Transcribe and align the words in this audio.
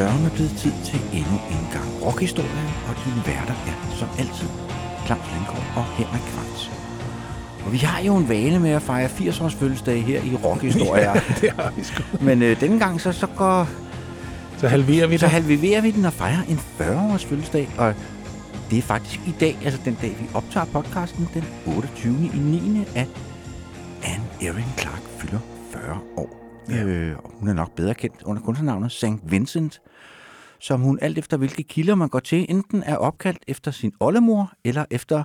Sørme 0.00 0.30
blevet 0.34 0.50
tid 0.56 0.72
til 0.84 1.00
endnu 1.12 1.36
en 1.50 1.66
gang 1.72 1.88
rockhistorie, 2.04 2.66
og 2.88 2.94
dine 3.04 3.22
værter 3.26 3.54
er 3.70 3.96
som 3.96 4.08
altid 4.18 4.48
Claus 5.06 5.26
Lindgaard 5.32 5.66
og 5.76 5.84
Henrik 5.84 6.22
Kranz. 6.32 6.68
Og 7.66 7.72
vi 7.72 7.78
har 7.78 8.00
jo 8.02 8.16
en 8.16 8.28
vane 8.28 8.58
med 8.60 8.70
at 8.70 8.82
fejre 8.82 9.06
80-års 9.08 9.54
fødselsdag 9.54 10.04
her 10.04 10.22
i 10.22 10.34
rockhistorier. 10.44 11.12
Ja, 11.14 11.20
det 11.40 11.50
har 11.50 11.72
vi 11.76 11.82
sgu. 11.84 12.02
Men 12.20 12.42
øh, 12.42 12.60
denne 12.60 12.78
gang 12.78 13.00
så, 13.00 13.12
så 13.12 13.26
går 13.26 13.68
Så 14.58 14.68
halverer 14.68 15.06
vi 15.06 15.18
så 15.18 15.26
det. 15.26 15.32
halverer 15.32 15.80
vi 15.80 15.90
den 15.90 16.04
og 16.04 16.12
fejrer 16.12 16.42
en 16.48 16.60
40-års 16.80 17.24
fødselsdag, 17.24 17.68
og 17.78 17.94
det 18.70 18.78
er 18.78 18.82
faktisk 18.82 19.20
i 19.26 19.34
dag, 19.40 19.58
altså 19.64 19.80
den 19.84 19.98
dag, 20.02 20.16
vi 20.20 20.26
optager 20.34 20.66
podcasten, 20.66 21.28
den 21.34 21.44
28. 21.66 22.14
i 22.34 22.38
9. 22.38 22.84
at 22.94 23.08
Anne 24.04 24.24
Erin 24.48 24.64
Clark 24.78 25.02
fylder 25.18 25.38
40 25.72 25.98
år. 26.16 26.36
Ja. 26.70 26.82
Øh, 26.84 27.16
og 27.24 27.30
hun 27.40 27.48
er 27.48 27.52
nok 27.52 27.74
bedre 27.76 27.94
kendt 27.94 28.22
under 28.24 28.42
kunstnernavnet 28.42 28.92
St. 28.92 29.04
Vincent, 29.22 29.80
som 30.60 30.80
hun 30.80 30.98
alt 31.02 31.18
efter 31.18 31.36
hvilke 31.36 31.62
kilder 31.62 31.94
man 31.94 32.08
går 32.08 32.20
til, 32.20 32.46
enten 32.48 32.82
er 32.82 32.96
opkaldt 32.96 33.44
efter 33.48 33.70
sin 33.70 33.92
oldemor, 34.00 34.52
eller 34.64 34.84
efter 34.90 35.22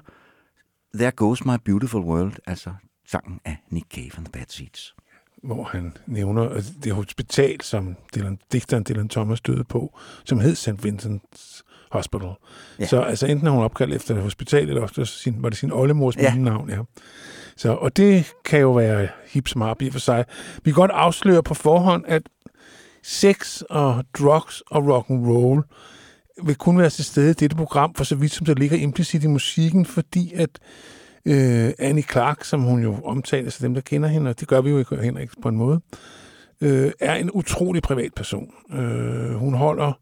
There 0.96 1.12
Goes 1.12 1.46
My 1.46 1.56
Beautiful 1.66 2.02
World, 2.02 2.34
altså 2.48 2.70
sangen 3.08 3.40
af 3.46 3.58
Nick 3.70 3.86
Cave 3.96 4.12
and 4.18 4.26
the 4.26 4.32
Bad 4.32 4.46
Seeds. 4.50 4.96
hvor 5.44 5.64
han 5.64 5.94
nævner 6.08 6.62
det 6.84 6.92
hospital, 6.94 7.62
som 7.62 7.96
Dylan, 8.16 8.40
digteren 8.52 8.86
Dylan 8.90 9.10
Thomas 9.10 9.42
døde 9.42 9.64
på, 9.64 9.98
som 10.24 10.40
hed 10.40 10.56
St. 10.56 10.70
Vincent's 10.70 11.62
Hospital. 11.92 12.30
Ja. 12.80 12.86
Så 12.86 13.02
altså 13.02 13.28
enten 13.28 13.48
er 13.48 13.52
hun 13.52 13.64
opkaldt 13.64 13.94
efter 13.94 14.16
et 14.16 14.22
hospital, 14.22 14.70
eller 14.70 14.82
også 14.82 15.06
sin, 15.06 15.44
var 15.44 15.50
det 15.50 15.58
sin 15.58 15.72
oldemors 15.72 16.18
Ja. 16.18 16.36
navn. 16.36 16.70
Ja. 16.70 16.80
Så, 17.58 17.74
og 17.74 17.98
det 17.98 18.34
kan 18.46 18.60
jo 18.60 18.72
være 18.72 19.08
hip 19.28 19.48
smart 19.48 19.82
i 19.82 19.88
og 19.88 19.92
for 19.94 20.00
sig. 20.00 20.26
Vi 20.64 20.72
kan 20.72 20.74
godt 20.74 20.92
afsløre 20.92 21.44
på 21.44 21.54
forhånd, 21.54 22.04
at 22.08 22.22
sex 23.06 23.62
og 23.62 24.04
drugs 24.18 24.64
og 24.68 24.88
rock 24.88 25.10
and 25.10 25.28
roll 25.28 25.64
vil 26.44 26.56
kun 26.56 26.78
være 26.78 26.90
til 26.90 27.06
stede 27.06 27.32
i 27.32 27.34
dette 27.34 27.56
program, 27.56 27.94
for 27.94 28.04
så 28.04 28.16
vidt 28.16 28.32
som 28.32 28.46
det 28.46 28.60
ligger 28.60 28.78
implicit 28.78 29.24
i 29.24 29.28
musikken, 29.28 29.86
fordi 29.86 30.34
at 30.34 30.50
øh, 31.26 31.72
Annie 31.80 32.04
Clark, 32.04 32.44
som 32.44 32.62
hun 32.62 32.84
jo 32.84 32.96
omtaler 33.04 33.50
sig 33.50 33.62
dem, 33.62 33.74
der 33.74 33.82
kender 33.82 34.10
hende, 34.10 34.30
og 34.30 34.40
det 34.40 34.48
gør 34.48 34.62
vi 34.62 34.70
jo 34.70 34.78
ikke, 34.78 34.96
Henrik, 34.96 35.30
på 35.42 35.50
en 35.50 35.56
måde, 35.56 35.80
øh, 36.62 36.92
er 37.00 37.16
en 37.16 37.32
utrolig 37.32 37.82
privat 37.82 38.14
person. 38.16 38.54
Øh, 38.74 39.36
hun 39.36 39.54
holder 39.54 40.00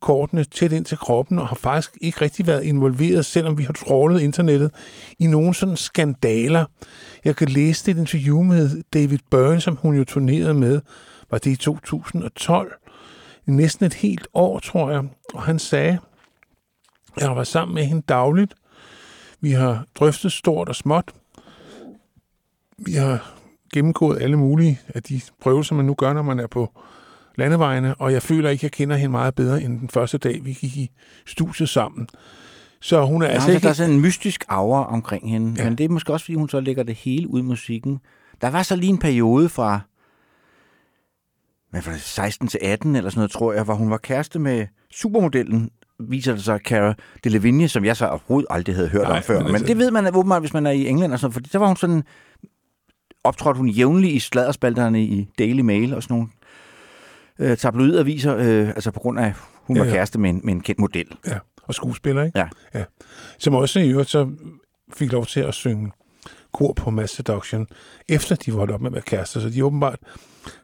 kortene 0.00 0.44
tæt 0.44 0.72
ind 0.72 0.84
til 0.84 0.98
kroppen, 0.98 1.38
og 1.38 1.48
har 1.48 1.56
faktisk 1.56 1.98
ikke 2.00 2.20
rigtig 2.20 2.46
været 2.46 2.64
involveret, 2.64 3.26
selvom 3.26 3.58
vi 3.58 3.62
har 3.62 3.72
trollet 3.72 4.20
internettet, 4.20 4.70
i 5.18 5.26
nogle 5.26 5.54
sådan 5.54 5.76
skandaler. 5.76 6.64
Jeg 7.24 7.36
kan 7.36 7.48
læse 7.48 7.86
det 7.86 7.96
et 7.96 8.00
interview 8.00 8.42
med 8.42 8.82
David 8.94 9.18
Byrne, 9.30 9.60
som 9.60 9.76
hun 9.76 9.96
jo 9.96 10.04
turnerede 10.04 10.54
med, 10.54 10.80
var 11.30 11.38
det 11.38 11.50
i 11.50 11.56
2012, 11.56 12.72
i 13.46 13.50
næsten 13.50 13.86
et 13.86 13.94
helt 13.94 14.28
år, 14.34 14.58
tror 14.58 14.90
jeg, 14.90 15.04
og 15.34 15.42
han 15.42 15.58
sagde, 15.58 15.98
at 17.16 17.22
jeg 17.22 17.36
var 17.36 17.44
sammen 17.44 17.74
med 17.74 17.84
hende 17.84 18.02
dagligt. 18.08 18.54
Vi 19.40 19.50
har 19.50 19.84
drøftet 19.94 20.32
stort 20.32 20.68
og 20.68 20.74
småt. 20.74 21.12
Vi 22.78 22.92
har 22.92 23.32
gennemgået 23.74 24.22
alle 24.22 24.36
mulige 24.36 24.80
af 24.88 25.02
de 25.02 25.20
prøvelser, 25.40 25.74
man 25.74 25.84
nu 25.84 25.94
gør, 25.94 26.12
når 26.12 26.22
man 26.22 26.38
er 26.38 26.46
på 26.46 26.72
landevejene, 27.38 27.94
og 27.94 28.12
jeg 28.12 28.22
føler 28.22 28.50
ikke, 28.50 28.60
at 28.60 28.62
jeg 28.62 28.72
kender 28.72 28.96
hende 28.96 29.10
meget 29.10 29.34
bedre 29.34 29.62
end 29.62 29.80
den 29.80 29.88
første 29.88 30.18
dag, 30.18 30.44
vi 30.44 30.52
gik 30.52 30.76
i 30.76 30.90
studiet 31.26 31.68
sammen. 31.68 32.08
Så 32.80 33.04
hun 33.04 33.22
er 33.22 33.26
Altså, 33.26 33.34
altså 33.36 33.50
der 33.50 33.56
ikke... 33.56 33.68
er 33.68 33.72
sådan 33.72 33.92
en 33.92 34.00
mystisk 34.00 34.44
aura 34.48 34.86
omkring 34.92 35.30
hende, 35.30 35.54
ja. 35.56 35.62
Ja. 35.62 35.68
men 35.68 35.78
det 35.78 35.84
er 35.84 35.88
måske 35.88 36.12
også, 36.12 36.24
fordi 36.24 36.34
hun 36.34 36.48
så 36.48 36.60
lægger 36.60 36.82
det 36.82 36.94
hele 36.94 37.28
ud 37.28 37.40
i 37.40 37.42
musikken. 37.42 38.00
Der 38.40 38.50
var 38.50 38.62
så 38.62 38.76
lige 38.76 38.90
en 38.90 38.98
periode 38.98 39.48
fra 39.48 39.80
var 41.72 41.80
det, 41.92 42.00
16 42.00 42.48
til 42.48 42.58
18 42.62 42.96
eller 42.96 43.10
sådan 43.10 43.18
noget, 43.18 43.30
tror 43.30 43.52
jeg, 43.52 43.64
hvor 43.64 43.74
hun 43.74 43.90
var 43.90 43.96
kæreste 43.98 44.38
med 44.38 44.66
supermodellen, 44.92 45.70
viser 45.98 46.32
det 46.32 46.44
sig, 46.44 46.60
Cara 46.64 46.94
Delevingne, 47.24 47.68
som 47.68 47.84
jeg 47.84 47.96
så 47.96 48.06
overhovedet 48.08 48.46
aldrig 48.50 48.74
havde 48.74 48.88
hørt 48.88 49.02
Nej, 49.08 49.16
om 49.16 49.22
før. 49.22 49.42
men 49.42 49.52
Men, 49.52 49.62
det 49.62 49.78
ved 49.78 49.90
man 49.90 50.14
åbenbart, 50.16 50.42
hvis 50.42 50.52
man 50.52 50.66
er 50.66 50.70
i 50.70 50.86
England 50.88 51.12
og 51.12 51.18
sådan 51.18 51.32
fordi 51.32 51.48
der 51.52 51.58
var 51.58 51.66
hun 51.66 51.76
sådan, 51.76 52.02
optrådte 53.24 53.58
hun 53.58 53.68
jævnligt 53.68 54.14
i 54.14 54.18
sladderspalterne 54.18 55.02
i 55.02 55.28
Daily 55.38 55.60
Mail 55.60 55.94
og 55.94 56.02
sådan 56.02 56.14
nogle 56.14 56.28
øh, 57.38 57.56
tabloidaviser, 57.56 58.36
øh, 58.36 58.68
altså 58.68 58.90
på 58.90 59.00
grund 59.00 59.18
af, 59.20 59.34
hun 59.54 59.78
var 59.78 59.84
Ja, 59.84 59.90
ja. 59.90 59.96
kæreste 59.96 60.18
med 60.20 60.30
en, 60.30 60.40
med 60.44 60.52
en 60.54 60.60
kendt 60.60 60.80
model. 60.80 61.06
Ja, 61.26 61.38
og 61.62 61.74
skuespiller, 61.74 62.22
ikke? 62.22 62.38
Ja. 62.38 62.48
ja. 62.74 62.84
Som 63.38 63.54
også 63.54 63.80
i 63.80 63.90
øvrigt 63.90 64.10
så 64.10 64.30
fik 64.94 65.12
lov 65.12 65.26
til 65.26 65.40
at 65.40 65.54
synge 65.54 65.90
kor 66.52 66.72
på 66.72 66.90
Mass 66.90 67.14
Seduction, 67.14 67.66
efter 68.08 68.36
de 68.36 68.52
var 68.52 68.58
holdt 68.58 68.72
op 68.72 68.80
med 68.80 68.88
at 68.90 68.94
være 68.94 69.02
kærester. 69.02 69.40
Så 69.40 69.50
de 69.50 69.58
er 69.58 69.62
åbenbart 69.62 69.98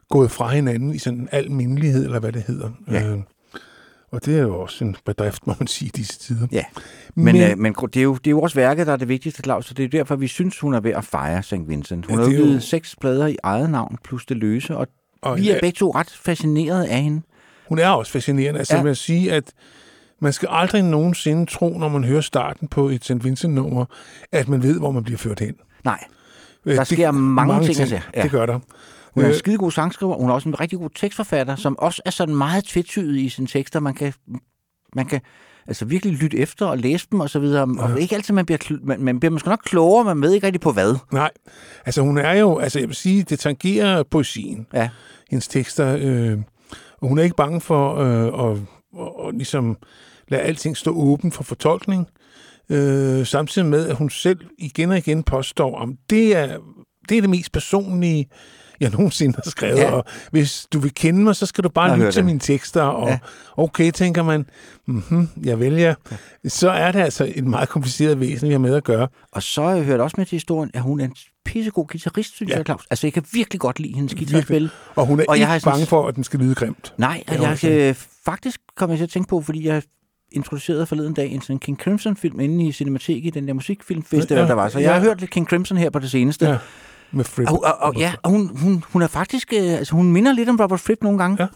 gået 0.09 0.31
fra 0.31 0.47
hinanden 0.49 0.93
i 0.95 0.97
sådan 0.97 1.19
en 1.19 1.29
almindelighed, 1.31 2.05
eller 2.05 2.19
hvad 2.19 2.31
det 2.31 2.43
hedder. 2.43 2.69
Ja. 2.91 3.07
Øh, 3.07 3.17
og 4.11 4.25
det 4.25 4.37
er 4.37 4.41
jo 4.41 4.59
også 4.59 4.83
en 4.85 4.95
bedrift, 5.05 5.47
må 5.47 5.53
man 5.59 5.67
sige, 5.67 5.87
i 5.87 5.91
disse 5.95 6.19
tider. 6.19 6.47
Ja, 6.51 6.63
men, 7.15 7.25
men, 7.25 7.35
øh, 7.51 7.57
men 7.57 7.73
det, 7.73 7.97
er 7.97 8.03
jo, 8.03 8.13
det 8.15 8.27
er 8.27 8.31
jo 8.31 8.41
også 8.41 8.55
værket, 8.55 8.87
der 8.87 8.93
er 8.93 8.97
det 8.97 9.07
vigtigste, 9.07 9.43
Claus, 9.43 9.65
så 9.65 9.73
det 9.73 9.85
er 9.85 9.89
derfor, 9.89 10.15
vi 10.15 10.27
synes, 10.27 10.59
hun 10.59 10.73
er 10.73 10.79
ved 10.79 10.91
at 10.91 11.03
fejre 11.05 11.43
St. 11.43 11.53
Vincent. 11.67 12.05
Hun 12.05 12.19
Ja, 12.19 12.25
har 12.25 12.31
jo- 12.53 12.59
seks 12.59 12.95
plader 13.01 13.27
i 13.27 13.37
eget 13.43 13.69
navn, 13.69 13.97
plus 14.03 14.25
det 14.25 14.37
løse, 14.37 14.77
og, 14.77 14.87
og 15.21 15.37
vi 15.37 15.49
er 15.49 15.53
ja, 15.53 15.59
begge 15.61 15.75
to 15.77 15.91
ret 15.91 16.09
fascineret 16.09 16.83
af 16.83 17.01
hende. 17.03 17.21
hun 17.67 17.79
er 17.79 17.89
også 17.89 18.11
fascinerende. 18.11 18.59
Altså, 18.59 18.75
Ja. 18.75 18.81
vil 18.83 18.95
sige, 18.95 19.31
at 19.33 19.43
man 20.19 20.33
skal 20.33 20.47
aldrig 20.51 20.83
nogensinde 20.83 21.45
tro, 21.45 21.77
når 21.77 21.89
man 21.89 22.03
hører 22.03 22.21
starten 22.21 22.67
på 22.67 22.89
et 22.89 23.03
St. 23.03 23.23
Vincent-nummer, 23.23 23.85
at 24.31 24.47
man 24.47 24.63
ved, 24.63 24.79
hvor 24.79 24.91
man 24.91 25.03
bliver 25.03 25.17
ført 25.17 25.39
hen. 25.39 25.55
Nej, 25.87 26.03
Øh, 26.65 26.75
Der 26.75 26.83
sker 26.83 27.11
mange 27.11 27.53
ting 27.65 27.81
og 27.81 27.87
sager. 27.87 28.01
Ja. 28.15 28.23
Det 28.23 28.31
gør 28.31 28.45
der. 28.45 28.59
hun 29.13 29.23
er 29.23 29.27
en 29.27 29.33
Øh, 29.33 29.39
skidegod 29.39 29.71
sangskriver, 29.71 30.15
hun 30.15 30.29
er 30.29 30.33
også 30.33 30.49
en 30.49 30.59
rigtig 30.59 30.79
god 30.79 30.89
tekstforfatter, 30.95 31.55
som 31.55 31.79
også 31.79 32.01
er 32.05 32.09
sådan 32.09 32.35
meget 32.35 32.63
tvetydig 32.63 33.25
i 33.25 33.29
sine 33.29 33.47
tekster. 33.47 33.79
Man 33.79 33.93
kan, 33.93 34.13
man 34.95 35.05
kan 35.05 35.21
altså 35.67 35.85
virkelig 35.85 36.13
lytte 36.13 36.37
efter 36.37 36.65
og 36.65 36.77
læse 36.77 37.07
dem 37.11 37.19
og 37.19 37.29
så 37.29 37.39
videre. 37.39 37.67
Og 37.79 38.01
ikke 38.01 38.15
altid, 38.15 38.33
man 38.33 38.45
bliver, 38.45 38.77
man, 38.83 39.01
man 39.01 39.19
bliver 39.19 39.31
måske 39.31 39.49
nok 39.49 39.61
klogere, 39.65 40.03
man 40.03 40.21
ved 40.21 40.33
ikke 40.33 40.45
rigtig 40.45 40.61
på 40.61 40.71
hvad. 40.71 40.95
Nej, 41.11 41.31
altså 41.85 42.01
hun 42.01 42.17
er 42.17 42.33
jo, 42.33 42.57
altså 42.57 42.79
jeg 42.79 42.87
vil 42.87 42.95
sige, 42.95 43.23
det 43.23 43.39
tangerer 43.39 44.03
poesien, 44.03 44.67
Ja, 44.73 44.89
hendes 45.29 45.47
tekster, 45.47 45.97
øh, 46.01 46.37
og 47.01 47.07
hun 47.09 47.17
er 47.19 47.23
ikke 47.23 47.35
bange 47.35 47.61
for 47.61 47.95
øh, 47.95 48.51
at, 48.51 48.57
at, 48.99 49.27
at 49.27 49.35
ligesom 49.35 49.77
lade 50.27 50.41
alting 50.41 50.77
stå 50.77 50.91
åben 50.91 51.31
for 51.31 51.43
fortolkning, 51.43 52.07
øh, 52.69 53.25
samtidig 53.25 53.67
med, 53.67 53.87
at 53.87 53.95
hun 53.95 54.09
selv 54.09 54.39
igen 54.57 54.91
og 54.91 54.97
igen 54.97 55.23
påstår, 55.23 55.75
om 55.77 55.95
det 56.09 56.35
er 56.37 56.57
det, 57.09 57.17
er 57.17 57.21
det 57.21 57.29
mest 57.29 57.51
personlige, 57.51 58.29
jeg 58.79 58.89
nogensinde 58.91 59.35
har 59.43 59.49
skrevet, 59.49 59.77
Ja. 59.77 59.81
ja. 59.83 59.91
og 59.91 60.05
hvis 60.31 60.67
du 60.73 60.79
vil 60.79 60.93
kende 60.93 61.19
mig, 61.23 61.35
så 61.35 61.45
skal 61.45 61.63
du 61.63 61.69
bare 61.69 61.89
Jeg 61.89 61.97
lytte 61.99 62.11
til 62.11 62.25
mine 62.25 62.39
tekster, 62.39 62.81
og 62.81 63.07
Ja. 63.07 63.11
ja. 63.13 63.19
okay, 63.57 63.91
tænker 63.91 64.23
man, 64.23 64.45
mhm, 64.87 65.29
jeg 65.43 65.59
vælger, 65.59 65.95
så 66.47 66.69
er 66.69 66.91
det 66.91 66.99
altså 66.99 67.31
et 67.35 67.43
meget 67.45 67.69
kompliceret 67.69 68.19
væsen, 68.19 68.47
vi 68.47 68.53
har 68.53 68.59
med 68.59 68.75
at 68.75 68.83
gøre. 68.83 69.07
og 69.31 69.43
så 69.43 69.63
har 69.63 69.71
jeg 69.75 69.83
hørt 69.83 69.99
også 69.99 70.15
med 70.17 70.25
til 70.25 70.35
historien, 70.35 70.71
at 70.73 70.81
hun 70.81 70.99
er 70.99 71.05
en 71.05 71.15
pissegod 71.45 71.87
guitarist, 71.87 72.35
synes 72.35 72.49
Ja. 72.51 72.55
jeg, 72.57 72.65
Claus. 72.65 72.81
Altså, 72.89 73.07
jeg 73.07 73.13
kan 73.13 73.23
virkelig 73.33 73.59
godt 73.59 73.79
lide 73.79 73.95
hendes 73.95 74.15
guitarspil. 74.15 74.69
Og 74.95 75.05
hun 75.05 75.19
er 75.19 75.23
Og 75.23 75.29
og 75.29 75.35
jeg 75.35 75.41
ikke 75.41 75.51
har 75.51 75.59
sådan- 75.59 75.71
bange 75.73 75.85
for, 75.85 76.07
at 76.07 76.15
den 76.15 76.23
skal 76.23 76.39
lyde 76.39 76.55
grimt. 76.55 76.93
Nej, 76.97 77.23
og 77.27 77.35
er 77.35 77.57
jeg 77.63 77.71
øh, 77.89 77.95
faktisk 78.25 78.59
kom 78.75 78.89
jeg 78.89 78.97
til 78.97 79.03
at 79.03 79.09
tænke 79.09 79.29
på, 79.29 79.41
fordi 79.41 79.67
jeg 79.67 79.81
introducerede 80.31 80.85
forleden 80.85 81.13
dag 81.13 81.31
en 81.31 81.41
sådan 81.41 81.59
King 81.59 81.77
Crimson-film 81.77 82.39
inde 82.39 82.65
i 82.65 82.71
Cinematik 82.71 83.25
i 83.25 83.29
den 83.29 83.47
der 83.47 83.53
musikfilmfestival, 83.53 84.41
Ja, 84.41 84.47
der 84.47 84.53
var. 84.53 84.69
Så 84.69 84.79
jeg 84.79 84.87
ja. 84.87 84.93
har 84.93 84.99
hørt 84.99 85.19
lidt 85.19 85.31
King 85.31 85.47
Crimson 85.47 85.77
her 85.77 85.89
på 85.89 85.99
det 85.99 86.11
seneste. 86.11 86.47
Ja, 86.49 86.57
med 87.11 87.25
Fripp. 87.25 87.51
Og, 87.51 87.63
og, 87.63 87.73
og, 87.79 87.95
ja, 87.95 88.13
og 88.23 88.31
hun, 88.31 88.57
hun, 88.57 88.83
hun 88.93 89.01
er 89.01 89.07
faktisk, 89.07 89.53
øh, 89.53 89.73
altså 89.73 89.95
hun 89.95 90.11
minder 90.11 90.33
lidt 90.33 90.49
om 90.49 90.55
Robert 90.59 90.79
Fripp 90.79 91.03
nogle 91.03 91.17
gange. 91.19 91.37
Ja. 91.39 91.47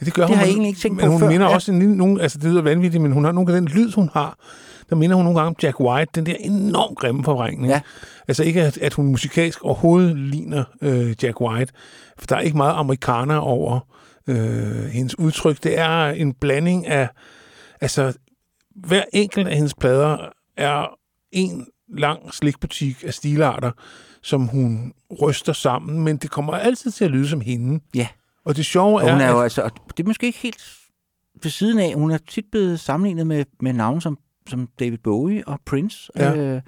Ja, 0.00 0.04
det 0.04 0.14
gør 0.14 0.22
Det 0.22 0.28
hun. 0.28 0.36
har 0.36 0.44
jeg 0.44 0.50
egentlig 0.50 0.68
ikke 0.68 0.80
tænkt 0.80 0.96
men 0.96 1.06
på 1.06 1.10
hun 1.12 1.20
før. 1.20 1.28
minder 1.28 1.46
Ja. 1.48 1.54
også 1.54 1.72
en 1.72 1.78
lille, 1.78 1.96
nogen, 1.96 2.20
altså 2.20 2.38
det 2.38 2.50
lyder 2.50 2.62
vanvittigt, 2.62 3.02
men 3.02 3.12
hun 3.12 3.24
har 3.24 3.32
nogle 3.32 3.54
af 3.54 3.60
den 3.60 3.68
lyd, 3.68 3.92
hun 3.92 4.10
har, 4.12 4.38
der 4.90 4.96
minder 4.96 5.16
hun 5.16 5.24
nogle 5.24 5.38
gange 5.38 5.48
om 5.48 5.56
Jack 5.62 5.80
White, 5.80 6.10
den 6.14 6.26
der 6.26 6.34
enormt 6.40 6.98
grimme 6.98 7.24
forvrængning. 7.24 7.72
Ja. 7.72 7.80
Altså 8.28 8.42
ikke, 8.42 8.62
at, 8.62 8.78
at 8.78 8.94
hun 8.94 9.06
musikalsk 9.06 9.62
overhovedet 9.64 10.16
ligner 10.18 10.64
øh, 10.82 11.14
Jack 11.22 11.40
White, 11.40 11.72
for 12.18 12.26
der 12.26 12.36
er 12.36 12.40
ikke 12.40 12.56
meget 12.56 12.74
amerikaner 12.76 13.36
over 13.36 13.80
øh, 14.26 14.84
hendes 14.84 15.18
udtryk. 15.18 15.62
Det 15.62 15.78
er 15.78 16.06
en 16.08 16.32
blanding 16.32 16.86
af, 16.86 17.08
altså 17.80 18.18
hver 18.74 19.04
enkelt 19.12 19.48
af 19.48 19.54
hendes 19.54 19.74
plader 19.74 20.28
er 20.56 20.98
en 21.32 21.66
lang 21.88 22.34
slikbutik 22.34 23.04
af 23.06 23.14
stilarter, 23.14 23.72
som 24.22 24.46
hun 24.46 24.92
ryster 25.22 25.52
sammen, 25.52 26.04
men 26.04 26.16
det 26.16 26.30
kommer 26.30 26.52
altid 26.52 26.90
til 26.90 27.04
at 27.04 27.10
lyde 27.10 27.28
som 27.28 27.40
hende. 27.40 27.80
Ja. 27.94 28.08
Og 28.44 28.56
det 28.56 28.66
sjove 28.66 28.94
Og 28.94 29.08
er, 29.08 29.12
hun 29.12 29.20
er 29.20 29.30
jo 29.30 29.38
at, 29.38 29.42
altså, 29.42 29.62
og 29.62 29.70
det 29.96 30.02
er 30.02 30.06
måske 30.06 30.26
ikke 30.26 30.38
helt 30.38 30.78
ved 31.42 31.50
siden 31.50 31.78
af, 31.78 31.94
hun 31.94 32.10
er 32.10 32.18
tit 32.28 32.44
blevet 32.52 32.80
sammenlignet 32.80 33.26
med, 33.26 33.44
med 33.60 33.72
navne 33.72 34.02
som, 34.02 34.18
som 34.48 34.68
David 34.80 34.98
Bowie 34.98 35.48
og 35.48 35.58
Prince. 35.66 36.10
Ja. 36.16 36.36
Øh, 36.36 36.62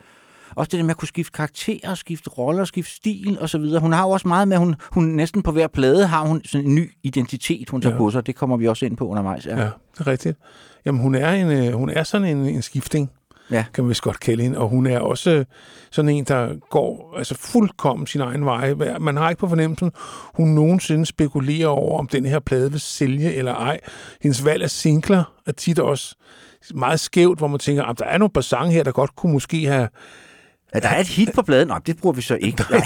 også 0.59 0.69
det 0.71 0.79
der 0.79 0.85
med 0.85 0.91
at 0.91 0.97
kunne 0.97 1.09
skifte 1.09 1.33
karakterer, 1.33 1.95
skifte 1.95 2.31
roller, 2.31 2.65
skifte 2.65 2.95
stil 2.95 3.39
og 3.41 3.49
så 3.49 3.59
videre. 3.59 3.81
Hun 3.81 3.93
har 3.93 4.03
jo 4.03 4.11
også 4.11 4.29
meget 4.29 4.49
med, 4.49 4.57
hun, 4.57 4.75
hun 4.93 5.05
næsten 5.05 5.43
på 5.43 5.53
hver 5.53 5.67
plade 5.67 6.07
har 6.07 6.27
hun 6.27 6.43
sådan 6.45 6.67
en 6.67 6.75
ny 6.75 6.91
identitet, 7.03 7.69
hun 7.71 7.81
tager 7.83 7.93
Ja. 7.95 7.99
på 7.99 8.11
sig. 8.11 8.27
Det 8.27 8.37
kommer 8.37 8.57
vi 8.57 8.69
også 8.69 8.87
ind 8.87 8.97
på 8.97 9.09
undervejs. 9.09 9.47
Ja. 9.47 9.57
ja, 9.57 9.65
det 9.65 10.01
er 10.01 10.07
rigtigt. 10.07 10.39
Jamen, 10.87 11.01
hun 11.01 11.15
er, 11.15 11.31
en, 11.33 11.51
øh, 11.51 11.73
hun 11.73 11.91
er 11.91 12.03
sådan 12.03 12.37
en, 12.37 12.47
en 12.47 12.63
skifting, 12.63 13.11
Ja. 13.51 13.65
kan 13.75 13.85
man 13.85 13.89
vist 13.89 14.03
godt 14.03 14.21
kalde 14.21 14.43
hende. 14.43 14.59
Og 14.59 14.69
hun 14.69 14.87
er 14.87 14.99
også 15.01 15.31
øh, 15.31 15.45
sådan 15.91 16.09
en, 16.09 16.25
der 16.25 16.55
går 16.71 17.15
altså 17.19 17.35
fuldkommen 17.35 18.07
sin 18.07 18.21
egen 18.21 18.45
vej. 18.45 18.75
Man 19.01 19.17
har 19.17 19.31
ikke 19.31 19.41
på 19.41 19.49
fornemmelsen, 19.49 19.93
hun 20.35 20.49
nogensinde 20.49 21.07
spekulerer 21.07 21.69
over, 21.69 21.99
om 21.99 22.07
den 22.09 22.27
her 22.27 22.39
plade 22.39 22.71
vil 22.71 22.81
sælge 22.81 23.35
eller 23.35 23.55
ej. 23.55 23.81
Hendes 24.23 24.45
valg 24.45 24.63
af 24.63 24.71
singler 24.71 25.33
er 25.47 25.53
tit 25.53 25.79
også 25.79 26.15
meget 26.75 27.01
skævt, 27.01 27.39
hvor 27.39 27.47
man 27.49 27.59
tænker, 27.61 27.85
at 27.85 27.99
der 27.99 28.05
er 28.05 28.19
nogle 28.19 28.31
par 28.33 28.41
sange 28.41 28.73
her, 28.73 28.83
der 28.83 28.93
godt 28.93 29.17
kunne 29.17 29.33
måske 29.33 29.65
have... 29.67 29.89
Ja, 30.75 30.81
der 30.81 30.89
er 30.89 31.01
et 31.01 31.09
hit 31.09 31.31
på 31.35 31.43
pladen. 31.43 31.69
Nej, 31.69 31.79
det 31.87 31.97
bruger 32.01 32.15
vi 32.15 32.23
så 32.23 32.39
ikke. 32.41 32.65
Nej, 32.71 32.81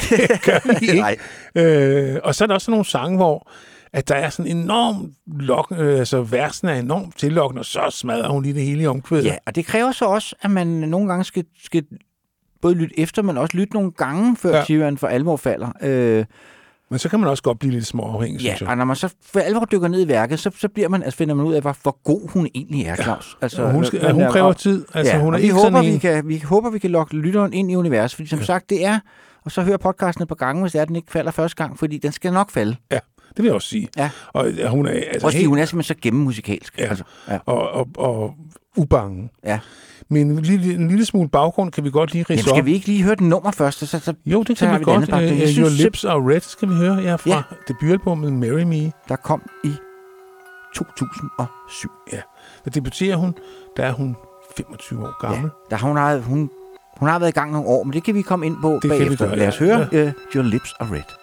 gør 0.45 0.69
vi 0.81 0.87
ikke. 0.87 1.01
Nej. 1.01 1.17
Øh, 1.55 2.21
og 2.25 2.35
så 2.35 2.45
er 2.45 2.47
der 2.47 2.55
også 2.55 2.71
nogle 2.71 2.85
sange, 2.87 3.17
hvor 3.17 3.51
at 3.93 4.09
der 4.09 4.15
er 4.15 4.31
sådan 4.31 4.57
enorm 4.57 5.13
lok, 5.27 5.73
øh, 5.79 5.99
altså 5.99 6.23
versen 6.23 6.69
er 6.69 6.75
enormt 6.75 7.19
tillokkende, 7.19 7.61
og 7.61 7.65
så 7.65 7.81
smadrer 7.91 8.29
hun 8.29 8.43
lige 8.43 8.55
det 8.55 8.63
hele 8.63 8.83
i 8.83 8.87
omkvædet. 8.87 9.25
Ja, 9.25 9.37
og 9.47 9.55
det 9.55 9.67
kræver 9.67 9.93
så 9.93 10.05
også, 10.05 10.37
at 10.43 10.51
man 10.51 10.67
nogle 10.67 11.09
gange 11.09 11.25
skal, 11.25 11.45
skal 11.65 11.85
både 12.63 12.75
lytte 12.75 12.99
efter, 13.01 13.23
men 13.23 13.39
også 13.39 13.57
lytte 13.57 13.75
nogle 13.75 13.93
gange, 13.93 14.37
før 14.37 14.57
Ja. 14.57 14.65
Tyrion 14.65 14.99
for 14.99 15.07
alvor 15.07 15.37
falder. 15.37 15.73
Øh, 15.83 16.25
Men 16.93 16.99
så 16.99 17.09
kan 17.09 17.21
man 17.21 17.29
også 17.29 17.43
godt 17.43 17.59
blive 17.59 17.73
lidt 17.73 17.87
småafhængig, 17.87 18.41
ja, 18.43 18.49
synes 18.49 18.61
jeg. 18.61 18.69
og 18.69 18.77
når 18.77 18.85
man 18.85 18.97
så 18.97 19.15
for 19.27 19.41
alvor 19.41 19.65
dykker 19.65 19.89
ned 19.89 20.05
i 20.05 20.09
værket, 20.09 20.39
så, 20.39 20.51
så 20.57 20.69
bliver 20.69 20.89
man, 20.89 21.03
altså, 21.03 21.17
finder 21.19 21.35
man 21.35 21.47
ud 21.47 21.55
af, 21.55 21.61
hvor, 21.61 21.77
hvor 21.83 21.99
god 22.05 22.29
hun 22.29 22.49
egentlig 22.55 22.87
er, 22.87 22.97
Claus. 22.97 23.37
Altså, 23.41 23.63
Og 23.63 23.73
hun, 23.73 23.85
skal, 23.85 24.03
men, 24.03 24.13
hun 24.13 24.23
øh, 24.23 24.31
kræver 24.31 24.47
og- 24.47 24.57
tid. 24.57 24.85
Altså, 24.95 25.13
ja, 25.13 25.21
hun 25.21 25.35
er 25.35 25.39
vi 25.39 25.43
ikke 25.43 25.55
håber, 25.55 25.71
sådan 25.71 25.85
vi 25.85 25.95
en... 25.95 26.01
kan, 26.01 26.29
vi 26.29 26.39
håber, 26.39 26.71
vi 26.71 26.79
kan 26.79 26.91
lokke 26.91 27.17
lytteren 27.17 27.53
ind 27.53 27.71
i 27.71 27.75
universet, 27.77 28.17
fordi 28.17 28.29
som 28.29 28.39
ja. 28.39 28.45
sagt, 28.45 28.71
det 28.71 28.85
er, 28.85 28.99
og 29.45 29.51
så 29.53 29.63
hører 29.63 29.77
podcasten 29.77 30.27
par 30.27 30.35
gange, 30.35 30.63
hvis 30.63 30.73
det 30.73 30.81
er, 30.81 30.85
den 30.85 30.97
ikke 30.97 31.13
falder 31.13 31.31
første 31.31 31.57
gang, 31.57 31.79
fordi 31.79 31.99
den 31.99 32.13
skal 32.13 32.33
nok 32.33 32.51
falde. 32.51 32.77
Ja, 32.91 32.99
det 33.29 33.39
vil 33.39 33.45
jeg 33.45 33.55
også 33.55 33.69
sige. 33.69 33.89
Ja. 33.97 34.11
Og 34.33 34.53
ja, 34.53 34.69
hun 34.69 34.87
er 34.87 34.91
altså 34.91 35.09
Også 35.15 35.21
fordi 35.27 35.37
helt, 35.37 35.49
hun 35.49 35.59
er 35.59 35.65
simpelthen 35.65 35.97
så 35.97 36.01
gennemmusikalsk. 36.03 36.79
Ja. 36.79 36.85
Altså, 36.89 37.05
ja. 37.29 37.39
og, 37.47 37.71
og, 37.71 37.89
og 37.99 38.35
ubange. 38.77 39.31
Ja. 39.45 39.59
Men 40.13 40.31
en 40.31 40.39
lille, 40.43 40.75
en 40.75 40.89
lille 40.89 41.05
smule 41.05 41.29
baggrund 41.29 41.73
kan 41.73 41.85
vi 41.85 41.91
godt 41.91 42.13
lige 42.13 42.25
Jamen, 42.29 42.39
ridse 42.39 42.51
op. 42.51 42.57
skal 42.57 42.65
vi 42.65 42.73
ikke 42.73 42.87
lige 42.87 43.03
høre 43.03 43.15
den 43.15 43.29
nummer 43.29 43.51
først? 43.51 43.79
Så, 43.87 43.99
så, 43.99 44.15
Jo, 44.27 44.43
det 44.43 44.57
kan 44.57 44.73
vi 44.73 44.79
vi 44.79 44.85
godt. 44.85 45.13
Uh, 45.13 45.19
synes 45.19 45.55
Your 45.57 45.69
Lips 45.83 46.05
Are 46.05 46.19
Red 46.35 46.41
skal 46.41 46.69
vi 46.69 46.75
høre 46.75 46.95
her 46.95 47.17
fra 47.17 47.31
Ja. 47.31 47.43
debutalbummet 47.69 48.33
Marry 48.33 48.63
Me. 48.63 48.93
der 49.09 49.17
kom 49.17 49.43
i 49.65 49.73
2007. 50.75 51.89
Der 52.65 52.71
debuterer 52.71 53.17
hun, 53.17 53.35
der 53.77 53.85
er 53.85 53.93
hun 53.93 54.17
25 54.57 55.03
år 55.07 55.27
gammel. 55.27 55.51
Der 55.71 55.77
har 55.77 55.89
hun, 55.89 55.97
har, 55.97 56.19
hun, 56.19 56.51
hun 56.99 57.09
har 57.09 57.19
været 57.19 57.31
i 57.31 57.35
gang 57.35 57.53
nogle 57.53 57.69
år, 57.69 57.85
men 57.85 57.93
det 57.93 58.05
kan 58.05 58.15
vi 58.15 58.23
komme 58.23 58.47
ind 58.47 58.57
på 58.63 58.79
Det 58.83 58.91
kan 58.91 58.91
vi 59.01 59.05
bagefter. 59.05 59.27
gøre, 59.27 59.37
Lad 59.39 59.49
os 59.49 59.61
ja. 59.61 59.65
høre 59.67 60.07
uh, 60.07 60.13
Your 60.35 60.43
Lips 60.45 60.73
Are 60.81 60.89
Red. 60.93 61.22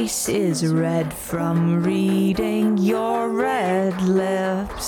Face 0.00 0.30
is 0.30 0.66
red 0.66 1.12
from 1.12 1.82
reading 1.82 2.78
your 2.78 3.28
red 3.28 4.00
lips. 4.00 4.79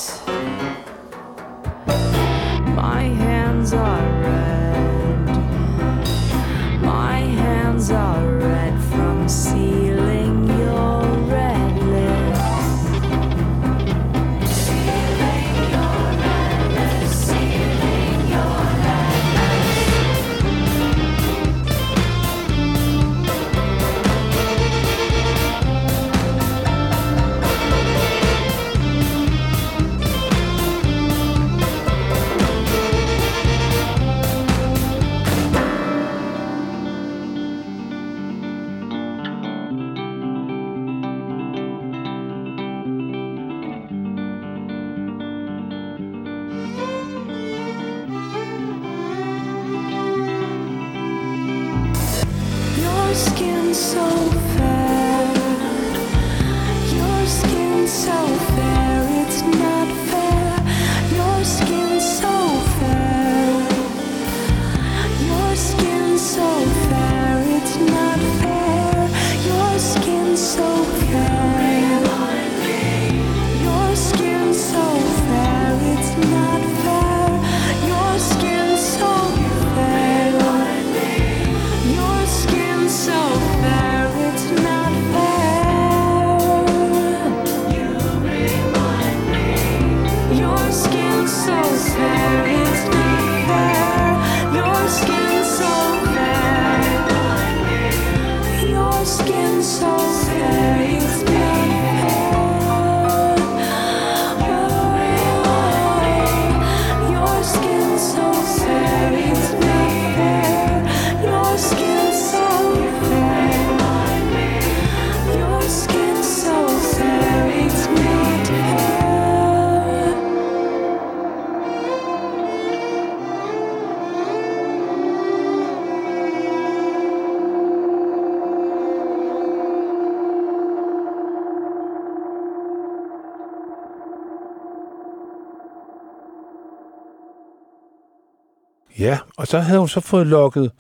Og 139.43 139.49
så 139.49 139.59
havde 139.59 139.79
hun 139.79 139.89
så 139.89 140.01
fået 140.01 140.27
lukket 140.27 140.71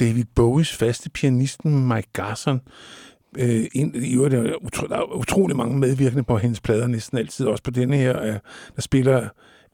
David 0.00 0.24
Bowies 0.34 0.76
faste 0.76 1.10
pianisten 1.10 1.88
Mike 1.88 2.08
Garson 2.12 2.60
øh, 3.38 3.64
ind. 3.72 3.96
I 3.96 4.14
øvrigt 4.14 4.34
er 4.34 4.42
der, 4.42 4.54
utro, 4.64 4.86
der 4.86 4.96
er 4.96 5.16
utrolig 5.16 5.56
mange 5.56 5.78
medvirkende 5.78 6.22
på 6.22 6.38
hendes 6.38 6.60
plader, 6.60 6.86
næsten 6.86 7.18
altid. 7.18 7.46
Også 7.46 7.62
på 7.62 7.70
denne 7.70 7.96
her, 7.96 8.22
øh, 8.22 8.34
der 8.76 8.82
spiller 8.82 9.28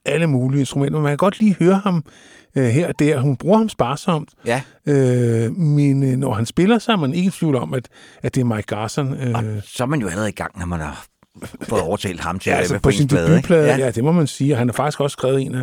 alle 0.04 0.26
mulige 0.26 0.61
instrumenter. 0.61 1.00
Man 1.00 1.11
kan 1.11 1.16
godt 1.16 1.40
lige 1.40 1.56
høre 1.58 1.80
ham 1.85 2.04
øh, 2.56 2.64
her 2.64 2.88
og 2.88 2.99
der. 2.99 3.20
Hun 3.20 3.37
bruger 3.37 3.58
ham 3.58 3.68
sparsomt, 3.68 4.30
Ja, 4.46 4.62
øh, 4.87 5.52
men 5.56 6.02
øh, 6.02 6.16
når 6.16 6.35
han 6.35 6.46
spiller, 6.46 6.78
så 6.78 6.92
er 6.92 6.96
man 6.96 7.14
ikke 7.14 7.28
i 7.28 7.30
tvivl 7.30 7.56
om, 7.56 7.75
at, 7.75 7.88
at 8.23 8.35
det 8.35 8.40
er 8.40 8.44
Mike 8.44 8.66
Garson. 8.66 9.14
Øh, 9.14 9.35
og 9.35 9.44
så 9.62 9.82
er 9.85 9.87
man 9.87 10.00
jo 10.00 10.08
allerede 10.08 10.28
i 10.28 10.32
gang, 10.32 10.58
når 10.58 10.66
man 10.66 10.80
har 10.80 11.06
fået 11.62 11.83
overtalt 11.83 12.21
ham 12.21 12.38
til 12.38 12.50
Ja, 12.50 12.57
at 12.57 12.61
altså 12.61 12.78
på 12.78 12.90
sin 12.90 13.07
debutplade, 13.07 13.37
ikke? 13.37 13.55
ja. 13.55 13.76
ja, 13.76 13.90
det 13.90 14.05
må 14.05 14.12
man 14.12 14.26
sige. 14.26 14.55
Og 14.55 14.59
han 14.59 14.69
har 14.69 14.73
faktisk 14.73 15.00
også 15.00 15.12
skrevet 15.12 15.43
en 15.43 15.55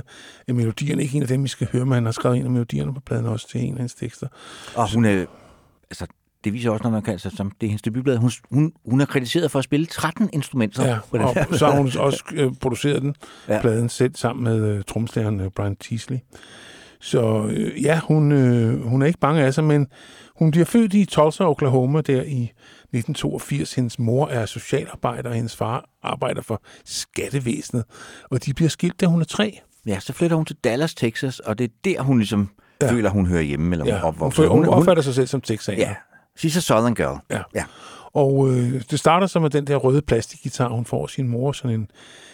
af 0.48 0.56
melodierne. 0.56 1.04
Ikke 1.04 1.16
en 1.16 1.22
af 1.22 1.28
dem, 1.28 1.44
vi 1.44 1.48
skal 1.48 1.68
høre, 1.72 1.86
men 1.86 1.94
han 1.94 2.06
har 2.06 2.12
skrevet 2.12 2.38
en 2.38 2.46
af 2.46 2.52
melodierne 2.52 2.94
på 2.94 3.00
pladen 3.00 3.26
også 3.26 3.50
til 3.50 3.62
en 3.62 3.74
af 3.74 3.80
hans 3.80 3.94
tekster. 3.94 4.28
Og 4.76 4.94
hun 4.94 5.06
er, 5.06 5.26
altså, 5.90 6.06
det 6.44 6.54
viser 6.54 6.70
også, 6.72 6.84
når 6.84 6.92
man 6.92 7.02
kan, 7.02 7.12
altså, 7.12 7.30
som 7.36 7.52
det 7.52 7.68
er 7.68 7.70
hendes 7.70 7.82
debutblad, 7.82 8.18
hun, 8.18 8.32
hun, 8.52 8.74
hun 8.86 9.02
er 9.02 9.06
kritiseret 9.06 9.52
for 9.52 9.60
at 9.60 9.66
spille 9.66 9.86
13 9.86 10.30
instrumenter. 10.34 10.88
Ja, 10.88 10.98
på 11.12 11.18
den 11.18 11.26
og 11.26 11.34
her. 11.34 11.58
så 11.58 11.66
har 11.66 11.78
hun 11.78 11.92
også 11.98 12.24
øh, 12.34 12.52
produceret 12.62 13.02
den, 13.02 13.16
ja. 13.48 13.62
pladen 13.62 13.90
selv, 13.90 14.16
sammen 14.16 14.44
med 14.44 14.68
øh, 14.68 14.84
tromslæren 14.88 15.40
øh, 15.40 15.50
Brian 15.50 15.76
Teasley. 15.76 16.18
Så 17.04 17.46
øh, 17.50 17.84
ja, 17.84 18.00
hun, 18.00 18.32
øh, 18.32 18.82
hun 18.88 19.02
er 19.02 19.06
ikke 19.06 19.20
bange 19.20 19.42
af 19.44 19.54
sig, 19.54 19.64
men 19.64 19.88
hun 20.36 20.52
bliver 20.52 20.66
født 20.66 20.94
i 20.94 21.06
Tulsa, 21.06 21.44
Oklahoma, 21.44 22.02
der 22.02 22.22
i 22.24 22.44
1982. 22.44 23.74
Hendes 23.74 24.00
mor 24.00 24.28
er 24.28 24.46
socialarbejder, 24.46 25.30
og 25.30 25.36
hendes 25.36 25.56
far 25.56 25.86
arbejder 26.04 26.42
for 26.42 26.62
skattevæsenet. 26.86 27.84
Og 28.32 28.46
de 28.46 28.54
bliver 28.54 28.70
skilt, 28.70 29.02
da 29.02 29.06
hun 29.06 29.22
er 29.22 29.26
tre. 29.26 29.60
Ja, 29.86 30.00
så 30.00 30.14
flytter 30.14 30.36
hun 30.36 30.46
til 30.46 30.56
Dallas, 30.64 30.96
Texas, 30.96 31.40
og 31.40 31.58
det 31.60 31.64
er 31.64 31.70
der, 31.86 32.02
hun 32.02 32.18
ligesom 32.18 32.50
ja. 32.82 32.92
Føler, 32.92 33.10
hun 33.10 33.26
hører 33.26 33.42
hjemme, 33.42 33.72
eller 33.72 33.86
Ja, 33.86 33.92
hun 33.94 34.02
hun, 34.02 34.08
opvokser. 34.08 34.48
hun, 34.48 34.66
hun 34.66 34.74
opfatter 34.74 35.04
sig 35.04 35.14
selv 35.14 35.28
som 35.28 35.42
texaner. 35.42 35.80
ja, 35.80 35.96
she's 36.40 36.58
a 36.58 36.62
southern 36.62 36.96
girl. 36.96 37.18
Ja. 37.32 37.42
ja. 37.56 37.64
Og 38.14 38.50
øh, 38.50 38.82
det 38.92 39.00
starter 39.00 39.28
så 39.28 39.40
med 39.40 39.50
den 39.50 39.68
der 39.68 39.76
røde 39.76 40.02
plastikgitar, 40.02 40.70
hun 40.70 40.86
får 40.86 41.08
sin 41.08 41.28
mor, 41.28 41.52
sådan 41.52 41.80
en... 41.80 41.88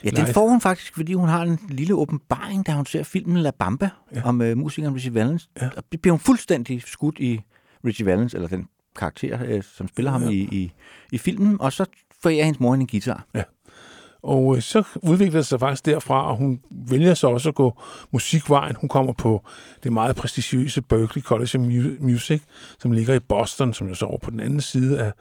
Ja, 0.03 0.09
den 0.09 0.27
får 0.33 0.47
hun 0.49 0.61
faktisk, 0.61 0.95
fordi 0.95 1.13
hun 1.13 1.29
har 1.29 1.41
en 1.41 1.59
lille 1.69 1.93
åbenbaring, 1.95 2.67
da 2.67 2.71
hun 2.71 2.85
ser 2.85 3.03
filmen 3.03 3.37
La 3.37 3.51
Bamba 3.51 3.89
ja. 4.13 4.19
Ja. 4.19 4.25
om 4.25 4.41
uh, 4.41 4.57
musikeren 4.57 4.95
Richie 4.95 5.13
Valens. 5.13 5.49
Ja. 5.61 5.65
Ja. 5.65 5.69
Og 5.77 5.83
bliver 6.01 6.13
hun 6.13 6.19
fuldstændig 6.19 6.83
skudt 6.85 7.19
i 7.19 7.41
Richie 7.85 8.05
Valens, 8.05 8.33
eller 8.33 8.47
den 8.47 8.67
karakter, 8.95 9.39
øh, 9.45 9.63
som 9.63 9.87
spiller 9.87 10.11
ham 10.11 10.23
Ja. 10.23 10.29
i, 10.29 10.37
i, 10.51 10.71
i 11.11 11.17
filmen, 11.17 11.61
og 11.61 11.73
så 11.73 11.85
forærer 12.23 12.43
hendes 12.45 12.59
mor 12.59 12.73
en 12.73 12.87
guitar. 12.87 13.25
Og 14.23 14.55
øh, 14.55 14.61
så 14.61 14.83
udvikler 15.03 15.39
det 15.39 15.45
sig 15.45 15.59
faktisk 15.59 15.85
derfra, 15.85 16.31
og 16.31 16.37
hun 16.37 16.59
vælger 16.71 17.13
så 17.13 17.27
også 17.27 17.49
at 17.49 17.55
gå 17.55 17.81
musikvejen. 18.11 18.75
Hun 18.75 18.89
kommer 18.89 19.13
på 19.13 19.43
det 19.83 19.93
meget 19.93 20.15
prestigiøse 20.15 20.81
Berklee 20.81 21.23
College 21.23 21.59
of 21.59 21.65
Mu- 21.65 22.03
Music, 22.03 22.41
som 22.79 22.91
ligger 22.91 23.13
i 23.13 23.19
Boston, 23.19 23.73
som 23.73 23.87
jo 23.87 23.95
så 23.95 24.05
er 24.05 24.09
over 24.09 24.19
på 24.19 24.31
den 24.31 24.39
anden 24.39 24.61
side 24.61 24.99
af 24.99 25.11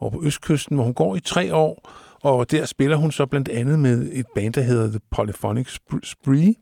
over 0.00 0.10
på 0.10 0.22
østkysten, 0.24 0.76
hvor 0.76 0.84
hun 0.84 0.94
går 0.94 1.16
i 1.16 1.20
tre 1.20 1.54
år, 1.54 1.90
og 2.22 2.50
der 2.50 2.66
spiller 2.66 2.96
hun 2.96 3.12
så 3.12 3.26
blandt 3.26 3.48
andet 3.48 3.78
med 3.78 4.08
et 4.12 4.26
band, 4.34 4.54
der 4.54 4.60
hedder 4.60 4.88
The 4.90 5.00
Polyphonic 5.10 5.68
Sp- 5.68 6.00
Spree. 6.02 6.54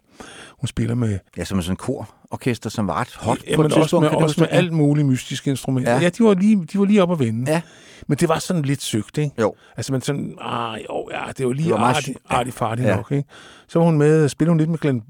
Hun 0.61 0.67
spiller 0.69 0.95
med, 0.95 1.19
Ja, 1.37 1.45
som 1.45 1.63
sådan 1.63 1.73
en 1.73 1.77
kororkester, 1.77 2.71
som 2.71 2.87
var 2.89 3.01
ret 3.01 3.15
hot 3.17 3.39
ja, 3.49 3.57
på 3.57 3.63
et 3.63 3.73
også 3.73 4.01
med, 4.01 4.09
også 4.09 4.41
med 4.41 4.49
alt 4.51 4.73
mulige 4.73 5.05
mystiske 5.05 5.51
instrumenter. 5.51 5.93
Ja. 5.93 6.01
Ja, 6.01 6.09
de, 6.09 6.25
var 6.25 6.35
lige, 6.35 6.65
de 6.73 6.79
var 6.79 6.85
lige 6.85 7.03
op 7.03 7.13
at 7.13 7.19
vende. 7.19 7.51
Ja. 7.53 7.63
Men 8.09 8.19
det 8.19 8.29
var 8.29 8.39
sådan 8.39 8.63
lidt 8.63 8.83
søgt, 8.83 9.19
ikke? 9.19 9.35
Jo. 9.41 9.55
Altså, 9.77 9.93
man 9.93 10.01
sådan, 10.01 10.35
ah, 10.41 10.79
jo, 10.91 11.09
ja, 11.13 11.33
det 11.39 11.47
var 11.47 11.53
lige 11.53 11.65
Det 11.69 11.75
var 11.75 11.89
ja. 11.89 12.13
artigt 12.37 12.55
fartigt 12.55 12.89
Ja. 12.89 12.97
nok, 12.97 13.13
ikke? 13.13 13.29
Så 13.69 13.79
var 13.79 13.87
hun 13.87 13.99
med, 13.99 14.29
spillede 14.29 14.51
hun 14.51 14.59
lidt 14.59 14.71
med 14.71 14.79
Glenn, 14.79 15.03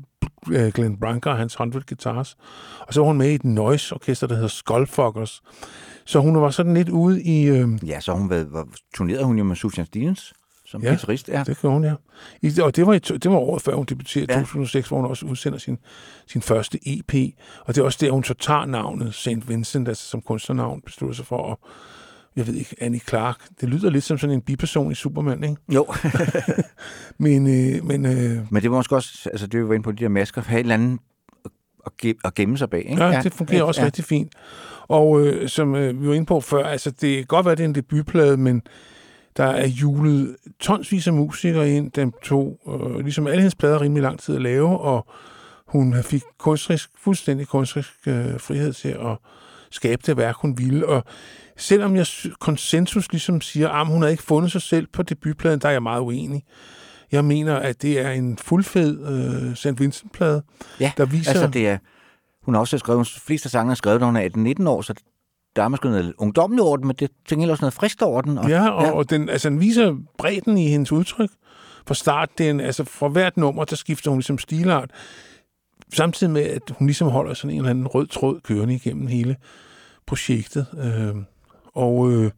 øh, 0.52 0.72
Glenn 0.72 1.00
Branca 1.00 1.30
og 1.30 1.36
hans 1.36 1.52
100 1.52 1.84
Guitars. 1.88 2.36
Og 2.80 2.94
så 2.94 3.00
var 3.00 3.06
hun 3.06 3.18
med 3.18 3.30
i 3.30 3.34
et 3.34 3.44
noise-orkester, 3.44 4.26
der 4.26 4.34
hedder 4.34 4.48
Skullfuckers. 4.48 5.42
Så 6.06 6.20
hun 6.20 6.40
var 6.40 6.50
sådan 6.50 6.74
lidt 6.74 6.88
ude 6.88 7.22
i... 7.22 7.44
Øh, 7.46 7.68
Ja, 7.88 8.00
så 8.00 8.12
hun 8.12 8.30
været, 8.30 8.52
var, 8.52 8.66
turnerede 8.94 9.24
hun 9.24 9.38
jo 9.38 9.44
med 9.44 9.56
Sufjan 9.56 9.86
Stevens 9.86 10.34
som 10.66 10.82
ja. 10.82 10.86
Ja. 10.86 10.92
guitarist. 10.92 11.28
Ja. 11.28 11.44
det 11.46 11.58
gjorde 11.60 11.74
hun, 11.74 11.84
ja. 11.84 11.94
I, 12.42 12.60
og 12.60 12.76
det 12.76 12.86
var, 12.86 12.94
i, 12.94 12.98
det 12.98 13.30
var 13.30 13.36
året 13.36 13.62
før 13.62 13.74
hun 13.74 13.84
debuterede 13.88 14.32
i 14.32 14.34
Ja. 14.34 14.40
2006, 14.40 14.88
hvor 14.88 14.96
hun 15.00 15.10
også 15.10 15.26
udsender 15.26 15.58
sin, 15.58 15.78
sin 16.26 16.42
første 16.42 16.78
EP. 16.86 17.14
Og 17.64 17.74
det 17.74 17.80
er 17.80 17.84
også 17.84 17.98
der, 18.00 18.10
hun 18.10 18.24
så 18.24 18.34
tager 18.34 18.64
navnet 18.64 19.14
St. 19.14 19.48
Vincent, 19.48 19.88
altså 19.88 20.04
som 20.08 20.20
kunstnernavn, 20.20 20.80
beslutter 20.86 21.16
sig 21.16 21.26
for 21.26 21.50
at 21.52 21.56
jeg 22.36 22.46
ved 22.46 22.54
ikke, 22.54 22.76
Annie 22.80 23.00
Clark. 23.00 23.36
Det 23.60 23.68
lyder 23.68 23.90
lidt 23.90 24.04
som 24.04 24.18
sådan 24.18 24.34
en 24.34 24.40
biperson 24.40 24.92
i 24.92 24.94
Superman, 24.94 25.44
ikke? 25.44 25.56
Jo, 25.74 25.86
Men, 27.18 27.46
øh, 27.46 27.84
men 27.84 28.06
øh, 28.06 28.38
men 28.50 28.62
det 28.62 28.70
var 28.70 28.76
måske 28.76 28.94
også, 28.96 29.28
altså 29.32 29.46
det 29.46 29.68
var 29.68 29.74
inde 29.74 29.84
på 29.84 29.92
de 29.92 29.96
der 30.04 30.08
masker, 30.08 30.42
have 30.42 30.60
et 30.60 30.64
eller 30.64 30.74
andet 30.74 30.98
at, 31.86 31.92
ge- 32.06 32.20
at 32.24 32.34
gemme 32.34 32.58
sig 32.58 32.70
bag. 32.70 32.86
Ikke? 32.90 33.04
Ja, 33.04 33.20
det 33.22 33.32
fungerer 33.34 33.62
også 33.62 33.84
rigtig 33.84 34.04
fint. 34.04 34.32
Og 34.88 35.20
øh, 35.20 35.48
som 35.48 35.74
øh, 35.74 36.02
vi 36.02 36.08
var 36.08 36.14
inde 36.14 36.26
på 36.26 36.40
før, 36.40 36.64
altså 36.64 36.90
det 36.90 37.16
kan 37.16 37.26
godt 37.26 37.46
være, 37.46 37.54
det 37.54 37.60
er 37.60 37.68
en 37.68 37.74
debutplade, 37.74 38.36
men 38.36 38.62
der 39.36 39.44
er 39.44 39.66
julet 39.66 40.36
tonsvis 40.60 41.06
af 41.06 41.12
musikere 41.12 41.70
ind. 41.70 41.90
Den 41.90 42.12
tog, 42.24 42.60
øh, 42.68 43.04
ligesom 43.04 43.26
alle 43.26 43.38
hendes 43.38 43.54
plader, 43.54 43.80
rimelig 43.80 44.02
lang 44.02 44.18
tid 44.18 44.36
at 44.36 44.42
lave, 44.42 44.78
og 44.78 45.06
hun 45.66 45.94
fik 46.02 46.22
kunstnerisk, 46.38 46.90
fuldstændig 46.98 47.46
kunstnerisk 47.46 47.92
øh, 48.06 48.40
frihed 48.40 48.72
til 48.72 48.88
at 48.88 49.18
skabe 49.70 50.02
det 50.06 50.16
værk, 50.16 50.36
hun 50.36 50.58
ville. 50.58 50.86
Og 50.86 51.04
selvom 51.56 51.96
jeg 51.96 52.06
konsensus 52.40 53.12
ligesom 53.12 53.40
siger, 53.40 53.68
at 53.68 53.86
hun 53.86 54.02
havde 54.02 54.12
ikke 54.12 54.22
fundet 54.22 54.52
sig 54.52 54.62
selv 54.62 54.86
på 54.92 55.02
debutpladen, 55.02 55.60
der 55.60 55.68
er 55.68 55.72
jeg 55.72 55.82
meget 55.82 56.00
uenig. 56.00 56.42
Jeg 57.12 57.24
mener, 57.24 57.56
at 57.56 57.82
det 57.82 58.00
er 58.00 58.10
en 58.10 58.38
fuldfed 58.38 59.06
øh, 59.08 59.54
St. 59.56 59.80
Vincent-plade, 59.80 60.42
Ja, 60.80 60.92
der 60.96 61.04
viser... 61.04 61.30
altså 61.30 61.46
det 61.46 61.68
er, 61.68 61.78
hun 62.46 62.54
har 62.54 62.60
også 62.60 62.78
skrevet, 62.78 63.12
de 63.14 63.20
fleste 63.20 63.46
af 63.46 63.50
sangene 63.50 63.70
er 63.70 63.74
skrevet, 63.74 64.00
da 64.00 64.06
hun 64.06 64.16
er 64.16 64.54
18-19 64.60 64.68
år, 64.68 64.82
så 64.82 64.94
der 65.56 65.62
er 65.62 65.68
måske 65.68 65.88
noget 65.88 66.14
ungdommeligt 66.18 66.62
over 66.62 66.76
den, 66.76 66.86
men 66.86 66.96
det 66.96 67.10
tænker 67.28 67.50
også 67.50 67.62
noget 67.62 67.74
friskt 67.74 68.02
over 68.02 68.20
den. 68.22 68.38
Og, 68.38 68.48
Ja, 68.48 68.68
og, 68.68 68.84
ja. 68.84 68.92
og 68.92 69.10
den, 69.10 69.28
altså, 69.28 69.48
den 69.48 69.60
viser 69.60 69.96
bredden 70.18 70.58
i 70.58 70.68
hendes 70.68 70.92
udtryk. 70.92 71.30
Fra 71.86 71.94
start, 71.94 72.30
den, 72.38 72.60
altså 72.60 72.84
fra 72.84 73.08
hvert 73.08 73.36
nummer, 73.36 73.64
der 73.64 73.76
skifter 73.76 74.10
hun 74.10 74.18
ligesom 74.18 74.38
stilart. 74.38 74.90
Samtidig 75.94 76.32
med, 76.32 76.42
at 76.42 76.62
hun 76.78 76.86
ligesom 76.86 77.08
holder 77.08 77.34
sådan 77.34 77.50
en 77.50 77.56
eller 77.56 77.70
anden 77.70 77.86
rød 77.86 78.06
tråd 78.06 78.40
kørende 78.40 78.74
igennem 78.74 79.06
hele 79.06 79.36
projektet. 80.06 80.66
Øh, 80.78 81.22
og 81.74 82.12
øh, 82.12 82.30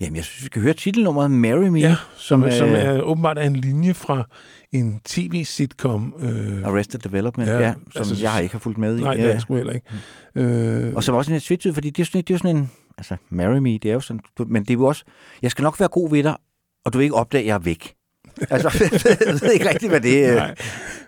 Jamen, 0.00 0.16
jeg 0.16 0.24
synes, 0.24 0.44
vi 0.44 0.48
kan 0.48 0.62
høre 0.62 0.74
titelnummeret 0.74 1.30
Marry 1.30 1.66
Me, 1.68 1.78
ja, 1.78 1.96
som, 2.16 2.42
som, 2.42 2.50
som 2.52 2.68
øh, 2.68 2.74
er 2.84 3.00
åbenbart 3.00 3.38
er 3.38 3.42
en 3.42 3.56
linje 3.56 3.94
fra 3.94 4.28
en 4.72 5.00
tv-sitcom. 5.04 6.14
Øh, 6.20 6.62
Arrested 6.64 7.00
Development, 7.00 7.48
Ja, 7.48 7.58
ja, 7.58 7.72
som 7.72 8.00
altså, 8.00 8.16
jeg 8.22 8.32
har 8.32 8.40
ikke 8.40 8.54
har 8.54 8.58
fulgt 8.58 8.78
med 8.78 8.98
i. 8.98 9.00
nej, 9.02 9.14
det 9.14 9.22
ja. 9.22 9.26
er 9.26 9.30
jeg 9.32 9.40
sgu 9.40 9.56
heller 9.56 9.72
ikke. 9.72 9.86
Øh, 10.34 10.94
Og 10.94 11.04
som 11.04 11.14
også 11.14 11.30
lidt 11.30 11.66
ud, 11.66 11.72
fordi 11.72 11.90
det 11.90 12.02
er, 12.02 12.06
sådan, 12.06 12.20
det 12.22 12.30
er 12.30 12.34
jo 12.34 12.38
sådan 12.38 12.56
en, 12.56 12.70
altså 12.98 13.16
Marry 13.30 13.58
Me, 13.58 13.72
det 13.72 13.84
er 13.84 13.92
jo 13.92 14.00
sådan, 14.00 14.20
men 14.46 14.62
det 14.62 14.70
er 14.70 14.74
jo 14.74 14.84
også, 14.84 15.04
jeg 15.42 15.50
skal 15.50 15.62
nok 15.62 15.80
være 15.80 15.88
god 15.88 16.10
ved 16.10 16.22
dig, 16.22 16.36
og 16.84 16.92
du 16.92 16.98
vil 16.98 17.04
ikke 17.04 17.14
opdage, 17.14 17.42
at 17.42 17.46
jeg 17.46 17.54
er 17.54 17.58
væk. 17.58 17.94
Altså, 18.50 18.68
jeg 19.26 19.38
ved 19.42 19.52
ikke 19.52 19.68
rigtigt, 19.68 19.92
hvad 19.92 20.00
det 20.00 20.24
er. 20.24 20.34
nej, 20.34 20.54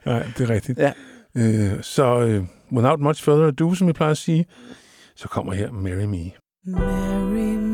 nej, 0.06 0.26
det 0.38 0.50
er 0.50 0.54
rigtigt. 0.54 0.78
Ja. 0.78 0.92
Øh, 1.36 1.82
så 1.82 2.20
øh, 2.20 2.44
without 2.72 3.00
much 3.00 3.22
further 3.24 3.46
ado, 3.46 3.74
som 3.74 3.86
jeg 3.86 3.94
plejer 3.94 4.10
at 4.10 4.18
sige, 4.18 4.46
så 5.16 5.28
kommer 5.28 5.52
her 5.52 5.72
Marry 5.72 6.04
Me. 6.04 6.30
Marry 6.66 7.32
me, 7.32 7.67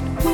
that 0.00 0.33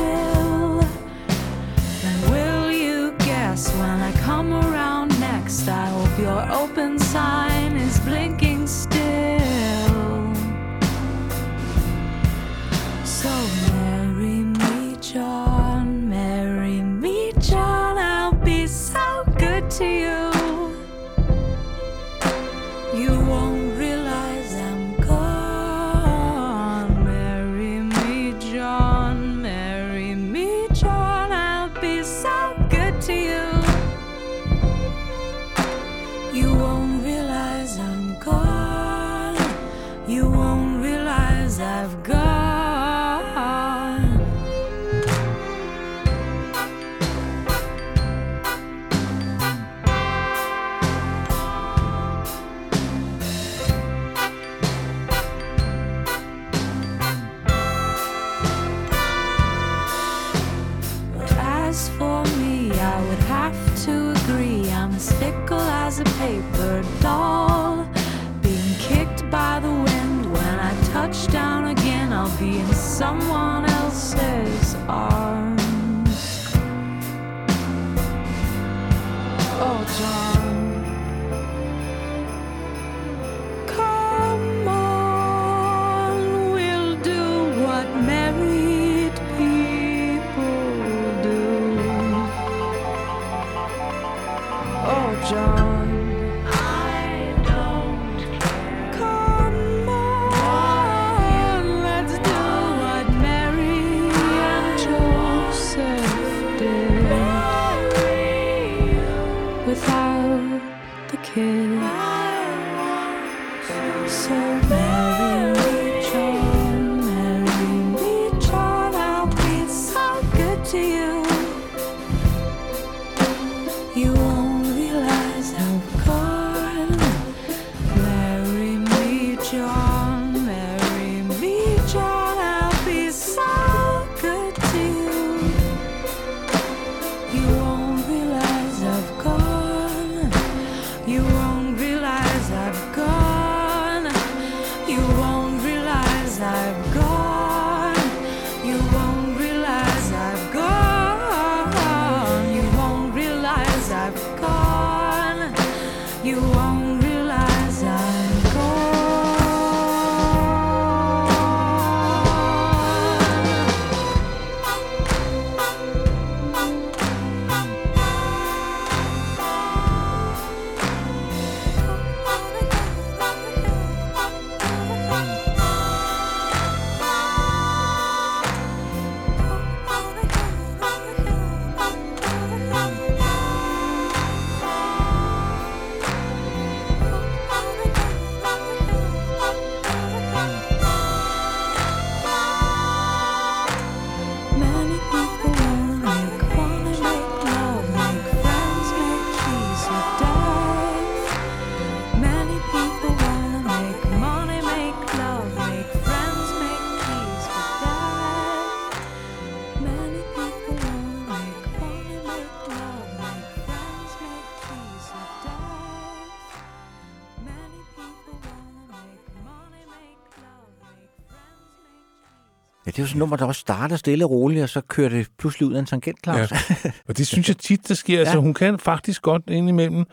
er 223.01 223.03
jo 223.03 223.07
sådan 223.07 223.17
et 223.17 223.19
nummer, 223.19 223.37
der 223.37 223.45
også 223.45 223.59
starter 223.59 223.95
stille 223.95 224.25
og 224.25 224.31
roligt, 224.31 224.63
og 224.63 224.69
så 224.69 224.81
kører 224.81 225.09
det 225.09 225.27
pludselig 225.37 225.67
ud 225.67 225.73
af 225.73 225.79
en 225.79 225.85
tangent, 225.85 226.23
Claus. 226.23 226.51
Ja. 226.51 226.57
Og 227.07 227.17
det 227.17 227.27
synes 227.27 227.47
jeg 227.47 227.57
tit, 227.57 227.87
der 227.87 227.93
sker. 227.93 228.13
Ja. 228.13 228.19
Altså, 228.19 228.37
hun 228.37 228.53
kan 228.53 228.79
faktisk 228.79 229.21
godt 229.21 229.43
indimellem 229.47 230.05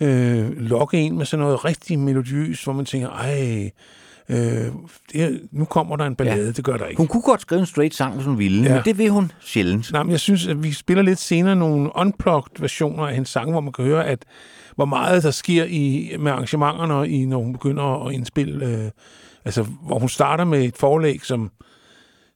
øh, 0.00 0.56
lokke 0.56 0.98
en 0.98 1.18
med 1.18 1.26
sådan 1.26 1.44
noget 1.44 1.64
rigtig 1.64 1.98
melodiøst, 1.98 2.64
hvor 2.64 2.72
man 2.72 2.84
tænker, 2.84 3.08
ej, 3.08 3.70
øh, 4.28 4.66
det 5.12 5.40
nu 5.52 5.64
kommer 5.64 5.96
der 5.96 6.04
en 6.04 6.16
ballade. 6.16 6.44
Ja. 6.44 6.52
Det 6.52 6.64
gør 6.64 6.76
der 6.76 6.86
ikke. 6.86 6.98
Hun 6.98 7.06
kunne 7.06 7.22
godt 7.22 7.40
skrive 7.40 7.60
en 7.60 7.66
straight 7.66 7.94
sang, 7.94 8.14
hvis 8.14 8.26
hun 8.26 8.38
ville. 8.38 8.62
Ja. 8.62 8.74
men 8.74 8.84
det 8.84 8.98
vil 8.98 9.10
hun 9.10 9.32
sjældent. 9.40 9.92
Nej, 9.92 10.02
men 10.02 10.12
jeg 10.12 10.20
synes, 10.20 10.46
at 10.46 10.62
vi 10.62 10.72
spiller 10.72 11.02
lidt 11.02 11.18
senere 11.18 11.56
nogle 11.56 11.90
unplugged 11.94 12.60
versioner 12.60 13.06
af 13.06 13.14
hendes 13.14 13.28
sang, 13.28 13.50
hvor 13.50 13.60
man 13.60 13.72
kan 13.72 13.84
høre, 13.84 14.06
at 14.06 14.24
hvor 14.76 14.84
meget 14.84 15.22
der 15.22 15.30
sker 15.30 15.64
i, 15.64 16.12
med 16.18 16.32
arrangementerne, 16.32 17.08
i, 17.08 17.24
når 17.24 17.38
hun 17.38 17.52
begynder 17.52 18.06
at 18.06 18.14
indspille. 18.14 18.66
Øh, 18.66 18.90
altså, 19.44 19.62
hvor 19.62 19.98
hun 19.98 20.08
starter 20.08 20.44
med 20.44 20.64
et 20.64 20.76
forlæg, 20.76 21.20
som, 21.24 21.50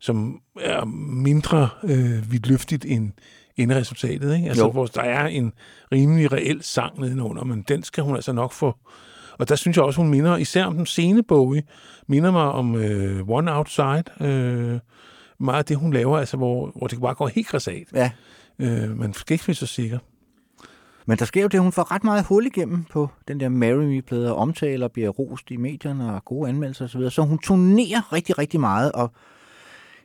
som 0.04 0.40
er 0.60 0.84
mindre 1.24 1.68
øh, 1.84 2.32
vidtløftigt 2.32 2.84
end 2.84 3.12
endresultatet. 3.56 4.36
Ikke? 4.36 4.48
Altså, 4.48 4.64
Jo. 4.64 4.70
hvor 4.70 4.86
der 4.86 5.02
er 5.02 5.26
en 5.26 5.52
rimelig 5.92 6.32
reel 6.32 6.62
sang 6.62 7.00
nedenunder, 7.00 7.44
men 7.44 7.64
den 7.68 7.82
skal 7.82 8.04
hun 8.04 8.14
altså 8.14 8.32
nok 8.32 8.52
få. 8.52 8.74
Og 9.38 9.48
der 9.48 9.56
synes 9.56 9.76
jeg 9.76 9.84
også, 9.84 10.00
hun 10.00 10.10
minder, 10.10 10.36
især 10.36 10.64
om 10.64 10.76
den 10.76 10.86
sene 10.86 11.22
Bowie, 11.22 11.62
minder 12.06 12.30
mig 12.30 12.42
om 12.42 12.74
øh, 12.76 13.28
One 13.28 13.52
Outside. 13.56 14.04
Øh, 14.20 14.78
meget 15.38 15.58
af 15.58 15.64
det, 15.64 15.76
hun 15.76 15.92
laver, 15.92 16.18
altså, 16.18 16.36
hvor, 16.36 16.72
hvor 16.76 16.86
det 16.86 17.00
bare 17.00 17.14
går 17.14 17.28
helt 17.28 17.46
græsat. 17.48 17.86
Ja. 17.94 18.10
Øh, 18.58 18.98
man 18.98 19.12
skal 19.12 19.34
ikke 19.34 19.44
blive 19.44 19.54
så 19.54 19.66
sikker. 19.66 19.98
Men 21.06 21.18
der 21.18 21.24
sker 21.24 21.42
jo 21.42 21.48
det, 21.48 21.60
hun 21.60 21.72
får 21.72 21.92
ret 21.92 22.04
meget 22.04 22.24
hul 22.24 22.46
igennem 22.46 22.84
på 22.84 23.08
den 23.28 23.40
der 23.40 23.48
Marry 23.48 23.84
Me-plade, 23.84 24.30
og 24.32 24.36
omtaler, 24.36 24.88
bliver 24.88 25.08
rost 25.08 25.50
i 25.50 25.56
medierne 25.56 26.14
og 26.14 26.24
gode 26.24 26.48
anmeldelser 26.48 26.84
osv. 26.84 27.10
Så 27.10 27.22
hun 27.22 27.38
turnerer 27.38 28.12
rigtig, 28.12 28.38
rigtig 28.38 28.60
meget, 28.60 28.92
og 28.92 29.12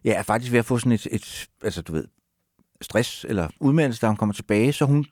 ja, 0.05 0.13
er 0.13 0.23
faktisk 0.23 0.51
ved 0.51 0.59
at 0.59 0.65
få 0.65 0.77
sådan 0.77 0.91
et, 0.91 1.07
et 1.11 1.47
altså 1.63 1.81
du 1.81 1.91
ved, 1.93 2.05
stress 2.81 3.25
eller 3.29 3.47
udmeldelse, 3.59 4.01
da 4.01 4.07
hun 4.07 4.15
kommer 4.17 4.33
tilbage, 4.33 4.73
så 4.73 4.85
hun, 4.85 5.05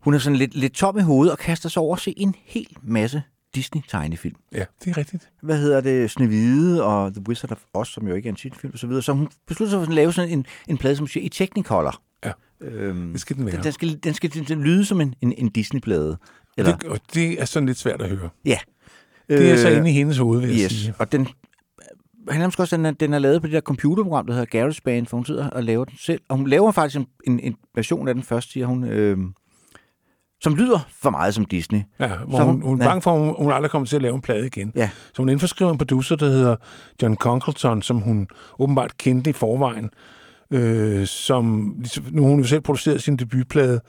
hun 0.00 0.14
er 0.14 0.18
sådan 0.18 0.36
lidt, 0.38 0.54
lidt 0.54 0.72
tom 0.72 0.98
i 0.98 1.02
hovedet 1.02 1.32
og 1.32 1.38
kaster 1.38 1.68
sig 1.68 1.82
over 1.82 1.96
at 1.96 2.02
se 2.02 2.14
en 2.16 2.34
hel 2.44 2.76
masse 2.82 3.22
Disney-tegnefilm. 3.54 4.36
Ja, 4.52 4.64
det 4.84 4.90
er 4.90 4.96
rigtigt. 4.96 5.30
Hvad 5.42 5.58
hedder 5.58 5.80
det? 5.80 6.10
Snevide 6.10 6.84
og 6.84 7.14
The 7.14 7.22
Wizard 7.28 7.52
of 7.52 7.60
Oz, 7.74 7.88
som 7.88 8.08
jo 8.08 8.14
ikke 8.14 8.28
er 8.28 8.32
en 8.32 8.36
film 8.36 8.70
og 8.72 8.78
så 8.78 8.86
videre. 8.86 9.02
Så 9.02 9.12
hun 9.12 9.28
beslutter 9.46 9.70
sig 9.70 9.78
for 9.78 9.86
at 9.86 9.94
lave 9.94 10.12
sådan 10.12 10.30
en, 10.30 10.46
en 10.68 10.78
plade, 10.78 10.96
som 10.96 11.06
siger, 11.06 11.24
i 11.24 11.28
Technicolor. 11.28 12.02
Ja, 12.24 12.32
Øhm, 12.60 13.12
det 13.12 13.20
skal 13.20 13.36
den 13.36 13.46
være. 13.46 13.56
den, 13.56 13.64
den, 13.64 13.72
skal, 13.72 13.98
den, 14.04 14.14
skal, 14.14 14.48
den 14.48 14.62
lyde 14.62 14.84
som 14.84 15.00
en, 15.00 15.14
en, 15.20 15.32
en 15.32 15.48
Disney-plade. 15.50 16.16
Eller, 16.58 16.76
Det, 16.76 16.88
og 16.88 17.00
det 17.14 17.40
er 17.40 17.44
sådan 17.44 17.66
lidt 17.66 17.78
svært 17.78 18.02
at 18.02 18.08
høre. 18.08 18.28
ja. 18.44 18.58
Det 19.28 19.50
er 19.50 19.56
så 19.56 19.68
inde 19.68 19.90
i 19.90 19.92
hendes 19.92 20.18
hoved, 20.18 20.40
vil 20.40 20.48
jeg 20.50 20.64
yes. 20.64 20.72
sige. 20.72 20.94
Og 20.98 21.12
den, 21.12 21.28
han 22.30 22.40
er 22.42 22.46
måske 22.46 22.62
også, 22.62 22.76
den 22.76 22.86
er, 22.86 22.90
den 22.90 23.14
er 23.14 23.18
lavet 23.18 23.40
på 23.40 23.46
det 23.46 23.54
der 23.54 23.60
computerprogram, 23.60 24.26
der 24.26 24.32
hedder 24.32 24.46
GarageBand, 24.58 25.06
for 25.06 25.16
hun 25.16 25.26
sidder 25.26 25.50
og 25.50 25.64
laver 25.64 25.84
den 25.84 25.94
selv. 25.98 26.20
Og 26.28 26.36
hun 26.36 26.46
laver 26.46 26.72
faktisk 26.72 26.96
en, 27.00 27.06
en, 27.26 27.40
en 27.40 27.56
version 27.74 28.08
af 28.08 28.14
den 28.14 28.22
først, 28.22 28.52
siger 28.52 28.66
hun, 28.66 28.84
øh, 28.84 29.18
som 30.40 30.54
lyder 30.54 30.78
for 31.02 31.10
meget 31.10 31.34
som 31.34 31.44
Disney. 31.44 31.80
Ja, 32.00 32.08
hvor 32.28 32.38
Så 32.38 32.44
hun, 32.44 32.52
hun- 32.54 32.62
hun 32.62 32.80
er 32.80 32.84
ja. 32.84 32.90
bange 32.90 33.02
for, 33.02 33.12
at 33.12 33.18
hun, 33.26 33.34
hun 33.38 33.52
aldrig 33.52 33.70
kommer 33.70 33.86
til 33.86 33.96
at 33.96 34.02
lave 34.02 34.14
en 34.14 34.20
plade 34.20 34.46
igen. 34.46 34.72
Ja. 34.74 34.90
Så 35.14 35.22
hun 35.22 35.28
indforskriver 35.28 35.72
en 35.72 35.78
producer, 35.78 36.16
der 36.16 36.26
hedder 36.26 36.56
John 37.02 37.16
Concleton, 37.16 37.82
som 37.82 37.96
hun 38.00 38.28
åbenbart 38.58 38.96
kendte 38.98 39.30
i 39.30 39.32
forvejen. 39.32 39.90
Øh, 40.50 41.06
som, 41.06 41.74
ligesom- 41.78 42.04
nu 42.10 42.22
har 42.22 42.30
hun 42.30 42.38
jo 42.40 42.46
selv 42.46 42.60
produceret 42.60 43.02
sin 43.02 43.16
debutplade. 43.16 43.80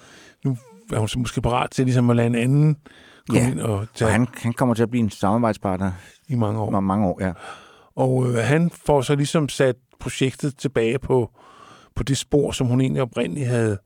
Nu 0.46 0.58
er 0.94 1.00
hun 1.00 1.08
så 1.08 1.20
måske 1.20 1.42
parat 1.42 1.72
til 1.72 1.86
ligesom 1.86 2.10
at 2.10 2.16
lade 2.16 2.28
en 2.28 2.36
anden 2.36 2.78
komme 3.30 3.42
Ja. 3.42 3.52
ind 3.52 3.60
og 3.60 3.88
tage 3.96 4.08
Og 4.10 4.12
han, 4.12 4.28
han 4.38 4.54
kommer 4.54 4.76
til 4.76 4.84
at 4.84 4.90
blive 4.90 5.04
en 5.04 5.10
samarbejdspartner 5.10 5.92
i 6.30 6.36
mange 6.36 6.60
år. 6.60 6.80
mange 6.80 7.08
år, 7.08 7.18
ja. 7.24 7.32
Og 7.96 8.28
øh, 8.28 8.36
han 8.36 8.72
får 8.86 9.02
så 9.02 9.16
ligesom 9.16 9.50
sat 9.50 9.76
projektet 10.00 10.58
tilbage 10.58 11.00
på, 11.00 11.30
på 11.96 12.04
det 12.04 12.18
spor, 12.18 12.52
som 12.52 12.68
hun 12.68 12.82
egentlig 12.82 13.02
oprindeligt 13.02 13.48
havde 13.48 13.78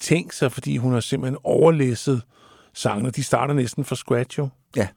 tænkt 0.00 0.34
sig, 0.34 0.52
fordi 0.52 0.76
hun 0.76 0.92
har 0.92 1.00
simpelthen 1.00 1.38
overlæsset 1.44 2.22
sangene. 2.74 3.10
De 3.10 3.22
starter 3.22 3.54
næsten 3.54 3.84
fra 3.84 3.96
scratch 3.96 4.38
jo. 4.38 4.48
Ja. 4.76 4.88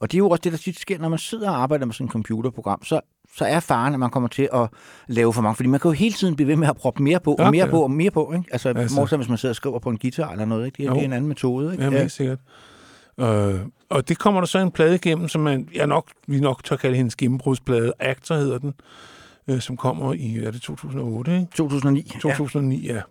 Og 0.00 0.12
det 0.12 0.16
er 0.16 0.18
jo 0.18 0.28
også 0.30 0.40
det, 0.44 0.52
der 0.52 0.58
tit 0.58 0.78
sker, 0.78 0.98
når 0.98 1.08
man 1.08 1.18
sidder 1.18 1.50
og 1.50 1.62
arbejder 1.62 1.86
med 1.86 1.94
sådan 1.94 2.06
et 2.06 2.12
computerprogram, 2.12 2.84
så, 2.84 3.00
så 3.36 3.44
er 3.44 3.60
faren, 3.60 3.94
at 3.94 4.00
man 4.00 4.10
kommer 4.10 4.28
til 4.28 4.48
at 4.54 4.68
lave 5.06 5.32
for 5.32 5.42
mange. 5.42 5.56
Fordi 5.56 5.68
man 5.68 5.80
kan 5.80 5.88
jo 5.88 5.92
hele 5.92 6.14
tiden 6.14 6.36
blive 6.36 6.48
ved 6.48 6.56
med 6.56 6.68
at 6.68 6.76
proppe 6.76 7.02
mere 7.02 7.20
på, 7.20 7.34
og 7.34 7.50
mere 7.50 7.64
ja. 7.64 7.70
på, 7.70 7.82
og 7.82 7.90
mere 7.90 8.10
på. 8.10 8.32
Ikke? 8.32 8.48
Altså, 8.52 8.68
Altså. 8.68 8.96
modsat, 8.96 9.18
hvis 9.18 9.28
man 9.28 9.38
sidder 9.38 9.52
og 9.52 9.56
skriver 9.56 9.78
på 9.78 9.90
en 9.90 9.98
guitar 9.98 10.30
eller 10.30 10.44
noget. 10.44 10.66
Ikke? 10.66 10.76
Det, 10.76 10.88
er, 10.88 10.92
det 10.92 11.00
er 11.00 11.04
en 11.04 11.12
anden 11.12 11.28
metode. 11.28 11.72
Ikke? 11.72 11.84
Ja, 11.84 11.90
helt 11.90 12.12
sikkert. 12.12 12.38
Øh, 13.20 13.60
og 13.92 14.08
det 14.08 14.18
kommer 14.18 14.40
der 14.40 14.46
så 14.46 14.58
en 14.58 14.70
plade 14.70 14.94
igennem, 14.94 15.28
som 15.28 15.40
man, 15.40 15.68
jeg 15.74 15.86
nok, 15.86 16.06
vi 16.26 16.40
nok 16.40 16.64
tør 16.64 16.76
kalde 16.76 16.96
hendes 16.96 17.16
gennembrudsplade. 17.16 17.92
Actor 17.98 18.34
hedder 18.34 18.58
den. 18.58 18.74
øh, 19.48 19.60
som 19.60 19.76
kommer 19.76 20.12
i, 20.12 20.36
er 20.38 20.50
det 20.50 20.62
2008, 20.62 21.34
ikke? 21.34 21.46
2009. 21.54 22.02
2009, 22.20 22.86
ja. 22.86 23.02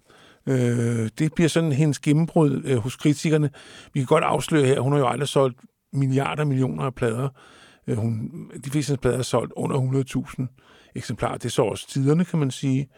Øh, 0.47 1.09
det 1.19 1.33
bliver 1.33 1.49
sådan 1.49 1.71
hendes 1.71 1.99
gennembrud 1.99 2.61
øh, 2.65 2.77
hos 2.77 2.95
kritikerne. 2.95 3.49
Vi 3.93 3.99
kan 3.99 4.07
godt 4.07 4.23
afsløre 4.23 4.65
her, 4.65 4.79
hun 4.79 4.91
har 4.91 4.99
jo 4.99 5.07
aldrig 5.07 5.27
solgt 5.27 5.57
milliarder, 5.93 6.43
millioner 6.45 6.83
af 6.83 6.95
plader. 6.95 7.29
Øh, 7.87 7.97
hun, 7.97 8.31
de 8.65 8.69
fleste 8.69 8.97
plader 8.97 9.17
er 9.17 9.21
solgt 9.21 9.53
under 9.55 10.05
100.000 10.39 10.91
eksemplarer. 10.95 11.37
Det 11.37 11.45
er 11.45 11.49
så 11.49 11.61
også 11.61 11.89
tiderne, 11.89 12.25
kan 12.25 12.39
man 12.39 12.51
sige. 12.51 12.89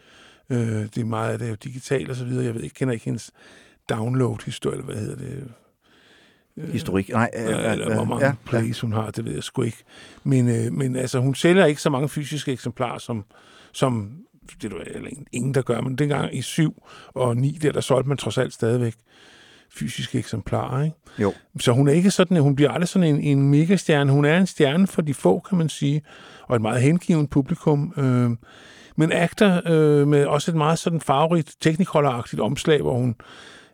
Øh, 0.50 0.58
det 0.58 0.98
er 0.98 1.04
meget 1.04 1.32
af 1.32 1.38
det 1.38 1.44
er 1.44 1.50
jo 1.50 1.56
digitalt 1.64 2.10
og 2.10 2.16
så 2.16 2.24
videre. 2.24 2.44
Jeg 2.44 2.54
ved 2.54 2.62
ikke, 2.62 2.74
kender 2.74 2.92
ikke 2.92 3.04
hendes 3.04 3.30
download-historie, 3.88 4.76
eller 4.76 4.84
hvad 4.84 5.02
hedder 5.02 5.16
det? 5.16 5.52
Ja. 6.56 6.62
Historik. 6.62 7.08
Nej, 7.08 7.30
øh, 7.36 7.50
Ja, 7.50 7.72
eller 7.72 7.94
hvor 7.94 8.04
mange 8.04 8.26
ja, 8.26 8.32
plays 8.44 8.80
hun 8.80 8.92
har, 8.92 9.10
det 9.10 9.24
ved 9.24 9.34
jeg 9.34 9.42
sgu 9.42 9.62
ikke. 9.62 9.84
Men, 10.24 10.48
øh, 10.48 10.72
men 10.72 10.96
altså, 10.96 11.18
hun 11.20 11.34
sælger 11.34 11.66
ikke 11.66 11.80
så 11.80 11.90
mange 11.90 12.08
fysiske 12.08 12.52
eksemplarer, 12.52 12.98
som, 12.98 13.24
som 13.72 14.12
det 14.62 14.72
er 14.72 14.98
der 15.00 15.08
ingen, 15.32 15.54
der 15.54 15.62
gør. 15.62 15.80
Men 15.80 15.96
dengang 15.96 16.36
i 16.36 16.42
7 16.42 16.82
og 17.08 17.36
9, 17.36 17.58
der, 17.62 17.72
der 17.72 17.80
solgte 17.80 18.08
man 18.08 18.16
trods 18.16 18.38
alt 18.38 18.52
stadigvæk 18.52 18.94
fysiske 19.70 20.18
eksemplarer. 20.18 20.84
Ikke? 20.84 20.96
Jo. 21.18 21.32
Så 21.60 21.72
hun 21.72 21.88
er 21.88 21.92
ikke 21.92 22.10
sådan, 22.10 22.36
hun 22.36 22.56
bliver 22.56 22.70
aldrig 22.70 22.88
sådan 22.88 23.08
en, 23.14 23.20
en 23.20 23.50
megastjerne. 23.50 24.12
Hun 24.12 24.24
er 24.24 24.38
en 24.38 24.46
stjerne 24.46 24.86
for 24.86 25.02
de 25.02 25.14
få, 25.14 25.40
kan 25.48 25.58
man 25.58 25.68
sige, 25.68 26.02
og 26.48 26.56
et 26.56 26.62
meget 26.62 26.82
hengivet 26.82 27.30
publikum. 27.30 27.92
Øh, 27.96 28.30
men 28.96 29.12
actor 29.12 29.70
øh, 29.70 30.08
med 30.08 30.26
også 30.26 30.50
et 30.50 30.56
meget 30.56 30.78
sådan 30.78 31.00
farverigt, 31.00 31.56
teknikolderagtigt 31.60 32.40
omslag, 32.40 32.80
hvor 32.80 32.94
hun 32.94 33.14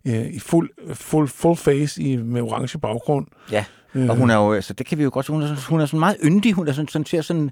øh, 0.07 0.27
i 0.27 0.39
fuld, 0.39 0.71
fuld, 0.95 1.29
full 1.29 1.57
face 1.57 2.03
i, 2.03 2.17
med 2.17 2.43
orange 2.43 2.79
baggrund. 2.79 3.27
Ja, 3.53 3.65
og 3.95 4.17
hun 4.17 4.31
er 4.31 4.35
jo, 4.37 4.53
altså, 4.53 4.73
det 4.75 4.87
kan 4.87 4.99
vi 4.99 5.03
jo 5.05 5.11
godt 5.13 5.27
se, 5.27 5.33
hun 5.33 5.43
er, 5.43 5.47
sådan- 5.47 5.63
hun 5.69 5.81
er 5.81 5.87
sådan 5.87 6.01
meget 6.01 6.17
yndig, 6.25 6.53
hun 6.53 6.69
er 6.69 6.73
sådan, 6.73 6.89
sådan, 6.89 7.07
ser 7.07 7.23
sådan, 7.23 7.51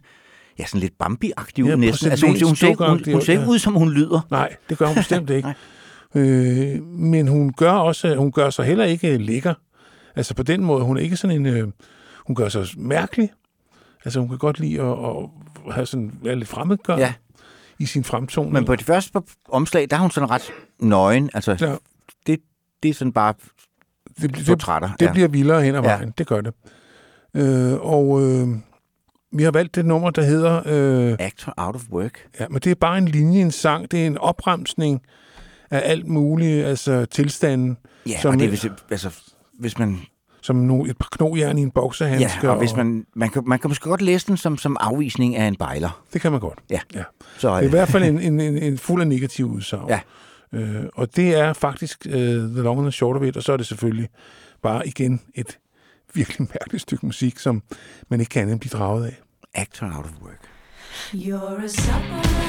ja, 0.58 0.66
sådan 0.66 0.80
lidt 0.80 0.94
Bambi-agtig 1.02 1.62
ud 1.64 1.68
Ja, 1.68 1.76
næsten. 1.76 2.10
Altså, 2.10 2.26
hun, 2.26 2.36
hun, 2.44 2.56
ser, 2.56 2.68
ikke- 2.68 2.84
hun, 2.84 2.98
hun, 3.04 3.12
hun 3.12 3.22
ser 3.22 3.32
ikke 3.32 3.42
ja. 3.44 3.48
ud, 3.50 3.58
som 3.58 3.72
hun 3.74 3.90
lyder. 3.92 4.20
Nej, 4.30 4.56
det 4.68 4.78
gør 4.78 4.86
hun 4.86 4.94
bestemt 4.94 5.30
ikke. 5.30 5.54
øh, 6.14 6.82
men 6.82 7.28
hun 7.28 7.52
gør 7.52 7.72
også, 7.72 8.14
hun 8.16 8.32
gør 8.32 8.50
sig 8.50 8.64
heller 8.64 8.84
ikke 8.84 9.18
lækker. 9.18 9.54
Altså 10.16 10.34
på 10.34 10.42
den 10.42 10.64
måde, 10.64 10.84
hun 10.84 10.96
er 10.96 11.00
ikke 11.00 11.16
sådan 11.16 11.36
en, 11.36 11.46
øh, 11.46 11.68
hun 12.26 12.36
gør 12.36 12.48
sig 12.48 12.66
mærkelig. 12.76 13.30
Altså 14.04 14.20
hun 14.20 14.28
kan 14.28 14.38
godt 14.38 14.60
lide 14.60 14.80
at, 14.82 14.88
at 15.68 15.74
have 15.74 15.86
sådan, 15.86 16.12
være 16.22 16.36
lidt 16.36 16.48
fremmedgør 16.48 16.96
Ja. 16.96 17.12
i 17.78 17.86
sin 17.86 18.04
fremtoning. 18.04 18.52
Men 18.52 18.64
på 18.64 18.76
det 18.76 18.86
første 18.86 19.18
omslag, 19.48 19.86
der 19.90 19.96
er 19.96 20.00
hun 20.00 20.10
sådan 20.10 20.30
ret 20.30 20.50
nøgen. 20.80 21.30
Altså, 21.34 21.56
Ja. 21.60 21.74
Det, 22.26 22.38
det 22.82 22.88
er 22.88 22.94
sådan 22.94 23.12
bare 23.12 23.34
det, 24.20 24.36
det, 24.36 24.46
portrætter. 24.46 24.90
det 25.00 25.06
ja. 25.06 25.12
bliver 25.12 25.28
vildere 25.28 25.62
hen 25.62 25.74
ad 25.74 25.80
Ja. 25.82 25.88
vejen, 25.94 26.12
det 26.18 26.26
gør 26.26 26.40
det. 26.40 26.52
Øh, 27.34 27.72
og 27.80 28.22
øh, 28.22 28.48
vi 29.32 29.42
har 29.42 29.50
valgt 29.50 29.74
det 29.74 29.84
nummer, 29.86 30.10
der 30.10 30.22
hedder... 30.22 30.62
Øh, 30.66 31.16
Actor 31.20 31.54
out 31.56 31.74
of 31.74 31.82
work. 31.90 32.26
Ja, 32.40 32.48
men 32.48 32.60
det 32.60 32.70
er 32.70 32.74
bare 32.74 32.98
en 32.98 33.08
linje, 33.08 33.40
en 33.40 33.50
sang. 33.50 33.90
Det 33.90 34.02
er 34.02 34.06
en 34.06 34.18
opremsning 34.18 35.00
af 35.70 35.82
alt 35.84 36.06
muligt, 36.06 36.66
altså 36.66 37.04
tilstanden, 37.06 37.76
Ja, 38.06 38.20
Som 38.20 38.34
og 38.34 38.38
det 38.40 38.44
er, 38.44 38.48
hvis, 38.48 38.66
altså, 38.90 39.10
hvis 39.58 39.78
man, 39.78 40.00
som 40.40 40.56
nu 40.56 40.84
et 40.84 40.98
par 40.98 41.08
knogjern 41.10 41.58
i 41.58 41.62
en 41.62 41.70
boksehandske. 41.70 42.38
ja, 42.42 42.50
og 42.52 42.58
hvis 42.58 42.76
man, 42.76 43.06
man, 43.14 43.30
kan, 43.30 43.42
man 43.46 43.58
kan 43.58 43.70
måske 43.70 43.88
godt 43.88 44.02
læse 44.02 44.26
den 44.26 44.36
som, 44.36 44.56
som 44.58 44.76
afvisning 44.80 45.36
af 45.36 45.44
en 45.46 45.56
bejler. 45.56 46.02
Det 46.12 46.20
kan 46.20 46.32
man 46.32 46.40
godt. 46.40 46.58
Ja. 46.70 46.80
ja. 46.94 47.02
Så, 47.38 47.48
Det 47.56 47.56
er 47.56 47.66
i 47.66 47.70
hvert 47.70 47.88
fald 47.88 48.04
en, 48.04 48.18
en, 48.32 48.40
en, 48.40 48.58
en 48.58 48.78
fuld 48.78 49.00
af 49.02 49.08
negativ 49.08 49.46
udsagn. 49.50 49.88
Ja. 49.88 50.00
Øh, 50.52 50.84
og 50.94 51.16
det 51.16 51.34
er 51.34 51.52
faktisk 51.52 52.06
uh, 52.06 52.12
The 52.12 52.62
Long 52.62 52.78
and 52.78 52.86
the 52.86 52.92
Short 52.92 53.16
of 53.16 53.22
It, 53.22 53.36
og 53.36 53.42
så 53.42 53.52
er 53.52 53.56
det 53.56 53.66
selvfølgelig 53.66 54.08
bare 54.62 54.88
igen 54.88 55.20
et 55.34 55.58
virkelig 56.14 56.48
mærkeligt 56.60 56.82
stykke 56.82 57.06
musik, 57.06 57.38
som 57.38 57.62
man 58.08 58.20
ikke 58.20 58.30
kan 58.30 58.42
andet 58.42 58.52
end 58.52 58.60
blive 58.60 58.78
draget 58.78 59.06
af. 59.06 59.18
actor 59.54 59.86
out 59.86 60.04
of 60.04 60.12
work. 60.22 60.48
You're 61.12 61.64
a 61.64 61.68
supplement, 61.68 62.47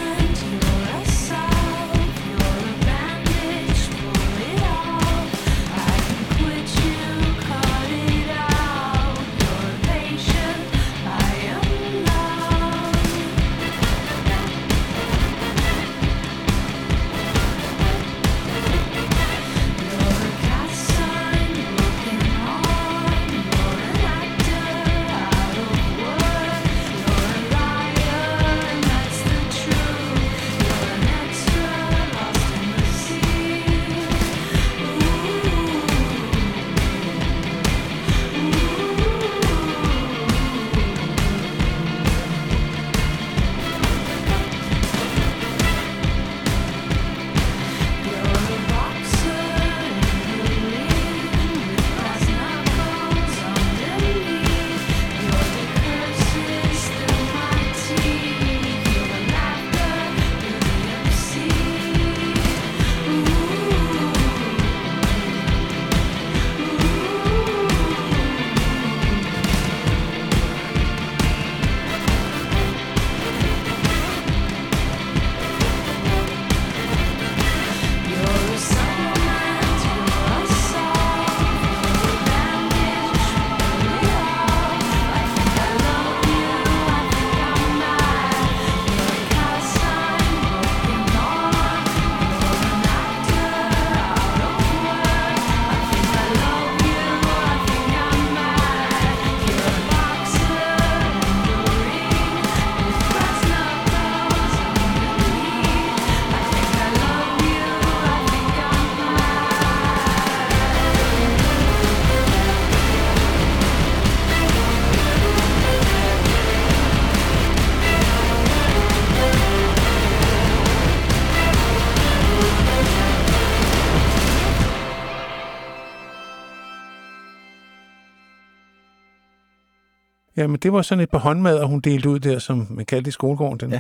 Ja, 130.40 130.48
men 130.48 130.60
det 130.60 130.74
var 130.74 130.82
sådan 130.82 131.02
et 131.04 131.10
par 131.10 131.18
håndmad, 131.18 131.66
hun 131.66 131.80
delte 131.80 132.10
ud 132.10 132.20
der, 132.20 132.40
som 132.40 132.68
man 132.70 132.86
kaldte 132.86 133.08
i 133.08 133.12
skolegården. 133.12 133.60
Den. 133.60 133.72
Ja. 133.72 133.80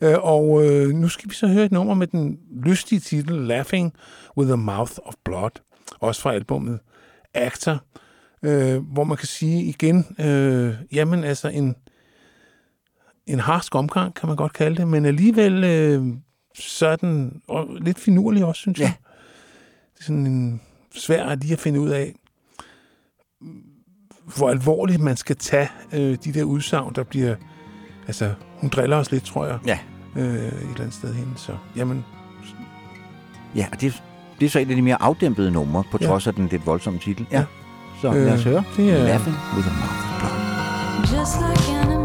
øh, 0.12 0.18
og 0.24 0.64
øh, 0.66 0.88
nu 0.88 1.08
skal 1.08 1.30
vi 1.30 1.34
så 1.34 1.46
høre 1.46 1.64
et 1.64 1.72
nummer 1.72 1.94
med 1.94 2.06
den 2.06 2.38
lystige 2.64 3.00
titel 3.00 3.34
Laughing 3.36 3.92
with 4.36 4.52
a 4.52 4.56
Mouth 4.56 4.92
of 5.04 5.14
Blood. 5.24 5.50
Også 6.00 6.20
fra 6.20 6.32
albumet 6.32 6.78
Actor. 7.34 7.84
Øh, 8.42 8.82
hvor 8.92 9.04
man 9.04 9.16
kan 9.16 9.26
sige 9.26 9.62
igen, 9.64 10.06
øh, 10.20 10.74
jamen 10.92 11.24
altså 11.24 11.48
en, 11.48 11.74
en 13.26 13.40
harsk 13.40 13.74
omgang, 13.74 14.14
kan 14.14 14.26
man 14.26 14.36
godt 14.36 14.52
kalde 14.52 14.76
det, 14.76 14.88
men 14.88 15.04
alligevel 15.04 15.64
øh, 15.64 16.06
sådan, 16.58 17.40
og 17.48 17.68
lidt 17.80 17.98
finurlig 17.98 18.44
også, 18.44 18.60
synes 18.60 18.78
Ja. 18.80 18.84
jeg. 18.84 18.94
Det 19.94 20.00
er 20.00 20.04
sådan 20.04 20.26
en 20.26 20.60
svær 20.94 21.34
lige 21.34 21.52
at 21.52 21.60
finde 21.60 21.80
ud 21.80 21.90
af, 21.90 22.14
hvor 24.36 24.50
alvorligt 24.50 25.00
man 25.00 25.16
skal 25.16 25.36
tage 25.36 25.68
øh, 25.92 26.16
de 26.24 26.32
der 26.32 26.44
udsagn, 26.44 26.92
der 26.94 27.02
bliver... 27.02 27.34
Altså, 28.06 28.30
hun 28.60 28.70
driller 28.70 28.96
os 28.96 29.10
lidt, 29.12 29.24
tror 29.24 29.46
jeg, 29.46 29.58
Ja, 29.66 29.78
øh, 30.16 30.24
et 30.34 30.44
eller 30.44 30.80
andet 30.80 30.94
sted 30.94 31.14
hen. 31.14 31.32
Så 31.36 31.52
jamen, 31.76 32.04
ja 33.54 33.66
og 33.72 33.80
det, 33.80 34.02
det 34.40 34.46
er 34.46 34.50
så 34.50 34.58
et 34.58 34.70
af 34.70 34.76
de 34.76 34.82
mere 34.82 35.02
afdæmpede 35.02 35.50
numre, 35.50 35.84
på 35.92 35.98
Ja. 36.00 36.06
trods 36.06 36.26
af 36.26 36.34
den 36.34 36.46
lidt 36.48 36.66
voldsomme 36.66 36.98
titel. 36.98 37.26
Ja. 37.32 37.38
Ja. 37.38 37.44
Så 38.02 38.08
Øh, 38.08 38.14
lad 38.14 38.32
os 38.32 38.44
høre. 38.44 38.64
det 38.76 38.90
er- 38.92 39.04
Laughing 39.04 39.36
with 39.56 39.68
a 39.68 39.70
mouth. 39.70 41.12
Just 41.18 41.34
like 41.40 42.01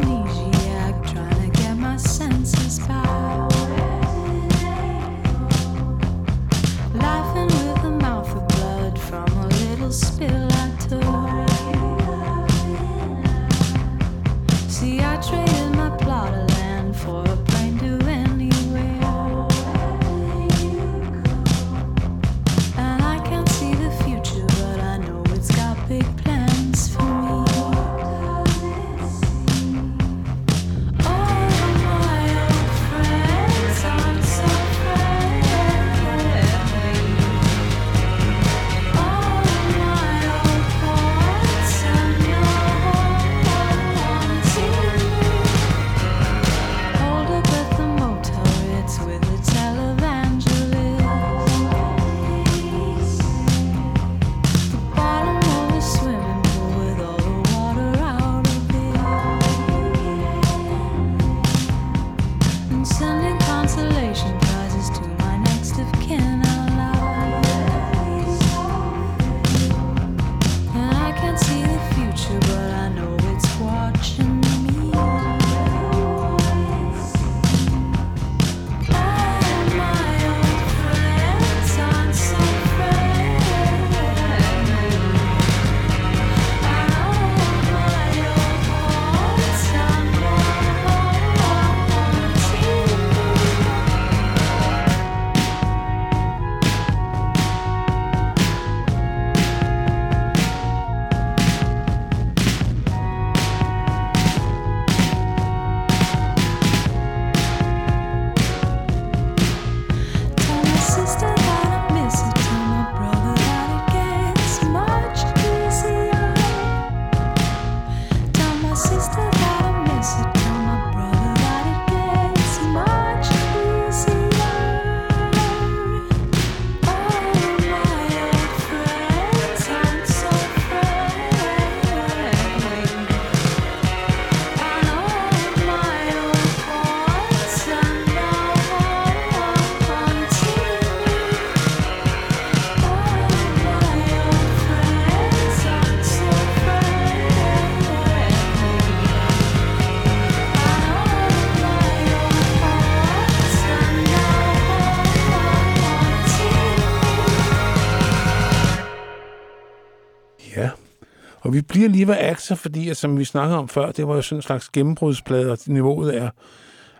bliver 161.77 161.89
lige 161.89 162.07
ved 162.07 162.15
Axa, 162.19 162.53
fordi 162.53 162.89
at, 162.89 162.97
som 162.97 163.19
vi 163.19 163.23
snakkede 163.23 163.57
om 163.59 163.67
før, 163.69 163.91
det 163.91 164.07
var 164.07 164.15
jo 164.15 164.21
sådan 164.21 164.37
en 164.37 164.41
slags 164.41 164.69
gennembrudsplade, 164.69 165.51
og 165.51 165.57
niveauet 165.67 166.17
er 166.17 166.29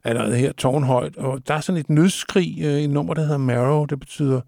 allerede 0.04 0.38
her 0.38 0.52
tårnhøjt. 0.52 1.18
Og 1.18 1.48
der 1.48 1.54
er 1.54 1.62
sådan 1.62 1.80
et 1.80 1.90
nødskrig 1.90 2.58
øh, 2.62 2.80
i 2.80 2.84
et 2.84 2.90
nummer, 2.90 3.14
der 3.14 3.22
hedder 3.22 3.38
Marrow, 3.38 3.86
det 3.86 4.00
betyder 4.00 4.42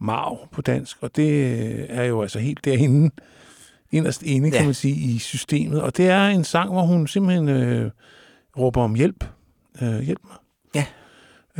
marv 0.00 0.48
på 0.52 0.62
dansk, 0.62 0.96
og 1.00 1.16
det 1.16 1.30
øh, 1.32 1.84
er 1.88 2.04
jo 2.04 2.22
altså 2.22 2.38
helt 2.38 2.64
derinde, 2.64 3.10
inderst 3.92 4.22
inde, 4.22 4.50
kan 4.50 4.60
Ja. 4.60 4.64
man 4.64 4.74
sige, 4.74 4.94
i 5.14 5.18
systemet. 5.18 5.82
Og 5.82 5.96
det 5.96 6.08
er 6.08 6.26
en 6.26 6.44
sang, 6.44 6.72
hvor 6.72 6.82
hun 6.82 7.06
simpelthen 7.06 7.48
øh, 7.48 7.90
råber 8.58 8.82
om 8.82 8.94
hjælp. 8.94 9.24
Øh, 9.82 10.00
hjælp 10.00 10.20
mig. 10.24 10.36
Ja. 10.74 10.84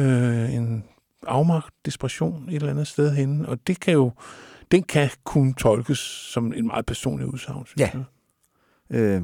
Øh, 0.05 0.55
en 0.55 0.85
afmagt, 1.27 1.75
desperation 1.87 2.49
et 2.49 2.55
eller 2.55 2.71
andet 2.71 2.87
sted 2.87 3.15
henne. 3.15 3.49
Og 3.49 3.59
det 3.67 3.81
kan 3.81 3.93
jo, 3.95 4.13
den 4.71 4.83
kan 4.83 5.11
kun 5.25 5.55
tolkes 5.55 5.99
som 6.33 6.53
en 6.57 6.67
meget 6.67 6.87
personlig 6.87 7.27
udsagn, 7.27 7.67
synes 7.67 7.81
Ja. 7.81 7.91
jeg. 8.91 8.99
Øh, 9.01 9.23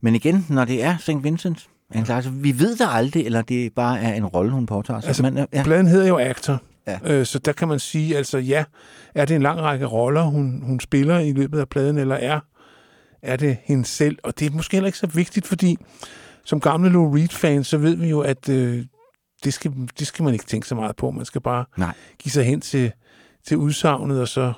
men 0.00 0.14
igen, 0.14 0.46
når 0.50 0.64
det 0.64 0.82
er 0.84 0.96
St. 0.98 1.10
Vincent, 1.22 1.68
altså, 1.94 2.14
altså, 2.14 2.30
vi 2.30 2.58
ved 2.58 2.76
der 2.76 2.86
aldrig, 2.88 3.26
eller 3.26 3.42
det 3.42 3.72
bare 3.74 4.00
er 4.00 4.14
en 4.14 4.26
rolle, 4.26 4.52
hun 4.52 4.66
påtager 4.66 5.00
sig. 5.00 5.08
Altså, 5.08 5.22
Men, 5.22 5.38
øh, 5.38 5.46
ja. 5.52 5.62
Pladen 5.62 5.86
hedder 5.86 6.08
jo 6.08 6.18
Actor, 6.18 6.62
Ja. 6.86 6.98
øh, 7.04 7.26
så 7.26 7.38
der 7.38 7.52
kan 7.52 7.68
man 7.68 7.78
sige, 7.78 8.16
altså 8.16 8.38
ja, 8.38 8.64
er 9.14 9.24
det 9.24 9.34
en 9.36 9.42
lang 9.42 9.60
række 9.60 9.86
roller, 9.86 10.22
hun, 10.22 10.62
hun 10.62 10.80
spiller 10.80 11.18
i 11.18 11.32
løbet 11.32 11.58
af 11.60 11.68
pladen, 11.68 11.98
eller 11.98 12.14
er, 12.16 12.40
er 13.22 13.36
det 13.36 13.56
hende 13.64 13.84
selv? 13.84 14.18
Og 14.22 14.38
det 14.38 14.46
er 14.46 14.50
måske 14.50 14.76
heller 14.76 14.86
ikke 14.86 14.98
så 14.98 15.06
vigtigt, 15.06 15.46
fordi 15.46 15.76
som 16.44 16.60
gamle 16.60 16.88
Lou 16.90 17.14
Reed-fans, 17.14 17.66
så 17.66 17.78
ved 17.78 17.96
vi 17.96 18.08
jo, 18.08 18.20
at 18.20 18.48
øh, 18.48 18.84
det, 19.44 19.54
skal, 19.54 19.72
det 19.98 20.06
skal 20.06 20.22
man 20.24 20.32
ikke 20.32 20.46
tænke 20.46 20.66
så 20.66 20.74
meget 20.74 20.96
på. 20.96 21.10
Man 21.10 21.24
skal 21.24 21.40
bare 21.40 21.64
Nej. 21.76 21.94
give 22.18 22.32
sig 22.32 22.44
hen 22.44 22.60
til, 22.60 22.92
til 23.46 23.56
udsagnet, 23.56 24.20
og 24.20 24.28
så 24.28 24.52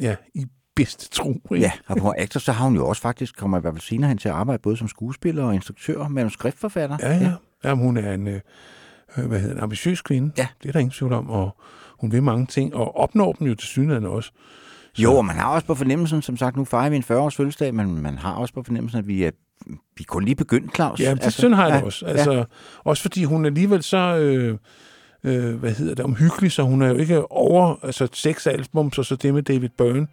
ja, 0.00 0.16
i 0.34 0.46
bedste 0.76 1.08
tro. 1.10 1.30
Ikke? 1.54 1.56
Ja, 1.66 1.72
og 1.86 1.96
på 1.96 2.14
Actor, 2.18 2.40
så 2.40 2.52
har 2.52 2.64
hun 2.64 2.74
jo 2.76 2.88
også 2.88 3.02
faktisk, 3.02 3.36
kommer 3.36 3.58
i 3.58 3.60
hvert 3.60 3.74
fald 3.74 3.80
senere 3.82 4.08
hen 4.08 4.18
til 4.18 4.28
at 4.28 4.34
arbejde 4.34 4.62
både 4.62 4.76
som 4.76 4.88
skuespiller 4.88 5.44
og 5.44 5.54
instruktør 5.54 5.98
og 5.98 6.12
manuskriptforfatter. 6.12 6.96
Ja, 7.00 7.12
ja. 7.18 7.32
Jamen, 7.64 7.84
hun 7.84 7.96
er 7.96 8.12
en, 8.12 8.26
øh, 8.28 8.40
øh, 9.18 9.26
hvad 9.26 9.40
hedder, 9.40 9.54
en 9.56 9.60
ambitiøs 9.62 10.02
kvinde. 10.02 10.32
Ja. 10.38 10.46
Det 10.62 10.68
er 10.68 10.72
der 10.72 10.80
ingen 10.80 10.92
tvivl 10.92 11.12
om, 11.12 11.30
og 11.30 11.56
hun 12.00 12.12
vil 12.12 12.22
mange 12.22 12.46
ting, 12.46 12.74
og 12.74 12.96
opnår 12.96 13.32
dem 13.32 13.46
jo 13.46 13.54
til 13.54 13.68
synligheden 13.68 14.04
også. 14.06 14.30
Så- 14.94 15.02
Jo, 15.02 15.14
og 15.16 15.24
man 15.24 15.36
har 15.36 15.48
også 15.48 15.66
på 15.66 15.74
fornemmelsen, 15.74 16.22
som 16.22 16.36
sagt, 16.36 16.56
nu 16.56 16.64
fejrer 16.64 16.90
vi 16.90 16.96
en 16.96 17.02
40-års 17.02 17.36
fødselsdag, 17.36 17.74
men 17.74 18.02
man 18.02 18.18
har 18.18 18.32
også 18.34 18.54
på 18.54 18.62
fornemmelsen, 18.62 18.98
at 18.98 19.06
vi 19.08 19.22
er, 19.24 19.30
vi 19.96 20.04
kun 20.04 20.24
lige 20.24 20.34
begyndt, 20.34 20.74
Claus. 20.74 21.00
Ja, 21.00 21.04
det 21.10 21.24
altså, 21.24 21.40
sådan 21.40 21.56
har 21.56 21.64
jeg 21.64 21.70
ja, 21.72 21.76
det 21.76 21.84
også. 21.84 22.06
Altså, 22.06 22.32
ja. 22.32 22.44
Også 22.84 23.02
fordi 23.02 23.24
hun 23.24 23.44
alligevel 23.46 23.82
så, 23.82 23.96
øh, 24.18 24.58
øh, 25.24 25.54
hvad 25.54 25.70
hedder 25.72 25.94
det, 25.94 26.04
omhyggelig, 26.04 26.52
så 26.52 26.62
hun 26.62 26.82
er 26.82 26.88
jo 26.88 26.94
ikke 26.94 27.32
over, 27.32 27.74
altså 27.82 28.08
seks 28.12 28.46
albums, 28.46 28.98
og 28.98 29.04
så 29.04 29.16
det 29.16 29.34
med 29.34 29.42
David 29.42 29.68
Byrne. 29.68 30.06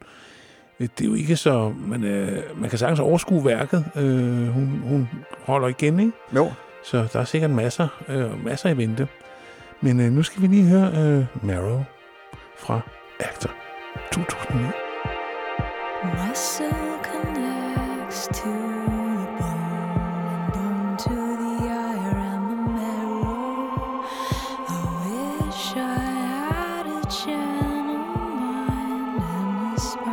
Øh, 0.80 0.88
Det 0.98 1.04
er 1.06 1.10
jo 1.10 1.14
ikke 1.14 1.36
så, 1.36 1.74
man, 1.88 2.04
øh, 2.04 2.44
man 2.62 2.70
kan 2.70 2.80
sagtens 2.80 3.00
overskue 3.00 3.46
værket. 3.46 3.86
Øh, 3.96 4.48
hun, 4.48 4.82
hun 4.84 5.10
holder 5.46 5.68
igen, 5.68 6.00
ikke? 6.00 6.12
Jo. 6.36 6.52
Så 6.84 7.08
der 7.14 7.20
er 7.20 7.26
sikkert 7.26 7.52
masser, 7.52 7.88
øh, 8.10 8.46
masser 8.46 8.70
i 8.70 8.78
vente. 8.78 9.08
Men 9.82 10.00
øh, 10.00 10.12
nu 10.12 10.24
skal 10.24 10.42
vi 10.42 10.48
lige 10.48 10.64
høre 10.64 10.88
øh, 10.88 11.26
Marrow 11.44 11.84
fra 12.60 12.80
Actor 13.20 13.52
2009. 14.12 14.66
Muscle 16.04 16.66
connects 17.04 18.28
to 18.34 18.67
had 27.28 27.40
a 27.40 27.60
channel 27.60 28.30
mind 28.40 29.22
and 29.22 29.78
a 29.78 30.07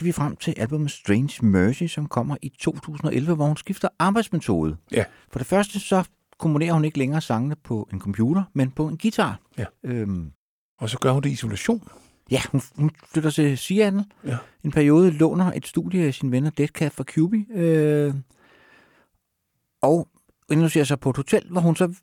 skal 0.00 0.06
vi 0.06 0.12
frem 0.12 0.36
til 0.36 0.54
albumet 0.56 0.90
Strange 0.90 1.46
Mercy, 1.46 1.82
som 1.84 2.06
kommer 2.06 2.36
i 2.42 2.48
2011, 2.48 3.34
hvor 3.34 3.46
hun 3.46 3.56
skifter 3.56 3.88
arbejdsmetode. 3.98 4.76
Ja. 4.92 5.04
For 5.32 5.38
det 5.38 5.46
første, 5.46 5.80
så 5.80 6.04
komponerer 6.38 6.72
hun 6.72 6.84
ikke 6.84 6.98
længere 6.98 7.20
sangene 7.20 7.56
på 7.64 7.88
en 7.92 8.00
computer, 8.00 8.42
men 8.54 8.70
på 8.70 8.88
en 8.88 8.98
guitar. 8.98 9.40
Ja. 9.58 9.64
Øhm, 9.84 10.32
Og 10.78 10.90
så 10.90 10.98
gør 10.98 11.12
hun 11.12 11.22
det 11.22 11.28
i 11.28 11.32
isolation. 11.32 11.88
ja, 12.30 12.40
hun, 12.52 12.60
hun 12.76 12.90
flytter 13.12 13.30
til 13.30 13.58
Seattle. 13.58 14.04
Ja. 14.24 14.36
En 14.64 14.70
periode 14.70 15.10
låner 15.10 15.52
et 15.52 15.66
studie 15.66 16.06
af 16.06 16.14
sine 16.14 16.30
venner 16.32 16.50
Dead 16.50 16.68
Cat 16.68 16.92
fra 16.92 17.04
QB. 17.08 17.34
Øh, 17.56 18.14
og 19.82 20.08
indlogerer 20.52 20.84
sig 20.84 21.00
på 21.00 21.10
et 21.10 21.16
hotel, 21.16 21.46
hvor 21.50 21.60
hun 21.60 21.76
så 21.76 21.94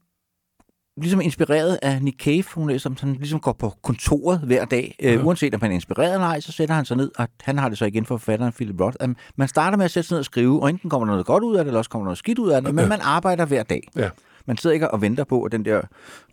ligesom 0.98 1.22
inspireret 1.22 1.80
af 1.82 2.02
Nick 2.02 2.24
Cave, 2.24 2.44
hun 2.54 2.70
er, 2.70 2.78
som 2.78 2.98
han 3.00 3.14
ligesom 3.14 3.40
går 3.40 3.54
på 3.54 3.74
kontoret 3.84 4.40
hver 4.40 4.66
dag. 4.66 4.96
Øh, 5.04 5.14
Ja. 5.14 5.22
uanset 5.24 5.54
om 5.56 5.62
han 5.62 5.72
er 5.72 5.76
inspireret 5.76 6.14
eller 6.14 6.28
ej, 6.28 6.40
så 6.40 6.52
sætter 6.52 6.76
han 6.76 6.86
sig 6.86 6.98
ned, 6.98 7.12
og 7.18 7.28
han 7.42 7.58
har 7.58 7.70
det 7.70 7.78
så 7.78 7.86
igen 7.86 8.06
for 8.06 8.18
forfatteren 8.18 8.54
Philip 8.54 8.82
Roth. 8.82 8.96
Um, 9.04 9.16
man 9.36 9.48
starter 9.48 9.78
med 9.78 9.86
at 9.86 9.92
sætte 9.92 10.08
sig 10.08 10.16
ned 10.16 10.20
og 10.20 10.26
skrive, 10.26 10.62
og 10.62 10.70
enten 10.70 10.90
kommer 10.90 11.06
der 11.06 11.12
noget 11.14 11.26
godt 11.26 11.44
ud 11.44 11.56
af 11.56 11.64
det, 11.64 11.70
eller 11.70 11.78
også 11.78 11.90
kommer 11.90 12.04
der 12.04 12.08
noget 12.08 12.18
skidt 12.18 12.40
ud 12.40 12.50
af 12.50 12.62
det, 12.62 12.76
men 12.76 12.84
Ja. 12.84 12.90
man 12.90 13.00
arbejder 13.02 13.46
hver 13.46 13.64
dag. 13.64 13.82
Ja. 13.96 14.10
Man 14.46 14.58
sidder 14.58 14.74
ikke 14.74 14.92
og 14.92 15.02
venter 15.02 15.24
på, 15.24 15.44
at 15.44 15.52
den 15.52 15.66
der 15.66 15.82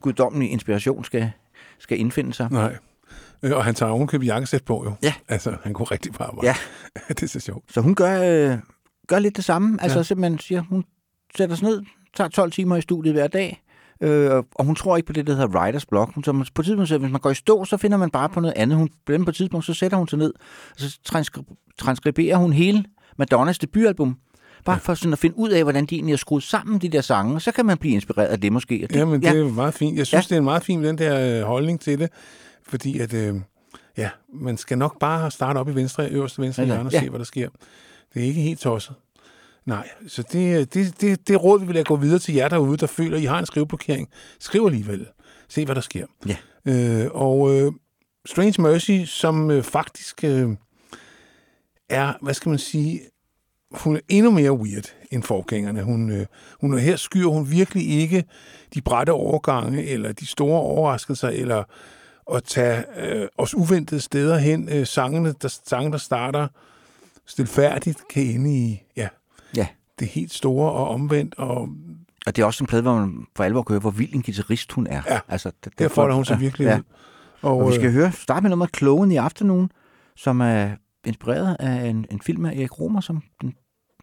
guddommelige 0.00 0.50
inspiration 0.50 1.04
skal, 1.04 1.30
skal 1.78 2.00
indfinde 2.00 2.34
sig. 2.34 2.48
Nej. 2.50 2.76
Øh, 3.42 3.52
Og 3.56 3.64
han 3.64 3.74
tager 3.74 3.92
ovenkøbet 3.92 4.26
jakkesæt 4.26 4.64
på, 4.64 4.82
jo. 4.84 4.92
Ja. 5.02 5.12
Altså, 5.28 5.56
han 5.62 5.72
går 5.72 5.90
rigtig 5.92 6.12
på 6.12 6.22
arbejde. 6.24 6.46
Ja. 6.46 6.54
det 7.08 7.22
er 7.22 7.26
så 7.28 7.40
sjovt. 7.40 7.72
Så 7.72 7.80
hun 7.80 7.94
gør, 7.94 8.22
øh, 8.52 8.58
gør 9.08 9.18
lidt 9.18 9.36
det 9.36 9.44
samme. 9.44 9.78
Altså 9.82 9.98
Ja. 9.98 10.02
simpelthen 10.02 10.38
siger, 10.38 10.62
hun 10.70 10.84
sætter 11.36 11.56
sig 11.56 11.64
ned, 11.68 11.82
tager 12.16 12.28
12 12.28 12.52
timer 12.52 12.76
i 12.76 12.80
studiet 12.80 13.14
hver 13.14 13.26
dag, 13.26 13.62
øh, 14.00 14.42
og 14.54 14.64
hun 14.64 14.74
tror 14.74 14.96
ikke 14.96 15.06
på 15.06 15.12
det, 15.12 15.26
der 15.26 15.34
hedder 15.34 15.48
writer's 15.48 15.84
block. 15.90 16.14
Hun, 16.14 16.24
så 16.24 16.32
på 16.32 16.62
et 16.62 16.66
tidspunkt, 16.66 16.88
siger, 16.88 16.98
hvis 16.98 17.12
man 17.12 17.20
går 17.20 17.30
i 17.30 17.34
stå, 17.34 17.64
så 17.64 17.76
finder 17.76 17.96
man 17.96 18.10
bare 18.10 18.28
på 18.28 18.40
noget 18.40 18.54
andet. 18.56 18.78
Hun, 18.78 18.88
på 19.06 19.12
et 19.30 19.34
tidspunkt, 19.34 19.66
så 19.66 19.74
sætter 19.74 19.96
hun 19.98 20.08
sig 20.08 20.18
ned, 20.18 20.32
og 20.70 20.80
så 20.80 20.98
transkri- 21.12 21.74
transkriberer 21.78 22.36
hun 22.36 22.52
hele 22.52 22.84
Madonnas 23.18 23.58
debutalbum. 23.58 24.16
Bare 24.64 24.74
ja. 24.76 24.80
for 24.80 24.94
sådan 24.94 25.12
at 25.12 25.18
finde 25.18 25.38
ud 25.38 25.50
af, 25.50 25.62
hvordan 25.62 25.86
de 25.86 25.94
egentlig 25.94 26.12
er 26.12 26.16
skruet 26.16 26.42
sammen, 26.42 26.78
de 26.78 26.88
der 26.88 27.00
sange. 27.00 27.40
Så 27.40 27.52
kan 27.52 27.66
man 27.66 27.78
blive 27.78 27.94
inspireret 27.94 28.26
af 28.28 28.40
det 28.40 28.52
måske. 28.52 28.80
Og 28.84 28.90
det, 28.90 28.96
Jamen, 28.96 29.22
det 29.22 29.40
er 29.40 29.44
meget 29.52 29.74
fint. 29.74 29.98
Jeg 29.98 30.06
synes, 30.06 30.12
Ja. 30.12 30.18
ja. 30.18 30.22
det 30.28 30.32
er 30.32 30.38
en 30.38 30.44
meget 30.44 30.62
fin, 30.62 30.84
den 30.84 30.98
der 30.98 31.40
øh, 31.40 31.46
holdning 31.46 31.80
til 31.80 31.98
det. 31.98 32.10
Fordi 32.66 32.98
at, 32.98 33.14
øh, 33.14 33.34
ja, 33.96 34.10
man 34.34 34.56
skal 34.56 34.78
nok 34.78 34.98
bare 34.98 35.30
starte 35.30 35.58
op 35.58 35.68
i 35.68 35.74
venstre, 35.74 36.08
øverste 36.10 36.42
venstre 36.42 36.62
Ja, 36.62 36.66
ja. 36.68 36.74
hjørne 36.74 36.88
og 36.88 36.92
Ja. 36.92 37.00
se, 37.00 37.08
hvad 37.08 37.18
der 37.18 37.24
sker. 37.24 37.48
Det 38.14 38.22
er 38.22 38.26
ikke 38.26 38.40
helt 38.40 38.60
tosset. 38.60 38.94
Nej, 39.66 39.88
så 40.08 40.22
det, 40.32 40.60
øh, 40.60 40.66
det, 40.74 41.00
det, 41.00 41.28
det 41.28 41.42
råd, 41.44 41.60
vi 41.60 41.66
vil 41.66 41.76
jeg 41.76 41.84
gå 41.84 41.96
videre 41.96 42.18
til 42.18 42.34
jer 42.34 42.48
derude, 42.48 42.76
der 42.76 42.86
føler, 42.86 43.16
at 43.16 43.22
I 43.22 43.26
har 43.26 43.38
en 43.38 43.46
skriveblokering. 43.46 44.08
Skriv 44.40 44.66
alligevel. 44.66 45.06
Se, 45.48 45.64
hvad 45.64 45.74
der 45.74 45.80
sker. 45.80 46.06
Ja. 46.26 46.36
Øh, 46.64 47.10
og 47.12 47.54
øh, 47.54 47.72
Strange 48.26 48.62
Mercy, 48.62 49.04
som 49.04 49.50
øh, 49.50 49.62
faktisk 49.62 50.24
øh, 50.24 50.50
er, 51.88 52.12
hvad 52.22 52.34
skal 52.34 52.50
man 52.50 52.58
sige, 52.58 53.00
hun 53.70 53.96
er 53.96 54.00
endnu 54.08 54.30
mere 54.30 54.52
weird 54.52 54.94
end 55.10 55.22
forgængerne. 55.22 55.82
Hun, 55.82 56.10
øh, 56.10 56.26
hun 56.60 56.74
er 56.74 56.78
her 56.78 56.96
skyer 56.96 57.26
hun 57.26 57.50
virkelig 57.50 57.90
ikke 57.90 58.24
de 58.74 58.82
brætte 58.82 59.10
overgange, 59.10 59.84
eller 59.84 60.12
de 60.12 60.26
store 60.26 60.60
overraskelser, 60.60 61.28
eller 61.28 61.64
at 62.32 62.44
tage 62.44 62.84
øh, 62.96 63.28
os 63.38 63.54
uventede 63.54 64.00
steder 64.00 64.38
hen. 64.38 64.68
Øh, 64.68 64.86
sangene, 64.86 65.34
der, 65.42 65.48
sange, 65.66 65.92
der 65.92 65.98
starter 65.98 66.48
stilfærdigt, 67.26 68.08
kan 68.08 68.22
ende 68.22 68.56
i 68.58 68.82
ja, 68.96 69.08
ja. 69.56 69.66
det 69.98 70.08
helt 70.08 70.32
store 70.32 70.72
og 70.72 70.88
omvendt, 70.88 71.34
og 71.38 71.68
Og 72.26 72.36
det 72.36 72.42
er 72.42 72.46
også 72.46 72.64
en 72.64 72.68
plade, 72.68 72.82
hvor 72.82 72.94
man 72.94 73.26
for 73.36 73.44
alvor 73.44 73.62
kan 73.62 73.74
høre, 73.74 73.80
hvor 73.80 73.90
vild 73.90 74.14
en 74.14 74.22
guitarist 74.22 74.72
hun 74.72 74.86
er. 74.86 75.02
Ja. 75.06 75.20
altså, 75.28 75.52
det, 75.64 75.78
der 75.78 75.88
folder 75.88 76.14
hun 76.14 76.24
sig 76.24 76.40
virkelig 76.40 76.64
ja. 76.64 76.78
ud. 76.78 76.82
Og, 77.42 77.58
Og 77.58 77.68
vi 77.68 77.74
skal 77.74 77.86
øh, 77.86 77.92
høre, 77.92 78.12
starte 78.12 78.42
med 78.42 78.50
nummer 78.50 78.66
Kloven 78.66 79.12
i 79.12 79.16
Afternoon, 79.16 79.70
som 80.16 80.40
er 80.40 80.70
inspireret 81.06 81.56
af 81.60 81.86
en, 81.86 82.06
en 82.10 82.20
film 82.20 82.46
af 82.46 82.52
Erik 82.54 82.80
Romer, 82.80 83.00
som 83.00 83.22
den 83.40 83.54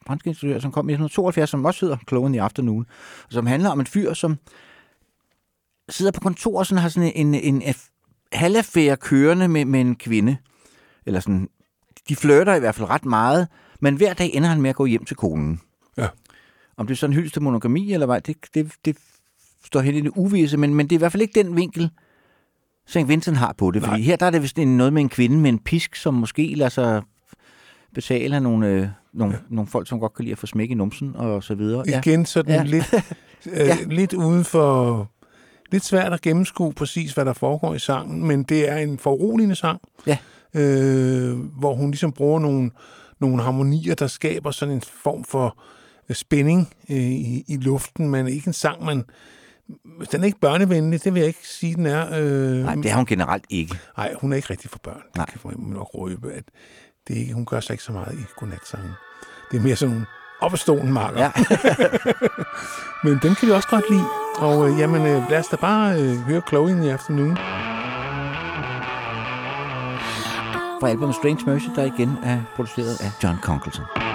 franske 0.07 0.29
instruktør, 0.29 0.59
som 0.59 0.71
kom 0.71 0.89
i 0.89 0.93
1972, 0.93 1.49
som 1.49 1.65
også 1.65 1.85
hedder 1.85 1.97
Kloven 2.07 2.35
i 2.35 2.37
Afternoon, 2.37 2.85
og 3.25 3.33
som 3.33 3.47
handler 3.47 3.69
om 3.69 3.79
en 3.79 3.85
fyr, 3.85 4.13
som 4.13 4.37
sidder 5.89 6.11
på 6.11 6.19
kontor 6.19 6.59
og 6.59 6.65
sådan 6.65 6.81
har 6.81 6.89
sådan 6.89 7.11
en, 7.15 7.35
en, 7.35 7.61
en 7.61 7.73
halvaffære 8.33 8.97
kørende 8.97 9.47
med, 9.47 9.65
med 9.65 9.81
en 9.81 9.95
kvinde. 9.95 10.37
Eller 11.05 11.19
sådan, 11.19 11.49
de 12.09 12.15
flirter 12.15 12.55
i 12.55 12.59
hvert 12.59 12.75
fald 12.75 12.89
ret 12.89 13.05
meget, 13.05 13.47
men 13.82 13.95
hver 13.95 14.13
dag 14.13 14.32
ender 14.34 14.49
han 14.49 14.61
med 14.61 14.69
at 14.69 14.75
gå 14.75 14.86
hjem 14.86 15.05
til 15.05 15.15
konen. 15.15 15.59
Ja. 15.97 16.07
Om 16.77 16.88
det 16.88 16.93
er 16.93 16.97
sådan 16.97 17.11
en 17.11 17.15
hyldest 17.15 17.34
til 17.34 17.41
monogami, 17.41 17.93
eller 17.93 18.05
hvad, 18.05 18.21
det, 18.21 18.38
det, 18.53 18.71
det 18.86 18.97
står 19.65 19.79
hen 19.82 19.95
i 19.95 20.01
det 20.01 20.11
uvise, 20.15 20.57
men, 20.57 20.75
men 20.75 20.88
det 20.88 20.95
er 20.95 20.97
i 20.97 20.99
hvert 20.99 21.11
fald 21.11 21.21
ikke 21.21 21.43
den 21.43 21.55
vinkel, 21.55 21.89
St. 22.88 23.07
Vincent 23.07 23.38
har 23.38 23.53
på 23.57 23.71
det. 23.71 23.82
Fordi 23.84 23.95
Nej. 23.95 24.01
her 24.05 24.15
der 24.15 24.25
er 24.25 24.29
det 24.29 24.41
vist 24.41 24.57
noget 24.57 24.93
med 24.93 25.01
en 25.01 25.09
kvinde 25.09 25.38
med 25.38 25.49
en 25.49 25.59
pisk, 25.59 25.95
som 25.95 26.13
måske 26.13 26.53
lader 26.55 26.69
sig 26.69 27.01
betale 27.95 28.36
af 28.36 28.41
nogle, 28.43 28.67
øh, 28.67 28.88
nogle, 29.13 29.34
ja. 29.34 29.39
nogle 29.49 29.67
folk, 29.67 29.88
som 29.89 29.99
godt 29.99 30.13
kan 30.13 30.25
lide 30.25 30.32
at 30.32 30.38
få 30.38 30.47
smæk 30.47 30.71
i 30.71 30.73
numsen 30.73 31.15
og 31.15 31.43
så 31.43 31.55
videre. 31.55 31.84
Ja. 31.88 31.99
igen 31.99 32.25
sådan 32.25 32.55
Ja. 32.55 32.63
lidt, 32.63 32.93
øh, 33.53 33.57
Ja. 33.57 33.77
lidt 33.88 34.13
uden 34.13 34.43
for... 34.43 35.07
Lidt 35.71 35.86
svært 35.86 36.13
at 36.13 36.21
gennemskue 36.21 36.73
præcis, 36.73 37.13
hvad 37.13 37.25
der 37.25 37.34
foregår 37.34 37.73
i 37.73 37.79
sangen, 37.79 38.27
men 38.27 38.43
det 38.43 38.69
er 38.69 38.77
en 38.77 38.97
foruroligende 38.99 39.55
sang, 39.55 39.82
Ja. 40.07 40.17
øh, 40.53 41.39
hvor 41.39 41.73
hun 41.75 41.91
ligesom 41.91 42.11
bruger 42.11 42.39
nogle, 42.39 42.71
nogle 43.22 43.43
harmonier, 43.43 43.95
der 43.95 44.07
skaber 44.07 44.51
sådan 44.51 44.74
en 44.74 44.82
form 44.82 45.24
for 45.24 45.57
øh, 46.09 46.15
spænding 46.15 46.74
øh, 46.89 46.97
i, 46.97 47.43
i 47.47 47.57
luften, 47.57 48.09
men 48.09 48.28
ikke 48.28 48.47
en 48.47 48.53
sang, 48.53 48.86
man... 48.86 49.03
Den 50.11 50.22
er 50.22 50.26
ikke 50.26 50.39
børnevenlig, 50.39 51.03
det 51.03 51.13
vil 51.13 51.19
jeg 51.19 51.28
ikke 51.28 51.47
sige, 51.47 51.76
den 51.76 51.86
er. 51.86 52.19
Øh, 52.19 52.63
Nej, 52.63 52.76
det 52.76 52.86
er 52.86 52.95
hun 52.95 53.05
generelt 53.05 53.45
ikke. 53.49 53.80
Nej, 53.97 54.13
hun 54.22 54.32
er 54.32 54.36
ikke 54.36 54.49
rigtig 54.49 54.69
for 54.69 54.80
børn. 54.84 55.01
Nej. 55.15 55.26
Det 55.26 55.41
kan 55.41 55.51
man 55.57 55.74
nok 55.74 55.89
røbe, 55.93 56.32
at 56.34 56.43
det 57.07 57.15
ikke, 57.15 57.34
hun 57.34 57.45
gør 57.45 57.59
sig 57.59 57.74
ikke 57.74 57.84
så 57.84 57.91
meget 57.91 58.13
i 58.13 58.24
godnatsangen. 58.39 58.91
Det 59.51 59.57
er 59.57 59.61
mere 59.61 59.76
sådan 59.76 59.93
nogle 59.93 60.05
op 60.41 60.57
stolen 60.57 60.93
marker. 60.93 61.19
Ja. 61.19 61.32
Men 63.03 63.19
dem 63.24 63.36
kan 63.36 63.47
vi 63.47 63.53
også 63.53 63.67
godt 63.67 63.89
lide. 63.89 64.05
Og 64.38 64.69
øh, 64.69 64.80
jamen, 64.80 65.01
øh, 65.01 65.30
lad 65.30 65.39
os 65.39 65.47
da 65.47 65.55
bare 65.55 66.01
øh, 66.01 66.17
høre 66.17 66.41
Chloe 66.47 66.72
in 66.72 66.78
the 66.78 66.93
Afternoon. 66.93 67.38
Fra 70.82 70.89
albumet 70.89 71.15
Strange 71.15 71.45
Mercy, 71.45 71.67
der 71.75 71.84
igen 71.84 72.17
er 72.23 72.41
produceret 72.55 73.01
af 73.01 73.23
John 73.23 73.38
Congleton. 73.41 74.11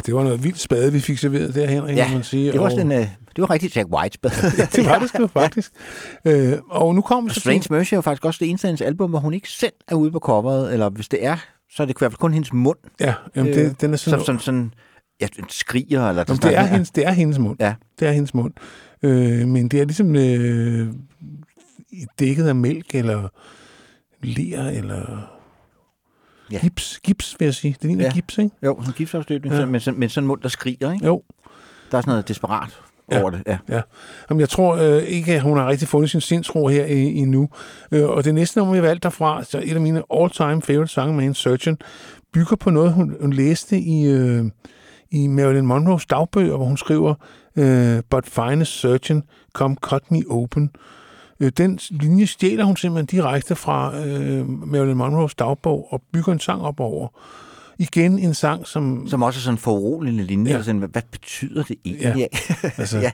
Ja, 0.00 0.02
det 0.06 0.14
var 0.14 0.22
noget 0.22 0.44
vildt 0.44 0.60
spade, 0.60 0.92
vi 0.92 1.00
fik 1.00 1.18
serveret 1.18 1.54
der, 1.54 1.66
Henrik, 1.66 1.96
Ja, 1.96 2.08
må 2.08 2.14
man 2.14 2.24
sige. 2.24 2.52
Det 2.52 2.60
var, 2.60 2.66
og, 2.66 2.70
sådan, 2.70 2.92
øh, 2.92 2.98
det 3.36 3.42
var 3.42 3.50
rigtig 3.50 3.76
Jack 3.76 3.88
White 3.88 4.14
spil. 4.14 4.30
det 4.76 4.86
var 4.86 4.98
det 4.98 5.08
sgu 5.08 5.26
faktisk. 5.40 5.72
Øh, 6.24 6.58
og 6.70 6.94
nu 6.94 7.00
kommer 7.00 7.32
så 7.32 7.40
Strange 7.40 7.60
til... 7.60 7.72
Mercy 7.72 7.94
er 7.94 7.96
jo 7.96 8.00
faktisk 8.00 8.24
også 8.24 8.38
det 8.40 8.48
eneste 8.48 8.66
af 8.66 8.68
hendes 8.68 8.80
album, 8.80 9.10
hvor 9.10 9.18
hun 9.18 9.34
ikke 9.34 9.48
selv 9.48 9.72
er 9.88 9.94
ude 9.94 10.10
på 10.10 10.18
coveret, 10.18 10.72
eller 10.72 10.90
hvis 10.90 11.08
det 11.08 11.24
er, 11.24 11.36
så 11.70 11.82
er 11.82 11.86
det 11.86 11.94
i 11.94 11.96
hvert 11.98 12.12
fald 12.12 12.18
kun 12.18 12.32
hendes 12.32 12.52
mund, 12.52 12.78
Ja, 13.00 13.14
jamen, 13.36 13.52
Øh, 13.52 13.58
det, 13.58 13.80
den 13.80 13.92
er 13.92 13.96
sådan... 13.96 14.18
som 14.18 14.24
sådan, 14.26 14.40
sådan 14.40 14.74
ja, 15.20 15.26
skriger. 15.48 16.08
Eller 16.08 16.24
Jamen, 16.28 16.42
det, 16.42 16.56
er 16.56 16.66
hendes, 16.66 16.90
det 16.90 17.06
er 17.06 17.12
hendes 17.12 17.38
mund. 17.38 17.56
Ja. 17.60 17.74
Det 18.00 18.08
er 18.08 18.12
hendes 18.12 18.34
mund. 18.34 18.52
Øh, 19.02 19.48
men 19.48 19.68
det 19.68 19.80
er 19.80 19.84
ligesom 19.84 20.16
øh, 20.16 20.88
dækket 22.18 22.46
af 22.46 22.54
mælk, 22.54 22.94
eller 22.94 23.28
ler, 24.22 24.68
eller 24.68 25.30
Ja. 26.52 26.58
gips, 26.58 27.00
gips, 27.02 27.36
vil 27.38 27.46
jeg 27.46 27.54
sige. 27.54 27.76
Det 27.80 27.84
ligner 27.84 28.04
Ja. 28.04 28.12
gips, 28.12 28.38
ikke? 28.38 28.50
Jo, 28.64 28.76
sådan 28.80 28.90
en 28.90 28.94
gipsafstøbning, 28.96 29.54
Ja. 29.54 29.66
men, 29.66 29.80
sådan, 29.80 30.00
men 30.00 30.08
sådan 30.08 30.24
en 30.24 30.28
mund, 30.28 30.40
der 30.40 30.48
skriger, 30.48 30.92
ikke? 30.92 31.06
Jo. 31.06 31.22
Der 31.90 31.96
er 31.98 32.02
sådan 32.02 32.10
noget 32.12 32.28
desperat 32.28 32.80
Ja. 33.12 33.20
over 33.20 33.30
det. 33.30 33.42
Ja. 33.46 33.58
Ja. 33.68 33.80
Jamen, 34.30 34.40
jeg 34.40 34.48
tror 34.48 34.76
øh, 34.76 35.02
ikke, 35.02 35.34
at 35.34 35.42
hun 35.42 35.58
har 35.58 35.68
rigtig 35.68 35.88
fundet 35.88 36.10
sin 36.10 36.20
sindsro 36.20 36.68
her 36.68 36.84
endnu. 36.84 37.48
Øh, 37.92 38.04
og 38.08 38.24
det 38.24 38.34
næste 38.34 38.58
nummer, 38.58 38.74
jeg 38.74 38.82
valgte 38.82 39.02
derfra, 39.02 39.44
så 39.44 39.60
et 39.64 39.74
af 39.74 39.80
mine 39.80 40.02
all-time 40.14 40.62
favorite 40.62 40.92
sange, 40.92 41.14
Man 41.16 41.34
Surgeon, 41.34 41.78
bygger 42.32 42.56
på 42.56 42.70
noget, 42.70 42.92
hun, 42.92 43.16
hun 43.20 43.32
læste 43.32 43.78
i, 43.78 44.06
øh, 44.06 44.44
i 45.10 45.26
Marilyn 45.26 45.66
Monroes 45.66 46.06
dagbøger, 46.06 46.56
hvor 46.56 46.66
hun 46.66 46.76
skriver, 46.76 47.14
øh, 47.56 48.02
But 48.10 48.26
finest 48.26 48.72
surgeon, 48.72 49.22
come 49.52 49.76
cut 49.80 50.10
me 50.10 50.22
open. 50.30 50.70
Øh, 50.74 50.99
den 51.48 51.78
linje 51.90 52.26
stjæler 52.26 52.64
hun 52.64 52.76
simpelthen 52.76 53.06
direkte 53.06 53.56
fra 53.56 53.98
øh, 54.06 54.48
Marilyn 54.48 54.96
Monroes 54.96 55.34
dagbog 55.34 55.88
og 55.92 56.02
bygger 56.12 56.32
en 56.32 56.40
sang 56.40 56.62
op 56.62 56.80
over. 56.80 57.08
Igen 57.78 58.18
en 58.18 58.34
sang, 58.34 58.66
som... 58.66 59.08
Som 59.08 59.22
også 59.22 59.38
er 59.38 59.40
sådan 59.40 59.54
en 59.54 59.58
foruroligende 59.58 60.24
linje. 60.24 60.52
Ja. 60.52 60.62
Sådan, 60.62 60.78
hvad, 60.78 60.88
hvad 60.88 61.02
betyder 61.12 61.62
det 61.62 61.76
egentlig? 61.84 62.16
Ja. 62.16 62.26
altså, 62.80 62.98
ja, 62.98 63.10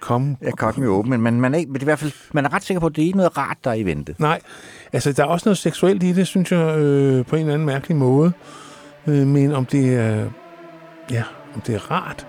kom, 0.00 0.36
jeg 0.40 0.52
kan 0.58 0.72
godt 0.74 0.86
åben, 0.86 1.10
men 1.10 1.20
man, 1.20 1.40
man, 1.40 1.54
er, 1.54 1.58
ikke- 1.58 1.70
men 1.72 1.74
det 1.74 1.80
er 1.82 1.84
i 1.84 1.90
hvert 1.90 1.98
fald, 1.98 2.12
man 2.32 2.44
er 2.44 2.52
ret 2.54 2.62
sikker 2.64 2.80
på, 2.80 2.86
at 2.86 2.96
det 2.96 3.02
er 3.02 3.06
ikke 3.06 3.16
noget 3.16 3.38
rart, 3.38 3.56
der 3.64 3.70
er 3.70 3.74
i 3.74 3.82
vente. 3.82 4.14
Nej, 4.18 4.40
altså 4.92 5.12
der 5.12 5.22
er 5.22 5.26
også 5.26 5.48
noget 5.48 5.58
seksuelt 5.58 6.02
i 6.02 6.12
det, 6.12 6.26
synes 6.26 6.52
jeg, 6.52 6.78
øh, 6.78 7.26
på 7.26 7.36
en 7.36 7.40
eller 7.40 7.54
anden 7.54 7.66
mærkelig 7.66 7.96
måde. 7.96 8.32
Øh, 9.06 9.26
men 9.26 9.52
om 9.52 9.66
det 9.66 9.94
er, 9.94 10.26
ja, 11.10 11.22
om 11.54 11.60
det 11.60 11.74
er 11.74 11.90
rart, 11.90 12.26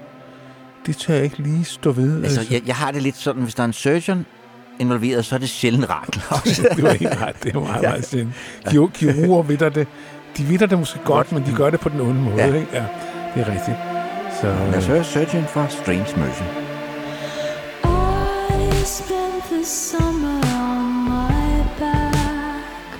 det 0.86 0.98
tør 0.98 1.14
jeg 1.14 1.24
ikke 1.24 1.38
lige 1.38 1.64
stå 1.64 1.92
ved. 1.92 2.24
Altså, 2.24 2.42
jeg, 2.52 2.62
jeg 2.68 2.76
har 2.76 2.92
det 2.92 3.02
lidt 3.04 3.18
sådan, 3.18 3.42
hvis 3.44 3.56
der 3.56 3.64
er 3.64 3.68
en 3.68 3.74
surgeon 3.74 4.26
involveret, 4.80 5.26
så 5.26 5.36
er 5.36 5.40
det 5.40 5.50
sjældent 5.50 5.90
rart. 5.90 6.20
Det 6.76 6.84
var 6.84 6.92
ikke 6.92 7.18
ret, 7.26 7.44
det 7.44 7.56
er 7.56 7.60
meget, 7.60 7.84
ja. 7.84 7.90
meget 7.90 8.06
sjældent. 8.08 8.34
Kir- 8.68 8.92
Kirurger 8.94 9.44
vitter 9.44 9.70
det. 9.70 9.88
De 10.38 10.44
vitter 10.44 10.66
det 10.68 10.80
måske 10.80 11.00
godt, 11.06 11.32
men 11.32 11.46
de 11.46 11.54
gør 11.58 11.70
det 11.70 11.80
på 11.80 11.90
den 11.90 12.02
onde 12.02 12.22
måde. 12.22 12.36
Ja. 12.36 12.46
Ikke? 12.48 12.68
ja 12.74 12.84
det 13.36 13.42
er 13.48 13.52
rigtigt. 13.52 13.78
Så, 14.42 14.48
Lad 14.72 14.78
os 14.78 14.86
høre 14.86 15.04
Surgeon 15.04 15.46
fra 15.48 15.70
Strange 15.70 16.20
Mercy. 16.20 16.42
I 18.54 18.86
spent 18.86 19.44
the 19.52 19.66
summer 19.66 20.40
on 20.70 21.04
my 21.06 21.64
back, 21.80 23.00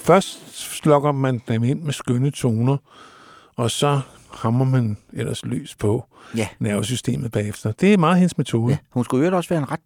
først 0.00 0.58
slukker 0.58 1.12
man 1.12 1.40
dem 1.48 1.64
ind 1.64 1.80
med 1.82 1.92
skønne 1.92 2.30
toner, 2.30 2.76
og 3.56 3.70
så 3.70 4.00
hammer 4.34 4.64
man 4.64 4.96
ellers 5.12 5.44
løs 5.44 5.74
på 5.74 6.04
Ja. 6.36 6.48
nervesystemet 6.58 7.32
bagefter. 7.32 7.72
Det 7.72 7.92
er 7.94 7.98
meget 7.98 8.16
hendes 8.18 8.38
metode. 8.38 8.70
ja. 8.72 8.76
Hun 8.90 9.04
skulle 9.04 9.28
jo 9.28 9.36
også 9.36 9.48
være 9.48 9.58
en 9.58 9.70
ret 9.72 9.80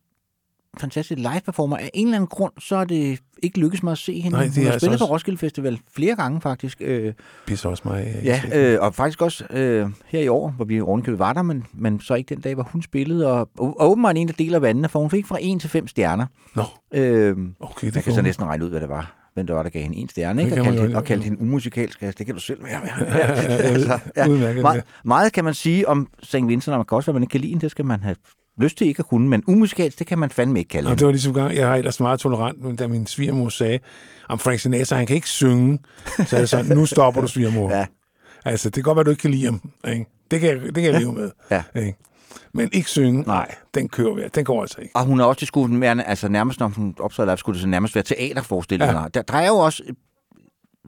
fantastisk 0.78 1.18
live-performer. 1.18 1.76
Af 1.76 1.90
en 1.94 2.06
eller 2.06 2.16
anden 2.16 2.28
grund, 2.28 2.52
så 2.58 2.76
er 2.76 2.84
det 2.84 3.18
ikke 3.42 3.58
lykkedes 3.60 3.82
mig 3.82 3.92
at 3.92 3.98
se 3.98 4.20
hende. 4.20 4.36
Nej, 4.36 4.44
det 4.44 4.54
hun 4.56 4.64
har 4.64 4.72
altså 4.72 4.84
spillet 4.86 4.98
på 4.98 5.04
også- 5.04 5.12
Roskilde 5.14 5.38
Festival 5.38 5.78
flere 5.96 6.16
gange, 6.16 6.40
faktisk. 6.40 6.78
Øh, 6.80 7.12
Pisser 7.46 7.68
også 7.68 7.82
mig. 7.86 8.20
Ja, 8.24 8.42
øh, 8.54 8.78
og 8.80 8.94
faktisk 8.94 9.22
også 9.22 9.44
øh, 9.50 9.90
her 10.06 10.20
i 10.20 10.28
år, 10.28 10.50
hvor 10.50 10.64
vi 10.64 10.80
ovenikøbet 10.80 11.18
var 11.18 11.32
der, 11.32 11.42
men, 11.42 11.66
men 11.72 12.00
så 12.00 12.14
ikke 12.14 12.34
den 12.34 12.40
dag, 12.42 12.54
hvor 12.54 12.62
hun 12.72 12.82
spillede. 12.82 13.26
Og, 13.32 13.48
og 13.58 13.90
åbenbart 13.90 14.16
en, 14.16 14.28
der 14.28 14.34
deler 14.34 14.58
vandene, 14.58 14.88
for 14.88 15.00
hun 15.00 15.10
fik 15.10 15.26
fra 15.26 15.38
1 15.40 15.60
til 15.60 15.70
5 15.70 15.86
stjerner. 15.88 16.26
Nå, 16.54 16.62
Øh, 16.94 17.36
okay. 17.60 17.86
Det 17.86 17.94
jeg 17.96 18.04
kan 18.04 18.14
så 18.14 18.22
næsten 18.22 18.44
regne 18.44 18.64
ud, 18.64 18.70
hvad 18.70 18.80
det 18.80 18.88
var. 18.88 19.23
Hvem 19.34 19.46
det 19.46 19.56
var, 19.56 19.62
der 19.62 19.70
gav 19.70 19.82
hende 19.82 19.96
en 19.96 20.08
stjerne, 20.08 20.42
ikke? 20.42 20.52
Og 20.52 20.56
kan 20.56 20.64
kaldte, 20.64 20.82
hende, 20.82 20.96
og 20.96 21.04
kaldte 21.04 21.24
hende 21.24 21.40
umusikalsk. 21.40 22.02
Altså, 22.02 22.18
det 22.18 22.26
kan 22.26 22.34
du 22.34 22.40
selv 22.40 22.64
være. 22.64 22.80
Ja, 22.98 23.32
ja, 23.78 23.98
ja, 24.16 24.28
udmærket, 24.28 24.84
meget, 25.04 25.32
kan 25.32 25.44
man 25.44 25.54
sige 25.54 25.88
om 25.88 26.08
St. 26.22 26.34
Vincent, 26.34 26.68
og 26.72 26.78
man 26.78 26.86
kan 26.86 26.96
også, 26.96 27.06
hvad 27.06 27.14
man 27.14 27.22
ikke 27.22 27.32
kan 27.32 27.40
lide 27.40 27.60
det 27.60 27.70
skal 27.70 27.84
man 27.84 28.00
have 28.02 28.16
lyst 28.58 28.78
til 28.78 28.86
ikke 28.86 29.00
at 29.00 29.06
kunne, 29.06 29.28
men 29.28 29.42
umusikalsk, 29.46 29.98
det 29.98 30.06
kan 30.06 30.18
man 30.18 30.30
fandme 30.30 30.58
ikke 30.58 30.68
kalde 30.68 30.90
Og 30.90 30.98
det 30.98 31.06
var 31.06 31.12
ligesom 31.12 31.34
gang, 31.34 31.54
jeg 31.54 31.68
har 31.68 31.76
ellers 31.76 32.00
meget 32.00 32.20
tolerant, 32.20 32.62
men 32.62 32.76
da 32.76 32.86
min 32.86 33.06
svigermor 33.06 33.48
sagde, 33.48 33.78
om 34.28 34.38
Frank 34.38 34.58
Sinatra, 34.58 34.96
han 34.96 35.06
kan 35.06 35.16
ikke 35.16 35.28
synge, 35.28 35.78
så 36.26 36.36
er 36.36 36.40
det 36.40 36.48
sådan, 36.48 36.76
nu 36.76 36.86
stopper 36.86 37.20
du, 37.20 37.26
svigermor. 37.26 37.70
Ja. 37.70 37.86
Altså, 38.44 38.68
det 38.68 38.74
kan 38.74 38.82
godt 38.82 38.96
være, 38.96 39.04
du 39.04 39.10
ikke 39.10 39.20
kan 39.20 39.30
lide 39.30 39.44
ham. 39.44 39.70
Ikke? 39.88 40.06
Det 40.30 40.40
kan, 40.40 40.48
jeg, 40.48 40.60
det 40.60 40.74
kan 40.74 40.84
jeg 40.84 41.00
leve 41.00 41.12
med. 41.12 41.30
Ja. 41.50 41.62
Ikke? 41.76 41.98
Men 42.54 42.68
ikke 42.72 42.90
synge, 42.90 43.22
Nej. 43.22 43.54
den 43.74 43.88
kører 43.88 44.14
vi. 44.14 44.22
Den 44.34 44.44
går 44.44 44.60
altså 44.62 44.80
ikke. 44.80 44.96
Og 44.96 45.04
hun 45.04 45.20
er 45.20 45.24
også 45.24 45.38
til 45.38 45.46
skulle 45.48 45.80
være, 45.80 46.08
altså 46.08 46.28
nærmest, 46.28 46.60
når 46.60 46.68
hun 46.68 46.94
optræder 47.00 47.30
live, 47.30 47.36
skulle 47.38 47.54
det 47.54 47.60
så 47.62 47.68
nærmest 47.68 47.94
være 47.94 48.04
teaterforestillinger. 48.04 49.00
Ja. 49.00 49.06
Der, 49.14 49.22
der 49.22 49.34
er 49.38 49.48
jo 49.48 49.54
også 49.56 49.82
et 49.88 49.94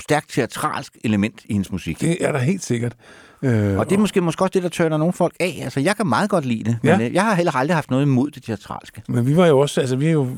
stærkt 0.03 0.31
teatralsk 0.31 0.97
element 1.05 1.43
i 1.45 1.53
hendes 1.53 1.73
musik. 1.73 2.01
Det 2.01 2.25
er 2.25 2.33
der 2.33 2.39
helt 2.39 2.65
sikkert. 2.65 2.95
Øh, 3.43 3.79
Og 3.79 3.91
det 3.91 3.97
er 3.97 4.01
måske, 4.01 4.21
måske 4.21 4.43
også 4.45 4.51
det, 4.53 4.63
der 4.63 4.69
tørner 4.69 4.97
nogle 4.97 5.13
folk 5.13 5.35
af. 5.41 5.61
Altså, 5.63 5.81
jeg 5.81 5.97
kan 5.97 6.07
meget 6.07 6.31
godt 6.31 6.45
lide 6.45 6.65
det, 6.65 6.79
men 6.83 7.01
Ja. 7.01 7.07
øh, 7.07 7.15
jeg 7.15 7.25
har 7.25 7.35
heller 7.35 7.53
aldrig 7.57 7.77
haft 7.77 7.91
noget 7.91 8.03
imod 8.03 8.31
det 8.31 8.43
teatralske. 8.43 9.03
Men 9.09 9.27
vi 9.27 9.37
var 9.37 9.47
jo 9.47 9.59
også, 9.59 9.81
altså 9.81 9.97
vi 9.97 10.07
er 10.07 10.11
jo 10.13 10.29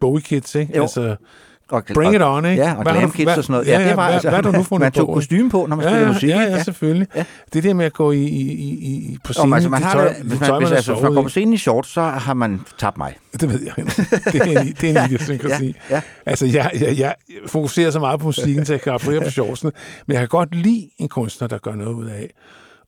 Bowie 0.00 0.20
Kids, 0.22 0.54
ikke? 0.54 0.76
Jo. 0.76 0.82
Altså, 0.82 1.16
Og, 1.70 1.82
Bring 1.94 2.14
it 2.14 2.22
on, 2.22 2.44
ikke? 2.44 2.62
Ja, 2.62 2.74
og 2.76 2.82
Hvad 2.82 2.92
glam 2.92 3.10
du- 3.10 3.16
kids 3.16 3.24
hvad- 3.24 3.36
og 3.38 3.44
sådan 3.44 3.52
noget. 3.52 3.66
ja, 3.66 3.72
Ja, 3.72 3.80
ja, 3.80 3.88
det 3.88 3.96
var 3.96 4.04
hvad- 4.04 4.14
altså, 4.14 4.28
hvad 4.28 4.36
har 4.36 4.42
du 4.42 4.50
nu 4.58 4.62
fundet 4.62 4.84
man 4.84 4.92
tog 4.92 5.06
på? 5.06 5.12
kostume 5.14 5.50
på, 5.50 5.66
når 5.68 5.76
man 5.76 5.84
ja, 5.84 5.90
spillede 5.90 6.06
ja, 6.06 6.12
musik. 6.12 6.28
ja, 6.28 6.40
ja, 6.40 6.62
selvfølgelig. 6.62 7.08
Ja. 7.14 7.24
Det 7.52 7.64
der 7.64 7.74
med 7.74 7.84
at 7.84 7.92
gå 7.92 8.12
i, 8.12 8.22
i, 8.22 8.68
i, 8.70 9.18
på 9.24 9.28
Om, 9.28 9.32
scenen, 9.32 9.52
altså, 9.52 9.68
man 9.68 9.82
har 9.82 9.92
tøj, 9.92 10.08
det, 10.08 10.16
hvis, 10.16 10.40
man, 10.40 10.48
tøj, 10.48 10.58
hvis 10.58 10.66
man 10.66 10.72
er 10.72 10.76
altså, 10.76 10.98
man 11.02 11.14
går 11.14 11.22
på 11.22 11.28
scenen 11.28 11.54
i 11.54 11.56
shorts, 11.56 11.88
så 11.88 12.02
har 12.02 12.34
man 12.34 12.60
tabt 12.78 12.98
mig. 12.98 13.14
Det 13.40 13.48
ved 13.52 13.60
jeg. 13.62 13.86
Det 14.32 14.56
er 14.56 14.60
en, 14.60 14.66
det 14.80 14.96
er 14.96 15.02
en 15.04 15.10
idiosynkrasi. 15.10 15.66
Ja, 15.90 15.94
ja. 15.96 16.00
Altså, 16.26 16.46
jeg, 16.46 16.70
jeg, 16.80 16.98
jeg 16.98 17.14
fokuserer 17.46 17.90
så 17.90 18.00
meget 18.00 18.20
på 18.20 18.26
musikken, 18.26 18.64
så 18.66 18.72
jeg 18.72 18.80
kan 18.80 18.92
abstrahere 18.92 19.20
på 19.24 19.30
shortsene. 19.30 19.72
Men 20.06 20.12
jeg 20.14 20.20
kan 20.20 20.28
godt 20.28 20.54
lide 20.54 20.88
en 20.98 21.08
kunstner, 21.08 21.48
der 21.48 21.58
gør 21.58 21.74
noget 21.74 21.94
ud 21.94 22.06
af 22.06 22.30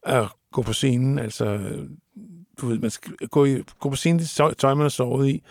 at 0.07 0.24
gå 0.53 0.62
på 0.62 0.72
scenen. 0.72 1.18
Altså, 1.18 1.59
du 2.61 2.66
ved, 2.68 2.79
man 2.79 2.91
skal 2.91 3.12
gå, 3.31 3.45
i, 3.45 3.62
gå 3.81 3.91
på 3.91 3.97
scenen 3.97 4.18
det 4.18 4.55
tøj, 4.59 4.74
man 4.74 4.83
har 4.83 4.89
sovet 4.89 5.29
i. 5.29 5.43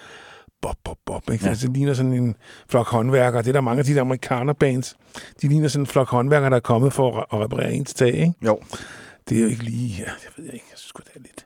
Bob, 0.62 0.76
bob, 0.84 0.98
bob. 1.06 1.30
Ikke? 1.32 1.44
Ja. 1.44 1.48
Ja. 1.48 1.50
Altså, 1.50 1.68
det 1.68 1.76
ligner 1.78 1.94
sådan 1.94 2.14
en 2.14 2.36
flok 2.70 2.88
håndværkere. 2.88 3.42
Det 3.42 3.48
er 3.50 3.54
der 3.54 3.62
mange 3.62 3.80
af 3.80 3.86
de 3.86 3.94
der 3.96 4.02
amerikanerbands. 4.02 4.96
De 5.42 5.48
ligner 5.48 5.68
sådan 5.68 5.82
en 5.84 5.88
flok 5.88 6.10
håndværkere, 6.10 6.50
der 6.50 6.56
er 6.56 6.60
kommet 6.60 6.94
for 6.94 7.18
at, 7.20 7.26
at 7.34 7.40
reparere 7.40 7.74
ens 7.74 7.94
tag. 7.94 8.14
Ikke? 8.14 8.34
Jo, 8.46 8.60
Det 9.30 9.38
er 9.38 9.42
jo 9.42 9.48
ikke 9.48 9.64
lige... 9.64 9.96
Ja, 10.00 10.04
det 10.04 10.30
ved 10.38 10.46
jeg 10.46 10.54
ikke. 10.54 10.66
Jeg 10.72 10.78
synes 10.78 10.94
det 10.94 11.16
er 11.16 11.20
lidt... 11.20 11.46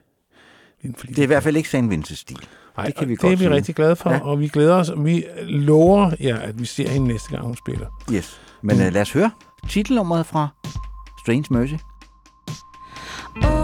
lidt 0.82 1.08
det 1.08 1.18
er 1.18 1.22
i 1.22 1.26
hvert 1.26 1.42
fald 1.42 1.56
ikke 1.56 1.68
St. 1.68 1.74
Vincent 1.90 2.18
stil. 2.18 2.36
Nej, 2.76 2.86
det 2.86 2.94
kan 2.96 3.08
vi 3.08 3.12
og 3.12 3.18
godt 3.18 3.30
det 3.30 3.32
er 3.32 3.36
vi 3.38 3.44
sige. 3.44 3.54
rigtig 3.54 3.74
glade 3.74 3.96
for, 3.96 4.10
Ja. 4.10 4.16
ja. 4.16 4.22
og 4.22 4.40
vi 4.40 4.48
glæder 4.48 4.74
os. 4.74 4.90
Vi 4.98 5.24
lover 5.42 6.10
jer, 6.20 6.38
at 6.38 6.60
vi 6.60 6.64
ser 6.64 6.88
hende 6.88 7.06
næste 7.08 7.30
gang, 7.30 7.42
hun 7.44 7.56
spiller. 7.56 7.86
Yes. 8.12 8.40
Men 8.62 8.76
Mm. 8.76 8.82
lad 8.92 9.02
os 9.02 9.12
høre 9.12 9.30
titelnummeret 9.68 10.26
fra 10.26 10.48
Strange 11.24 11.44
Mercy. 11.50 11.74
Oh, 13.44 13.61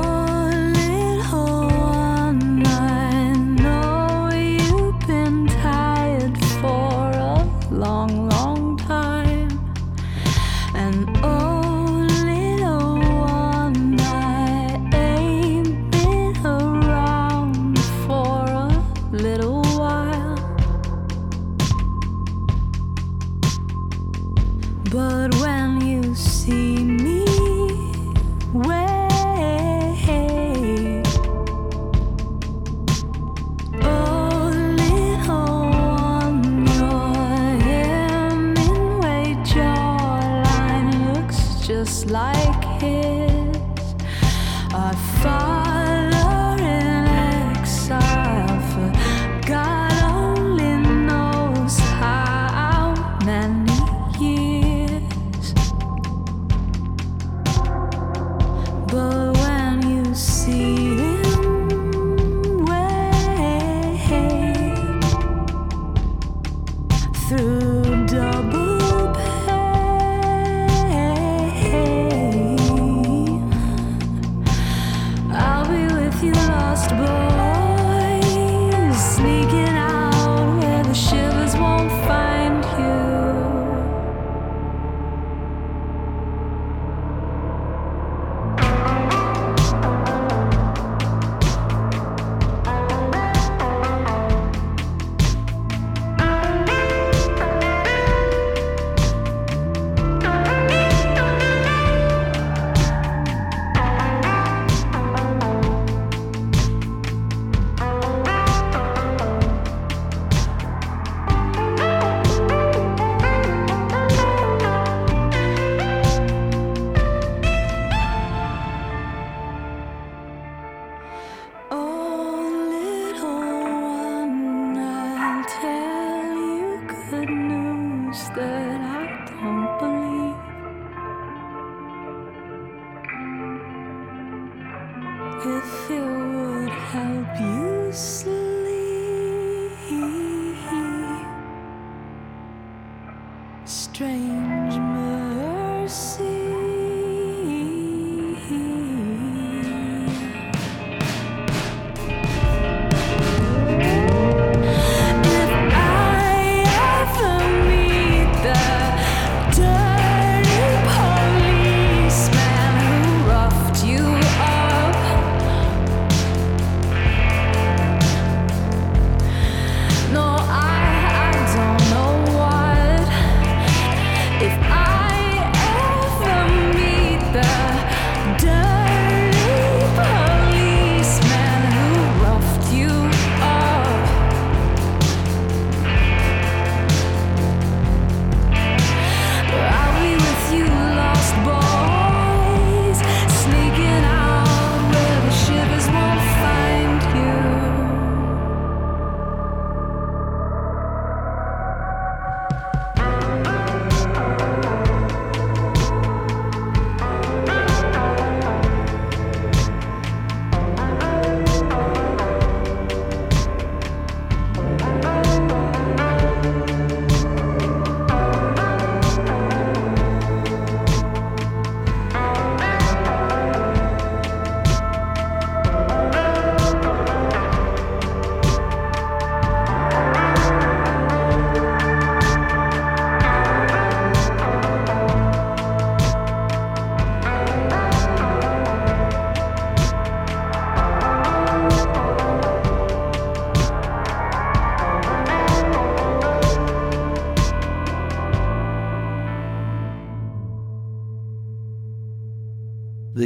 you 202.51 202.78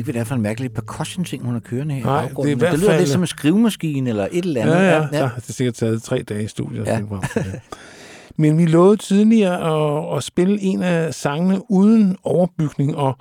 ikke, 0.02 0.06
hvad 0.06 0.14
det 0.14 0.20
er 0.20 0.24
for 0.24 0.34
en 0.34 0.42
mærkelig 0.42 0.72
percussion-ting, 0.72 1.44
hun 1.44 1.52
har 1.52 1.60
kørende 1.60 1.94
her 1.94 2.04
Nej, 2.04 2.28
det 2.28 2.38
er 2.38 2.44
i 2.44 2.48
det 2.48 2.58
hvert 2.58 2.78
lyder 2.78 2.88
fald- 2.90 2.98
lidt 3.00 3.10
som 3.10 3.20
en 3.20 3.26
skrivemaskine 3.26 4.08
eller 4.10 4.28
et 4.32 4.44
eller 4.44 4.60
andet. 4.62 4.74
Ja, 4.74 4.80
ja, 4.82 4.96
ja. 5.02 5.08
Så 5.18 5.26
har 5.26 5.40
det 5.46 5.54
sikkert 5.54 5.74
taget 5.74 6.02
tre 6.02 6.22
dage 6.22 6.44
i 6.44 6.48
studiet. 6.48 6.86
Ja. 6.86 6.98
Ja. 7.36 7.42
Men 8.36 8.58
vi 8.58 8.66
lovede 8.66 8.96
tidligere 8.96 9.58
at, 10.10 10.16
at 10.16 10.22
spille 10.24 10.60
en 10.60 10.82
af 10.82 11.14
sangene 11.14 11.60
uden 11.70 12.16
overbygning, 12.22 12.96
og 12.96 13.16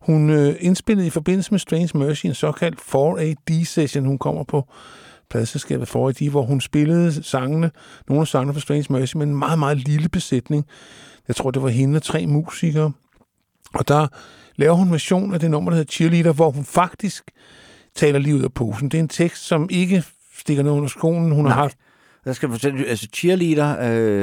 hun 0.00 0.30
øh, 0.30 0.54
indspillede 0.60 1.06
i 1.06 1.10
forbindelse 1.10 1.50
med 1.50 1.58
Strange 1.58 1.98
Mercy 1.98 2.26
en 2.26 2.34
såkaldt 2.34 2.78
4AD-session. 2.80 4.04
Hun 4.04 4.18
kommer 4.18 4.44
på 4.44 4.68
pladselskabet 5.30 5.88
4AD, 5.96 6.30
hvor 6.30 6.42
hun 6.42 6.60
spillede 6.60 7.22
sangene, 7.24 7.70
nogle 8.08 8.20
af 8.20 8.28
sangene 8.28 8.52
fra 8.52 8.60
Strange 8.60 8.86
Mercy, 8.90 9.16
med 9.16 9.26
en 9.26 9.36
meget, 9.36 9.58
meget 9.58 9.78
lille 9.88 10.08
besætning. 10.08 10.64
Jeg 11.28 11.36
tror, 11.36 11.50
det 11.50 11.62
var 11.62 11.68
hende 11.68 11.96
og 11.96 12.02
tre 12.02 12.26
musikere. 12.26 12.92
Og 13.74 13.88
der 13.88 14.06
laver 14.56 14.74
hun 14.74 14.92
version 14.92 15.34
af 15.34 15.40
det 15.40 15.50
nummer, 15.50 15.70
der 15.70 15.76
hedder 15.76 15.90
Cheerleader, 15.92 16.32
hvor 16.32 16.50
hun 16.50 16.64
faktisk 16.64 17.30
taler 17.94 18.18
lige 18.18 18.36
ud 18.36 18.42
af 18.42 18.52
posen. 18.52 18.88
Det 18.88 18.98
er 18.98 19.02
en 19.02 19.08
tekst, 19.08 19.46
som 19.46 19.68
ikke 19.70 20.04
stikker 20.38 20.62
noget 20.62 20.76
under 20.76 20.88
skoen. 20.88 21.30
Hun 21.32 21.44
har 21.46 21.54
Nej. 21.54 21.62
haft 21.62 21.76
Der 22.24 22.32
skal 22.32 22.46
jeg 22.46 22.52
fortælle, 22.54 22.86
altså 22.86 23.06
cheerleader, 23.14 23.76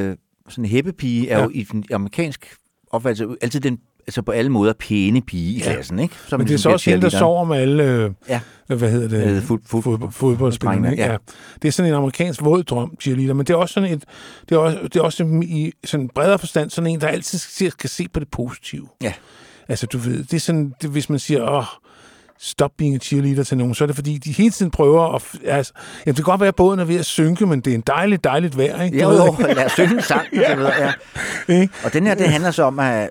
øh, 0.09 0.15
sådan 0.49 0.65
en 0.65 0.69
hæppepige, 0.69 1.29
er 1.29 1.37
Ja. 1.37 1.43
jo 1.43 1.49
i 1.53 1.63
den 1.63 1.83
amerikansk 1.93 2.55
opfattelse 2.91 3.35
altid 3.41 3.59
den, 3.59 3.77
altså 4.07 4.21
på 4.21 4.31
alle 4.31 4.51
måder 4.51 4.73
pæne 4.79 5.21
pige 5.21 5.53
i 5.53 5.57
Ja. 5.57 5.63
klassen, 5.73 5.99
ikke? 5.99 6.15
Som 6.27 6.39
Men 6.39 6.47
det 6.47 6.53
er 6.53 6.57
så 6.57 6.63
bliver 6.69 6.73
også 6.73 6.89
hende, 6.89 7.01
der 7.01 7.09
sover 7.09 7.45
med 7.45 7.57
alle, 7.57 7.83
øh, 7.83 8.11
Ja. 8.29 8.39
hvad 8.67 8.91
hedder 8.91 9.07
det, 9.07 9.35
Øh, 9.37 9.43
fod- 9.43 9.57
fod- 9.65 9.81
fod, 9.81 10.11
fodboldspillerne. 10.11 10.89
ja. 10.97 11.11
Ja. 11.11 11.17
Det 11.61 11.67
er 11.67 11.71
sådan 11.71 11.91
en 11.91 11.95
amerikansk 11.97 12.43
våd 12.43 12.63
drøm, 12.63 12.95
cheerleader, 13.01 13.33
men 13.33 13.45
det 13.45 13.53
er 13.53 13.57
også 13.57 13.73
sådan 13.73 13.91
et, 13.93 14.03
det 14.49 14.55
er 14.55 14.59
også, 14.59 14.79
det 14.83 14.95
er 14.95 15.01
også 15.01 15.23
i 15.43 15.71
sådan 15.83 16.03
en 16.05 16.09
bredere 16.15 16.39
forstand 16.39 16.69
sådan 16.69 16.89
en, 16.91 17.01
der 17.01 17.07
altid 17.07 17.69
skal 17.69 17.89
se 17.89 18.07
på 18.13 18.19
det 18.19 18.27
positive. 18.31 18.87
Ja. 19.03 19.13
Altså, 19.69 19.87
du 19.87 19.97
ved, 19.97 20.23
det 20.23 20.33
er 20.33 20.39
sådan, 20.39 20.73
det, 20.81 20.89
hvis 20.89 21.09
man 21.09 21.19
siger, 21.19 21.49
åh, 21.49 21.65
stop 22.39 22.71
being 22.77 22.95
a 22.95 22.97
cheerleader 22.97 23.43
til 23.43 23.57
nogen, 23.57 23.75
så 23.75 23.83
er 23.83 23.85
det 23.85 23.95
fordi, 23.95 24.17
de 24.17 24.31
hele 24.31 24.51
tiden 24.51 24.71
prøver 24.71 25.15
at... 25.15 25.23
Altså, 25.45 25.73
jamen, 26.05 26.15
det 26.15 26.25
kan 26.25 26.31
godt 26.31 26.41
være, 26.41 26.47
at 26.47 26.55
båden 26.55 26.79
er 26.79 26.85
ved 26.85 26.99
at 26.99 27.05
synke, 27.05 27.45
men 27.45 27.61
det 27.61 27.71
er 27.71 27.75
en 27.75 27.83
dejligt, 27.87 28.23
dejligt 28.23 28.57
vejr, 28.57 28.81
ikke? 28.81 29.01
Jo, 29.01 29.09
ved, 29.09 29.17
jo, 29.17 29.35
lad 29.39 29.65
os 29.65 29.71
synge 29.71 29.93
en 29.93 30.01
sang. 30.01 30.27
ja. 30.33 30.55
Videre, 30.55 30.93
ja. 31.47 31.67
Og 31.85 31.93
den 31.93 32.07
her, 32.07 32.15
det 32.15 32.29
handler 32.29 32.51
så 32.51 32.63
om, 32.63 32.79
at 32.79 33.09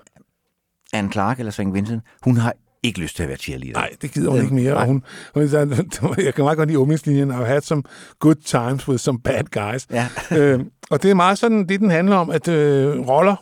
Anne 0.93 1.11
Clark 1.11 1.39
eller 1.39 1.51
St. 1.51 1.61
Vincent, 1.73 2.03
hun 2.21 2.37
har 2.37 2.53
ikke 2.83 2.99
lyst 2.99 3.15
til 3.15 3.23
at 3.23 3.29
være 3.29 3.37
cheerleader. 3.37 3.73
Nej, 3.73 3.89
det 4.01 4.11
gider 4.11 4.29
hun 4.29 4.37
Øh, 4.39 4.43
ikke 4.43 4.55
mere. 4.55 4.73
Og 4.73 4.85
hun, 4.85 5.03
hun, 5.33 5.43
jeg 6.25 6.33
kan 6.33 6.43
meget 6.43 6.57
godt 6.57 6.69
lide 6.69 6.79
åbningslinjen, 6.79 7.31
I've 7.31 7.45
had 7.45 7.61
some 7.61 7.83
good 8.19 8.35
times 8.35 8.87
with 8.87 8.99
some 8.99 9.19
bad 9.19 9.43
guys. 9.43 9.87
Ja. 9.91 10.07
øh, 10.37 10.59
og 10.89 11.03
det 11.03 11.11
er 11.11 11.15
meget 11.15 11.37
sådan, 11.37 11.69
det 11.69 11.79
den 11.79 11.91
handler 11.91 12.15
om, 12.15 12.29
at 12.29 12.47
øh, 12.47 12.99
roller, 12.99 13.35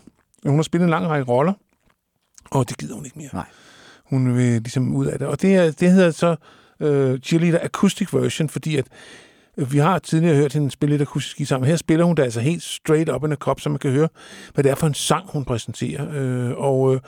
hun 0.45 0.55
har 0.55 0.64
spillet 0.64 0.86
en 0.86 0.89
lang 0.89 1.07
række 1.07 1.32
roller, 1.32 1.53
og 2.52 2.70
det 2.70 2.78
gider 2.78 2.95
hun 2.95 3.06
ikke 3.06 3.20
mere. 3.20 3.30
Nej. 3.34 3.45
Hun 4.06 4.36
vil 4.36 4.62
ligesom 4.62 4.95
ud 4.95 5.06
af 5.06 5.20
det. 5.20 5.28
Og 5.28 5.41
det, 5.41 5.56
er, 5.56 5.72
det 5.72 5.91
hedder 5.91 6.12
så 6.12 6.36
øh, 6.80 7.20
Cheerleader 7.20 7.60
Acoustic 7.64 8.14
Version, 8.14 8.49
fordi 8.49 8.78
at 8.78 8.86
øh, 9.58 9.74
vi 9.74 9.78
har 9.78 9.99
tidligere 9.99 10.36
hørt 10.36 10.54
hende 10.54 10.72
spille 10.72 10.93
lidt 10.93 11.02
akustisk 11.02 11.38
guitar, 11.38 11.58
men 11.58 11.68
her 11.68 11.76
spiller 11.76 12.06
hun 12.06 12.16
det 12.16 12.24
altså 12.24 12.39
helt 12.39 12.64
straight 12.64 13.10
up 13.10 13.24
in 13.24 13.32
a 13.32 13.36
cup, 13.36 13.60
så 13.60 13.70
man 13.70 13.80
kan 13.80 13.91
høre, 13.91 14.10
hvad 14.54 14.64
det 14.64 14.72
er 14.72 14.76
for 14.76 14.88
en 14.88 14.93
sang, 14.93 15.30
hun 15.30 15.45
præsenterer. 15.45 16.08
Øh, 16.14 16.52
og 16.58 16.95
øh, 16.95 17.02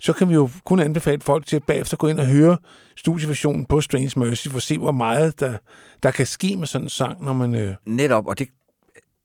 så 0.00 0.12
kan 0.12 0.28
vi 0.28 0.34
jo 0.34 0.50
kun 0.64 0.80
anbefale 0.80 1.20
folk 1.20 1.46
til 1.46 1.56
at 1.56 1.64
bagefter 1.64 1.96
gå 1.96 2.06
ind 2.06 2.20
og 2.20 2.26
høre 2.26 2.56
studieversionen 2.96 3.64
på 3.64 3.80
Strange 3.80 4.12
Mercy, 4.16 4.48
for 4.48 4.56
at 4.56 4.62
se, 4.62 4.78
hvor 4.78 4.92
meget 4.92 5.40
der, 5.40 5.54
der 6.02 6.10
kan 6.10 6.26
ske 6.26 6.56
med 6.56 6.66
sådan 6.66 6.84
en 6.84 6.88
sang, 6.88 7.24
når 7.24 7.32
man... 7.32 7.54
Øh, 7.54 7.74
Netop, 7.86 8.26
og 8.26 8.38
det 8.38 8.48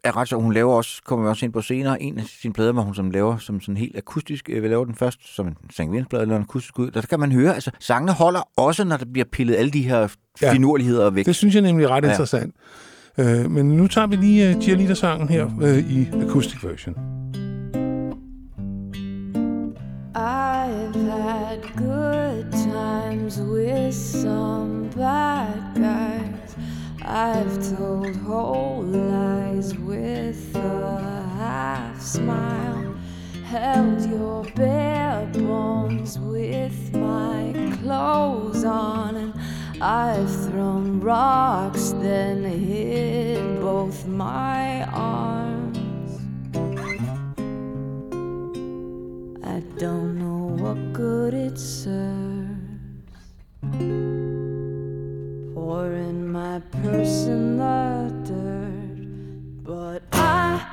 er 0.04 0.18
ret 0.18 0.28
så. 0.30 0.36
Hun 0.36 0.54
laver 0.54 0.74
også, 0.74 1.01
kommer 1.06 1.26
vi 1.26 1.30
også 1.30 1.45
ind 1.45 1.54
på 1.54 1.62
senere, 1.62 2.01
en 2.01 2.18
af 2.20 2.24
sine 2.41 2.54
plader, 2.54 2.72
hvor 2.72 2.82
hun 2.82 2.95
som 2.95 3.12
laver 3.12 3.38
som 3.38 3.62
sådan 3.62 3.78
helt 3.78 3.97
akustisk. 3.97 4.49
øh, 4.49 4.64
Vi 4.64 4.68
laver 4.68 4.86
den 4.86 4.95
først 4.95 5.36
som 5.36 5.47
en 5.47 5.56
St. 5.72 5.80
Vincent-plade 5.80 6.22
eller 6.22 6.36
en 6.36 6.41
akustisk 6.41 6.80
ud. 6.80 6.91
Der 6.91 7.01
kan 7.01 7.20
man 7.20 7.32
høre, 7.32 7.54
altså 7.54 7.72
sangene 7.80 8.12
holder 8.14 8.49
også, 8.58 8.84
når 8.84 8.97
der 8.97 9.06
bliver 9.14 9.26
pillet 9.32 9.56
alle 9.56 9.72
de 9.72 9.82
her 9.82 9.99
Ja. 9.99 10.08
ja. 10.41 10.54
finurligheder 10.54 11.10
væk. 11.10 11.26
det 11.26 11.36
synes 11.36 11.54
jeg 11.56 11.62
nemlig 11.62 11.84
er 11.86 11.89
ret 11.89 12.04
Ja. 12.04 12.10
interessant. 12.10 12.56
Øh, 13.18 13.51
men 13.51 13.66
nu 13.78 13.88
tager 13.88 14.08
vi 14.08 14.16
lige 14.16 14.56
uh, 14.56 14.62
Cheerleader-sangen 14.62 15.30
her 15.30 15.49
øh, 15.62 15.78
i 15.91 16.08
acoustic 16.22 16.64
version. 16.64 16.95
I've 20.16 20.95
had 21.22 21.62
good 21.78 22.51
times 22.51 23.39
with 23.39 23.93
some 23.95 24.89
bad 24.95 25.76
guys. 25.76 26.43
I've 27.06 27.78
told 27.78 28.16
whole 28.16 28.82
lies 28.84 29.76
with 29.78 30.56
a 30.56 31.28
half 31.38 32.01
smile. 32.01 32.95
Held 33.43 34.10
your 34.10 34.45
bare 34.56 35.26
bones 35.34 36.18
with 36.18 36.93
my 36.95 37.51
clothes 37.82 38.64
on, 38.64 39.16
and 39.18 39.34
I've 39.84 40.34
thrown 40.45 41.01
rocks, 41.01 41.91
then 41.91 42.43
hit 42.43 43.60
both 43.60 44.08
my 44.08 44.86
arms. 44.86 46.22
I 49.43 49.60
don't 49.78 50.18
know 50.20 50.56
what 50.64 50.93
good 50.93 51.34
it 51.34 51.60
serves. 51.60 52.64
Pouring 55.66 56.28
my 56.28 56.59
purse 56.84 57.24
in 57.24 57.57
the 57.57 58.11
dirt, 58.28 59.64
but 59.64 60.03
I, 60.11 60.72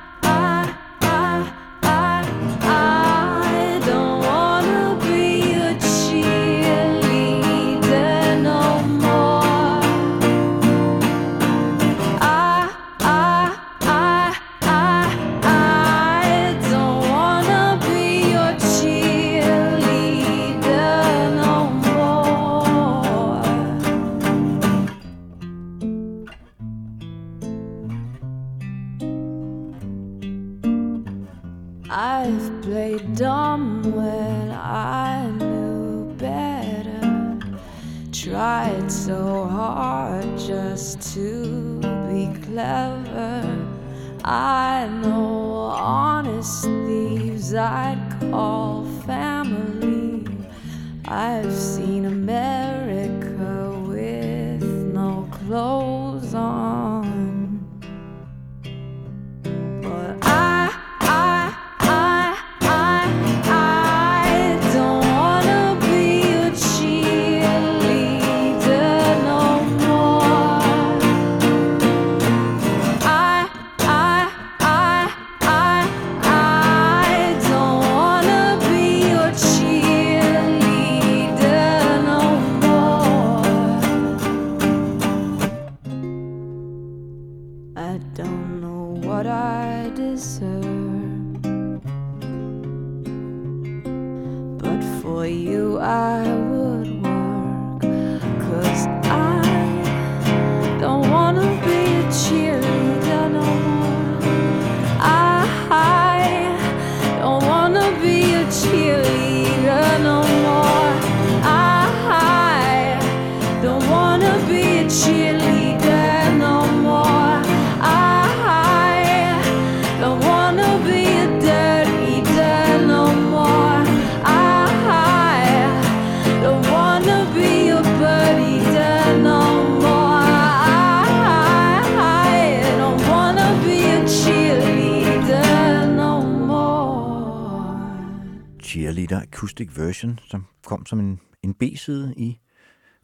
Acoustic 139.41 139.69
Version, 139.77 140.19
som 140.29 140.45
kom 140.65 140.85
som 140.85 140.99
en, 140.99 141.19
en 141.43 141.53
B-side 141.53 142.13
i 142.17 142.37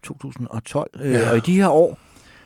2012. 0.03 0.89
Ja. 0.99 1.09
Ja. 1.09 1.21
Øh, 1.25 1.31
og 1.31 1.37
i 1.37 1.39
de 1.39 1.55
her 1.55 1.67
år, 1.69 1.99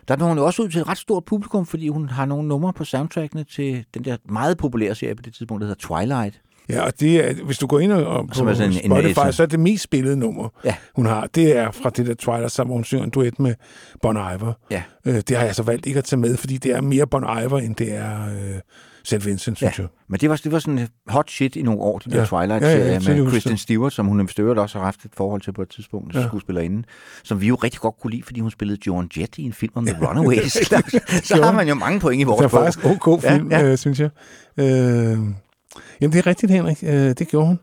der 0.08 0.16
når 0.18 0.28
hun 0.28 0.38
jo 0.38 0.46
også 0.46 0.62
ud 0.64 0.70
til 0.70 0.82
et 0.82 0.88
ret 0.88 0.98
stort 0.98 1.26
publikum, 1.26 1.66
fordi 1.66 1.88
hun 1.88 2.10
har 2.10 2.26
nogle 2.26 2.48
numre 2.48 2.74
på 2.74 2.84
soundtrackene 2.86 3.44
til 3.44 3.86
den 3.94 4.06
der 4.06 4.18
meget 4.30 4.58
populære 4.58 4.96
serie 4.96 5.16
på 5.16 5.22
det 5.22 5.34
tidspunkt, 5.34 5.62
der 5.62 5.68
hedder 5.68 5.88
Twilight. 5.88 6.42
Ja, 6.70 6.82
og 6.82 7.00
det 7.00 7.30
er, 7.30 7.44
hvis 7.46 7.58
du 7.58 7.68
går 7.68 7.80
ind 7.80 7.92
og, 7.92 8.06
og 8.06 8.28
på 8.28 8.34
sådan 8.34 8.72
en- 8.72 8.74
Spotify, 8.74 9.20
en- 9.26 9.34
så 9.34 9.44
er 9.44 9.48
det 9.48 9.60
mest 9.60 9.84
spillede 9.84 10.18
nummer, 10.18 10.50
Ja. 10.66 10.76
hun 10.96 11.06
har. 11.06 11.28
Det 11.28 11.58
er 11.58 11.72
fra 11.72 11.90
det 11.90 12.08
der 12.08 12.14
Twilight, 12.14 12.52
sammen 12.52 12.70
hvor 12.70 12.76
hun 12.76 12.84
synger 12.84 13.04
en 13.04 13.10
duet 13.10 13.40
med 13.40 13.56
Bon 14.02 14.16
Iver. 14.16 14.54
Ja. 14.72 14.84
Øh, 15.06 15.16
det 15.16 15.38
har 15.38 15.46
jeg 15.46 15.56
så 15.56 15.64
valgt 15.64 15.86
ikke 15.86 15.98
at 15.98 16.04
tage 16.06 16.20
med, 16.20 16.38
fordi 16.38 16.58
det 16.58 16.72
er 16.72 16.82
mere 16.82 17.08
Bon 17.08 17.24
Iver, 17.24 17.58
end 17.60 17.76
det 17.76 17.94
er 17.96 18.26
øh, 18.26 18.60
St. 19.04 19.26
Vincent, 19.26 19.42
synes 19.58 19.62
Ja. 19.62 19.72
jeg. 19.78 19.88
Men 20.10 20.20
det 20.20 20.30
var, 20.30 20.36
det 20.44 20.52
var 20.52 20.60
sådan 20.60 20.88
hot 21.08 21.32
shit 21.32 21.56
i 21.56 21.62
nogle 21.62 21.82
år, 21.82 22.00
de 22.00 22.10
der 22.12 22.18
Ja. 22.20 22.26
Twilight-serier 22.26 22.78
Ja, 22.78 22.88
ja, 22.88 22.94
med 22.94 23.02
seriøst. 23.02 23.32
Kristen 23.32 23.58
Stewart, 23.58 23.94
som 23.94 24.06
hun 24.06 24.30
øvrigt 24.40 24.60
også 24.60 24.78
har 24.78 24.86
haft 24.86 25.06
et 25.06 25.12
forhold 25.18 25.42
til 25.42 25.54
på 25.54 25.62
et 25.62 25.70
tidspunkt, 25.70 26.16
Ja. 26.16 26.20
ja. 26.20 26.28
skuespillerinde, 26.28 26.84
som 27.24 27.42
vi 27.42 27.48
jo 27.48 27.56
rigtig 27.56 27.80
godt 27.82 27.96
kunne 28.02 28.12
lide, 28.12 28.24
fordi 28.24 28.40
hun 28.40 28.52
spillede 28.52 28.80
Joan 28.88 29.10
Jett 29.18 29.38
i 29.38 29.42
en 29.44 29.54
film 29.54 29.72
om 29.76 29.86
The 29.86 30.08
Runaways. 30.08 30.52
så 31.28 31.44
har 31.44 31.52
man 31.52 31.68
jo 31.68 31.76
mange 31.76 32.00
point 32.00 32.22
i 32.22 32.24
vores 32.24 32.38
Det 32.40 32.46
er 32.46 32.50
faktisk 32.64 32.86
ok 33.08 33.22
film, 33.22 33.52
Ja, 33.52 33.58
ja, 33.60 33.66
ja. 33.66 33.72
Øh, 33.72 33.78
synes 33.78 34.00
jeg. 34.00 34.10
Øh, 34.58 34.66
jamen, 34.66 35.34
det 36.02 36.16
er 36.16 36.28
rigtigt, 36.28 36.52
Henrik. 36.52 36.84
Øh, 36.84 36.92
det 36.94 37.28
gjorde 37.28 37.48
hun. 37.48 37.60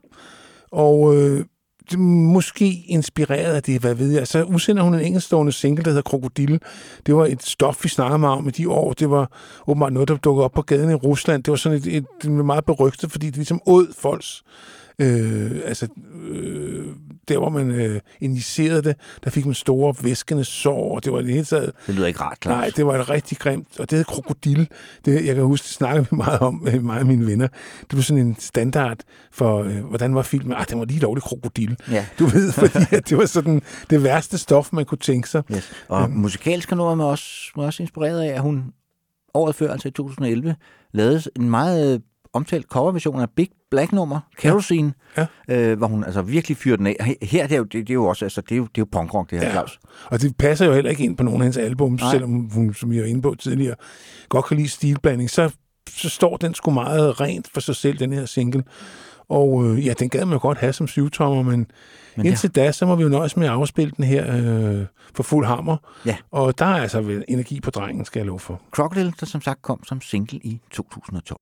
Og 0.72 1.16
øh, 1.16 1.45
måske 1.97 2.84
inspireret 2.86 3.55
af 3.55 3.62
det, 3.62 3.80
hvad 3.80 3.95
ved 3.95 4.11
jeg. 4.12 4.28
Så 4.28 4.43
udsender 4.43 4.82
hun 4.82 4.95
en 4.95 5.01
enkeltstående 5.01 5.53
single, 5.53 5.84
der 5.84 5.91
hedder 5.91 6.03
Krokodille. 6.03 6.61
Det 7.07 7.16
var 7.16 7.26
et 7.26 7.43
stof, 7.43 7.84
vi 7.84 7.89
snakkede 7.89 8.18
meget 8.18 8.39
om 8.39 8.49
i 8.49 8.51
de 8.51 8.70
år. 8.70 8.93
Det 8.93 9.11
var 9.11 9.30
åbenbart 9.66 9.93
noget, 9.93 10.09
der 10.09 10.16
dukkede 10.16 10.45
op 10.45 10.53
på 10.53 10.62
gaden 10.62 10.91
i 10.91 10.95
Rusland. 10.95 11.43
Det 11.43 11.51
var 11.51 11.57
sådan 11.57 11.78
et, 11.78 11.86
et, 11.86 12.05
et 12.24 12.30
meget 12.30 12.64
berygtet, 12.64 13.12
fordi 13.12 13.26
det 13.26 13.36
ligesom 13.36 13.61
åd 13.66 13.95
folks 13.99 14.43
Øh, 15.01 15.51
altså, 15.64 15.88
øh, 16.28 16.86
der 17.28 17.38
hvor 17.38 17.49
man 17.49 17.70
øh, 17.70 18.01
injicerede 18.20 18.82
det, 18.82 18.96
der 19.24 19.30
fik 19.30 19.44
man 19.46 19.55
store 19.55 19.94
væskende 20.03 20.44
sår, 20.44 20.94
og 20.94 21.05
det 21.05 21.12
var 21.12 21.20
det 21.20 21.30
hele 21.32 21.44
taget 21.44 21.72
Det 21.86 21.94
lyder 21.94 22.07
ikke 22.07 22.20
rart, 22.20 22.38
Claus. 22.42 22.57
Nej, 22.57 22.70
det 22.76 22.86
var 22.86 22.99
et 22.99 23.11
rigtig 23.11 23.38
grimt, 23.38 23.80
og 23.80 23.90
det 23.90 23.99
hed 23.99 24.05
krokodil. 24.05 24.68
Det, 25.05 25.26
jeg 25.26 25.34
kan 25.34 25.44
huske, 25.44 25.64
det 25.64 25.70
snakkede 25.70 26.07
vi 26.11 26.16
meget 26.16 26.38
om, 26.40 26.55
med 26.55 26.80
mig 26.80 27.01
og 27.01 27.07
mine 27.07 27.26
venner. 27.26 27.49
Det 27.80 27.96
var 27.96 28.01
sådan 28.03 28.26
en 28.26 28.36
standard 28.38 28.99
for, 29.32 29.62
øh, 29.62 29.84
hvordan 29.84 30.14
var 30.14 30.22
filmen? 30.22 30.53
Ah, 30.57 30.64
den 30.70 30.78
var 30.78 30.84
lige 30.84 31.01
lovlig 31.01 31.22
krokodil. 31.22 31.76
Ja. 31.90 32.07
Du 32.18 32.26
ved, 32.26 32.53
fordi 32.62 32.84
at 32.92 33.09
det 33.09 33.18
var 33.18 33.26
sådan 33.26 33.62
det 33.90 34.03
værste 34.03 34.38
stof, 34.38 34.72
man 34.72 34.84
kunne 34.84 34.99
tænke 34.99 35.28
sig. 35.28 35.42
Yes. 35.53 35.72
Og 35.88 36.03
Øhm. 36.03 36.12
musikalsk 36.12 36.70
noget, 36.70 36.99
man 36.99 37.07
også, 37.07 37.51
er 37.57 37.61
også 37.62 37.82
inspireret 37.82 38.20
af, 38.20 38.34
at 38.34 38.40
hun 38.40 38.64
året 39.34 39.55
før, 39.55 39.72
altså 39.72 39.88
i 39.88 39.90
2011, 39.90 40.57
lavede 40.92 41.22
en 41.36 41.51
meget 41.51 41.94
øh, 41.94 42.01
omtalt 42.39 42.66
coverversion 42.66 43.20
af 43.20 43.30
Big 43.36 43.49
Black 43.70 43.93
nummer, 43.93 44.20
Kerosene, 44.39 44.93
Ja. 45.16 45.26
Øh, 45.49 45.78
hvor 45.78 45.86
hun 45.86 46.05
altså 46.05 46.22
virkelig 46.22 46.57
fyrer 46.57 46.76
den 46.76 46.86
af. 46.86 47.16
Her 47.22 47.47
det 47.47 47.55
er 47.55 47.59
jo, 47.59 47.64
det, 47.64 47.72
det 47.72 47.91
er 47.91 47.95
jo 47.95 48.05
også 48.07 48.24
altså, 48.24 48.41
det 48.41 48.53
er 48.53 48.57
jo, 48.57 48.62
det 48.62 48.68
er 48.68 48.82
jo 48.82 48.89
punkrock, 48.93 49.30
det 49.30 49.39
her, 49.39 49.47
Ja. 49.47 49.53
Claus. 49.53 49.78
Og 50.05 50.20
det 50.20 50.36
passer 50.36 50.66
jo 50.66 50.72
heller 50.72 50.91
ikke 50.91 51.05
ind 51.05 51.16
på 51.16 51.22
nogen 51.22 51.41
af 51.41 51.45
hendes 51.45 51.57
album, 51.57 51.93
Nej. 51.93 52.11
selvom 52.11 52.51
hun, 52.55 52.74
som 52.74 52.93
jeg 52.93 53.03
var 53.03 53.09
inde 53.09 53.22
på 53.22 53.34
tidligere, 53.39 53.74
godt 54.28 54.45
kan 54.45 54.57
lide 54.57 54.68
stilblanding. 54.68 55.30
Så, 55.30 55.51
så 55.89 56.09
står 56.09 56.36
den 56.36 56.55
sgu 56.55 56.70
meget 56.70 57.20
rent 57.20 57.49
for 57.55 57.61
sig 57.61 57.76
selv, 57.76 57.99
den 57.99 58.12
her 58.12 58.26
single. 58.26 58.64
Og 59.28 59.64
øh, 59.66 59.86
ja, 59.86 59.93
den 59.93 60.09
gad 60.09 60.24
man 60.24 60.32
jo 60.32 60.39
godt 60.43 60.59
have 60.59 60.72
som 60.72 60.89
syvtommer, 60.89 61.43
men, 61.43 61.66
Men 62.16 62.26
indtil 62.26 62.51
da, 62.51 62.72
så 62.72 62.86
må 62.86 62.97
vi 62.97 63.03
jo 63.03 63.09
nøjes 63.09 63.36
med 63.36 63.47
at 63.47 63.53
afspille 63.53 63.93
den 63.97 64.05
her 64.05 64.36
øh, 64.36 64.86
for 65.14 65.22
fuld 65.22 65.47
hammer. 65.47 65.76
Ja. 66.07 66.16
Og 66.30 66.59
der 66.59 66.64
er 66.66 66.82
altså 66.82 67.01
vel 67.01 67.24
energi 67.28 67.61
på 67.61 67.70
drengen, 67.70 68.05
skal 68.05 68.20
jeg 68.20 68.26
love 68.26 68.39
for. 68.41 68.61
Crocodile, 68.70 69.12
der 69.20 69.26
som 69.26 69.41
sagt 69.41 69.62
kom 69.62 69.84
som 69.84 70.01
single 70.01 70.39
i 70.39 70.61
2012. 70.70 71.41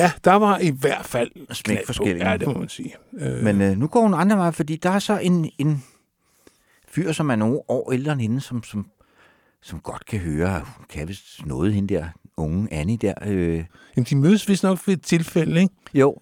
Ja, 0.00 0.12
der 0.24 0.34
var 0.34 0.58
i 0.58 0.70
hvert 0.70 1.04
fald 1.04 1.30
Smæk 1.54 1.86
forskellige. 1.86 2.30
Ja, 2.30 2.36
det 2.36 2.48
må 2.48 2.54
man 2.58 2.68
sige. 2.68 2.94
Øh, 3.18 3.44
Men 3.44 3.60
øh, 3.60 3.76
nu 3.76 3.86
går 3.86 4.00
hun 4.02 4.14
andre 4.14 4.36
veje, 4.36 4.52
fordi 4.52 4.76
der 4.76 4.90
er 4.90 4.98
så 4.98 5.18
en, 5.18 5.50
en 5.58 5.84
fyr, 6.88 7.12
som 7.12 7.30
er 7.30 7.36
nogle 7.36 7.58
år 7.68 7.92
ældre 7.92 8.12
end 8.12 8.20
hende, 8.20 8.40
som, 8.40 8.62
som, 8.62 8.86
som 9.62 9.80
godt 9.80 10.06
kan 10.06 10.18
høre, 10.20 10.56
at 10.56 10.62
hun 10.62 10.86
kan 10.90 11.08
vist 11.08 11.46
noget, 11.46 11.74
hende 11.74 11.94
der 11.94 12.04
unge 12.36 12.68
Annie 12.72 12.96
der. 12.96 13.14
Øh, 13.26 13.64
jamen, 13.96 14.06
de 14.10 14.16
mødes 14.16 14.48
vist 14.48 14.62
nok 14.62 14.78
ved 14.86 14.94
et 14.94 15.02
tilfælde, 15.02 15.60
ikke? 15.60 15.74
jo, 15.94 16.16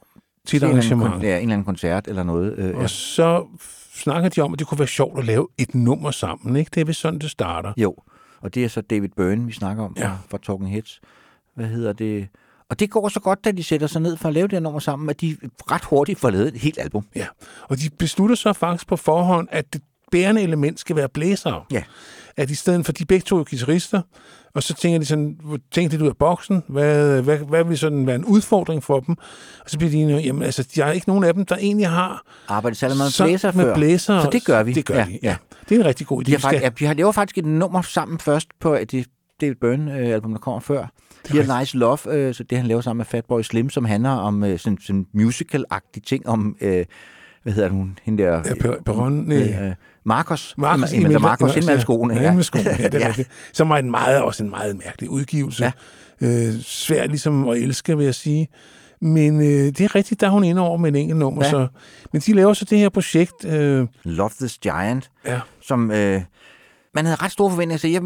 Til 0.47 0.57
et 0.57 0.62
en 0.62 0.68
arrangement. 0.70 1.22
ja, 1.22 1.29
en 1.37 1.43
eller 1.43 1.43
anden 1.55 1.64
koncert 1.64 2.09
eller 2.09 2.22
noget. 2.22 2.55
Øh, 2.59 2.70
ja. 2.70 2.76
Og 2.76 2.91
så 2.91 3.47
snakker 3.95 4.29
de 4.29 4.41
om, 4.41 4.53
at 4.53 4.59
det 4.59 4.66
kunne 4.66 4.79
være 4.79 4.89
sjovt 4.89 5.18
at 5.18 5.24
lave 5.24 5.49
et 5.59 5.74
nummer 5.74 6.11
sammen, 6.11 6.57
ikke? 6.57 6.70
Det 6.74 6.81
er 6.81 6.85
vist 6.85 7.01
sådan, 7.01 7.18
det 7.18 7.31
starter. 7.31 7.72
Jo, 7.76 7.97
og 8.41 8.55
det 8.55 8.64
er 8.64 8.68
så 8.68 8.81
David 8.81 9.09
Byrne, 9.16 9.47
vi 9.47 9.53
snakker 9.53 9.85
om 9.85 9.95
Ja. 9.99 10.03
ja. 10.09 10.12
fra 10.31 10.39
Talking 10.43 10.70
Heads. 10.70 11.01
Hvad 11.55 11.66
hedder 11.66 11.93
det? 11.93 12.29
Og 12.71 12.81
det 12.81 12.91
går 12.91 13.09
så 13.09 13.21
godt, 13.21 13.45
da 13.45 13.51
de 13.51 13.64
sætter 13.64 13.87
sig 13.87 14.03
ned 14.03 14.16
for 14.16 14.29
at 14.29 14.35
lave 14.35 14.47
det 14.49 14.53
her 14.53 14.61
nummer 14.61 14.81
sammen, 14.81 15.11
at 15.11 15.21
de 15.21 15.37
ret 15.71 15.85
hurtigt 15.85 16.19
får 16.19 16.31
lavet 16.31 16.49
et 16.49 16.61
helt 16.61 16.79
album. 16.79 17.05
Ja. 17.16 17.27
Og 17.62 17.79
de 17.79 17.91
beslutter 17.99 18.37
så 18.37 18.53
faktisk 18.53 18.87
på 18.87 18.97
forhånd, 18.97 19.49
at 19.51 19.73
det 19.73 19.83
bærende 20.12 20.43
element 20.43 20.81
skal 20.81 20.97
være 20.97 21.09
blæsere. 21.09 21.62
Ja. 21.73 21.83
At 22.37 22.51
i 22.51 22.55
stedet 22.55 22.87
for, 22.87 22.93
de 22.93 23.05
begge 23.05 23.25
to 23.25 23.39
er 23.39 23.45
guitarister, 23.45 24.03
og 24.55 24.62
så 24.62 24.75
tænker 24.75 24.99
de 24.99 25.07
sådan, 25.07 25.37
tænker 25.73 25.91
lidt 25.91 26.03
ud 26.03 26.09
af 26.09 26.16
boksen, 26.16 26.62
hvad, 26.69 27.23
hvad, 27.23 27.39
hvad 27.39 27.64
vil 27.64 27.79
sådan 27.79 28.07
være 28.07 28.16
en 28.16 28.25
udfordring 28.25 28.83
for 28.85 29.01
dem? 29.01 29.16
Og 29.64 29.71
så 29.71 29.79
bliver 29.79 29.91
de 29.91 29.97
enige, 29.97 30.19
jamen 30.19 30.43
altså, 30.43 30.69
der 30.77 30.85
er 30.85 30.93
ikke 30.93 31.09
nogen 31.09 31.25
af 31.25 31.35
dem, 31.35 31.47
der 31.47 31.57
egentlig 31.57 31.89
har 31.89 32.23
Arbejdet 32.49 32.77
særlig 32.79 32.97
meget 32.97 33.14
blæser 33.19 33.53
med 33.53 33.64
før. 33.64 33.75
blæser. 33.75 34.23
Så 34.23 34.31
det 34.31 34.45
gør 34.45 34.62
vi. 34.62 34.73
Det 34.73 34.85
gør 34.85 34.95
ja, 34.95 35.05
de, 35.05 35.19
ja. 35.23 35.37
Det 35.69 35.75
er 35.75 35.81
en 35.81 35.87
rigtig 35.87 36.07
god 36.07 36.23
idé. 36.23 36.27
De 36.27 36.31
har, 36.31 36.39
Vi 36.39 36.43
faktisk, 36.43 36.62
ja, 36.64 36.69
de 36.69 36.85
har 36.87 36.95
lavet 36.95 37.14
faktisk 37.14 37.39
et 37.39 37.45
nummer 37.45 37.83
sammen 37.83 38.19
først 38.19 38.49
på 38.61 38.77
det 38.91 39.07
David 39.41 39.55
Byrne-album, 39.55 40.31
der 40.33 40.39
kommer 40.39 40.61
før. 40.61 40.87
Er 41.29 41.43
Here 41.43 41.61
Nice 41.61 41.76
Love, 41.79 42.14
øh, 42.14 42.35
så 42.35 42.43
det 42.43 42.59
han 42.59 42.66
laver 42.66 42.81
sammen 42.81 42.99
med 42.99 43.07
Fatboy 43.07 43.43
Slim, 43.43 43.70
som 43.70 43.85
handler 43.85 44.11
om 44.11 44.45
øh, 44.45 44.59
sådan, 44.59 44.79
sådan 44.81 45.07
musical-agtige 45.12 46.03
ting 46.07 46.29
om, 46.29 46.57
øh, 46.61 46.85
hvad 47.43 47.53
hedder 47.53 47.68
hun, 47.68 47.99
hende 48.03 48.22
der... 48.22 48.33
Ja, 48.33 48.41
Per- 48.41 48.83
Perron, 48.83 49.12
nej. 49.12 49.37
øh, 49.37 49.74
Marcos. 50.05 50.55
Marcos, 50.57 50.91
hende 50.91 51.66
med 51.66 51.81
skoene. 51.81 52.14
Ja, 52.14 52.33
med 52.35 52.43
skoene, 52.43 52.70
ja, 52.79 52.89
det 52.89 53.05
er 53.05 53.12
ja. 53.18 53.24
Som 53.53 53.68
var 53.68 53.79
en 53.79 53.91
meget, 53.91 54.22
også 54.22 54.45
en 54.45 54.51
meget 54.51 54.76
mærkelig 54.85 55.11
udgivelse. 55.11 55.64
Ja. 55.64 55.72
Øh, 56.20 56.55
svært 56.62 57.09
ligesom 57.09 57.49
at 57.49 57.59
elske, 57.59 57.97
vil 57.97 58.05
jeg 58.05 58.14
sige. 58.14 58.49
Men 59.01 59.41
øh, 59.41 59.47
det 59.47 59.81
er 59.81 59.95
rigtigt, 59.95 60.20
der 60.20 60.26
er 60.26 60.31
hun 60.31 60.45
inde 60.45 60.62
over 60.62 60.76
med 60.76 60.89
en 60.89 60.97
enkelt 60.97 61.18
nummer. 61.18 61.45
Ja. 61.45 61.51
Så, 61.51 61.66
men 62.12 62.22
de 62.22 62.33
laver 62.35 62.53
så 62.53 62.64
det 62.64 62.79
her 62.79 62.89
projekt. 62.89 63.45
Øh, 63.45 63.87
Love 64.05 64.31
This 64.41 64.59
Giant, 64.59 65.11
ja. 65.26 65.41
som... 65.62 65.91
Øh, 65.91 66.22
man 66.99 67.07
havde 67.07 67.23
ret 67.23 67.33
store 67.33 67.51
forventninger 67.51 67.79
til. 67.79 67.91
Jeg, 67.91 68.03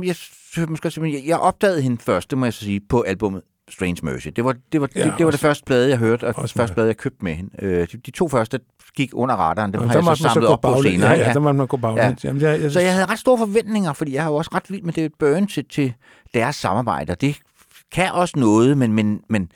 jeg, 0.57 0.68
måske, 0.68 0.90
jeg, 0.97 1.22
jeg 1.26 1.38
opdagede 1.38 1.82
hende 1.82 1.99
først, 2.03 2.30
det 2.30 2.38
må 2.38 2.47
jeg 2.47 2.53
så 2.53 2.61
sige, 2.64 2.80
på 2.88 3.01
albummet 3.01 3.43
Strange 3.70 3.97
Mercy. 4.03 4.28
Det 4.36 4.45
var 4.45 4.55
det, 4.72 4.80
var, 4.80 4.88
Ja, 4.95 5.01
ja, 5.01 5.07
det, 5.07 5.14
det 5.18 5.26
var 5.26 5.30
det 5.30 5.40
første 5.40 5.64
plade, 5.64 5.88
jeg 5.88 5.99
hørte, 5.99 6.24
og 6.26 6.34
første 6.34 6.59
mig. 6.59 6.68
plade, 6.74 6.86
jeg 6.88 6.97
købte 6.97 7.24
med 7.24 7.34
hende. 7.34 7.51
Øh, 7.64 7.88
de, 7.93 7.97
de 8.07 8.11
to 8.11 8.28
første 8.28 8.61
gik 8.97 9.11
under 9.12 9.34
radaren, 9.34 9.72
dem 9.72 9.80
Og 9.80 9.86
har 9.88 9.95
jeg 9.95 10.05
måtte 10.05 10.22
så 10.22 10.28
samlet 10.28 10.47
gå 10.47 10.53
op 10.53 10.61
på 10.61 10.72
baglæns. 10.72 10.95
senere. 10.95 11.11
Ja, 11.11 11.26
ja, 11.26 11.32
der 11.32 11.40
må 11.40 11.53
man 11.53 11.66
gå 11.66 11.76
baglæns. 11.76 12.24
Ja. 12.24 12.28
Jamen, 12.28 12.43
jeg, 12.43 12.61
jeg, 12.61 12.72
Så 12.72 12.80
jeg 12.80 12.93
havde 12.93 13.07
ret 13.07 13.18
store 13.18 13.38
forventninger, 13.38 13.93
fordi 13.93 14.14
jeg 14.14 14.22
har 14.22 14.30
jo 14.30 14.36
også 14.36 14.51
ret 14.55 14.70
vild 14.70 14.82
med 14.82 14.93
David 14.93 15.11
Byrne 15.20 15.47
til, 15.47 15.64
til 15.64 15.93
deres 16.34 16.57
samarbejde, 16.57 17.11
og 17.11 17.20
det 17.20 17.36
kan 17.93 18.12
også 18.12 18.38
noget, 18.38 18.78
men, 18.78 18.93
men, 18.93 19.20
men 19.28 19.51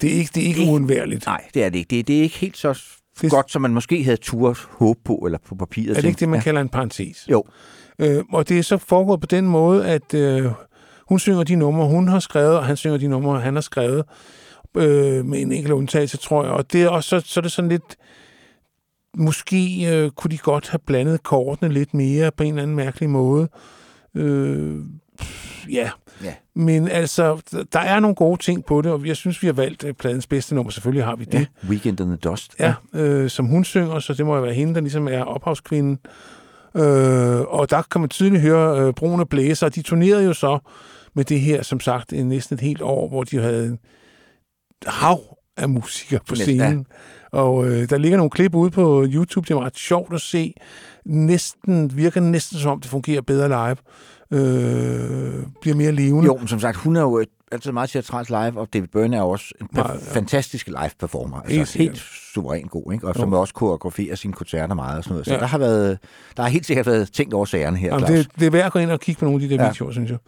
det 0.00 0.10
er 0.14 0.14
ikke, 0.18 0.30
det 0.34 0.42
er 0.42 0.46
ikke 0.46 0.60
Det- 0.60 0.68
uundværligt. 0.68 1.26
nej, 1.26 1.44
det 1.54 1.64
er 1.64 1.68
det 1.70 1.78
ikke. 1.78 1.96
Det, 1.96 2.08
det 2.08 2.18
er 2.18 2.22
ikke 2.22 2.38
helt 2.38 2.56
så 2.56 2.72
Det- 2.72 3.22
det, 3.22 3.30
godt, 3.30 3.50
som 3.50 3.62
man 3.62 3.74
måske 3.74 4.04
havde 4.04 4.16
turt 4.16 4.68
håbe 4.70 5.00
på, 5.04 5.14
eller 5.14 5.38
på 5.48 5.54
papiret. 5.54 5.96
Er 5.96 6.00
det 6.00 6.08
ikke 6.08 6.20
det, 6.20 6.28
man 6.28 6.38
ja. 6.38 6.44
kalder 6.44 6.60
en 6.60 6.68
parentes? 6.68 7.26
Jo. 7.30 7.44
Øh, 8.00 8.24
og 8.32 8.48
det 8.48 8.58
er 8.58 8.62
så 8.62 8.78
foregået 8.78 9.20
på 9.20 9.26
den 9.26 9.46
måde, 9.46 9.86
at 9.86 10.14
øh, 10.14 10.46
hun 11.08 11.18
synger 11.18 11.42
de 11.42 11.54
numre, 11.54 11.86
hun 11.86 12.08
har 12.08 12.18
skrevet, 12.18 12.56
og 12.56 12.64
han 12.64 12.76
synger 12.76 12.98
de 12.98 13.08
numre, 13.08 13.40
han 13.40 13.54
har 13.54 13.60
skrevet, 13.60 14.04
øh, 14.76 15.24
med 15.24 15.40
en 15.40 15.52
enkelt 15.52 15.72
undtagelse, 15.72 16.16
tror 16.16 16.44
jeg. 16.44 16.52
Og 16.52 16.72
det 16.72 16.88
også, 16.88 17.08
så, 17.08 17.22
så 17.26 17.40
er 17.40 17.42
det 17.42 17.52
sådan 17.52 17.68
lidt, 17.68 17.96
måske 19.16 19.86
øh, 19.92 20.10
kunne 20.10 20.30
de 20.30 20.38
godt 20.38 20.68
have 20.68 20.78
blandet 20.86 21.22
kortene 21.22 21.72
lidt 21.72 21.94
mere 21.94 22.30
på 22.30 22.42
en 22.42 22.48
eller 22.48 22.62
anden 22.62 22.76
mærkelig 22.76 23.10
måde. 23.10 23.48
Øh, 24.14 24.78
ja. 25.70 25.90
Ja. 26.24 26.34
Men 26.54 26.88
altså, 26.88 27.40
der 27.72 27.80
er 27.80 28.00
nogle 28.00 28.14
gode 28.14 28.42
ting 28.42 28.64
på 28.64 28.82
det, 28.82 28.92
og 28.92 29.06
jeg 29.06 29.16
synes, 29.16 29.42
vi 29.42 29.46
har 29.46 29.54
valgt 29.54 29.84
øh, 29.84 29.94
pladens 29.94 30.26
bedste 30.26 30.54
nummer. 30.54 30.70
Selvfølgelig 30.70 31.04
har 31.04 31.16
vi 31.16 31.24
det. 31.24 31.34
Ja, 31.34 31.68
Weekend 31.68 32.00
in 32.00 32.06
the 32.06 32.16
Dust. 32.16 32.54
Ja, 32.58 32.74
øh, 32.94 33.30
som 33.30 33.46
hun 33.46 33.64
synger, 33.64 33.98
så 33.98 34.14
det 34.14 34.26
må 34.26 34.36
jo 34.36 34.42
være 34.42 34.54
hende, 34.54 34.74
der 34.74 34.80
ligesom 34.80 35.08
er 35.08 35.22
ophavskvinden. 35.22 35.98
Øh, 36.74 37.40
og 37.40 37.70
der 37.70 37.82
kan 37.82 38.00
man 38.00 38.10
tydeligt 38.10 38.42
høre 38.42 38.80
øh, 38.80 38.94
brune 38.94 39.26
blæser. 39.26 39.68
De 39.68 39.82
turnerede 39.82 40.24
jo 40.24 40.32
så 40.32 40.58
med 41.14 41.24
det 41.24 41.40
her, 41.40 41.62
som 41.62 41.80
sagt, 41.80 42.12
i 42.12 42.22
næsten 42.22 42.54
et 42.54 42.60
helt 42.60 42.82
år, 42.82 43.08
hvor 43.08 43.24
de 43.24 43.38
havde 43.40 43.66
en 43.66 43.78
hav 44.86 45.20
af 45.56 45.68
musikere 45.68 46.20
på 46.28 46.34
scenen. 46.34 46.86
Og 47.32 47.66
øh, 47.66 47.90
der 47.90 47.98
ligger 47.98 48.18
nogle 48.18 48.30
klip 48.30 48.54
ude 48.54 48.70
på 48.70 49.06
YouTube, 49.08 49.48
det 49.48 49.54
er 49.54 49.64
ret 49.64 49.76
sjovt 49.76 50.14
at 50.14 50.20
se. 50.20 50.54
Næsten, 51.04 51.96
virker 51.96 52.20
næsten 52.20 52.58
som 52.58 52.70
om, 52.70 52.80
det 52.80 52.90
fungerer 52.90 53.20
bedre 53.22 53.48
live. 53.48 53.76
Øh, 54.32 54.40
bliver 55.60 55.76
mere 55.76 55.92
levende. 55.92 56.26
Jo, 56.26 56.36
men 56.36 56.48
som 56.48 56.60
sagt, 56.60 56.76
hun 56.76 56.96
er 56.96 57.00
jo 57.00 57.24
altid 57.52 57.72
meget 57.72 57.90
teatralsk 57.90 58.30
live, 58.30 58.60
og 58.60 58.68
David 58.72 58.88
Byrne 58.88 59.16
er 59.16 59.20
jo 59.20 59.28
også 59.30 59.54
en 59.60 59.68
Meget, 59.72 60.00
ja. 60.06 60.14
fantastisk 60.14 60.66
live-performer. 60.66 61.40
Helt 61.48 61.58
Altså 61.60 61.72
sikkert. 61.72 61.94
helt 61.96 62.04
suveræn 62.34 62.62
god, 62.66 62.92
ikke? 62.92 63.06
Og 63.08 63.14
Jo. 63.16 63.20
som 63.20 63.32
også 63.32 63.54
koreograferer 63.54 64.14
sine 64.14 64.32
koncerter 64.32 64.74
meget 64.74 64.98
og 64.98 65.04
sådan 65.04 65.12
noget. 65.14 65.26
Så 65.26 65.30
Ja. 65.32 65.36
ja. 65.36 65.40
der 65.40 65.46
har 65.46 65.58
været, 65.58 65.98
der 66.36 66.42
har 66.42 66.50
helt 66.50 66.66
sikkert 66.66 66.86
været 66.86 67.12
tænkt 67.12 67.34
over 67.34 67.44
sagerne 67.44 67.76
her, 67.76 67.88
Jamen, 67.88 68.06
Claus. 68.06 68.18
det, 68.26 68.40
det 68.40 68.46
er 68.46 68.50
værd 68.50 68.66
at 68.66 68.72
gå 68.72 68.78
ind 68.78 68.90
og 68.90 69.00
kigge 69.00 69.18
på 69.18 69.24
nogle 69.24 69.42
af 69.42 69.48
de 69.48 69.54
der 69.54 69.60
ja. 69.62 69.66
Ja. 69.66 69.70
videoer, 69.72 69.92
synes 69.92 70.10
jeg. 70.10 70.18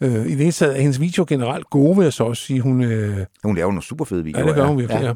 Øh, 0.00 0.12
I 0.26 0.30
det 0.30 0.36
hele 0.36 0.52
taget 0.52 0.76
er 0.76 0.80
hendes 0.80 1.00
videoer 1.00 1.26
generelt 1.26 1.70
gode, 1.70 1.96
vil 1.96 2.02
jeg 2.04 2.12
så 2.12 2.24
også 2.24 2.42
sige. 2.42 2.60
Hun, 2.60 2.82
øh, 2.84 3.16
Hun 3.44 3.56
laver 3.56 3.68
nogle 3.70 3.82
super 3.82 4.04
fede 4.04 4.20
Ja, 4.20 4.24
videoer. 4.24 4.46
det 4.46 4.54
gør 4.54 4.64
hun 4.66 4.78
virkelig, 4.78 5.00
ja. 5.00 5.06
ja. 5.06 5.12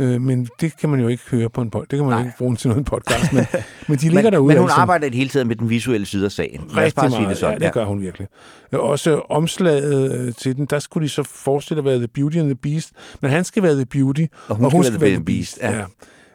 Øh, 0.00 0.20
men 0.22 0.48
det 0.60 0.76
kan 0.76 0.88
man 0.88 1.00
jo 1.00 1.08
ikke 1.08 1.22
høre 1.30 1.50
på 1.50 1.60
en 1.60 1.70
podcast. 1.70 1.90
Det 1.90 1.96
kan 1.98 2.06
man 2.06 2.14
Nej. 2.16 2.24
ikke 2.26 2.38
bruge 2.38 2.56
til 2.56 2.68
noget 2.68 2.84
podcast, 2.84 3.32
men, 3.32 3.46
men 3.88 3.98
de 3.98 4.04
ligger 4.08 4.22
men, 4.22 4.32
derude. 4.32 4.46
men 4.48 4.56
hun 4.56 4.64
altså. 4.64 4.80
arbejder 4.80 5.08
det 5.08 5.16
hele 5.16 5.30
taget 5.30 5.46
med 5.46 5.56
den 5.56 5.70
visuelle 5.70 6.06
side 6.06 6.24
af 6.24 6.32
sagen. 6.32 6.60
Lad 6.68 6.76
rigtig 6.76 6.94
bare 6.96 7.08
meget. 7.10 7.28
det 7.28 7.36
sådan. 7.36 7.60
ja, 7.60 7.66
det 7.66 7.74
gør 7.74 7.84
hun 7.84 8.00
virkelig. 8.00 8.28
Også 8.72 9.18
omslaget 9.30 10.20
øh, 10.28 10.34
til 10.34 10.56
den, 10.56 10.66
der 10.66 10.78
skulle 10.78 11.04
de 11.04 11.08
så 11.08 11.22
forestille 11.22 11.78
at 11.78 11.84
være 11.84 11.96
The 11.98 12.08
Beauty 12.08 12.36
and 12.36 12.46
the 12.46 12.54
Beast, 12.54 12.90
men 13.22 13.30
han 13.30 13.44
skal 13.44 13.62
være 13.62 13.74
The 13.74 13.86
Beauty, 13.86 14.24
Og 14.48 14.56
hun 14.56 14.84
skal 14.84 15.00
være 15.00 15.10
The 15.10 15.24
Beast, 15.24 15.58
ja. 15.62 15.76
ja. 15.78 15.84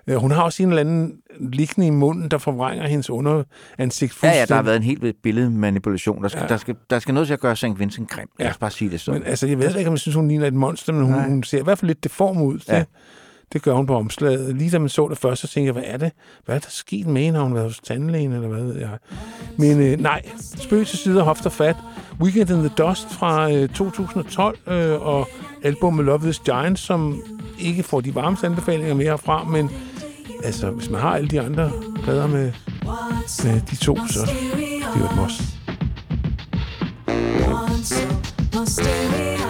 Øh, 0.07 0.15
Hun 0.15 0.31
har 0.31 0.41
også 0.43 0.63
en 0.63 0.69
eller 0.69 0.81
anden 0.81 1.13
liggende 1.39 1.87
i 1.87 1.89
munden, 1.89 2.31
der 2.31 2.37
forvrænger 2.37 2.87
hendes 2.87 3.09
underansigt 3.09 4.23
Ja, 4.23 4.27
ja, 4.27 4.33
der 4.33 4.37
har 4.39 4.45
fuldstændig. 4.45 4.65
været 4.65 4.75
en 4.77 4.83
helt 4.83 5.15
billedmanipulation. 5.23 6.23
Der 6.23 6.27
skal, 6.29 6.41
Ja. 6.41 6.47
der, 6.47 6.57
skal, 6.57 6.75
der 6.89 6.99
skal 6.99 7.13
noget 7.13 7.27
til 7.27 7.33
at 7.33 7.39
gøre 7.39 7.55
St. 7.55 7.65
Vincent 7.77 8.09
grim. 8.09 8.27
Lad 8.39 8.47
Ja. 8.47 8.51
os 8.51 8.57
bare 8.57 8.71
sige 8.71 8.91
det 8.91 9.01
sådan. 9.01 9.21
Men 9.21 9.29
altså, 9.29 9.47
jeg 9.47 9.59
ved 9.59 9.75
ikke, 9.77 9.87
om 9.87 9.93
jeg 9.93 9.99
synes, 9.99 10.15
hun 10.15 10.27
ligner 10.27 10.47
et 10.47 10.53
monster, 10.53 10.93
men 10.93 11.05
hun, 11.05 11.23
hun 11.23 11.43
ser 11.43 11.59
i 11.59 11.63
hvert 11.63 11.79
fald 11.79 11.89
lidt 11.89 12.03
deform 12.03 12.41
ud. 12.41 12.53
Det, 12.59 12.67
Ja. 12.69 12.77
det 12.79 12.85
det 13.53 13.61
gør 13.61 13.73
hun 13.73 13.85
på 13.85 13.95
omslaget. 13.95 14.55
Lige 14.55 14.71
da 14.71 14.79
man 14.79 14.89
så 14.89 15.07
det 15.07 15.17
først, 15.17 15.41
så 15.41 15.47
tænkte 15.47 15.65
jeg, 15.65 15.73
hvad 15.73 15.83
er 15.85 15.97
det? 15.97 16.11
Hvad 16.45 16.55
er 16.55 16.59
der 16.59 16.69
sket 16.69 17.07
med 17.07 17.21
hende? 17.21 17.37
Har 17.37 17.43
hun 17.43 17.55
været 17.55 17.67
hos 17.67 17.79
tandlægen, 17.79 18.33
eller 18.33 18.47
hvad 18.47 18.63
ved 18.63 18.79
jeg? 18.79 18.97
Men 19.57 19.81
øh, 19.81 19.99
nej, 19.99 20.21
spøg 20.39 20.87
til 20.87 20.97
side 20.97 21.19
og 21.19 21.25
hofter 21.25 21.49
fat. 21.49 21.75
Weekend 22.21 22.49
in 22.49 22.59
the 22.59 22.69
Dust 22.69 23.13
fra 23.13 23.51
øh, 23.51 23.69
2012, 23.69 24.57
øh, 24.67 25.07
og 25.07 25.27
albumet 25.63 26.05
Love 26.05 26.19
This 26.19 26.39
Giant, 26.39 26.79
som 26.79 27.23
ikke 27.59 27.83
får 27.83 28.01
de 28.01 28.15
varmeste 28.15 28.47
anbefalinger 28.47 28.93
mere 28.93 29.09
herfra, 29.09 29.43
men 29.43 29.69
altså, 30.43 30.71
hvis 30.71 30.89
man 30.89 31.01
har 31.01 31.15
alle 31.15 31.27
de 31.27 31.41
andre 31.41 31.71
plader 32.03 32.27
med, 32.27 32.51
med 33.43 33.61
de 33.61 33.75
to, 33.75 33.97
så 34.07 34.19
det 34.19 34.63
er 34.95 34.99
jo 34.99 35.05
et 35.05 35.15
must. 35.15 35.41
Where's 38.55 39.44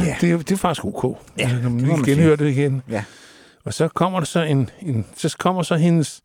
Ja, 0.00 0.06
Ja. 0.06 0.16
Det, 0.20 0.30
er- 0.30 0.36
det 0.38 0.52
er 0.52 0.56
faktisk 0.56 0.84
ok. 0.84 1.18
Ja, 1.38 1.42
Altså, 1.42 1.56
når 1.62 1.70
man 1.70 1.78
det 1.78 1.88
lige 1.88 2.04
genhører 2.14 2.36
det 2.36 2.50
igen. 2.50 2.82
Ja. 2.90 3.04
Og 3.64 3.74
så 3.74 3.88
kommer 3.88 4.20
der 4.20 4.24
så 4.26 4.42
en, 4.42 4.70
en, 4.82 5.06
så 5.16 5.36
kommer 5.38 5.62
så 5.62 5.74
hendes, 5.76 6.20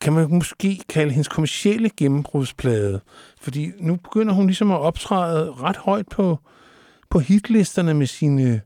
kan 0.00 0.12
man 0.12 0.26
måske 0.30 0.80
kalde 0.88 1.10
hendes 1.12 1.28
kommercielle 1.28 1.90
gennembrudsplade. 1.96 3.00
Fordi 3.40 3.70
nu 3.80 3.96
begynder 3.96 4.34
hun 4.34 4.46
ligesom 4.46 4.70
at 4.70 4.78
optræde 4.80 5.52
ret 5.52 5.76
højt 5.76 6.08
på, 6.08 6.38
på 7.10 7.18
hitlisterne 7.18 7.94
med 7.94 8.06
sine, 8.06 8.60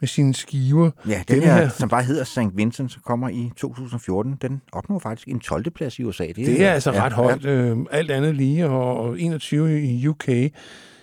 med 0.00 0.08
sine 0.08 0.34
skiver. 0.34 0.90
Ja, 1.08 1.22
den, 1.28 1.36
Den 1.36 1.44
her, 1.48 1.54
her- 1.54 1.68
som 1.68 1.88
bare 1.88 2.02
hedder 2.02 2.24
St. 2.24 2.38
Vincent, 2.54 2.92
som 2.92 3.02
kommer 3.06 3.28
i 3.28 3.50
2014, 3.56 4.38
den 4.42 4.62
opnår 4.72 4.98
faktisk 4.98 5.28
en 5.28 5.40
12. 5.40 5.70
plads 5.70 5.98
i 5.98 6.02
USA. 6.04 6.26
Det 6.36 6.62
er 6.62 6.72
altså 6.72 6.92
ja, 6.92 7.04
ret 7.04 7.12
højt. 7.12 7.44
Øh, 7.44 7.76
alt 7.90 8.10
andet 8.10 8.34
lige, 8.36 8.66
og, 8.68 8.96
og 9.00 9.20
21 9.20 9.82
i 9.82 10.08
UK. 10.08 10.28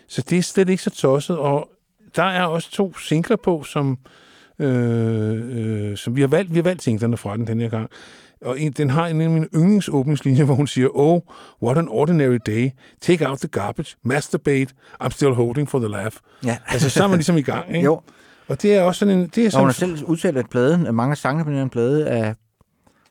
Så 0.08 0.22
det 0.30 0.38
er 0.38 0.42
slet 0.42 0.70
ikke 0.70 0.84
så 0.84 0.90
tosset. 0.90 1.38
Og 1.38 1.70
der 2.16 2.24
er 2.24 2.44
også 2.44 2.72
to 2.72 2.98
singler 2.98 3.38
på, 3.44 3.64
som, 3.64 3.98
øh, 4.60 5.90
øh, 5.92 5.98
som 5.98 6.16
vi 6.16 6.22
har 6.22 6.28
valgt. 6.28 6.52
Vi 6.52 6.56
har 6.58 6.64
valgt 6.64 6.84
singlerne 6.84 7.18
fra 7.18 7.38
den 7.38 7.48
den 7.48 7.62
her 7.62 7.70
gang. 7.70 7.90
Og 8.46 8.60
en, 8.60 8.72
den 8.72 8.90
har 8.90 9.08
en 9.08 9.22
af 9.22 9.30
mine 9.30 9.48
yndlingsåbningslinjer, 9.56 10.44
hvor 10.46 10.56
hun 10.56 10.68
siger, 10.68 10.88
Oh, 10.94 11.22
what 11.64 11.78
an 11.78 11.88
ordinary 11.90 12.38
day. 12.46 12.70
Take 13.02 13.30
out 13.30 13.40
the 13.40 13.48
garbage. 13.48 13.96
Masturbate. 14.04 14.74
I'm 15.04 15.10
still 15.10 15.34
holding 15.34 15.70
for 15.70 15.80
the 15.80 15.88
laugh. 15.88 16.16
Ja. 16.46 16.58
Altså, 16.68 16.90
så 16.90 17.04
er 17.04 17.08
man 17.08 17.18
ligesom 17.18 17.38
i 17.38 17.42
gang, 17.42 17.68
ikke? 17.76 17.86
Jo, 17.86 18.02
Og 18.48 18.62
det 18.62 18.76
er 18.76 18.82
også 18.82 19.00
sådan 19.00 19.20
en... 19.20 19.28
Det 19.36 19.46
er 19.46 19.58
og 19.58 19.64
hun 19.64 19.74
sådan, 19.74 19.90
har 19.90 19.98
selv 19.98 20.08
udtalt, 20.08 20.38
at 20.38 20.50
pladen, 20.50 20.88
at 20.88 20.96
mange 20.96 21.12
af 21.12 21.18
sangene 21.18 21.44
på 21.44 21.50
den 21.52 21.60
her 21.60 21.68
plade 21.68 22.08
er 22.08 22.34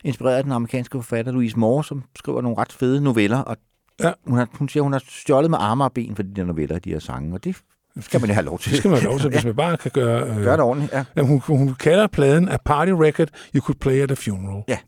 inspireret 0.05 0.37
af 0.37 0.43
den 0.43 0.53
amerikanske 0.53 0.99
forfatter 0.99 1.33
Louise 1.33 1.59
Moore, 1.59 1.85
som 1.85 2.03
skriver 2.17 2.41
nogle 2.43 2.59
ret 2.59 2.73
fede 2.73 3.01
noveller, 3.01 3.39
og 3.39 3.57
Ja. 4.03 4.13
hun, 4.27 4.39
har, 4.39 4.49
hun 4.55 4.69
siger, 4.69 4.83
hun 4.83 4.93
har 4.93 5.03
stjålet 5.09 5.51
med 5.51 5.59
arme 5.61 5.85
og 5.85 5.93
ben 5.93 6.17
for 6.17 6.23
de 6.23 6.35
der 6.37 6.45
noveller, 6.45 6.79
de 6.79 6.91
her 6.91 6.99
sange, 6.99 7.35
og 7.35 7.45
det 7.45 7.57
skal 8.01 8.21
man 8.21 8.31
jo 8.31 8.35
have 8.35 8.45
lov 8.45 8.59
til. 8.59 8.71
det 8.71 8.79
skal 8.79 8.91
man 8.91 9.01
have 9.01 9.11
lov 9.11 9.21
til, 9.21 9.31
hvis 9.35 9.45
man 9.45 9.57
bare 9.57 9.77
kan 9.77 9.91
gøre... 9.91 10.29
Øh, 10.29 10.43
Gør 10.43 10.53
det 10.57 10.61
ordentligt, 10.61 10.93
ja. 10.93 11.05
Jamen, 11.17 11.29
hun, 11.31 11.59
hun 11.59 11.75
kalder 11.75 12.07
pladen 12.07 12.49
a 12.49 12.57
party 12.65 12.93
record 12.93 13.29
you 13.55 13.61
could 13.61 13.77
play 13.81 14.01
at 14.03 14.11
a 14.11 14.15
funeral. 14.15 14.63
Ja. 14.69 14.79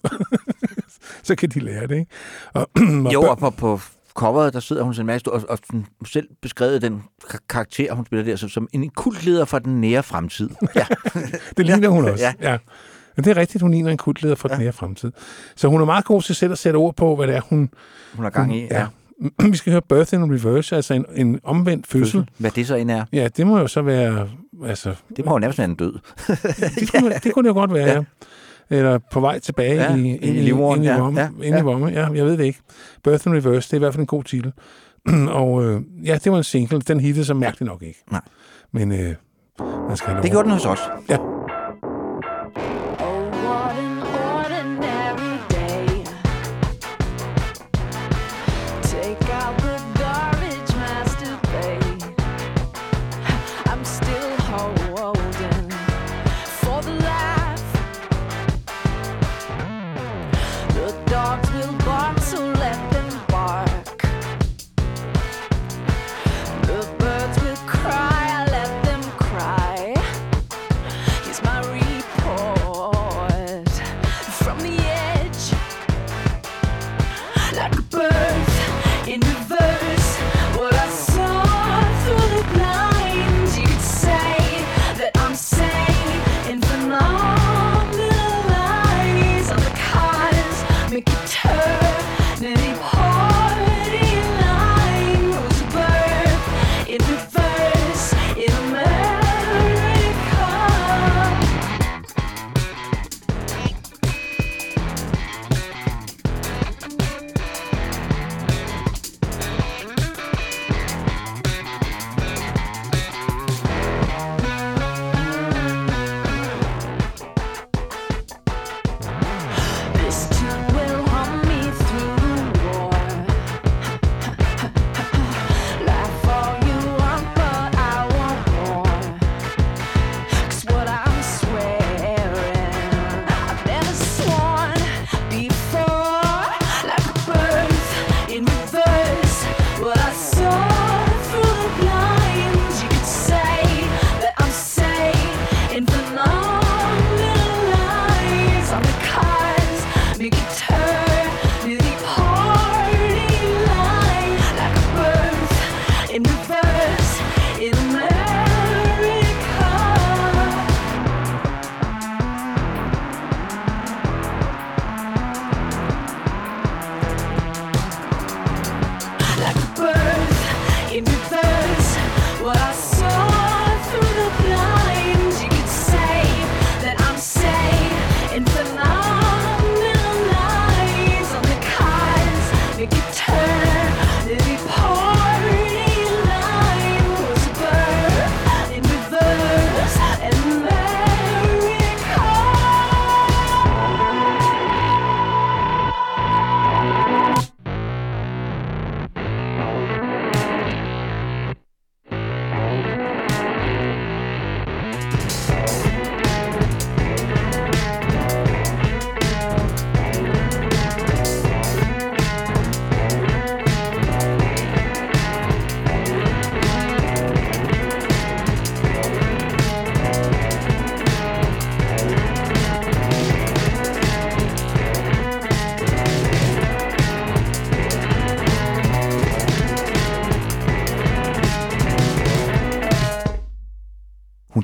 så 1.22 1.34
kan 1.34 1.48
de 1.48 1.60
lære 1.60 1.86
det, 1.86 1.98
ikke? 1.98 2.10
Og, 2.52 2.70
og 3.06 3.12
Jo, 3.12 3.22
og 3.22 3.38
på, 3.38 3.50
på 3.50 3.80
coveret, 4.14 4.54
der 4.54 4.60
sidder 4.60 4.82
hun 4.82 4.94
sådan 4.94 5.02
en 5.02 5.06
masse, 5.06 5.32
og, 5.32 5.42
og 5.48 5.58
selv 6.06 6.28
beskrevet 6.42 6.82
den 6.82 7.02
kar- 7.30 7.38
karakter, 7.48 7.94
hun 7.94 8.06
spiller 8.06 8.24
der, 8.24 8.36
som, 8.36 8.48
som 8.48 8.68
en 8.72 8.90
kultleder 8.90 9.44
fra 9.44 9.58
den 9.58 9.80
nære 9.80 10.02
fremtid. 10.02 10.50
Ja, 10.76 10.86
det 11.56 11.66
ligner 11.66 11.88
hun 11.88 12.08
også. 12.08 12.24
Ja. 12.24 12.50
ja. 12.50 12.58
Men 13.16 13.24
det 13.24 13.30
er 13.30 13.36
rigtigt, 13.36 13.62
hun 13.62 13.70
ligner 13.70 13.90
en 13.90 13.96
kultleder 13.98 14.34
fra 14.34 14.48
ja. 14.50 14.54
den 14.54 14.62
nære 14.64 14.72
fremtid. 14.72 15.12
Så 15.56 15.68
hun 15.68 15.80
er 15.80 15.84
meget 15.84 16.04
god 16.04 16.22
til 16.22 16.34
selv 16.34 16.52
at 16.52 16.58
sætte 16.58 16.76
ord 16.76 16.96
på, 16.96 17.16
hvad 17.16 17.26
det 17.26 17.36
er, 17.36 17.40
hun... 17.40 17.70
hun 18.14 18.24
har 18.24 18.30
gang 18.30 18.56
i. 18.56 18.66
ja. 18.70 18.86
Vi 19.50 19.56
skal 19.56 19.72
høre 19.72 19.82
Birth 19.82 20.14
in 20.14 20.34
Reverse, 20.34 20.76
altså 20.76 20.94
en, 20.94 21.04
en 21.14 21.40
omvendt 21.44 21.86
fødsel. 21.86 22.28
Hvad 22.38 22.50
det 22.50 22.66
så 22.66 22.74
end 22.74 22.90
er, 22.90 23.04
Ja, 23.12 23.28
det 23.36 23.46
må 23.46 23.58
jo 23.58 23.66
så 23.66 23.82
være... 23.82 24.28
Altså, 24.66 24.94
det 25.16 25.24
må 25.24 25.32
jo 25.32 25.38
nærmest 25.38 25.58
være 25.58 25.68
en 25.68 25.74
død. 25.74 25.92
det, 26.80 26.92
kunne, 26.92 27.14
det 27.24 27.34
kunne 27.34 27.42
det 27.42 27.48
jo 27.48 27.54
godt 27.54 27.74
være, 27.74 27.88
ja. 27.88 28.02
Eller 28.70 28.98
på 29.12 29.20
vej 29.20 29.38
tilbage 29.38 29.74
Ja, 29.74 29.94
i, 29.96 30.16
ind 30.16 30.36
i 30.36 30.40
i 30.40 30.84
ja, 30.84 31.10
ja, 31.16 31.28
Ind 31.28 31.42
i 31.42 31.48
ja. 31.48 31.62
vomme, 31.62 31.88
ja, 31.88 32.08
jeg 32.14 32.24
ved 32.24 32.36
det 32.36 32.44
ikke. 32.44 32.58
Birth 33.04 33.26
in 33.26 33.34
Reverse, 33.34 33.68
det 33.68 33.72
er 33.72 33.76
i 33.76 33.78
hvert 33.78 33.94
fald 33.94 34.00
en 34.00 34.06
god 34.06 34.24
titel. 34.24 34.52
og 35.40 35.64
øh, 35.64 35.80
ja, 36.04 36.18
det 36.24 36.32
var 36.32 36.38
en 36.38 36.44
single. 36.44 36.80
Den 36.80 37.00
hittede 37.00 37.24
så 37.24 37.34
mærkeligt 37.34 37.66
nok 37.70 37.82
ikke. 37.82 38.04
Nej. 38.10 38.20
Men 38.72 38.92
øh, 38.92 39.14
man 39.88 39.96
skal 39.96 40.10
have. 40.10 40.22
Det 40.22 40.30
gjorde 40.30 40.44
den 40.44 40.52
hos 40.52 40.66
os. 40.66 40.80
Ja. 41.08 41.16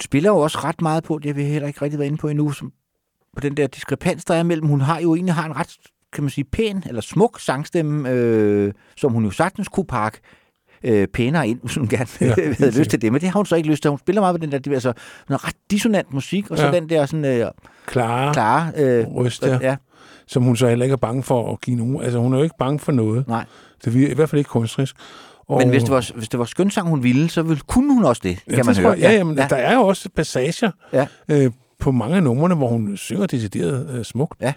Spiller 0.07 0.31
jo 0.31 0.37
også 0.39 0.59
ret 0.65 0.81
meget 0.83 1.05
på, 1.05 1.19
det 1.19 1.27
har 1.27 1.35
vi 1.35 1.45
heller 1.45 1.69
ikke 1.69 1.83
rigtig 1.83 1.99
været 1.99 2.09
inde 2.09 2.19
på 2.19 2.29
endnu, 2.29 2.51
som, 2.51 2.73
på 3.37 3.41
den 3.41 3.57
der 3.57 3.67
diskrepans, 3.67 4.25
der 4.25 4.35
er 4.35 4.43
mellem. 4.43 4.67
Hun 4.69 4.81
har 4.81 5.01
jo 5.01 5.15
egentlig 5.15 5.35
har 5.35 5.47
en 5.47 5.57
ret, 5.57 5.77
kan 6.13 6.25
man 6.25 6.31
sige, 6.31 6.45
pæn 6.45 6.83
eller 6.87 7.01
smuk 7.01 7.41
sangstemme, 7.41 8.11
øh, 8.11 8.73
som 8.97 9.13
hun 9.13 9.25
jo 9.25 9.31
sagtens 9.31 9.69
kunne 9.69 9.87
pakke 9.87 10.19
øh, 10.85 11.09
pænere 11.09 11.49
ind, 11.49 11.61
hvis 11.63 11.75
hun 11.75 11.89
gerne 11.89 12.07
Ja, 12.21 12.27
ja, 12.39 12.53
havde 12.59 12.79
lyst 12.79 12.91
til 12.91 13.03
det. 13.03 13.13
Men 13.13 13.21
det 13.21 13.29
har 13.29 13.39
hun 13.39 13.47
så 13.47 13.57
ikke 13.57 13.69
lyst 13.69 13.83
til. 13.83 13.89
Hun 13.89 13.99
spiller 13.99 14.23
meget 14.23 14.35
på 14.41 14.47
den 14.47 14.53
der, 14.53 14.73
altså, 14.75 14.93
noget 15.29 15.45
ret 15.45 15.57
dissonant 15.71 16.15
musik, 16.15 16.51
og 16.51 16.59
så 16.59 16.67
Ja. 16.67 16.73
den 16.73 16.89
der 16.89 17.07
sådan 17.07 17.25
øh, 17.25 17.47
Klare 17.87 18.33
klare... 18.33 18.73
Øh, 18.77 19.07
røst 19.07 19.43
der, 19.43 19.59
ja, 19.63 19.77
som 20.27 20.43
hun 20.43 20.57
så 20.57 20.69
heller 20.69 20.85
ikke 20.85 20.93
er 20.93 20.97
bange 20.97 21.23
for 21.23 21.53
at 21.53 21.61
give 21.61 21.77
nogen. 21.77 22.03
Altså, 22.03 22.19
hun 22.19 22.33
er 22.33 22.37
jo 22.37 22.43
ikke 22.45 22.57
bange 22.59 22.79
for 22.79 22.93
noget. 22.93 23.29
nej. 23.29 23.45
Det 23.85 24.05
er 24.05 24.11
i 24.11 24.15
hvert 24.15 24.29
fald 24.31 24.39
ikke 24.39 24.49
kunstnerisk. 24.49 24.97
Og, 25.49 25.59
Men 25.59 25.69
hvis 25.69 25.83
det, 25.83 25.91
var, 25.93 26.11
hvis 26.17 26.29
det 26.29 26.39
var 26.39 26.45
skønsang, 26.45 26.89
hun 26.89 27.03
ville, 27.03 27.31
så 27.31 27.43
ville, 27.43 27.61
kunne 27.67 27.95
hun 27.95 28.05
også 28.05 28.21
det, 28.25 28.39
ja, 28.51 28.55
kan 28.55 28.67
man 28.67 28.75
det 28.75 28.83
høre. 28.83 28.91
jeg, 28.93 29.01
ja, 29.01 29.13
jamen, 29.13 29.39
ja. 29.39 29.47
der 29.51 29.57
er 29.57 29.75
jo 29.75 29.81
også 29.81 30.09
passager 30.17 30.71
Ja. 30.93 31.07
øh, 31.29 31.51
på 31.79 31.91
mange 31.93 32.17
af 32.17 32.23
numrene, 32.23 32.55
hvor 32.55 32.69
hun 32.69 32.97
synger 32.97 33.27
decideret 33.27 33.99
øh, 33.99 34.05
smukt. 34.05 34.41
Ja. 34.41 34.53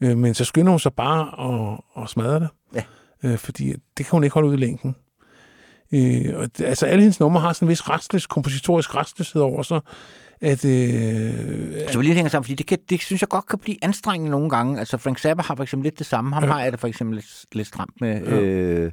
Øh, 0.00 0.18
men 0.18 0.34
så 0.34 0.44
skynder 0.44 0.70
hun 0.70 0.80
sig 0.80 0.92
bare 0.92 1.20
at, 1.52 2.02
at 2.02 2.08
smadre 2.10 2.40
det. 2.40 2.48
Ja. 2.74 2.82
Øh, 3.24 3.38
fordi 3.38 3.68
det 3.72 4.06
kan 4.06 4.10
hun 4.10 4.24
ikke 4.24 4.34
holde 4.34 4.48
ud 4.48 4.54
i 4.54 4.56
længden. 4.56 4.96
Øh, 5.94 6.24
og 6.38 6.48
altså 6.64 6.86
alle 6.86 7.02
hendes 7.02 7.20
numre 7.20 7.40
har 7.40 7.52
sådan 7.52 7.66
en 7.66 7.70
vis 7.70 7.88
restløs, 7.90 8.26
kompositorisk 8.26 8.94
restløshed 8.94 9.42
over 9.42 9.62
sig, 9.62 9.80
at, 10.40 10.64
øh, 10.64 11.32
Så 11.90 11.98
vi 11.98 12.04
lige 12.04 12.14
hænger 12.14 12.30
sammen, 12.30 12.44
fordi 12.44 12.54
det, 12.54 12.66
kan, 12.66 12.78
det 12.90 13.00
synes 13.00 13.22
jeg 13.22 13.28
godt 13.28 13.46
kan 13.46 13.58
blive 13.58 13.76
anstrengende 13.82 14.30
nogle 14.30 14.50
gange. 14.50 14.78
Altså 14.78 14.96
Frank 14.96 15.18
Zappa 15.18 15.42
har 15.42 15.54
for 15.54 15.62
eksempel 15.62 15.84
lidt 15.84 15.98
det 15.98 16.06
samme. 16.06 16.34
Ham 16.34 16.44
Ja. 16.44 16.50
har 16.50 16.62
jeg 16.62 16.72
det 16.72 16.80
for 16.80 16.88
eksempel 16.88 17.14
lidt, 17.16 17.44
lidt 17.52 17.68
stramt 17.68 18.00
med. 18.00 18.22
Ja. 18.22 18.40
Øh, 18.40 18.92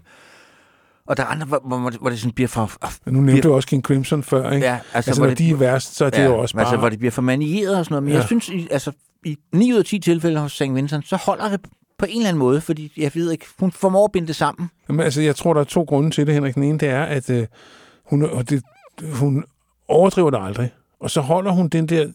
og 1.09 1.17
der 1.17 1.23
er 1.23 1.27
andre, 1.27 1.45
hvor, 1.45 1.59
hvor, 1.59 1.91
hvor 1.99 2.09
det 2.09 2.19
sådan 2.19 2.33
bliver 2.33 2.47
for... 2.47 2.71
Men 3.05 3.13
nu 3.13 3.21
nævnte 3.21 3.47
du 3.47 3.53
også 3.53 3.67
King 3.67 3.83
Crimson 3.83 4.23
før, 4.23 4.51
ikke? 4.51 4.67
Ja, 4.67 4.79
altså, 4.93 5.09
altså 5.09 5.23
når 5.23 5.33
de 5.33 5.49
er 5.49 5.55
værst, 5.55 5.95
så 5.95 6.05
er 6.05 6.09
det 6.09 6.17
ja, 6.17 6.23
jo 6.23 6.39
også 6.39 6.55
bare... 6.55 6.65
Altså, 6.65 6.77
hvor 6.77 6.89
det 6.89 6.99
bliver 6.99 7.11
for 7.11 7.21
manieret 7.21 7.77
og 7.77 7.85
sådan 7.85 7.93
noget. 7.93 8.03
Men 8.03 8.11
ja. 8.11 8.17
Jeg 8.17 8.25
synes, 8.25 8.49
i, 8.49 8.67
altså, 8.71 8.91
i 9.25 9.37
9 9.53 9.73
ud 9.73 9.77
af 9.77 9.85
10 9.85 9.99
tilfælde 9.99 10.39
hos 10.39 10.51
St. 10.51 10.61
Vincent, 10.61 11.07
så 11.07 11.15
holder 11.15 11.49
det 11.49 11.59
på 11.97 12.05
en 12.09 12.17
eller 12.17 12.29
anden 12.29 12.39
måde, 12.39 12.61
fordi 12.61 12.91
jeg 12.97 13.11
ved 13.13 13.31
ikke, 13.31 13.45
hun 13.59 13.71
formår 13.71 14.05
at 14.05 14.11
binde 14.11 14.27
det 14.27 14.35
sammen. 14.35 14.69
Jamen, 14.89 15.05
altså, 15.05 15.21
jeg 15.21 15.35
tror, 15.35 15.53
der 15.53 15.61
er 15.61 15.65
to 15.65 15.83
grunde 15.83 16.11
til 16.11 16.27
det, 16.27 16.33
Henrik. 16.33 16.55
Den 16.55 16.63
ene, 16.63 16.79
det 16.79 16.89
er, 16.89 17.03
at 17.03 17.29
øh, 17.29 17.47
hun, 18.05 18.23
og 18.23 18.49
det, 18.49 18.63
hun 19.13 19.43
overdriver 19.87 20.29
det 20.29 20.39
aldrig. 20.41 20.71
Og 20.99 21.11
så 21.11 21.21
holder 21.21 21.51
hun 21.51 21.67
den 21.67 21.87
der 21.87 22.07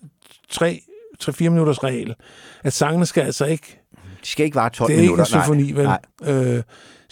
3-4 0.52 1.48
minutters 1.48 1.84
regel, 1.84 2.14
at 2.62 2.72
sangene 2.72 3.06
skal 3.06 3.22
altså 3.22 3.44
ikke... 3.44 3.80
De 4.22 4.28
skal 4.28 4.44
ikke 4.44 4.54
vare 4.54 4.70
12 4.70 4.88
Det 4.88 4.96
er 4.96 5.00
ikke 5.00 5.10
en 5.10 5.16
minutter. 5.16 5.40
symfoni, 5.40 5.72
vel? 5.72 5.84
Nej. 5.84 6.00
Øh, 6.24 6.62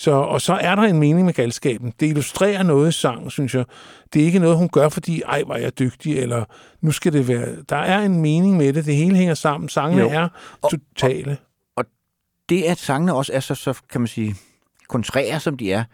så, 0.02 0.10
og 0.10 0.40
så 0.40 0.52
er 0.52 0.74
der 0.74 0.82
en 0.82 0.98
mening 0.98 1.24
med 1.26 1.34
galskaben. 1.34 1.92
Det 2.00 2.06
illustrerer 2.06 2.62
noget 2.62 2.88
i 2.88 2.92
sangen, 2.92 3.30
synes 3.30 3.54
jeg. 3.54 3.64
Det 4.12 4.22
er 4.22 4.26
ikke 4.26 4.38
noget, 4.38 4.56
hun 4.56 4.68
gør, 4.68 4.88
fordi, 4.88 5.22
ej, 5.22 5.42
var 5.46 5.56
jeg 5.56 5.78
dygtig, 5.78 6.18
eller 6.18 6.44
nu 6.80 6.92
skal 6.92 7.12
det 7.12 7.28
være... 7.28 7.48
Der 7.68 7.76
er 7.76 7.98
en 7.98 8.20
mening 8.20 8.56
med 8.56 8.72
det. 8.72 8.84
Det 8.86 8.96
hele 8.96 9.16
hænger 9.16 9.34
sammen. 9.34 9.68
Sangene 9.68 10.02
Jo. 10.02 10.08
er 10.08 10.28
totale. 10.70 11.36
det, 12.48 12.62
at 12.62 12.78
sangene 12.78 13.14
også 13.14 13.32
er 13.32 13.40
så, 13.40 13.54
så 13.54 13.80
kan 13.90 14.00
man 14.00 14.08
sige, 14.08 14.34
kontrære, 14.88 15.40
som 15.40 15.56
de 15.56 15.72
er, 15.72 15.84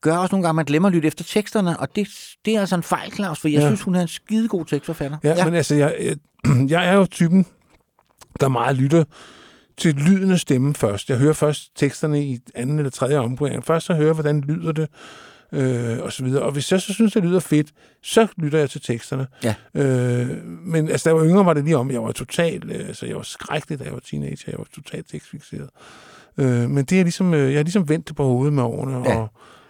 gør 0.00 0.16
også 0.16 0.34
nogle 0.34 0.46
gange, 0.46 0.52
at 0.52 0.56
man 0.56 0.64
glemmer 0.64 0.88
at 0.88 0.94
lytte 0.94 1.06
efter 1.06 1.24
teksterne, 1.24 1.80
og 1.80 1.96
det, 1.96 2.08
det 2.44 2.56
er 2.56 2.60
altså 2.60 2.76
en 2.76 2.82
fejl, 2.82 3.12
Claus, 3.12 3.40
for 3.40 3.48
jeg 3.48 3.60
ja. 3.60 3.66
synes, 3.66 3.82
hun 3.82 3.94
er 3.94 4.00
en 4.00 4.08
skidegod 4.08 4.64
tekstforfatter. 4.64 5.18
Ja, 5.24 5.34
ja. 5.36 5.44
men 5.44 5.54
altså, 5.54 5.74
jeg, 5.74 5.96
jeg, 6.00 6.16
jeg 6.74 6.88
er 6.88 6.92
jo 6.92 7.06
typen, 7.06 7.46
der 8.40 8.48
meget 8.48 8.76
lytter 8.76 9.04
til 9.78 9.94
lyden 9.94 10.30
af 10.30 10.38
stemmen 10.38 10.74
først. 10.74 11.10
Jeg 11.10 11.18
hører 11.18 11.32
først 11.32 11.76
teksterne 11.76 12.24
i 12.24 12.38
anden 12.54 12.78
eller 12.78 12.90
tredje 12.90 13.16
omgang. 13.18 13.64
Først 13.64 13.86
så 13.86 13.94
hører 13.94 14.12
hvordan 14.14 14.40
lyder 14.40 14.72
det, 14.72 14.88
øh, 15.52 15.98
og 16.02 16.12
så 16.12 16.24
videre. 16.24 16.42
Og 16.42 16.52
hvis 16.52 16.72
jeg 16.72 16.80
så 16.82 16.92
synes, 16.94 17.12
det 17.12 17.22
lyder 17.24 17.40
fedt, 17.40 17.68
så 18.02 18.26
lytter 18.36 18.58
jeg 18.58 18.70
til 18.70 18.80
teksterne. 18.80 19.26
Ja. 19.44 19.54
Øh, 19.74 20.44
men 20.44 20.88
altså, 20.88 21.04
da 21.10 21.14
jeg 21.14 21.20
var 21.22 21.28
yngre, 21.30 21.46
var 21.46 21.52
det 21.54 21.64
lige 21.64 21.76
om, 21.76 21.90
jeg 21.90 22.02
var 22.02 22.12
totalt, 22.12 22.64
øh, 22.64 22.88
altså, 22.88 23.06
jeg 23.06 23.16
var 23.16 23.22
skrækkelig, 23.22 23.78
da 23.78 23.84
jeg 23.84 23.92
var 23.92 24.00
teenager. 24.10 24.44
Jeg 24.46 24.58
var 24.58 24.66
totalt 24.74 25.08
tekstfixeret. 25.10 25.68
Øh, 26.38 26.70
men 26.70 26.84
det 26.84 26.98
er 27.00 27.02
ligesom, 27.02 27.34
øh, 27.34 27.50
jeg 27.52 27.58
har 27.58 27.62
ligesom 27.64 27.88
vendt 27.88 28.08
det 28.08 28.16
på 28.16 28.24
hovedet 28.24 28.52
med 28.52 28.62
årene, 28.62 28.96
Ja. 29.10 29.16
og 29.18 29.28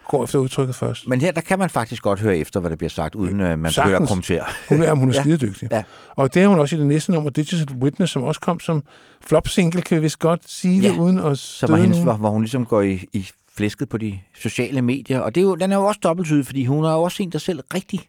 går 0.09 0.25
efter 0.25 0.39
udtrykket 0.39 0.75
først. 0.77 1.09
Men 1.09 1.21
her, 1.21 1.33
der 1.33 1.41
kan 1.41 1.59
man 1.59 1.71
faktisk 1.71 2.03
godt 2.03 2.21
høre 2.21 2.37
efter, 2.39 2.61
hvad 2.61 2.71
der 2.71 2.77
bliver 2.77 2.91
sagt, 2.91 3.15
uden 3.15 3.41
at 3.41 3.59
man 3.59 3.73
Sagtens. 3.73 3.89
begynder 3.91 4.03
at 4.03 4.09
kommentere. 4.09 4.45
Hun 4.69 4.83
er, 4.83 4.95
hun 4.95 5.09
er 5.11 5.15
Ja. 5.17 5.21
skidedygtig. 5.21 5.69
Ja. 5.73 5.83
Og 6.17 6.35
det 6.35 6.43
er 6.43 6.49
hun 6.49 6.59
også 6.59 6.77
i 6.77 6.79
det 6.79 6.87
næste 6.87 7.13
nummer, 7.13 7.31
Digital 7.31 7.77
Witness, 7.77 8.13
som 8.13 8.23
også 8.23 8.41
kom 8.41 8.61
som 8.61 8.83
flop-single, 9.21 9.83
kan 9.83 9.97
vi 9.97 10.03
vist 10.03 10.19
godt 10.19 10.51
sige 10.51 10.81
Ja. 10.83 10.89
det, 10.89 10.99
uden 10.99 11.19
at 11.19 11.39
Så 11.39 11.57
støde 11.57 11.73
var 11.73 11.79
hendes, 11.79 11.99
hvor, 11.99 12.13
hvor 12.15 12.31
hun 12.31 12.43
ligesom 12.43 12.67
går 12.67 12.83
i, 12.83 13.05
i 13.13 13.29
flæsket 13.57 13.89
på 13.89 13.99
de 13.99 14.19
sociale 14.35 14.83
medier. 14.83 15.21
Og 15.21 15.35
det 15.35 15.41
er 15.41 15.45
jo, 15.45 15.55
den 15.55 15.73
er 15.73 15.77
jo 15.77 15.85
også 15.85 16.01
dobbelttydig, 16.03 16.47
fordi 16.47 16.65
hun 16.65 16.85
er 16.85 16.93
jo 16.93 17.03
også 17.03 17.23
en, 17.23 17.33
der 17.33 17.39
selv 17.39 17.61
rigtig 17.75 18.01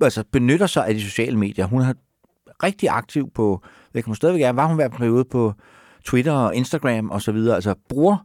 altså, 0.00 0.24
benytter 0.32 0.66
sig 0.66 0.86
af 0.86 0.94
de 0.94 1.02
sociale 1.02 1.38
medier. 1.38 1.66
Hun 1.66 1.80
er 1.82 1.92
rigtig 2.62 2.88
aktiv 2.88 3.30
på, 3.34 3.62
det 3.94 4.04
kan 4.04 4.08
hun 4.10 4.16
stadigvæk 4.16 4.42
er, 4.42 4.52
var 4.52 4.66
hun 4.66 4.76
på 4.90 4.96
periode 4.96 5.24
på 5.24 5.52
Twitter 6.04 6.32
og 6.32 6.54
Instagram 6.54 7.10
og 7.10 7.22
så 7.22 7.32
videre. 7.32 7.54
Altså 7.54 7.74
bruger 7.88 8.16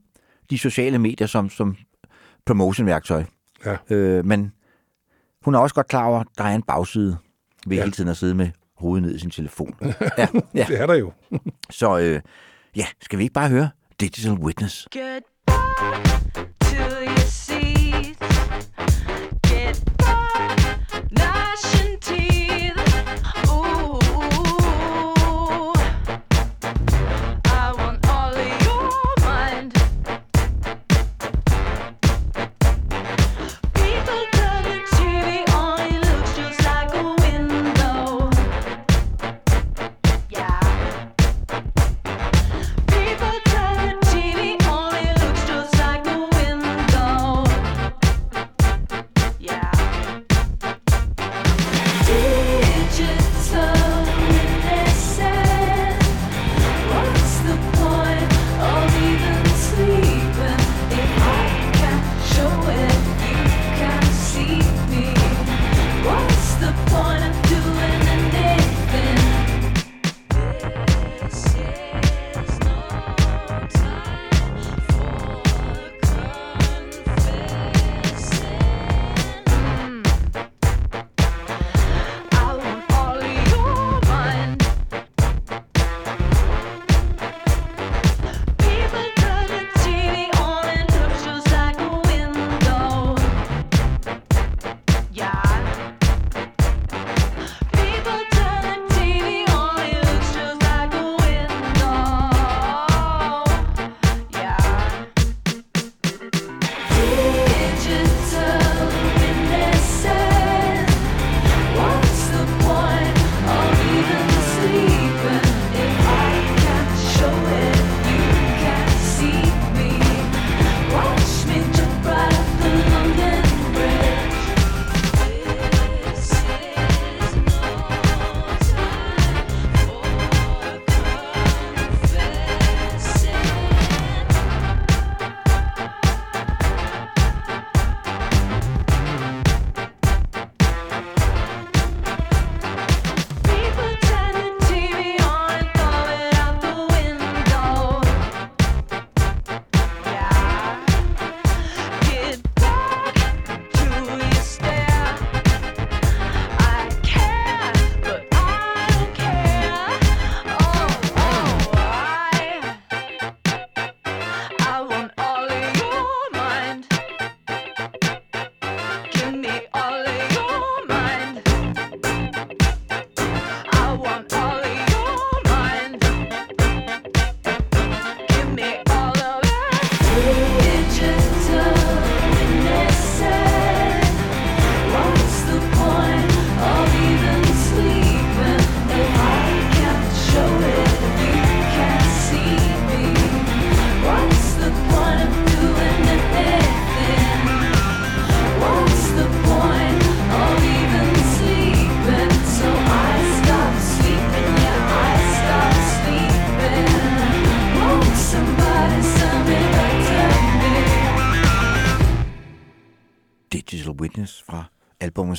de 0.49 0.57
sociale 0.57 0.97
medier 0.99 1.27
som, 1.27 1.49
som 1.49 1.75
promotion-værktøj. 2.49 3.23
Ja. 3.65 3.77
Øh, 3.89 4.25
men 4.25 4.51
hun 5.45 5.55
er 5.55 5.59
også 5.59 5.75
godt 5.75 5.87
klar 5.87 6.05
over, 6.05 6.19
at 6.19 6.27
der 6.37 6.43
er 6.43 6.55
en 6.55 6.61
bagside 6.63 7.17
ved 7.67 7.77
Ja. 7.77 7.83
hele 7.83 7.91
tiden 7.91 8.09
at 8.09 8.17
sidde 8.17 8.35
med 8.35 8.49
hovedet 8.77 9.03
ned 9.07 9.15
i 9.15 9.19
sin 9.19 9.29
telefon. 9.29 9.75
ja, 10.17 10.27
ja. 10.55 10.65
Det 10.69 10.79
er 10.81 10.85
der 10.85 10.93
jo. 10.93 11.11
Så 11.69 11.99
øh, 11.99 12.21
ja, 12.75 12.85
skal 13.01 13.19
vi 13.19 13.23
ikke 13.23 13.33
bare 13.33 13.49
høre 13.49 13.69
Digital 13.99 14.31
Witness? 14.33 14.87
Get 14.91 15.23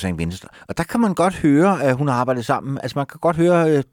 St. 0.01 0.17
Vincent. 0.17 0.45
Og 0.67 0.77
der 0.77 0.83
kan 0.83 0.99
man 0.99 1.13
godt 1.13 1.35
høre, 1.35 1.83
at 1.83 1.95
hun 1.95 2.07
har 2.07 2.15
arbejdet 2.15 2.45
sammen. 2.45 2.77
Altså 2.83 2.99
man 2.99 3.05
kan 3.05 3.19
godt 3.21 3.35
høre, 3.37 3.71
øh, 3.71 3.83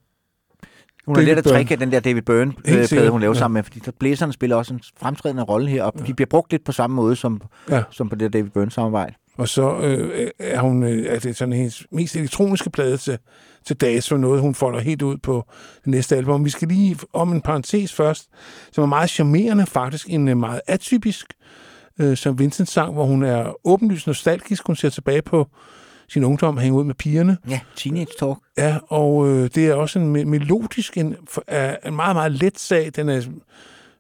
hun 1.07 1.15
David 1.15 1.27
lidt 1.27 1.39
at 1.39 1.45
Byrne. 1.45 1.55
trække 1.55 1.73
af 1.73 1.79
den 1.79 1.93
der 1.93 2.01
David 2.01 2.23
Byrne-plade, 2.23 2.87
sikkert, 2.87 3.11
hun 3.11 3.21
laver 3.21 3.35
ja. 3.35 3.39
sammen 3.39 3.55
med, 3.55 3.63
fordi 3.63 3.81
blæserne 3.99 4.33
spiller 4.33 4.57
også 4.57 4.75
en 4.75 4.81
fremtrædende 5.01 5.43
rolle 5.43 5.69
her, 5.71 5.85
og 5.85 6.07
de 6.07 6.15
bliver 6.15 6.27
brugt 6.31 6.51
lidt 6.51 6.65
på 6.65 6.73
samme 6.73 6.97
måde 6.97 7.17
som, 7.17 7.41
Ja. 7.71 7.83
som 7.91 8.09
på 8.09 8.15
det 8.15 8.21
der 8.33 8.39
David 8.39 8.51
Byrne-samarbejde. 8.51 9.15
Og 9.37 9.49
så 9.49 9.79
øh, 9.79 10.31
er 10.39 10.61
hun 10.61 10.83
øh, 10.83 11.07
er 11.07 11.19
det 11.19 11.37
sådan 11.37 11.53
hendes 11.55 11.87
mest 11.93 12.17
elektroniske 12.17 12.71
plade 12.71 12.97
til, 12.97 13.19
til 13.67 13.77
dags 13.77 14.09
for 14.09 14.17
noget, 14.17 14.41
hun 14.41 14.55
folder 14.55 14.81
helt 14.81 15.03
ud 15.03 15.17
på 15.17 15.45
det 15.85 15.87
næste 15.87 16.17
album. 16.17 16.45
Vi 16.45 16.51
skal 16.51 16.69
lige 16.69 16.99
om 17.13 17.33
en 17.33 17.41
parentes 17.41 17.95
først, 17.95 18.29
som 18.73 18.83
er 18.83 18.89
meget 18.89 19.11
charmerende, 19.11 19.67
faktisk 19.67 20.07
en 20.11 20.29
øh, 20.29 20.37
meget 20.37 20.61
atypisk 20.67 21.27
øh, 22.01 22.17
som 22.17 22.39
Vincent 22.39 22.69
sang, 22.69 22.93
hvor 22.93 23.05
hun 23.05 23.23
er 23.23 23.53
åbenlyst 23.65 24.07
nostalgisk. 24.07 24.67
Hun 24.67 24.77
ser 24.77 24.89
tilbage 24.91 25.23
på 25.23 25.49
sin 26.09 26.25
ungdom, 26.25 26.59
hænge 26.59 26.79
ud 26.79 26.85
med 26.85 26.95
pigerne. 26.95 27.37
Ja, 27.49 27.61
Teenage 27.77 28.07
Talk. 28.21 28.39
Ja, 28.59 28.77
og 28.89 29.29
øh, 29.29 29.51
det 29.55 29.67
er 29.67 29.75
også 29.75 29.99
en 29.99 30.17
me- 30.17 30.25
melodisk, 30.25 30.97
en, 30.97 31.07
en 31.87 31.95
meget, 31.97 32.17
meget 32.17 32.33
let 32.33 32.59
sag. 32.59 32.91
Den 32.97 33.09
er 33.09 33.23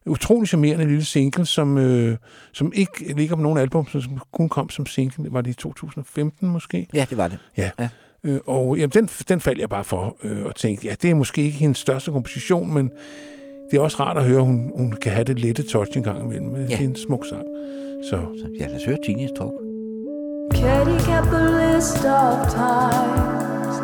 utrolig 0.06 0.48
charmerende 0.48 0.85
lille 0.86 1.05
single, 1.05 1.47
som, 1.47 1.78
øh, 1.78 2.16
som 2.52 2.72
ikke 2.74 3.14
ligger 3.16 3.36
på 3.36 3.43
nogen 3.43 3.59
album, 3.59 3.86
som 3.89 4.02
kun 4.32 4.48
kom 4.48 4.70
som 4.70 4.86
single. 4.86 5.32
Var 5.32 5.40
det 5.40 5.51
i 5.51 5.55
2015 5.55 6.48
måske? 6.48 6.86
Ja, 6.94 7.06
det 7.10 7.18
var 7.18 7.28
det. 7.28 7.39
Ja. 7.56 7.70
Ja. 7.78 7.89
Øh, 8.24 8.40
og 8.47 8.76
jamen, 8.78 8.90
den, 8.90 9.06
den 9.28 9.40
faldt 9.40 9.59
jeg 9.60 9.68
bare 9.68 9.85
for 9.85 10.16
øh, 10.24 10.44
og 10.44 10.55
tænkte, 10.56 10.86
ja, 10.86 10.94
det 11.02 11.10
er 11.10 11.14
måske 11.14 11.43
ikke 11.43 11.59
hendes 11.59 11.78
største 11.78 12.10
komposition, 12.10 12.74
men 12.74 12.90
det 13.70 13.76
er 13.76 13.80
også 13.80 13.97
rart 14.01 14.16
at 14.16 14.24
høre, 14.24 14.39
at 14.39 14.44
hun, 14.44 14.70
hun 14.76 14.93
kan 15.02 15.12
have 15.12 15.24
det 15.24 15.39
lette 15.39 15.62
touch 15.62 15.97
en 15.97 16.02
gang 16.02 16.24
imellem. 16.24 16.55
Ja. 16.56 16.62
Det 16.62 16.72
er 16.72 16.78
en 16.78 16.97
smuk 16.97 17.26
sang. 17.26 17.43
Så 18.10 18.10
Så 18.10 18.48
ja, 18.60 18.66
lad 18.66 18.76
os 18.76 18.85
høre 18.85 18.98
Teenage 19.06 19.30
Talk. 19.36 19.52
Katie 20.51 20.99
kept 21.05 21.31
the 21.31 21.51
list 21.51 22.05
of 22.05 22.51
times. 22.53 23.81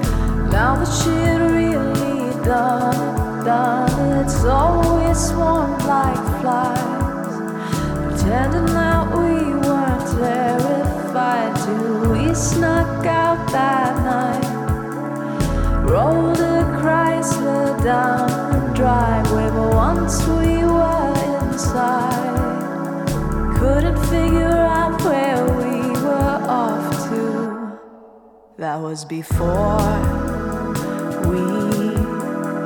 Now 0.51 0.77
that 0.77 0.91
she'd 0.99 1.41
really 1.53 2.33
done, 2.45 3.45
done, 3.45 4.25
it's 4.25 4.45
always 4.45 5.19
swarmed 5.29 5.83
like 5.85 6.41
flies. 6.41 7.35
Pretending 8.07 8.67
that 8.67 9.07
we 9.17 9.55
weren't 9.67 10.07
terrified 10.19 11.55
till 11.65 12.13
we 12.13 12.35
snuck 12.35 13.07
out 13.07 13.51
that 13.53 13.97
night. 14.03 14.55
Rolled 15.89 16.41
a 16.41 16.65
Chrysler 16.81 17.83
down 17.85 18.29
the 18.53 18.75
driveway, 18.75 19.51
but 19.51 19.75
once 19.75 20.27
we 20.27 20.65
were 20.65 21.15
inside. 21.43 22.25
Couldn't 23.59 23.99
figure 24.07 24.49
out 24.49 25.01
where 25.03 25.45
we. 25.57 25.84
That 28.57 28.81
was 28.81 29.05
before 29.05 29.79
we 31.27 31.41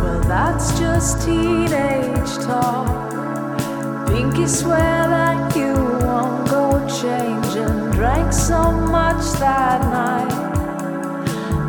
Well, 0.02 0.22
that's 0.28 0.80
just 0.80 1.22
teenage 1.24 2.34
talk. 2.44 3.01
Pinky 4.42 4.54
swear 4.56 5.08
that 5.08 5.56
you 5.56 5.74
won't 6.04 6.50
go 6.50 6.72
changing. 6.88 7.92
Drank 7.92 8.34
so 8.34 8.72
much 8.72 9.24
that 9.40 9.82
night. 9.92 10.32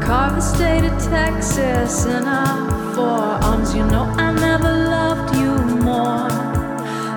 Carved 0.03 0.36
the 0.36 0.40
state 0.40 0.85
of 0.85 0.99
Texas 1.03 2.07
in 2.07 2.24
our 2.24 2.94
forearms. 2.94 3.74
You 3.74 3.85
know 3.85 4.05
I 4.16 4.32
never 4.32 4.73
loved 4.73 5.36
you 5.36 5.55
more 5.85 6.31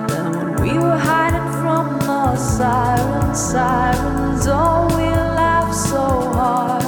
than 0.09 0.25
when 0.35 0.61
we 0.61 0.77
were 0.77 0.97
hiding 0.97 1.49
from 1.61 1.99
the 1.99 2.35
sirens. 2.35 3.39
Sirens, 3.39 4.47
oh, 4.47 4.87
we 4.97 5.07
laughed 5.39 5.73
so 5.73 6.05
hard. 6.35 6.83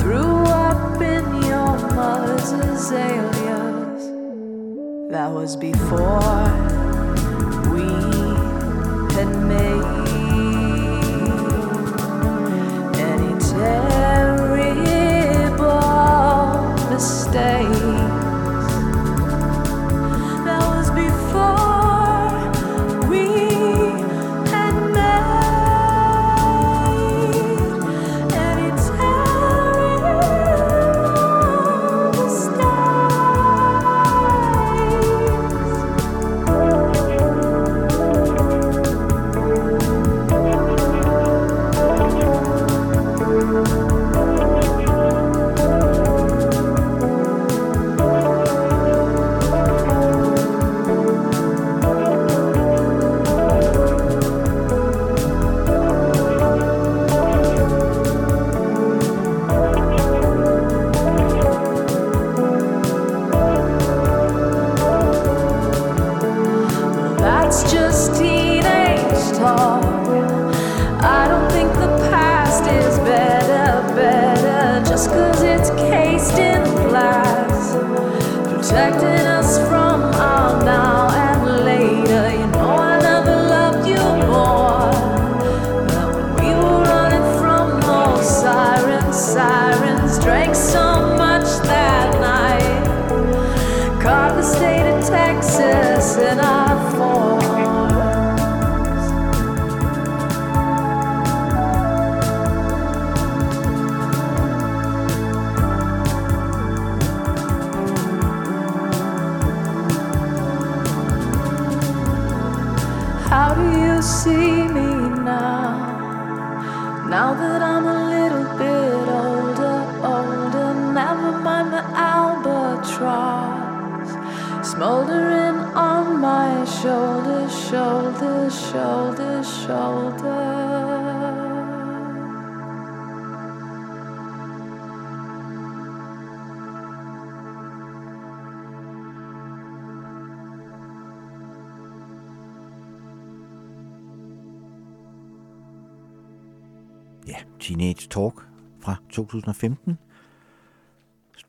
Threw 0.00 0.44
up 0.46 1.02
in 1.02 1.42
your 1.42 1.76
mother's 1.94 2.52
azaleas. 2.52 4.04
That 5.10 5.30
was 5.30 5.56
before 5.56 6.78
had 9.18 9.36
made 9.48 9.97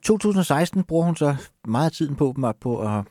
2016 0.09 0.83
bruger 0.83 1.05
hun 1.05 1.15
så 1.15 1.35
meget 1.67 1.85
af 1.85 1.91
tiden 1.91 2.15
på, 2.15 2.35
på 2.61 2.81
at 2.81 3.03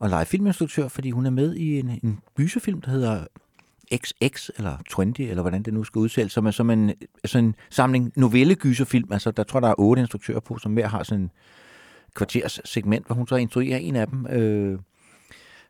at 0.00 0.10
lege 0.10 0.26
filminstruktør, 0.26 0.88
fordi 0.88 1.10
hun 1.10 1.26
er 1.26 1.30
med 1.30 1.54
i 1.54 1.78
en, 1.78 2.00
en 2.02 2.20
gyserfilm, 2.36 2.80
der 2.80 2.90
hedder 2.90 3.24
XX, 3.96 4.50
eller 4.56 4.76
20, 4.88 5.28
eller 5.28 5.42
hvordan 5.42 5.62
det 5.62 5.74
nu 5.74 5.84
skal 5.84 5.98
udtales, 5.98 6.32
som 6.32 6.46
er 6.46 6.50
som 6.50 6.70
en, 6.70 6.92
sådan 7.24 7.44
en 7.44 7.54
samling 7.70 8.12
novellegyserfilm. 8.16 9.12
Altså, 9.12 9.30
der 9.30 9.42
tror 9.42 9.60
der 9.60 9.68
er 9.68 9.74
otte 9.78 10.00
instruktører 10.00 10.40
på, 10.40 10.58
som 10.58 10.72
hver 10.72 10.88
har 10.88 11.02
sådan 11.02 11.22
en 11.22 11.30
kvarters 12.14 12.60
segment, 12.64 13.06
hvor 13.06 13.14
hun 13.14 13.28
så 13.28 13.36
instruerer 13.36 13.78
en 13.78 13.96
af 13.96 14.08
dem, 14.08 14.26
øh, 14.26 14.78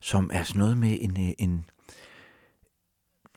som 0.01 0.31
er 0.33 0.43
sådan 0.43 0.59
noget 0.59 0.79
med 0.79 0.99
en, 1.01 1.11
øh, 1.21 1.33
en, 1.39 1.65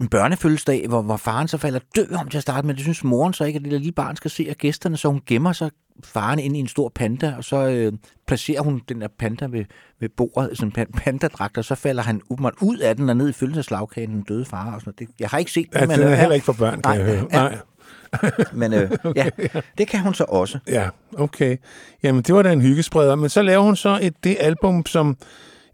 en 0.02 0.08
børnefødselsdag, 0.08 0.88
hvor, 0.88 1.02
hvor 1.02 1.18
faren 1.18 1.48
så 1.48 1.58
falder 1.58 1.80
død 1.96 2.12
om 2.12 2.30
til 2.30 2.38
at 2.38 2.44
starte 2.44 2.68
med. 2.68 2.76
Det 2.76 2.84
synes 2.84 3.04
moren 3.04 3.34
så 3.34 3.44
ikke, 3.44 3.58
at 3.58 3.64
det 3.64 3.74
lille 3.74 3.92
barn 3.92 4.16
skal 4.16 4.32
se 4.32 4.48
og 4.50 4.56
gæsterne, 4.56 4.98
så 4.98 5.08
hun 5.08 5.22
gemmer 5.26 5.54
sig 5.54 5.72
faren 6.04 6.40
ind 6.40 6.58
i 6.58 6.60
en 6.60 6.68
stor 6.68 6.92
panda, 6.96 7.34
og 7.38 7.44
så 7.44 7.58
øh, 7.58 7.94
placerer 8.28 8.62
hun 8.62 8.82
den 8.90 9.02
der 9.02 9.08
panda 9.20 9.46
ved, 9.46 9.66
ved 10.00 10.10
bordet, 10.10 10.58
sådan 10.58 10.74
en 10.78 10.86
pandadragt, 10.98 11.58
og 11.58 11.66
så 11.66 11.76
falder 11.76 12.04
han 12.04 12.22
åbenbart 12.30 12.54
ud 12.62 12.78
af 12.78 12.96
den 12.96 13.10
og 13.10 13.18
ned 13.18 13.30
i 13.30 13.34
fødselsdagslagkagen, 13.34 14.10
den 14.12 14.22
døde 14.22 14.46
far. 14.46 14.74
Og 14.76 14.82
sådan 14.82 14.94
noget. 15.00 15.00
Det, 15.00 15.08
jeg 15.20 15.30
har 15.30 15.38
ikke 15.38 15.52
set 15.52 15.68
det, 15.74 15.82
Ja, 15.82 15.86
men, 15.86 16.00
den 16.00 16.08
er 16.08 16.12
øh, 16.12 16.18
heller 16.18 16.34
ikke 16.36 16.46
for 16.46 16.54
børn, 16.54 16.82
kan 16.82 16.98
Nej, 16.98 17.06
jeg 17.06 17.20
høre. 17.20 17.28
Nej. 17.32 17.58
men 18.54 18.74
øh, 18.74 18.92
ja, 19.16 19.30
det 19.78 19.88
kan 19.88 20.00
hun 20.00 20.14
så 20.14 20.24
også. 20.24 20.60
Ja, 20.68 20.90
okay. 21.18 21.58
Jamen, 22.04 22.22
det 22.24 22.36
var 22.36 22.42
da 22.42 22.52
en 22.54 22.62
hyggespreder. 22.62 23.16
Men 23.16 23.30
så 23.30 23.42
laver 23.42 23.64
hun 23.64 23.76
så 23.76 24.00
et 24.02 24.24
det 24.24 24.38
album, 24.40 24.86
som 24.86 25.18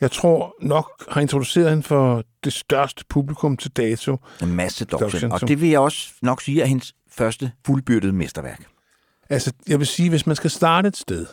jeg 0.01 0.11
tror 0.11 0.55
nok 0.61 1.03
har 1.11 1.21
introduceret 1.21 1.69
hende 1.69 1.83
for 1.83 2.23
det 2.43 2.53
største 2.53 3.05
publikum 3.09 3.57
til 3.57 3.71
dato. 3.71 4.17
En 4.41 4.55
masse 4.55 4.77
Seduction, 4.77 5.31
og 5.31 5.39
som- 5.39 5.47
det 5.47 5.61
vil 5.61 5.69
jeg 5.69 5.79
også 5.79 6.09
nok 6.21 6.41
sige 6.41 6.61
er 6.61 6.65
hendes 6.65 6.93
første 7.11 7.51
fuldbyrdede 7.65 8.13
mesterværk. 8.13 8.61
Altså, 9.29 9.51
jeg 9.67 9.79
vil 9.79 9.87
sige, 9.87 10.09
hvis 10.09 10.27
man 10.27 10.35
skal 10.35 10.49
starte 10.49 10.87
et 10.87 10.97
sted, 10.97 11.25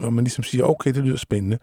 og 0.00 0.12
man 0.12 0.24
ligesom 0.24 0.44
siger, 0.44 0.64
okay, 0.64 0.94
det 0.94 1.04
lyder 1.04 1.16
spændende, 1.16 1.58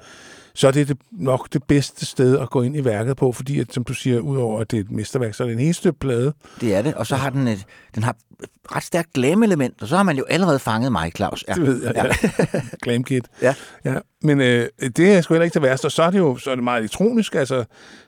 så 0.53 0.68
er 0.68 0.72
det, 0.72 0.88
det 0.88 0.97
nok 1.11 1.53
det 1.53 1.64
bedste 1.64 2.06
sted 2.06 2.39
at 2.39 2.49
gå 2.49 2.61
ind 2.61 2.76
i 2.76 2.85
værket 2.85 3.18
på, 3.18 3.31
fordi, 3.31 3.60
at, 3.60 3.73
som 3.73 3.84
du 3.84 3.93
siger, 3.93 4.19
udover 4.19 4.61
at 4.61 4.72
det 4.72 4.77
er 4.77 4.81
et 4.81 4.91
mesterværk, 4.91 5.34
så 5.34 5.43
er 5.43 5.47
det 5.47 5.53
en 5.53 5.60
helt 5.60 5.76
stykke 5.76 5.99
plade. 5.99 6.34
Det 6.61 6.76
er 6.76 6.81
det, 6.81 6.93
og 6.93 7.07
så 7.07 7.15
har 7.15 7.30
den 7.30 7.47
et, 7.47 7.65
den 7.95 8.03
har 8.03 8.11
et 8.43 8.49
ret 8.76 8.84
stærkt 8.84 9.14
glam-element, 9.14 9.81
og 9.81 9.88
så 9.88 9.95
har 9.95 10.03
man 10.03 10.18
jo 10.18 10.23
allerede 10.30 10.60
fanget 10.60 10.91
mig, 10.91 11.11
Claus. 11.15 11.45
Ja. 11.47 11.53
Det 11.53 11.61
ved 11.61 11.84
jeg, 11.84 11.93
ja. 11.95 12.61
Glam 12.84 13.03
Kid. 13.03 13.22
Ja. 13.41 13.56
ja. 13.85 13.95
Men 14.22 14.41
øh, 14.41 14.69
det 14.80 14.99
er 14.99 15.22
sgu 15.22 15.34
heller 15.34 15.43
ikke 15.43 15.53
det 15.53 15.61
værste. 15.61 15.85
Og 15.85 15.91
så 15.91 16.03
er 16.03 16.10
det 16.10 16.19
jo 16.19 16.38
så 16.38 16.52
er 16.52 16.56
det 16.56 16.64
meget 16.64 16.80
elektronisk, 16.80 17.35
altså 17.35 17.65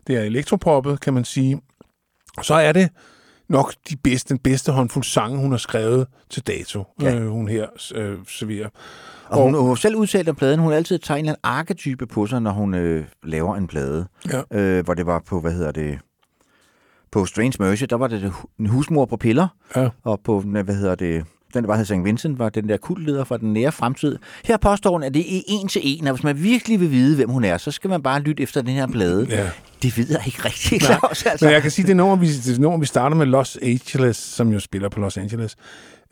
det 0.07 0.15
er 0.15 0.21
elektropoppet, 0.21 0.99
kan 0.99 1.13
man 1.13 1.25
sige. 1.25 1.61
Og 2.37 2.45
så 2.45 2.53
er 2.53 2.71
det 2.71 2.89
nok 3.49 3.73
de 3.89 3.95
bedste, 3.95 4.29
den 4.33 4.39
bedste 4.39 4.71
håndfuld 4.71 5.03
sange, 5.03 5.37
hun 5.39 5.51
har 5.51 5.57
skrevet 5.57 6.07
til 6.29 6.43
dato, 6.47 6.83
Ja. 7.01 7.15
øh, 7.15 7.29
hun 7.29 7.47
her 7.47 7.67
øh, 7.95 8.17
serverer. 8.27 8.69
Og 9.29 9.43
hun 9.43 9.67
har 9.67 9.75
selv 9.75 9.95
udtalt 9.95 10.29
om 10.29 10.35
pladen, 10.35 10.59
hun 10.59 10.73
altid 10.73 10.99
tager 10.99 11.17
en 11.17 11.25
eller 11.25 11.31
anden 11.31 11.39
arketype 11.43 12.07
på 12.07 12.27
sig, 12.27 12.41
når 12.41 12.51
hun 12.51 12.73
øh, 12.73 13.05
laver 13.23 13.55
en 13.55 13.67
plade. 13.67 14.07
Ja. 14.31 14.41
Øh, 14.59 14.85
hvor 14.85 14.93
det 14.93 15.05
var 15.05 15.19
på, 15.27 15.39
hvad 15.39 15.51
hedder 15.51 15.71
det, 15.71 15.99
på 17.11 17.25
Strange 17.25 17.53
Mercy, 17.59 17.83
der 17.89 17.95
var 17.95 18.07
det 18.07 18.33
en 18.59 18.65
husmor 18.65 19.05
på 19.05 19.17
piller, 19.17 19.47
Ja. 19.75 19.89
og 20.03 20.19
på, 20.23 20.39
hvad 20.39 20.75
hedder 20.75 20.95
det, 20.95 21.25
den 21.53 21.63
der 21.63 21.67
bare 21.67 21.77
hed 21.77 21.85
St. 21.85 21.93
Vincent, 22.03 22.39
var 22.39 22.49
den 22.49 22.69
der 22.69 22.77
kultleder 22.77 23.23
fra 23.23 23.37
den 23.37 23.53
nære 23.53 23.71
fremtid. 23.71 24.17
Her 24.45 24.57
påstår 24.57 24.91
hun, 24.91 25.03
at 25.03 25.13
det 25.13 25.37
er 25.37 25.41
en 25.47 25.67
til 25.67 25.81
en, 25.83 26.07
og 26.07 26.13
hvis 26.13 26.23
man 26.23 26.43
virkelig 26.43 26.79
vil 26.79 26.91
vide, 26.91 27.15
hvem 27.15 27.29
hun 27.29 27.43
er, 27.43 27.57
så 27.57 27.71
skal 27.71 27.89
man 27.89 28.03
bare 28.03 28.19
lytte 28.21 28.43
efter 28.43 28.61
den 28.61 28.73
her 28.73 28.87
plade. 28.87 29.27
Ja. 29.29 29.49
Det 29.83 29.97
ved 29.97 30.05
jeg 30.09 30.21
ikke 30.25 30.45
rigtig, 30.45 30.81
Nej, 30.81 30.97
Claus. 30.99 31.25
Altså. 31.25 31.45
Men 31.45 31.53
jeg 31.53 31.61
kan 31.61 31.71
sige, 31.71 31.87
det 31.87 31.95
når 31.95 32.15
vi, 32.15 32.27
det 32.27 32.59
når 32.59 32.77
vi 32.77 32.85
starter 32.85 33.15
med 33.15 33.25
Los 33.25 33.57
Angeles, 33.61 34.17
som 34.17 34.51
jo 34.53 34.59
spiller 34.59 34.89
på 34.89 34.99
Los 34.99 35.17
Angeles. 35.17 35.55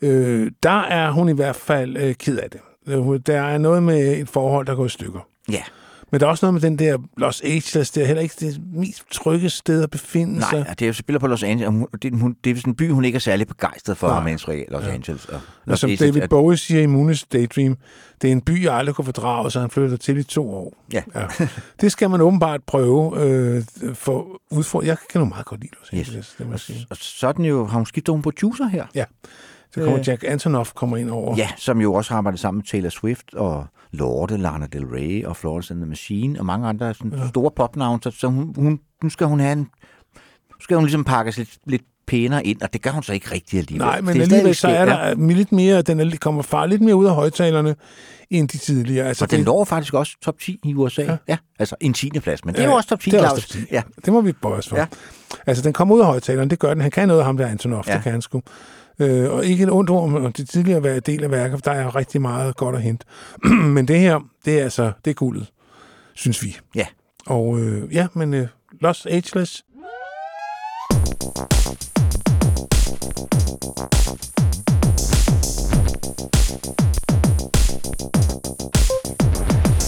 Øh, 0.02 0.50
der 0.62 0.80
er 0.82 1.10
hun 1.10 1.28
i 1.28 1.32
hvert 1.32 1.56
fald 1.56 1.96
øh, 1.96 2.14
ked 2.14 2.38
af 2.38 2.50
det. 2.50 2.60
Øh, 2.88 3.20
Der 3.26 3.40
er 3.40 3.58
noget 3.58 3.82
med 3.82 4.16
et 4.18 4.28
forhold, 4.28 4.66
der 4.66 4.74
går 4.74 4.86
i 4.86 4.88
stykker. 4.88 5.20
Ja, 5.50 5.62
Men 6.16 6.20
der 6.20 6.26
er 6.26 6.30
også 6.30 6.46
noget 6.46 6.54
med 6.62 6.70
den 6.70 6.78
der 6.78 6.98
Los 7.16 7.40
Angeles, 7.40 7.90
det 7.90 8.02
er 8.02 8.06
heller 8.06 8.22
ikke 8.22 8.34
det 8.40 8.60
mest 8.74 9.02
trygge 9.12 9.50
sted 9.50 9.82
at 9.82 9.90
befinde 9.90 10.38
nej, 10.38 10.50
sig. 10.50 10.66
og 10.68 10.78
det 10.78 10.84
er 10.84 10.86
jo 10.86 10.92
spiller 10.92 11.20
på 11.20 11.26
Los 11.26 11.42
Angeles, 11.42 11.66
og 11.66 11.72
hun, 11.72 11.86
det, 12.02 12.12
hun, 12.20 12.36
det 12.44 12.50
er 12.50 12.56
sådan 12.56 12.70
en 12.70 12.76
by, 12.76 12.90
hun 12.90 13.04
ikke 13.04 13.16
er 13.16 13.20
særlig 13.20 13.46
begejstret 13.48 13.96
for, 13.96 14.08
Nej. 14.08 14.24
at 14.26 14.30
instruerer 14.32 14.64
Los 14.70 14.84
Angeles. 14.86 15.24
Og 15.26 15.34
Og 15.34 15.40
Los 15.66 15.80
som 15.80 15.90
Angeles 15.90 16.10
David 16.14 16.22
er- 16.22 16.26
Bowie 16.26 16.56
siger 16.56 16.80
i 16.82 16.86
Moon's 16.86 17.24
Daydream, 17.32 17.76
det 18.22 18.28
er 18.28 18.32
en 18.32 18.40
by, 18.40 18.64
jeg 18.64 18.74
aldrig 18.74 18.94
kunne 18.94 19.04
fordrage, 19.04 19.50
så 19.50 19.60
han 19.60 19.70
flytter 19.70 19.96
til 19.96 20.16
i 20.18 20.22
to 20.22 20.50
år. 20.54 20.84
Ja. 20.92 21.02
ja. 21.14 21.26
Det 21.80 21.92
skal 21.92 22.10
man 22.10 22.20
åbenbart 22.20 22.60
prøve 22.66 23.20
øh, 23.22 23.64
for 23.94 24.40
udfordring. 24.50 24.88
Jeg 24.88 24.96
kan 25.10 25.20
nu 25.20 25.24
meget 25.24 25.46
godt 25.46 25.60
lide 25.60 25.72
Los 25.80 25.88
Yes. 25.94 26.08
Angeles, 26.08 26.34
det 26.38 26.46
må 26.46 26.52
jeg 26.52 26.60
sige. 26.60 26.86
Og 26.90 26.96
sådan 27.00 27.44
jo, 27.44 27.66
har 27.66 27.76
hun 27.78 27.86
skiftet 27.86 28.12
hun 28.12 28.22
producer 28.22 28.66
her. 28.68 28.86
Ja. 28.94 29.04
Så 29.76 29.84
kommer 29.84 29.98
Øh. 29.98 30.08
Jack 30.08 30.24
Antonoff 30.28 30.72
kommer 30.72 30.96
ind 30.96 31.10
over. 31.10 31.36
Ja, 31.36 31.48
som 31.56 31.80
jo 31.80 31.94
også 31.94 32.10
har 32.10 32.18
arbejdet 32.18 32.40
sammen 32.40 32.58
med 32.58 32.64
Taylor 32.64 32.90
Swift 32.90 33.34
og 33.34 33.66
Lorde, 33.92 34.38
Lana 34.38 34.66
Del 34.72 34.84
Rey 34.84 35.24
og 35.24 35.36
Florence 35.36 35.74
and 35.74 35.80
the 35.80 35.88
Machine 35.88 36.38
og 36.38 36.46
mange 36.46 36.68
andre 36.68 36.94
sådan 36.94 37.12
ja. 37.12 37.28
store 37.28 37.50
popnavne. 37.56 38.02
Så, 38.02 38.10
så 38.10 38.26
hun, 38.26 38.54
hun, 38.56 38.80
nu 39.02 39.10
skal 39.10 39.26
hun 39.26 39.40
have 39.40 39.52
en, 39.52 39.58
nu 39.58 40.60
skal 40.60 40.76
hun 40.76 40.84
ligesom 40.84 41.04
pakkes 41.04 41.36
lidt, 41.38 41.58
lidt 41.66 41.82
pænere 42.06 42.46
ind, 42.46 42.62
og 42.62 42.72
det 42.72 42.82
gør 42.82 42.90
hun 42.90 43.02
så 43.02 43.12
ikke 43.12 43.32
rigtig 43.32 43.58
alligevel. 43.58 43.86
Nej, 43.86 44.00
men 44.00 44.14
det 44.14 44.22
alligevel 44.22 44.54
så 44.54 44.68
er 44.68 44.84
der 44.84 45.14
lidt 45.34 45.52
mere, 45.52 45.82
den 45.82 46.00
er, 46.00 46.16
kommer 46.20 46.42
far 46.42 46.66
lidt 46.66 46.82
mere 46.82 46.96
ud 46.96 47.06
af 47.06 47.14
højtalerne 47.14 47.74
end 48.30 48.48
de 48.48 48.58
tidligere. 48.58 49.06
Altså, 49.08 49.24
Og 49.24 49.30
den 49.30 49.38
det, 49.38 49.46
når 49.46 49.64
faktisk 49.64 49.94
også 49.94 50.16
top 50.22 50.38
10 50.38 50.60
i 50.64 50.74
USA. 50.74 51.02
Ja. 51.02 51.10
Ja, 51.10 51.16
ja 51.28 51.36
altså 51.58 51.76
en 51.80 51.92
10. 51.92 52.10
plads, 52.10 52.44
men 52.44 52.54
det 52.54 52.60
er 52.60 52.64
Ja, 52.64 52.70
jo 52.70 52.76
også 52.76 52.88
top 52.88 53.00
10, 53.00 53.10
det 53.10 53.20
er 53.20 53.22
Claus. 53.28 53.46
top 53.46 53.50
10. 53.50 53.58
Ja. 53.70 53.82
det 54.04 54.12
må 54.12 54.20
vi 54.20 54.32
bøje 54.32 54.58
os 54.58 54.68
for. 54.68 54.76
Ja. 54.76 54.82
Ja. 54.82 54.86
Altså, 55.46 55.62
den 55.62 55.72
kommer 55.72 55.94
ud 55.94 56.00
af 56.00 56.06
højtalerne, 56.06 56.50
det 56.50 56.58
gør 56.58 56.68
den. 56.74 56.80
Han 56.80 56.90
kan 56.90 57.08
noget 57.08 57.20
af 57.20 57.26
ham 57.26 57.36
der 57.36 57.46
Antonoff, 57.46 57.88
ja. 57.88 57.92
Ja. 57.92 57.96
det 57.96 58.02
kan 58.02 58.12
han 58.12 58.22
sgu. 58.22 58.42
Øh, 58.98 59.30
og 59.30 59.44
ikke 59.44 59.64
et 59.64 59.70
ondt 59.70 59.90
ord 59.90 60.14
om 60.14 60.32
det 60.32 60.48
tidligere 60.48 60.82
være 60.82 61.00
del 61.00 61.24
af 61.24 61.30
værket, 61.30 61.58
for 61.58 61.72
der 61.72 61.78
er 61.78 61.96
rigtig 61.96 62.20
meget 62.20 62.56
godt 62.56 62.76
at 62.76 62.82
hente. 62.82 63.06
men 63.74 63.88
det 63.88 64.00
her, 64.00 64.20
det 64.44 64.58
er 64.58 64.62
altså, 64.62 64.92
det 65.04 65.10
er 65.10 65.14
guldet, 65.14 65.46
synes 66.14 66.42
vi. 66.42 66.56
Ja. 66.74 66.86
Og 67.26 67.60
øh, 67.60 67.94
ja, 67.94 68.06
men 68.14 68.34
øh, 68.34 68.46
Los 68.80 69.06
Angeles, 69.06 69.64
In 79.76 79.85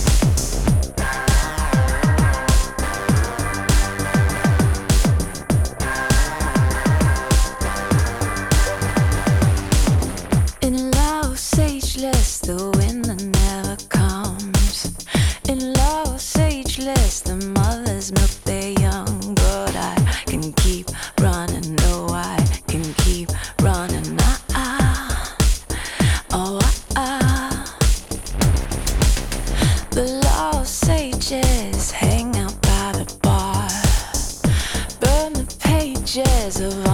The 16.88 17.36
mothers 17.54 18.12
milk 18.12 18.30
their 18.44 18.70
young, 18.80 19.34
but 19.34 19.76
I 19.76 19.94
can 20.24 20.54
keep 20.54 20.86
running. 21.20 21.74
No, 21.76 22.08
I 22.08 22.38
can 22.66 22.94
keep 23.04 23.28
running. 23.60 24.16
Ah, 24.20 24.40
ah. 24.54 25.36
oh, 26.32 26.58
ah, 26.96 26.96
ah. 26.96 27.76
The 29.90 30.04
Los 30.24 30.70
sages 30.70 31.90
hang 31.90 32.34
out 32.38 32.58
by 32.62 32.92
the 32.92 33.18
bar. 33.20 33.68
Burn 34.98 35.34
the 35.34 35.44
pages 35.60 36.58
of 36.62 36.87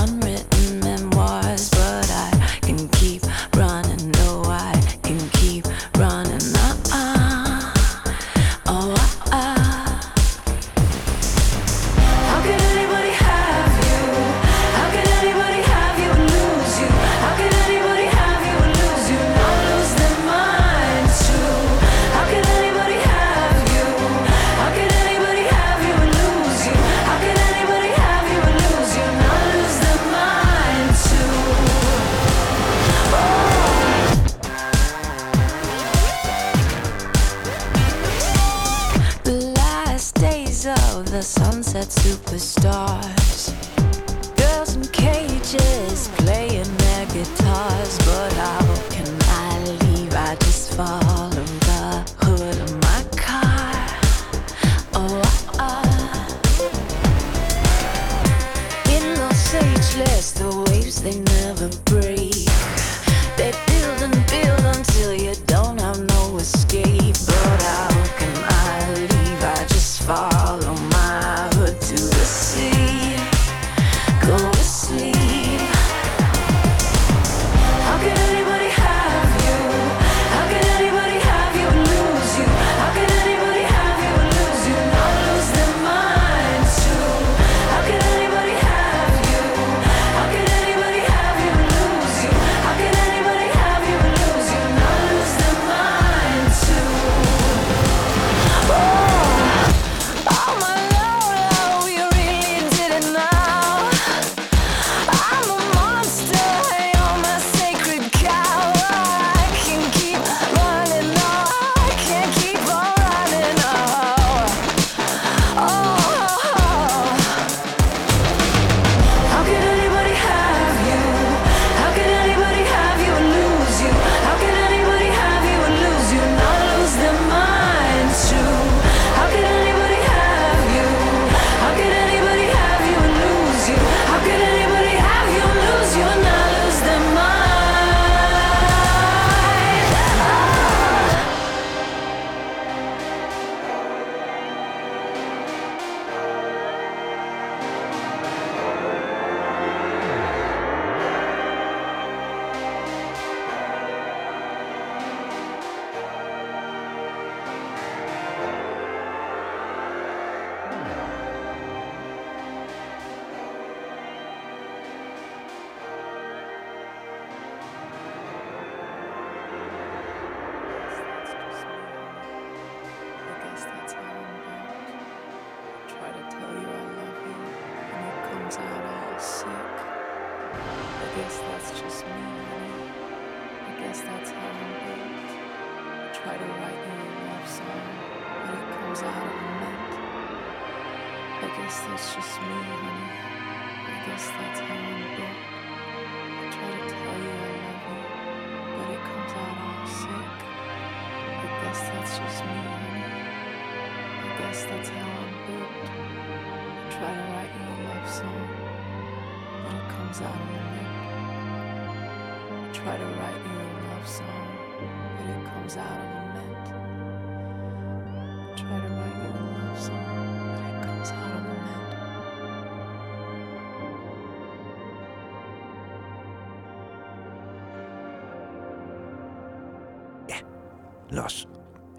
Los 231.15 231.49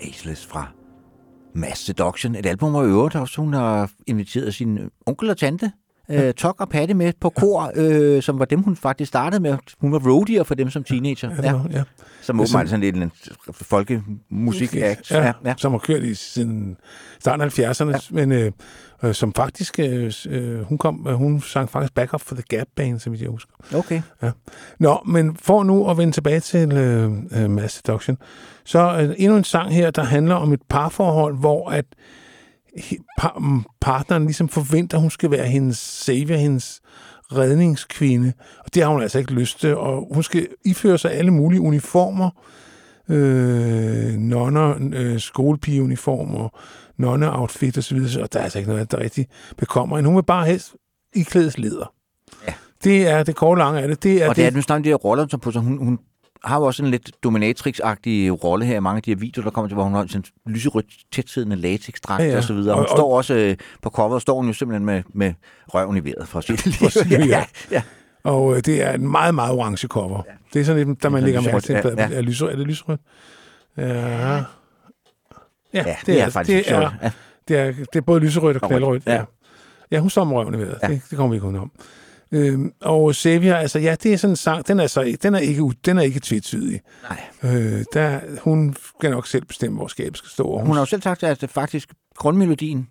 Angeles 0.01 0.45
fra 0.45 0.71
Mass 1.55 1.85
Seduction. 1.85 2.35
Et 2.35 2.45
album, 2.45 2.71
hvor 2.71 2.83
i 2.83 2.87
øvrigt 2.87 3.15
også 3.15 3.41
hun 3.41 3.53
har 3.53 3.91
inviteret 4.07 4.53
sin 4.53 4.79
onkel 5.05 5.29
og 5.29 5.37
tante, 5.37 5.71
øh, 6.10 6.34
Tok 6.34 6.61
og 6.61 6.69
Patte 6.69 6.94
med 6.94 7.14
på 7.19 7.30
kor, 7.30 7.72
øh, 7.76 8.22
som 8.22 8.40
var 8.40 8.45
dem, 8.45 8.61
hun 8.61 8.76
faktisk 8.76 9.07
startede 9.07 9.41
med. 9.41 9.57
Hun 9.80 9.91
var 9.91 9.99
roadier 9.99 10.44
for 10.44 10.56
dem 10.56 10.69
som 10.69 10.84
teenager. 10.84 11.30
Ja, 11.44 11.52
var, 11.52 11.68
ja. 11.72 11.84
Som 12.22 12.40
åbenbart 12.40 12.69
sådan 12.69 12.82
lidt 12.82 12.95
en 12.95 13.11
folkemusik 13.52 14.76
Ja, 14.76 14.95
ja, 15.11 15.23
ja. 15.26 15.34
ja, 15.45 15.53
som 15.57 15.72
har 15.72 15.80
kørt 15.80 16.03
i 16.03 16.15
siden 16.15 16.77
starten 17.19 17.41
af 17.41 17.60
70'erne, 17.60 17.91
ja. 17.91 17.98
men 18.10 18.32
øh, 18.32 18.52
øh, 19.03 19.14
som 19.14 19.34
faktisk, 19.34 19.80
øh, 19.80 20.14
øh, 20.30 20.61
hun, 20.61 20.77
kom, 20.77 21.06
øh, 21.10 21.14
hun 21.14 21.41
sang 21.41 21.69
faktisk 21.69 21.94
Backup 21.94 22.22
for 22.22 22.36
the 22.36 22.44
Gap 22.49 22.68
Band, 22.76 22.99
som 22.99 23.15
jeg 23.15 23.30
husker. 23.30 23.52
Okay. 23.76 24.02
Ja. 24.23 24.32
Nå, 24.80 25.02
men 25.06 25.38
for 25.41 25.64
nu 25.64 25.90
at 25.90 25.98
vende 25.98 26.14
tilbage 26.14 26.40
til 26.40 26.72
øh, 26.72 27.11
øh, 27.32 27.49
Mass 27.49 27.76
Seduction, 27.76 28.18
så 28.65 28.98
øh, 29.02 29.15
endnu 29.18 29.38
en 29.38 29.44
sang 29.44 29.73
her, 29.73 29.91
der 29.91 30.03
handler 30.03 30.36
om 30.36 30.53
et 30.53 30.61
parforhold, 30.69 31.38
hvor 31.38 31.69
at 31.69 31.86
partneren 33.81 34.26
ligesom 34.26 34.49
forventer, 34.49 34.97
at 34.97 35.02
hun 35.02 35.11
skal 35.11 35.31
være 35.31 35.45
hendes 35.47 35.77
savior, 35.77 36.38
hendes 36.38 36.81
redningskvinde. 37.31 38.34
Og 38.60 38.73
det 38.73 38.84
har 38.84 38.89
hun 38.89 39.02
altså 39.02 39.19
ikke 39.19 39.34
lyst 39.34 39.60
til. 39.60 39.76
Og 39.76 40.07
hun 40.11 40.23
skal 40.23 40.47
iføre 40.65 40.97
sig 40.97 41.11
alle 41.11 41.31
mulige 41.31 41.61
uniformer. 41.61 42.30
Øh, 43.10 44.14
nonner, 44.14 44.76
øh, 44.93 45.19
skolepigeuniformer, 45.19 46.49
nonne-outfit 46.97 47.77
osv. 47.77 47.97
Og 48.22 48.34
der 48.34 48.39
er 48.39 48.43
altså 48.43 48.60
ikke 48.60 48.72
noget, 48.72 48.91
der 48.91 48.99
rigtig 48.99 49.27
bekommer. 49.57 50.02
Hun 50.02 50.15
vil 50.15 50.23
bare 50.23 50.45
helst 50.45 50.76
iklædes 51.15 51.57
leder. 51.57 51.93
Ja. 52.47 52.53
Det 52.84 53.07
er 53.07 53.23
det 53.23 53.35
korte 53.35 53.60
lange 53.60 53.81
af 53.81 53.88
det. 53.88 54.03
Det 54.03 54.23
er 54.23 54.30
Og 54.30 54.35
det 54.35 54.45
er 54.45 54.52
nu 54.52 54.61
snart 54.61 54.84
de 54.84 54.89
her 54.89 54.95
roller, 54.95 55.27
som 55.30 55.39
på 55.39 55.52
sig. 55.52 55.61
Hun, 55.61 55.77
hun 55.77 55.99
har 56.45 56.57
jo 56.59 56.63
også 56.63 56.84
en 56.84 56.91
lidt 56.91 57.11
dominatrix-agtig 57.26 58.43
rolle 58.43 58.65
her 58.65 58.77
i 58.77 58.80
mange 58.80 58.97
af 58.97 59.03
de 59.03 59.11
her 59.11 59.15
videoer, 59.17 59.43
der 59.43 59.51
kommer 59.51 59.69
til, 59.69 59.73
hvor 59.73 59.84
hun 59.84 59.93
har 59.93 60.05
sådan 60.07 60.23
en 60.47 60.51
lyserødt, 60.53 60.85
tætsiddende 61.11 61.55
latexdragt 61.55 62.23
Ja, 62.23 62.30
ja, 62.30 62.38
og 62.38 62.43
så 62.43 62.53
videre. 62.53 62.76
Hun 62.76 62.84
Og- 62.85 62.89
og- 62.91 62.97
står 62.97 63.17
også 63.17 63.34
øh, 63.34 63.55
på 63.81 63.89
coveret, 63.89 64.22
står 64.22 64.35
hun 64.35 64.47
jo 64.47 64.53
simpelthen 64.53 64.85
med, 64.85 65.03
med 65.13 65.34
røven 65.67 65.97
i 65.97 66.03
vejret 66.05 66.27
for 66.27 66.41
det 66.41 66.65
lige. 66.65 66.89
det, 66.89 67.11
ja, 67.11 67.26
ja. 67.26 67.45
ja. 67.72 67.81
Og 68.23 68.55
øh, 68.55 68.61
det 68.65 68.81
er 68.84 68.91
en 68.93 69.07
meget, 69.11 69.35
meget 69.35 69.51
orange 69.51 69.88
cover. 69.88 70.23
Ja. 70.27 70.31
Det 70.53 70.61
er 70.61 70.65
sådan 70.65 70.88
lidt, 70.88 71.03
der 71.03 71.09
man 71.09 71.23
Det 71.23 71.30
er 71.30 71.34
lægger 71.41 71.51
mærke 71.51 71.65
til. 71.65 71.73
ja, 71.73 72.09
Ja. 72.09 72.17
Er, 72.17 72.22
lyser, 72.22 72.47
er 72.47 72.55
det 72.55 72.67
lyserødt? 72.67 73.01
Ja. 73.77 73.84
Ja, 75.73 75.84
ja, 75.88 75.95
det 76.05 76.22
er 76.22 76.30
faktisk 76.30 76.65
det 76.65 76.72
er, 76.73 76.80
sjovt. 76.81 76.93
Ja. 77.03 77.11
det, 77.47 77.57
er, 77.57 77.72
det 77.72 77.95
er 77.95 78.01
både 78.01 78.19
lyserødt 78.19 78.57
og 78.57 78.67
knaldrødt. 78.69 79.03
rødt, 79.07 79.15
ja. 79.15 79.23
Ja. 79.91 79.99
hun 79.99 80.09
står 80.09 80.23
med 80.23 80.35
røven 80.38 80.53
i 80.53 80.57
vejret. 80.57 80.77
Ja. 80.84 80.88
Det, 80.88 81.01
det 81.09 81.17
kommer 81.17 81.30
vi 81.30 81.35
ikke 81.47 81.59
om. 81.59 81.72
Øhm, 82.31 82.72
og 82.81 83.15
Xavier, 83.15 83.56
altså 83.56 83.80
ja, 83.80 83.95
det 84.03 84.14
er 84.14 84.18
sådan 84.18 84.31
en 84.31 84.35
sang, 84.35 84.68
den 84.68 84.80
er, 84.80 84.88
så, 84.88 85.18
den 85.23 85.35
er 85.35 85.39
ikke, 85.39 85.64
den 85.85 85.97
er 85.97 86.02
ikke 86.02 86.19
tvetydig. 86.19 86.80
Nej. 87.43 87.53
Øh, 87.53 87.85
der, 87.93 88.19
hun 88.43 88.76
skal 88.97 89.11
nok 89.11 89.27
selv 89.27 89.45
bestemme, 89.45 89.77
hvor 89.77 89.88
skabet 89.88 90.18
skal 90.18 90.30
stå. 90.30 90.43
Og 90.43 90.65
Hun 90.65 90.73
har 90.76 90.81
jo 90.81 90.85
selv 90.85 91.02
sagt, 91.02 91.23
at 91.23 91.41
det 91.41 91.49
faktisk 91.49 91.89
grundmelodien, 92.18 92.88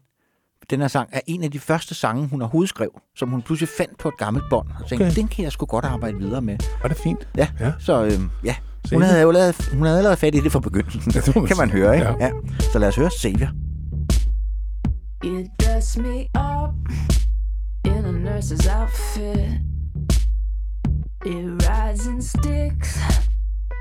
den 0.70 0.80
her 0.80 0.88
sang, 0.88 1.08
er 1.12 1.20
en 1.26 1.42
af 1.42 1.50
de 1.50 1.58
første 1.58 1.94
sange, 1.94 2.28
hun 2.28 2.42
overhovedet 2.42 2.68
skrev, 2.68 3.00
som 3.16 3.28
hun 3.28 3.42
pludselig 3.42 3.68
fandt 3.78 3.98
på 3.98 4.08
et 4.08 4.16
gammelt 4.18 4.44
bånd, 4.50 4.68
og 4.82 4.88
tænkte, 4.88 5.04
Okay. 5.06 5.14
den 5.16 5.28
kan 5.28 5.44
jeg 5.44 5.52
sgu 5.52 5.66
godt 5.66 5.84
arbejde 5.84 6.18
videre 6.18 6.42
med. 6.42 6.56
Var 6.82 6.88
det 6.88 6.98
fint? 6.98 7.28
Ja, 7.36 7.48
Ja. 7.60 7.72
så 7.78 8.04
øhm, 8.04 8.30
ja, 8.44 8.54
hun 8.92 9.02
havde 9.02 9.22
jo 9.22 9.30
lavet, 9.30 9.68
hun 9.72 9.82
havde 9.86 9.98
allerede 9.98 10.16
fat 10.16 10.34
i 10.34 10.40
det 10.40 10.52
fra 10.52 10.60
begyndelsen, 10.60 11.12
Ja, 11.14 11.20
det 11.20 11.36
man 11.36 11.46
kan 11.46 11.56
man 11.56 11.70
høre, 11.70 11.94
ikke? 11.94 12.06
Ja. 12.06 12.14
Ja. 12.26 12.30
Så 12.72 12.78
lad 12.78 12.88
os 12.88 12.96
høre 12.96 13.10
Savior. 13.20 13.48
You 15.24 15.44
dress 15.62 15.98
me 15.98 16.18
up 16.36 16.74
nurse's 18.24 18.66
outfit. 18.66 19.60
It 21.26 21.62
rides 21.68 22.06
and 22.06 22.24
sticks 22.24 22.98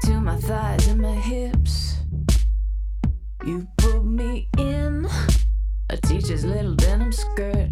to 0.04 0.20
my 0.20 0.36
thighs 0.36 0.86
and 0.88 1.02
my 1.02 1.16
hips. 1.16 1.96
You 3.46 3.66
put 3.78 4.04
me 4.04 4.50
in 4.58 5.08
a 5.90 5.96
teacher's 5.96 6.44
little 6.44 6.76
denim 6.76 7.14
skirt, 7.14 7.70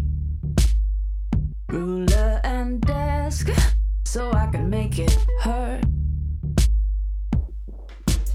ruler 1.68 2.40
and 2.42 2.80
desk, 2.80 3.50
so 4.06 4.32
I 4.32 4.46
can 4.46 4.70
make 4.70 4.98
it 4.98 5.14
hurt. 5.40 5.84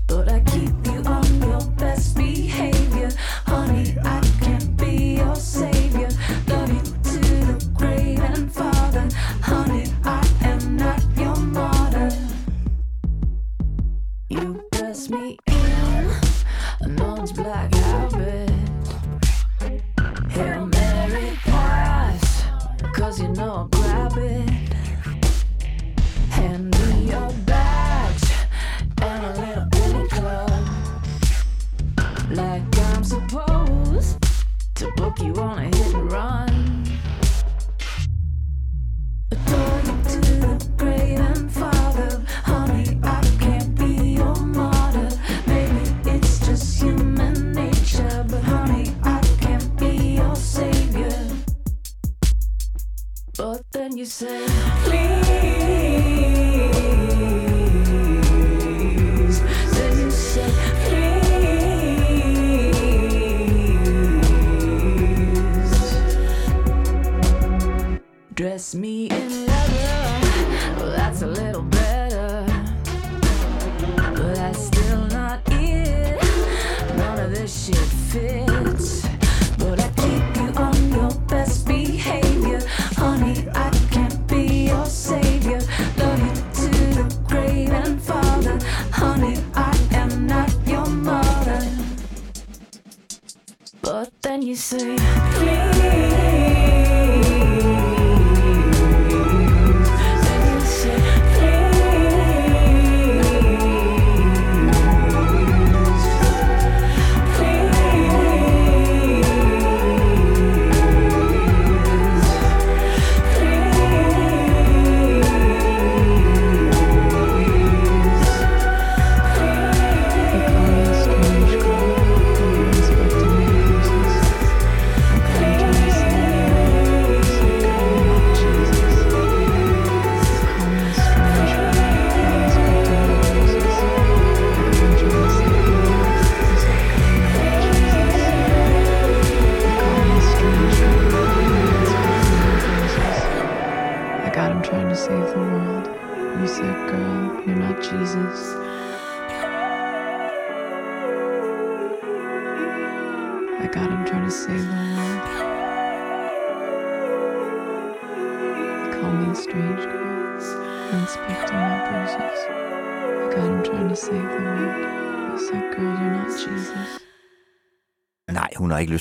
But 0.06 0.32
I 0.32 0.42
keep 0.42 0.76
you 0.86 1.02
on 1.06 1.42
your 1.42 1.62
best 1.72 2.16
behavior. 2.16 3.10
Honey, 3.48 3.98
I 4.04 4.27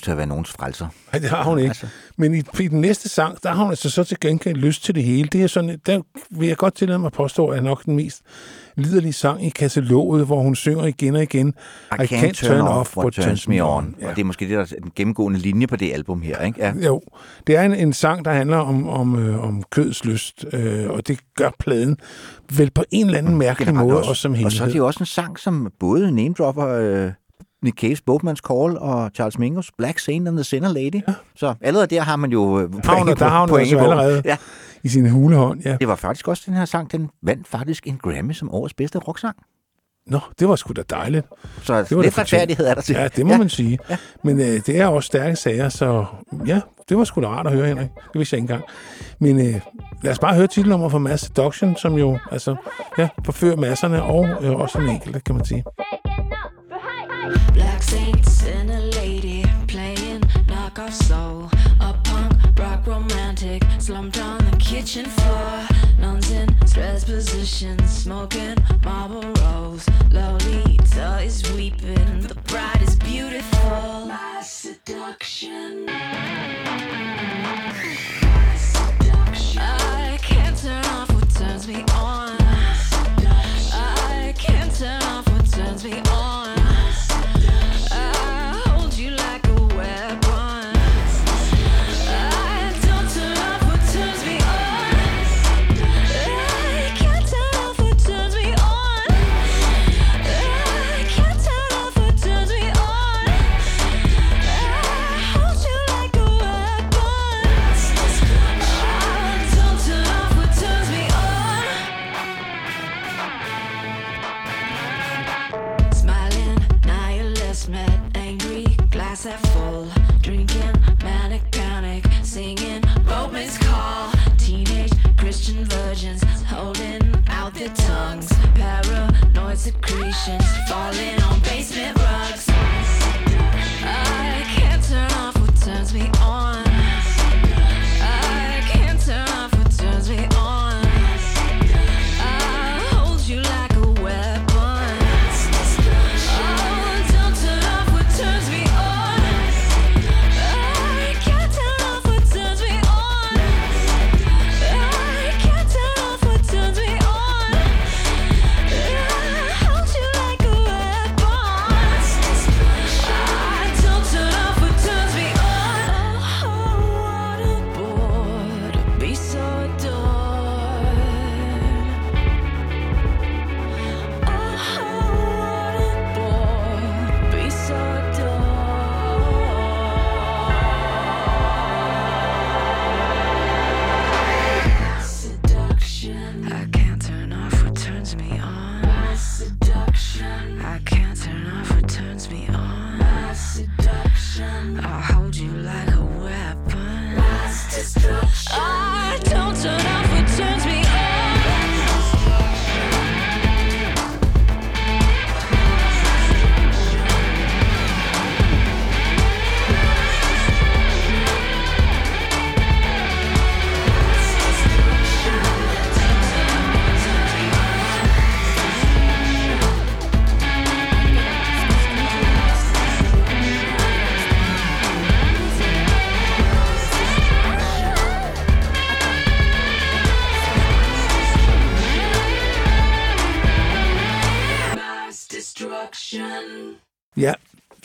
til 0.06 0.10
at 0.12 0.18
være 0.18 0.26
nogens 0.26 0.50
frelser. 0.50 0.86
Nej, 1.12 1.20
det 1.20 1.30
har 1.30 1.44
hun 1.44 1.58
ikke. 1.58 1.68
Altså. 1.68 1.86
Men 2.16 2.34
i, 2.34 2.42
i 2.60 2.68
den 2.68 2.80
næste 2.80 3.08
sang, 3.08 3.42
der 3.42 3.48
har 3.48 3.62
hun 3.62 3.70
altså 3.70 3.90
så 3.90 4.04
til 4.04 4.16
gengæld 4.20 4.56
lyst 4.56 4.84
til 4.84 4.94
det 4.94 5.02
hele. 5.02 5.28
Det 5.32 5.42
er 5.42 5.46
sådan, 5.46 5.78
der 5.86 6.00
vil 6.30 6.48
jeg 6.48 6.56
godt 6.56 6.74
tillade 6.74 6.98
mig 6.98 7.06
at 7.06 7.12
påstå, 7.12 7.48
er 7.48 7.60
nok 7.60 7.84
den 7.84 7.96
mest 7.96 8.22
liderlige 8.76 9.12
sang 9.12 9.46
i 9.46 9.48
kataloget, 9.48 10.26
hvor 10.26 10.40
hun 10.40 10.56
synger 10.56 10.84
igen 10.84 11.16
og 11.16 11.22
igen. 11.22 11.54
I, 11.92 12.02
can't, 12.02 12.32
turn, 12.32 12.60
off 12.60 12.96
what 12.96 13.12
turns 13.12 13.48
me 13.48 13.64
on. 13.64 13.94
Ja. 14.00 14.08
Og 14.08 14.16
det 14.16 14.20
er 14.20 14.24
måske 14.24 14.48
det, 14.48 14.54
der 14.54 14.60
er 14.60 14.80
den 14.82 14.92
gennemgående 14.96 15.38
linje 15.38 15.66
på 15.66 15.76
det 15.76 15.92
album 15.92 16.22
her, 16.22 16.40
ikke? 16.40 16.64
Ja. 16.64 16.72
Jo, 16.86 17.02
det 17.46 17.56
er 17.56 17.62
en, 17.62 17.74
en 17.74 17.92
sang, 17.92 18.24
der 18.24 18.32
handler 18.32 18.56
om, 18.56 18.88
om, 18.88 19.18
øh, 19.18 19.44
om 19.44 19.62
køds 19.70 20.04
lyst, 20.04 20.44
øh, 20.52 20.90
og 20.90 21.08
det 21.08 21.18
gør 21.36 21.50
pladen 21.58 21.96
vel 22.56 22.70
på 22.70 22.84
en 22.90 23.06
eller 23.06 23.18
anden 23.18 23.36
mærkelig 23.36 23.74
måde, 23.74 23.98
også, 23.98 24.10
også 24.10 24.22
som 24.22 24.32
Og 24.32 24.36
helhed. 24.36 24.50
så 24.50 24.64
er 24.64 24.68
det 24.68 24.76
jo 24.76 24.86
også 24.86 25.00
en 25.00 25.06
sang, 25.06 25.38
som 25.38 25.72
både 25.80 26.12
name-dropper 26.12 26.68
øh, 26.68 27.12
Nick 27.64 27.84
Cave's 27.84 28.00
Boatman's 28.10 28.40
Call 28.48 28.78
og 28.78 29.10
Charles 29.14 29.38
Mingus 29.38 29.70
Black 29.78 29.98
Saint 29.98 30.28
and 30.28 30.36
the 30.36 30.44
Sinner 30.44 30.72
Lady. 30.72 31.00
Ja. 31.08 31.14
Så 31.36 31.54
allerede 31.60 31.86
der 31.86 32.00
har 32.00 32.16
man 32.16 32.30
jo 32.32 32.60
øh, 32.60 32.70
point 32.70 33.18
der 33.18 33.28
har 33.28 33.46
point 33.46 33.60
altså 33.60 33.78
allerede 33.78 34.22
Ja. 34.24 34.36
i 34.82 34.88
sin 34.88 35.10
hulehånd. 35.10 35.60
Ja. 35.64 35.76
Det 35.80 35.88
var 35.88 35.94
faktisk 35.96 36.28
også 36.28 36.42
den 36.46 36.54
her 36.54 36.64
sang, 36.64 36.92
den 36.92 37.10
vandt 37.22 37.48
faktisk 37.48 37.86
en 37.86 37.98
Grammy 38.02 38.32
som 38.32 38.54
årets 38.54 38.74
bedste 38.74 38.98
rocksang. 38.98 39.36
Nå, 40.06 40.18
det 40.38 40.48
var 40.48 40.56
sgu 40.56 40.72
da 40.72 40.82
dejligt. 40.90 41.26
Så 41.62 41.82
Det 41.82 41.96
var 41.96 42.02
lidt 42.02 42.18
retfærdighed 42.18 42.66
er 42.66 42.74
der 42.74 42.80
til. 42.80 42.94
Ja, 42.96 43.08
det 43.08 43.26
må 43.26 43.32
ja. 43.32 43.38
man 43.38 43.48
sige. 43.48 43.78
Ja. 43.90 43.96
Men 44.24 44.40
øh, 44.40 44.46
det 44.46 44.68
er 44.80 44.86
også 44.86 45.06
stærke 45.06 45.36
sager, 45.36 45.68
så 45.68 46.04
ja, 46.46 46.60
det 46.88 46.96
var 46.96 47.04
sgu 47.04 47.20
da 47.20 47.26
rart 47.28 47.46
at 47.46 47.52
høre, 47.52 47.66
Henrik. 47.66 47.88
Det 48.12 48.18
vidste 48.18 48.34
jeg 48.34 48.42
ikke 48.42 48.52
engang. 48.52 48.70
Men 49.20 49.54
øh, 49.54 49.60
lad 50.02 50.12
os 50.12 50.18
bare 50.18 50.34
høre 50.34 50.46
titelnummer 50.46 50.88
for 50.88 50.98
Mass 50.98 51.24
Seduction, 51.26 51.76
som 51.76 51.94
jo 51.94 52.18
altså, 52.32 52.56
ja, 52.98 53.08
forfører 53.24 53.56
masserne 53.56 54.02
og 54.02 54.28
øh, 54.42 54.52
også 54.52 54.80
den 54.80 54.88
enkelte, 54.88 55.20
kan 55.20 55.34
man 55.34 55.44
sige. 55.44 55.64
Black 57.54 57.82
saints 57.82 58.44
and 58.44 58.70
a 58.70 58.80
lady 58.98 59.44
playing 59.66 60.20
knockoff 60.46 60.92
soul. 60.92 61.50
A 61.80 61.92
punk 62.04 62.32
rock 62.58 62.86
romantic 62.86 63.64
slumped 63.78 64.18
on 64.18 64.38
the 64.50 64.56
kitchen 64.58 65.06
floor. 65.06 65.66
Nuns 65.98 66.30
in 66.30 66.48
stress 66.66 67.04
positions, 67.04 67.90
smoking 67.90 68.54
Marlboros. 68.82 69.88
Lolita 70.12 71.20
is 71.22 71.42
weeping, 71.52 72.20
the 72.20 72.36
bride 72.46 72.82
is 72.82 72.96
beautiful. 72.96 74.06
My 74.06 74.40
seduction. 74.42 75.86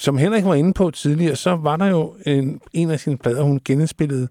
Som 0.01 0.17
Henrik 0.17 0.45
var 0.45 0.55
inde 0.55 0.73
på 0.73 0.91
tidligere, 0.91 1.35
så 1.35 1.55
var 1.55 1.77
der 1.77 1.85
jo 1.85 2.15
en, 2.25 2.61
en 2.73 2.91
af 2.91 2.99
sine 2.99 3.17
plader, 3.17 3.41
hun 3.41 3.61
genindspillede 3.65 4.27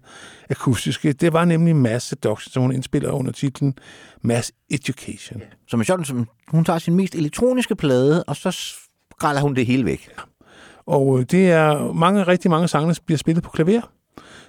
akustiske. 0.49 1.13
Det 1.13 1.33
var 1.33 1.45
nemlig 1.45 1.75
Mass 1.75 2.07
Seduction, 2.07 2.51
som 2.51 2.61
hun 2.61 2.71
indspiller 2.71 3.11
under 3.11 3.31
titlen 3.31 3.77
Mass 4.21 4.51
Education. 4.69 5.41
Som 5.67 5.79
er 5.79 5.83
sjovt, 5.83 6.07
som 6.07 6.27
hun 6.47 6.65
tager 6.65 6.79
sin 6.79 6.95
mest 6.95 7.15
elektroniske 7.15 7.75
plade, 7.75 8.23
og 8.23 8.35
så 8.35 8.51
skræller 8.51 9.41
hun 9.41 9.55
det 9.55 9.65
hele 9.65 9.85
væk. 9.85 10.09
Og 10.85 11.19
øh, 11.19 11.25
det 11.25 11.51
er 11.51 11.93
mange, 11.93 12.23
rigtig 12.23 12.51
mange 12.51 12.67
sange, 12.67 12.93
der 12.93 12.99
bliver 13.05 13.17
spillet 13.17 13.43
på 13.43 13.49
klaver. 13.49 13.81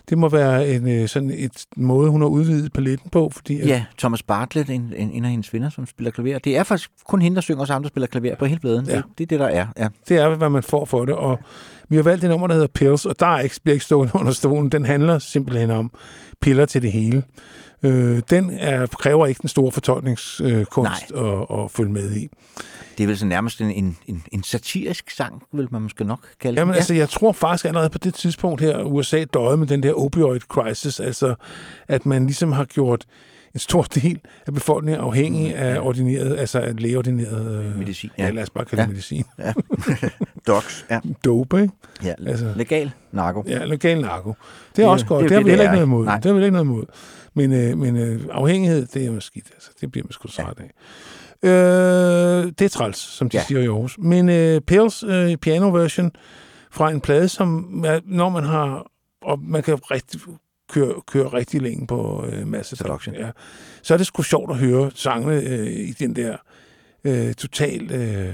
Det 0.08 0.18
må 0.18 0.28
være 0.28 0.68
en, 0.68 0.88
øh, 0.88 1.08
sådan 1.08 1.30
et 1.30 1.66
måde, 1.76 2.10
hun 2.10 2.20
har 2.20 2.28
udvidet 2.28 2.72
paletten 2.72 3.10
på, 3.10 3.30
fordi 3.34 3.60
at, 3.60 3.68
Ja, 3.68 3.84
Thomas 3.98 4.22
Bartlett, 4.22 4.70
en, 4.70 4.92
en, 4.96 5.10
en 5.10 5.24
af 5.24 5.30
hendes 5.30 5.52
venner, 5.52 5.70
som 5.70 5.86
spiller 5.86 6.10
klaver. 6.10 6.38
Det 6.38 6.56
er 6.56 6.62
faktisk 6.62 6.90
kun 7.06 7.22
hende, 7.22 7.34
der 7.34 7.40
synger, 7.40 7.60
og 7.60 7.66
ham, 7.68 7.82
der 7.82 7.88
spiller 7.88 8.06
klaver 8.06 8.36
på 8.36 8.44
hele 8.44 8.60
pladen. 8.60 8.86
Ja. 8.86 8.96
Det, 8.96 9.04
det 9.18 9.24
er 9.24 9.28
det, 9.28 9.40
der 9.40 9.46
er. 9.46 9.66
Ja. 9.78 9.88
det 10.08 10.16
er, 10.16 10.36
hvad 10.36 10.50
man 10.50 10.62
får 10.62 10.84
for 10.84 11.04
det. 11.04 11.14
Og 11.14 11.38
Vi 11.88 11.96
har 11.96 12.02
valgt 12.02 12.22
det 12.22 12.30
nummer, 12.30 12.46
der 12.46 12.54
hedder 12.54 12.68
Pills, 12.68 13.06
og 13.06 13.20
der 13.20 13.26
er 13.26 13.40
ikke, 13.40 13.60
bliver 13.64 13.74
ikke 13.74 13.84
stående 13.84 14.12
under 14.20 14.32
stolen. 14.32 14.68
Den 14.72 14.84
handler 14.84 15.18
simpelthen 15.18 15.70
om 15.70 15.90
piller 16.40 16.66
til 16.66 16.82
det 16.82 16.92
hele. 16.92 17.22
Øh, 17.82 18.22
den 18.30 18.50
er, 18.50 18.86
kræver 18.86 19.26
ikke 19.26 19.40
den 19.42 19.48
store 19.48 19.72
fortolkningskunst 19.72 21.12
øh, 21.14 21.40
at, 21.40 21.46
at 21.58 21.70
følge 21.70 21.92
med 21.92 22.16
i. 22.16 22.28
Det 22.98 23.05
er 23.05 23.06
vel 23.06 23.19
så 23.19 23.27
nærmest 23.27 23.60
en, 23.60 23.70
en, 24.06 24.23
en, 24.32 24.43
satirisk 24.43 25.10
sang, 25.10 25.43
vil 25.52 25.69
man 25.70 25.82
måske 25.82 26.05
nok 26.05 26.20
kalde 26.40 26.60
Jamen 26.60 26.69
den. 26.69 26.74
ja. 26.74 26.78
altså, 26.78 26.94
jeg 26.94 27.09
tror 27.09 27.32
faktisk 27.32 27.64
allerede 27.64 27.90
på 27.90 27.98
det 27.98 28.14
tidspunkt 28.14 28.60
her, 28.60 28.82
USA 28.82 29.24
døde 29.24 29.56
med 29.56 29.66
den 29.66 29.82
der 29.82 29.93
opioid 29.93 30.40
crisis, 30.40 31.01
altså 31.01 31.35
at 31.89 32.06
man 32.06 32.27
ligesom 32.27 32.52
har 32.52 32.64
gjort 32.64 33.05
en 33.55 33.60
stor 33.60 33.82
del 33.82 34.20
af 34.47 34.55
befolkningen 34.55 35.01
afhængig 35.01 35.55
af 35.56 35.78
ordineret, 35.81 36.36
altså 36.39 36.60
af 36.60 36.81
lægeordineret 36.82 37.64
øh, 37.64 37.78
Medicin, 37.78 38.10
Ja. 38.19 38.24
ja. 38.24 38.31
lad 38.31 38.43
os 38.43 38.51
bare 38.51 38.64
kalde 38.64 38.82
det 38.82 38.89
Ja. 38.89 38.93
medicin. 38.93 39.24
Ja. 39.39 39.52
Docs, 40.47 40.86
ja. 40.90 41.01
Dope, 41.24 41.62
ikke? 41.62 41.74
ja. 42.05 42.14
Altså- 42.27 42.52
Legal 42.56 42.90
narko. 43.12 43.44
Ja, 43.48 43.64
legal 43.64 44.01
narko. 44.01 44.28
Det 44.28 44.82
er 44.82 44.86
Det- 44.86 44.93
også 44.93 45.06
godt. 45.06 45.24
det 45.24 45.24
er 45.24 45.28
Det, 45.28 45.31
det 45.31 45.36
har 45.36 45.44
vi 45.44 45.51
heller 45.51 45.62
ikke 45.64 45.69
er, 45.69 45.73
noget 45.73 45.86
imod. 45.86 46.05
Nej. 46.05 46.16
Det 46.16 46.24
har 46.24 46.32
vi 46.32 46.43
heller 46.43 46.47
ikke 46.60 46.64
noget 46.64 46.64
imod. 46.64 46.85
Men, 47.35 47.52
øh, 47.52 47.78
men 47.78 47.97
øh, 47.97 48.20
afhængighed, 48.31 48.86
det 48.86 49.02
er 49.02 49.06
jo 49.06 49.20
skidt. 49.20 49.47
Altså. 49.55 49.70
Det 49.81 49.93
bliver 49.93 50.05
man 50.06 50.12
sgu 50.12 50.28
træt 50.28 50.55
af. 50.59 50.70
Øh, 51.44 51.51
det 52.59 52.60
er 52.62 52.69
træls, 52.69 52.97
som 52.98 53.31
de 53.31 53.36
ja. 53.36 53.44
Siger 53.44 53.60
i 53.60 53.66
Aarhus. 53.66 53.98
Men 53.98 54.28
øh, 54.28 54.60
Pills 54.60 55.02
øh, 55.09 55.36
piano 55.36 55.69
version 55.70 56.10
fra 56.70 56.90
en 56.90 57.01
plade, 57.01 57.28
som 57.28 57.82
er- 57.86 58.01
når 58.05 58.28
man 58.28 58.44
har... 58.44 58.86
Og 59.23 59.39
man 59.43 59.62
kan 59.62 59.74
rigtig, 59.90 60.20
køre, 60.73 60.94
køre 61.06 61.28
rigtig 61.28 61.62
længe 61.62 61.86
på 61.86 62.24
øh, 62.32 62.47
masse 62.47 62.77
Seduction. 62.77 63.14
Ja. 63.14 63.31
Så 63.82 63.94
er 63.94 63.98
det 63.98 64.06
sgu 64.06 64.23
sjovt 64.23 64.51
at 64.51 64.56
høre 64.56 64.90
sangene 64.94 65.35
øh, 65.43 65.66
i 65.66 65.93
den 65.93 66.16
der 66.16 66.36
øh, 67.05 67.35
totalt 67.35 67.90
øh, 67.93 68.32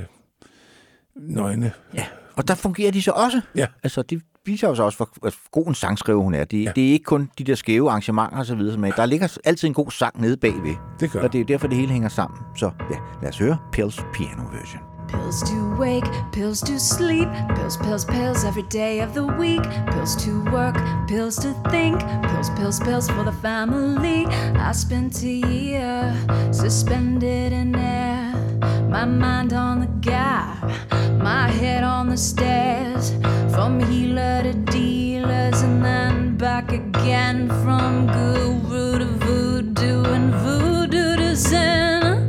nøgne. 1.17 1.73
Ja. 1.95 2.07
Og 2.37 2.49
der 2.49 2.55
fungerer 2.55 2.91
de 2.93 3.03
så 3.03 3.11
også. 3.11 3.41
Ja. 3.57 3.67
Altså, 3.83 4.03
de 4.03 4.21
viser 4.49 4.69
os 4.69 4.79
også, 4.79 4.97
hvor 4.99 5.09
hvor 5.21 5.33
god 5.51 5.67
en 5.67 5.75
sangskriver 5.75 6.23
hun 6.23 6.35
er. 6.35 6.45
Det, 6.45 6.65
Ja. 6.65 6.73
det 6.77 6.89
er 6.89 6.93
ikke 6.93 7.05
kun 7.05 7.31
de 7.39 7.45
der 7.45 7.55
skæve 7.55 7.89
arrangementer 7.91 8.39
og 8.39 8.47
så 8.47 8.55
videre. 8.55 8.77
Men 8.79 8.93
der 8.97 9.07
ligger 9.07 9.39
altid 9.45 9.69
en 9.69 9.75
god 9.75 9.91
sang 9.91 10.21
nede 10.21 10.37
bagved. 10.37 10.75
Det 11.01 11.11
gør 11.11 11.23
Og 11.23 11.33
det 11.33 11.41
er 11.41 11.45
derfor, 11.45 11.67
det 11.67 11.77
hele 11.77 11.93
hænger 11.93 12.09
sammen. 12.09 12.41
Så 12.57 12.71
ja, 12.91 12.97
lad 13.23 13.29
os 13.29 13.39
høre 13.39 13.57
Pills 13.73 14.05
piano 14.13 14.43
version. 14.53 14.83
Pills 15.09 15.41
to 15.41 15.57
wake, 15.85 16.07
pills 16.33 16.61
to 16.61 16.79
sleep, 16.79 17.29
pills, 17.57 17.77
pills, 17.77 18.05
pills 18.05 18.45
every 18.45 18.67
day 18.73 19.01
of 19.07 19.09
the 19.15 19.25
week. 19.43 19.63
Pills 19.93 20.17
to 20.25 20.31
work, 20.57 20.77
pills 21.09 21.37
to 21.37 21.49
think, 21.73 21.97
pills, 22.31 22.51
pills, 22.59 22.81
pills 22.81 23.11
for 23.11 23.23
the 23.31 23.37
family. 23.49 24.21
I 24.71 24.73
spent 24.75 25.23
a 25.25 25.37
year 25.59 26.15
suspended 26.53 27.53
in 27.53 27.75
air, 27.75 28.35
my 28.89 29.05
mind 29.05 29.53
on 29.53 29.81
the 29.81 29.87
gap, 30.01 30.63
my 31.19 31.49
head 31.49 31.85
on 31.85 32.09
the 32.09 32.17
stairs. 32.17 33.13
From 33.53 33.81
healer 33.81 34.43
to 34.43 34.55
dealers 34.55 35.61
and 35.63 35.85
then 35.85 36.37
back 36.37 36.73
again. 36.73 37.49
From 37.63 38.07
guru 38.07 38.99
to 38.99 39.05
voodoo 39.05 40.05
and 40.05 40.33
voodoo 40.35 41.17
to 41.17 41.37
zen. 41.37 42.29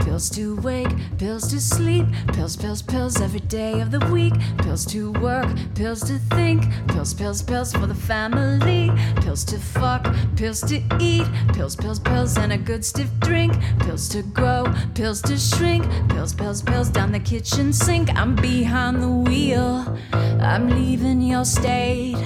Pills 0.00 0.28
to 0.30 0.56
wake, 0.56 0.92
pills 1.22 1.46
to 1.46 1.60
sleep, 1.60 2.04
pills, 2.32 2.56
pills, 2.56 2.82
pills 2.82 3.20
every 3.20 3.38
day 3.46 3.80
of 3.80 3.92
the 3.92 4.00
week. 4.10 4.34
Pills 4.58 4.84
to 4.84 5.12
work, 5.12 5.46
pills 5.76 6.00
to 6.00 6.18
think, 6.34 6.64
pills, 6.88 7.14
pills, 7.14 7.40
pills 7.40 7.72
for 7.72 7.86
the 7.86 7.94
family. 7.94 8.90
Pills 9.22 9.44
to 9.44 9.56
fuck, 9.56 10.04
pills 10.34 10.60
to 10.62 10.82
eat, 10.98 11.24
pills, 11.54 11.76
pills, 11.76 12.00
pills 12.00 12.36
and 12.36 12.52
a 12.52 12.58
good 12.58 12.84
stiff 12.84 13.08
drink. 13.20 13.52
Pills 13.78 14.08
to 14.08 14.22
grow, 14.22 14.66
pills 14.94 15.22
to 15.22 15.38
shrink, 15.38 15.84
pills, 16.08 16.34
pills, 16.34 16.60
pills 16.60 16.88
down 16.88 17.12
the 17.12 17.20
kitchen 17.20 17.72
sink. 17.72 18.08
I'm 18.16 18.34
behind 18.34 19.00
the 19.00 19.08
wheel, 19.08 19.96
I'm 20.40 20.70
leaving 20.70 21.22
your 21.22 21.44
state. 21.44 22.16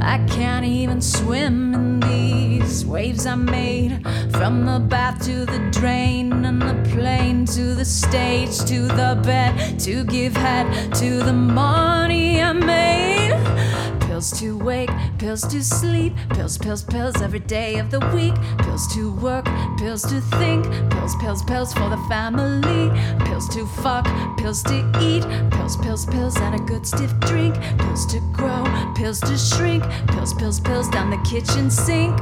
I 0.00 0.24
can't 0.28 0.64
even 0.64 1.00
swim 1.00 1.74
in 1.74 2.00
these 2.00 2.86
waves 2.86 3.26
I 3.26 3.34
made 3.34 4.06
from 4.32 4.64
the 4.66 4.78
bath 4.78 5.24
to 5.24 5.44
the 5.44 5.58
drain 5.70 6.44
and 6.44 6.60
the 6.60 6.90
plane 6.90 7.46
to 7.46 7.74
the 7.74 7.84
stage 7.84 8.43
to 8.50 8.86
the 8.88 9.20
bed 9.24 9.78
to 9.80 10.04
give 10.04 10.36
head 10.36 10.94
to 10.94 11.22
the 11.22 11.32
money 11.32 12.42
I 12.42 12.52
made. 12.52 14.00
Pills 14.00 14.38
to 14.38 14.56
wake, 14.58 14.90
pills 15.18 15.42
to 15.48 15.62
sleep, 15.62 16.14
pills, 16.30 16.58
pills, 16.58 16.82
pills 16.84 17.20
every 17.22 17.40
day 17.40 17.78
of 17.78 17.90
the 17.90 18.00
week. 18.14 18.34
Pills 18.58 18.86
to 18.94 19.12
work, 19.14 19.46
pills 19.78 20.02
to 20.02 20.20
think, 20.38 20.64
pills, 20.90 21.16
pills, 21.16 21.42
pills 21.42 21.72
for 21.72 21.88
the 21.88 21.96
family. 22.08 22.90
Pills 23.24 23.48
to 23.48 23.66
fuck, 23.66 24.06
pills 24.36 24.62
to 24.64 24.78
eat, 25.00 25.24
pills, 25.50 25.76
pills, 25.78 26.06
pills 26.06 26.36
and 26.36 26.54
a 26.54 26.58
good 26.64 26.86
stiff 26.86 27.18
drink. 27.20 27.54
Pills 27.78 28.06
to 28.06 28.20
grow, 28.32 28.64
pills 28.94 29.20
to 29.20 29.36
shrink, 29.38 29.82
pills, 30.08 30.34
pills, 30.34 30.60
pills 30.60 30.88
down 30.88 31.10
the 31.10 31.18
kitchen 31.28 31.70
sink. 31.70 32.16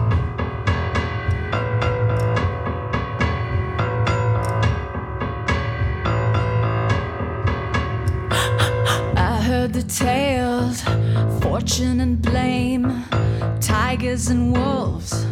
Heard 9.63 9.73
the 9.75 9.83
tales, 9.85 10.83
fortune 11.41 12.01
and 12.01 12.21
blame, 12.21 13.05
tigers 13.61 14.27
and 14.27 14.53
wolves, 14.57 15.25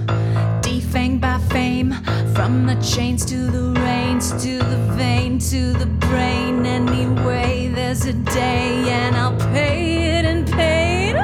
defanged 0.63 1.21
by 1.21 1.37
fame. 1.53 1.93
From 2.33 2.65
the 2.65 2.77
chains 2.77 3.25
to 3.25 3.35
the 3.35 3.81
reins, 3.81 4.31
to 4.45 4.59
the 4.59 4.81
vein, 4.95 5.41
to 5.51 5.73
the 5.73 5.87
brain. 6.07 6.65
Anyway, 6.65 7.73
there's 7.75 8.05
a 8.07 8.13
day, 8.13 8.89
and 8.89 9.17
I'll 9.17 9.37
pay 9.53 10.19
it 10.19 10.25
in 10.25 10.45
pain. 10.45 11.17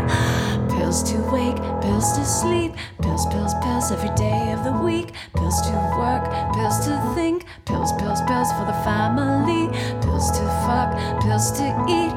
Pills 0.68 1.04
to 1.04 1.16
wake, 1.30 1.58
pills 1.82 2.12
to 2.18 2.24
sleep, 2.24 2.72
pills, 3.02 3.24
pills, 3.26 3.54
pills 3.62 3.92
every 3.92 4.14
day 4.16 4.52
of 4.52 4.64
the 4.64 4.72
week. 4.82 5.12
Pills 5.36 5.60
to 5.62 5.72
work, 5.96 6.24
pills 6.54 6.84
to 6.86 7.12
think, 7.14 7.44
pills, 7.66 7.92
pills, 8.00 8.20
pills 8.22 8.50
for 8.56 8.66
the 8.66 8.78
family. 8.82 9.68
Pills 10.02 10.30
to 10.32 10.44
fuck, 10.66 10.90
pills 11.22 11.52
to 11.52 11.66
eat, 11.88 12.12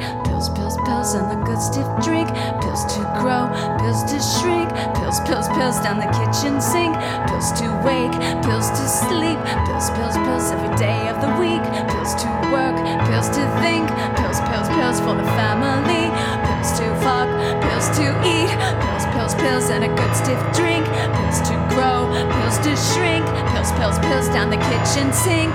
pills, 1.10 1.16
and 1.16 1.32
the 1.32 1.46
good 1.46 1.62
stiff 1.62 1.88
drink. 2.04 2.30
Pills 2.62 2.86
to 2.94 3.02
grow, 3.22 3.50
pills 3.80 4.04
to 4.04 4.20
shrink, 4.20 4.70
pills, 4.96 5.20
pills, 5.22 5.48
pills 5.50 5.80
down 5.82 5.98
the 6.00 6.10
kitchen 6.14 6.62
sink. 6.62 6.96
Pills 7.28 7.52
to 7.60 7.66
wake, 7.86 8.14
pills 8.44 8.70
to 8.70 8.86
sleep, 8.88 9.40
pills, 9.66 9.90
pills, 9.92 10.16
pills 10.18 10.52
every 10.52 10.76
day 10.78 11.10
of 11.10 11.22
the 11.22 11.32
week. 11.40 11.64
Pills 11.90 12.14
to 12.22 12.30
work, 12.54 12.76
pills 13.08 13.30
to 13.30 13.44
think, 13.62 13.88
pills, 14.18 14.40
pills, 14.50 14.70
pills 14.70 15.00
for 15.00 15.16
the 15.16 15.28
family. 15.38 16.10
Pills 16.46 16.72
to 16.80 16.86
fuck, 17.02 17.30
pills 17.62 17.90
to 17.98 18.06
eat, 18.26 18.52
pills, 18.82 19.06
pills, 19.14 19.36
pills 19.36 19.70
and 19.70 19.84
a 19.84 19.92
good 19.96 20.14
stiff 20.16 20.42
drink. 20.54 20.86
Pills 20.86 21.42
to 21.50 21.56
grow, 21.74 22.10
pills 22.12 22.58
to 22.66 22.74
shrink, 22.94 23.26
pills, 23.54 23.72
pills, 23.74 23.98
pills 24.00 24.28
down 24.30 24.50
the 24.50 24.62
kitchen 24.70 25.12
sink. 25.14 25.54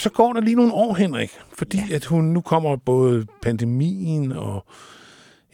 Så 0.00 0.10
går 0.10 0.32
der 0.32 0.40
lige 0.40 0.56
nogle 0.56 0.72
år, 0.72 0.94
Henrik, 0.94 1.30
fordi 1.58 1.78
ja. 1.90 1.94
at 1.94 2.04
hun 2.04 2.24
nu 2.24 2.40
kommer 2.40 2.76
både 2.76 3.26
pandemien 3.42 4.32
og 4.32 4.64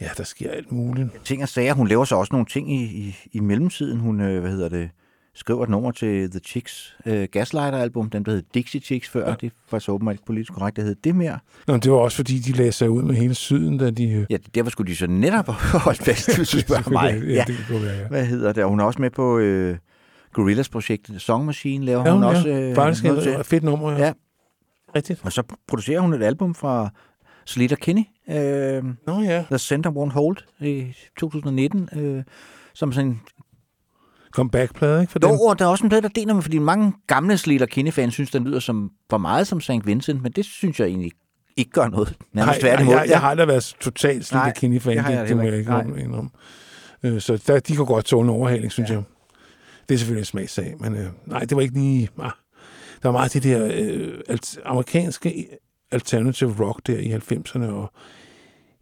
ja, 0.01 0.07
der 0.17 0.23
sker 0.23 0.51
alt 0.51 0.71
muligt. 0.71 1.07
Ting 1.25 1.43
og 1.43 1.49
sager. 1.49 1.73
Hun 1.73 1.87
laver 1.87 2.05
så 2.05 2.15
også 2.15 2.33
nogle 2.33 2.45
ting 2.45 2.73
i, 2.73 2.83
i, 2.83 3.15
i 3.33 3.39
mellemtiden. 3.39 3.99
Hun, 3.99 4.21
øh, 4.21 4.41
hvad 4.41 4.51
hedder 4.51 4.69
det, 4.69 4.89
skriver 5.35 5.63
et 5.63 5.69
nummer 5.69 5.91
til 5.91 6.31
The 6.31 6.39
Chicks 6.39 6.95
øh, 7.05 7.27
Gaslighter-album, 7.31 8.09
den 8.09 8.23
der 8.23 8.31
hed 8.31 8.43
Dixie 8.53 8.81
Chicks 8.81 9.09
før. 9.09 9.29
Ja. 9.29 9.35
Det 9.41 9.51
var 9.71 9.79
så 9.79 9.91
åbenbart 9.91 10.13
ikke 10.13 10.25
politisk 10.25 10.53
korrekt, 10.53 10.77
det 10.77 10.83
hed 10.83 10.95
det 11.03 11.15
mere. 11.15 11.39
Nå, 11.67 11.73
men 11.73 11.81
det 11.81 11.91
var 11.91 11.97
også 11.97 12.15
fordi, 12.17 12.39
de 12.39 12.51
lagde 12.51 12.71
sig 12.71 12.89
ud 12.89 13.03
med 13.03 13.15
hele 13.15 13.35
syden, 13.35 13.77
da 13.77 13.89
de... 13.89 14.09
øh, 14.11 14.25
Ja, 14.29 14.37
derfor 14.55 14.69
skulle 14.71 14.91
de 14.91 14.95
så 14.97 15.07
netop 15.07 15.47
holde 15.85 16.03
fast, 16.03 16.37
hvis 16.37 16.49
du 16.49 16.59
spørger 16.59 16.89
mig. 16.89 17.21
Ja, 17.23 17.33
Ja. 17.33 17.43
det 17.47 17.55
godt 17.69 17.83
være, 17.83 17.95
ja. 17.97 18.07
Hvad 18.07 18.25
hedder 18.25 18.53
det? 18.53 18.63
Og 18.63 18.69
hun 18.69 18.79
er 18.79 18.83
også 18.83 19.01
med 19.01 19.09
på 19.09 19.37
øh, 19.37 19.77
Gorillas-projektet 20.33 21.21
Song 21.21 21.45
Machine, 21.45 21.85
laver 21.85 22.03
Ja, 22.05 22.11
hun 22.13 22.23
hun, 22.23 22.35
også 22.35 22.47
ja. 22.49 22.59
øh, 22.69 22.75
Faktisk 22.75 23.05
et 23.05 23.45
fedt 23.45 23.63
nummer, 23.63 23.91
ja. 23.91 24.05
Ja. 24.05 24.13
Rigtigt. 24.95 25.21
Og 25.23 25.31
så 25.31 25.43
producerer 25.67 25.99
hun 25.99 26.13
et 26.13 26.23
album 26.23 26.55
fra 26.55 26.89
Slater 27.45 27.75
Kinney, 27.75 28.03
øh, 28.29 28.83
Nå 29.07 29.21
ja. 29.21 29.43
The 29.49 29.57
Center 29.57 29.91
Won't 29.91 30.11
Hold, 30.11 30.37
i 30.59 30.93
2019, 31.19 31.89
øh, 31.95 32.23
som 32.73 32.93
sådan 32.93 33.11
en 33.11 33.21
Comeback-plade, 34.31 35.01
ikke? 35.01 35.11
For 35.11 35.19
dem. 35.19 35.29
Jo, 35.29 35.35
og 35.41 35.59
der 35.59 35.65
er 35.65 35.69
også 35.69 35.83
en 35.83 35.89
plade, 35.89 36.01
der 36.01 36.07
deler 36.07 36.33
mig, 36.33 36.43
fordi 36.43 36.57
mange 36.57 36.93
gamle 37.07 37.37
Slater 37.37 37.65
Kinney-fans 37.65 38.13
synes, 38.13 38.31
den 38.31 38.43
lyder 38.43 38.59
som, 38.59 38.91
for 39.09 39.17
meget 39.17 39.47
som 39.47 39.61
St. 39.61 39.71
Vincent, 39.85 40.23
men 40.23 40.31
det 40.31 40.45
synes 40.45 40.79
jeg 40.79 40.87
egentlig 40.87 41.11
ikke 41.57 41.71
gør 41.71 41.87
noget. 41.87 42.15
Nej, 42.19 42.45
Nærmest 42.45 42.63
jeg, 42.63 42.69
tværtimod. 42.69 42.93
jeg, 42.93 43.05
jeg, 43.09 43.19
har 43.21 43.29
aldrig 43.29 43.47
været 43.47 43.75
totalt 43.81 44.17
Nej, 44.17 44.21
Sleater 44.21 44.51
Kinney-fan, 44.51 44.97
det 44.97 45.05
det, 45.05 45.29
det 45.29 45.37
må 45.37 45.43
jeg 45.43 45.57
ikke 45.57 45.71
indrømme. 45.99 46.29
Øh, 47.03 47.21
Så 47.21 47.43
der, 47.47 47.59
de 47.59 47.75
kan 47.75 47.85
godt 47.85 48.05
tåle 48.05 48.23
en 48.23 48.29
overhaling, 48.29 48.71
synes 48.71 48.89
ja. 48.89 48.95
jeg. 48.95 49.03
Det 49.89 49.93
er 49.95 49.97
selvfølgelig 49.97 50.21
en 50.21 50.25
smagssag, 50.25 50.75
men 50.79 50.95
øh, 50.95 51.07
nej, 51.25 51.39
det 51.39 51.55
var 51.55 51.61
ikke 51.61 51.73
lige... 51.73 52.09
Ah, 52.21 52.31
der 53.03 53.09
var 53.09 53.11
meget 53.11 53.33
det 53.33 53.43
der 53.43 53.69
øh, 53.73 54.19
alt, 54.27 54.59
amerikanske 54.65 55.47
alternative 55.91 56.65
rock 56.65 56.87
der 56.87 56.97
i 56.97 57.13
90'erne, 57.13 57.65
og 57.65 57.91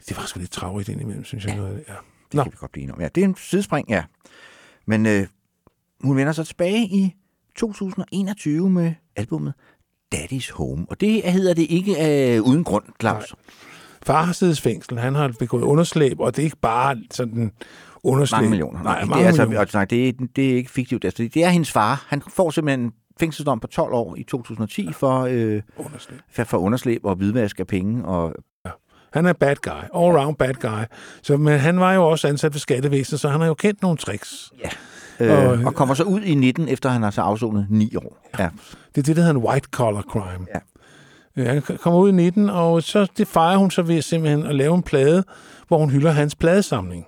det 0.10 0.18
var 0.18 0.26
sgu 0.26 0.40
lidt 0.40 0.52
travrigt 0.52 0.90
indimellem, 0.90 1.24
synes 1.24 1.46
jeg. 1.46 1.56
Noget, 1.56 1.70
af 1.70 1.76
det. 1.76 1.84
ja. 1.88 1.94
Det 2.26 2.34
Nå. 2.34 2.44
kan 2.44 2.52
vi 2.52 2.58
godt 2.60 2.72
blive 2.72 2.94
om. 2.94 3.02
Ja, 3.02 3.08
det 3.16 3.24
er 3.24 3.28
en 3.28 3.36
sidespring, 3.36 3.90
ja. 3.90 4.04
Men 4.86 5.06
øh, 5.06 5.28
hun 6.04 6.18
vender 6.18 6.34
så 6.34 6.44
tilbage 6.44 6.86
i 6.86 7.16
2021 7.56 8.70
med 8.70 8.94
albummet 9.16 9.54
Daddy's 10.16 10.54
Home. 10.54 10.86
Og 10.90 11.02
det 11.02 11.24
hedder 11.24 11.54
det 11.54 11.66
ikke 11.70 12.36
øh, 12.36 12.42
uden 12.42 12.64
grund, 12.64 12.84
Claus. 13.02 13.36
Far 14.04 14.24
har 14.24 14.34
siddet 14.34 14.58
i 14.60 14.62
fængsel, 14.62 15.00
han 15.00 15.16
har 15.16 15.34
begået 15.40 15.62
underslæb, 15.64 16.20
og 16.20 16.36
det 16.36 16.42
er 16.42 16.46
ikke 16.46 16.58
bare 16.62 16.98
sådan 17.12 17.52
underslæb. 18.04 18.38
Mange 18.38 18.50
millioner. 18.50 18.84
Nej, 18.84 18.94
Nej, 18.94 19.00
det, 19.00 19.10
mange 19.10 19.24
er 19.24 19.28
altså, 19.28 19.42
millioner. 19.42 19.62
altså, 19.62 19.78
nej 19.78 19.86
det, 19.86 20.08
er, 20.08 20.14
det 20.36 20.52
er 20.52 20.56
ikke 20.56 20.72
fiktivt. 20.72 21.06
Altså, 21.06 21.24
det 21.34 21.44
er 21.44 21.50
hendes 21.50 21.72
far. 21.72 22.06
Han 22.08 22.22
får 22.30 22.50
simpelthen 22.50 22.80
en 22.86 22.94
fængselsdom 23.20 23.60
på 23.60 23.68
12 23.68 23.94
år 23.94 24.16
i 24.18 24.24
2010 24.24 24.94
for, 24.94 25.20
øh, 25.30 25.62
underslæb. 25.78 26.20
for, 26.32 26.44
for 26.44 26.58
underslæb 26.58 27.06
og 27.06 27.16
hvidvask 27.16 27.60
af 27.60 27.68
penge. 27.68 28.06
Og, 28.06 28.34
Han 29.14 29.26
er 29.26 29.34
bad 29.34 29.56
guy, 29.56 29.72
all 29.72 30.16
around 30.18 30.36
bad 30.36 30.54
guy. 30.54 30.84
Så, 31.22 31.38
men 31.38 31.60
han 31.60 31.80
var 31.80 31.94
jo 31.94 32.10
også 32.10 32.28
ansat 32.28 32.54
ved 32.54 32.60
skattevæsenet, 32.60 33.20
så 33.20 33.30
han 33.30 33.40
har 33.42 33.48
jo 33.48 33.54
kendt 33.54 33.82
nogle 33.82 33.98
tricks. 33.98 34.52
øh, 35.20 35.32
Og- 35.32 35.60
og, 35.66 35.74
kommer 35.76 35.96
så 35.96 36.04
ud 36.04 36.22
i 36.22 36.36
19, 36.36 36.68
efter 36.70 36.90
han 36.90 37.04
har 37.04 37.12
så 37.12 37.22
afsonet 37.22 37.68
9 37.70 37.96
år. 37.96 38.30
Ja. 38.40 38.50
Det 38.96 39.02
er 39.02 39.04
det, 39.04 39.16
der 39.16 39.22
hedder 39.22 39.40
en 39.40 39.46
white 39.48 39.68
collar 39.72 40.02
crime. 40.02 40.46
Ja. 40.56 40.60
Øh, 41.42 41.48
Han 41.68 41.78
kommer 41.78 42.00
ud 42.00 42.10
i 42.10 42.12
19, 42.12 42.50
og 42.50 42.84
så 42.84 43.08
det 43.18 43.28
fejrer 43.28 43.58
hun 43.58 43.72
så 43.72 43.82
ved 43.82 44.02
simpelthen 44.02 44.46
at 44.46 44.56
lave 44.56 44.76
en 44.76 44.84
plade, 44.84 45.24
hvor 45.68 45.78
hun 45.78 45.90
hylder 45.90 46.12
hans 46.12 46.36
pladesamling. 46.36 47.06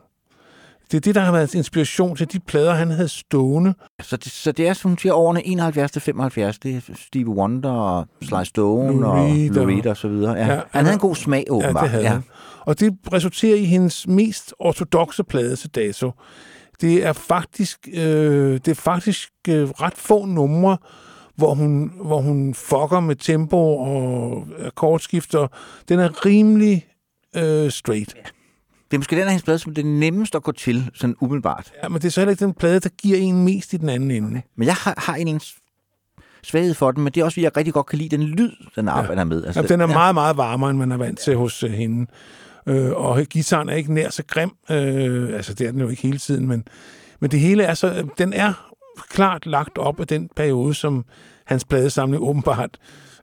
Det 0.92 0.98
er 0.98 1.02
det, 1.02 1.16
der 1.16 1.22
har 1.22 1.32
været 1.32 1.54
inspiration 1.56 2.16
til 2.16 2.32
de 2.34 2.40
plader, 2.40 2.74
han 2.74 2.92
havde 2.92 3.08
stående. 3.08 3.74
Så, 4.02 4.18
det, 4.18 4.32
så 4.32 4.52
det 4.52 4.68
er, 4.68 4.74
som 4.74 4.92
hun 4.92 4.98
siger, 4.98 5.14
årene 5.14 5.48
71 5.48 5.92
til 5.92 6.02
75. 6.02 6.60
Det 6.60 6.76
er 6.76 6.82
Stevie 6.96 7.28
Wonder 7.30 7.72
og 7.72 8.06
Sly 8.24 8.44
Stone 8.44 8.92
Lou 9.02 9.10
og 9.10 9.30
Lou 9.30 9.62
og- 9.64 9.68
Reed 9.70 9.86
og 9.86 9.98
så 9.98 10.08
videre. 10.08 10.34
Ja. 10.34 10.40
Ja, 10.46 10.46
han 10.56 10.62
han 10.72 10.86
havde 10.86 10.94
en 10.94 11.00
god 11.00 11.16
smag, 11.16 11.46
åbenbart. 11.50 11.76
Ja, 11.76 11.82
det 11.82 11.90
havde 11.90 12.08
han. 12.08 12.24
Og 12.60 12.80
det 12.80 12.98
resulterer 13.14 13.56
i 13.56 13.64
hendes 13.66 14.08
mest 14.08 14.54
ortodoxe 14.60 15.24
plade 15.24 15.56
til 15.56 15.70
dato. 15.70 16.12
Det 16.82 17.06
er 17.06 17.14
faktisk, 17.14 17.88
øh, 17.94 18.54
det 18.54 18.68
er 18.68 18.76
faktisk 18.76 19.30
øh, 19.50 19.70
ret 19.70 19.94
få 19.96 20.26
numre, 20.26 20.78
hvor 21.36 21.54
hun, 21.56 21.92
hvor 22.06 22.22
hun 22.22 22.54
fucker 22.54 23.00
med 23.00 23.16
tempo 23.16 23.58
og 23.78 24.48
akkordskifter. 24.66 25.48
Den 25.90 26.00
er 26.00 26.26
rimelig 26.26 26.86
øh, 27.36 27.72
straight. 27.72 28.14
Det 28.92 28.94
er 28.94 28.98
måske 28.98 29.16
den 29.16 29.24
af 29.24 29.30
hendes 29.30 29.44
plade, 29.44 29.60
som 29.60 29.74
det 29.74 29.86
nemmest 29.86 30.36
at 30.36 30.44
gå 30.44 30.52
til, 30.52 30.90
sådan 30.94 31.16
umiddelbart. 31.22 31.72
Ja, 31.84 31.90
men 31.90 32.02
det 32.02 32.08
er 32.08 32.12
så 32.12 32.22
heller 32.22 32.32
ikke 32.32 32.46
den 32.46 32.54
plade, 32.54 32.80
der 32.80 32.90
giver 32.90 33.18
en 33.18 33.44
mest 33.46 33.74
i 33.74 33.78
den 33.78 33.90
anden 33.90 34.12
ende. 34.12 34.42
Men 34.56 34.68
jeg 34.68 34.76
har, 34.76 34.94
har 34.98 35.16
en, 35.16 35.42
svaghed 36.44 36.74
for 36.74 36.92
den, 36.92 37.04
men 37.04 37.14
det 37.14 37.22
er 37.22 37.26
også, 37.26 37.36
fordi 37.36 37.44
jeg 37.44 37.58
rigtig 37.58 37.74
godt 37.74 37.86
kan 37.86 38.00
lide 38.00 38.18
den 38.18 38.24
lyd, 38.24 38.52
den 38.76 38.88
arbejder 38.88 39.24
med. 39.24 39.46
Altså, 39.46 39.60
Jamen, 39.60 39.70
den 39.70 39.82
er 39.82 39.88
ja. 39.88 39.94
meget, 39.94 40.14
meget 40.16 40.38
varmere, 40.38 40.70
end 40.70 40.80
man 40.80 40.92
er 40.92 40.98
vant 40.98 41.20
til 41.20 41.36
hos 41.36 41.64
øh, 41.64 41.72
hende. 41.72 42.12
Øh, 42.68 42.92
og 42.92 43.22
gitaren 43.26 43.70
er 43.70 43.74
ikke 43.74 43.94
nær 43.94 44.10
så 44.10 44.24
grim. 44.28 44.52
Øh, 44.72 45.36
altså, 45.36 45.54
det 45.54 45.68
er 45.68 45.72
den 45.72 45.82
jo 45.82 45.88
ikke 45.88 46.02
hele 46.02 46.18
tiden, 46.18 46.48
men, 46.48 46.68
men 47.20 47.32
det 47.32 47.40
hele 47.40 47.64
er 47.64 47.74
så... 47.74 48.08
Den 48.18 48.34
er 48.34 48.74
klart 49.10 49.46
lagt 49.46 49.78
op 49.78 50.00
af 50.00 50.08
den 50.08 50.30
periode, 50.36 50.74
som 50.74 51.06
hans 51.46 51.66
pladesamling 51.66 52.24
åbenbart 52.24 52.78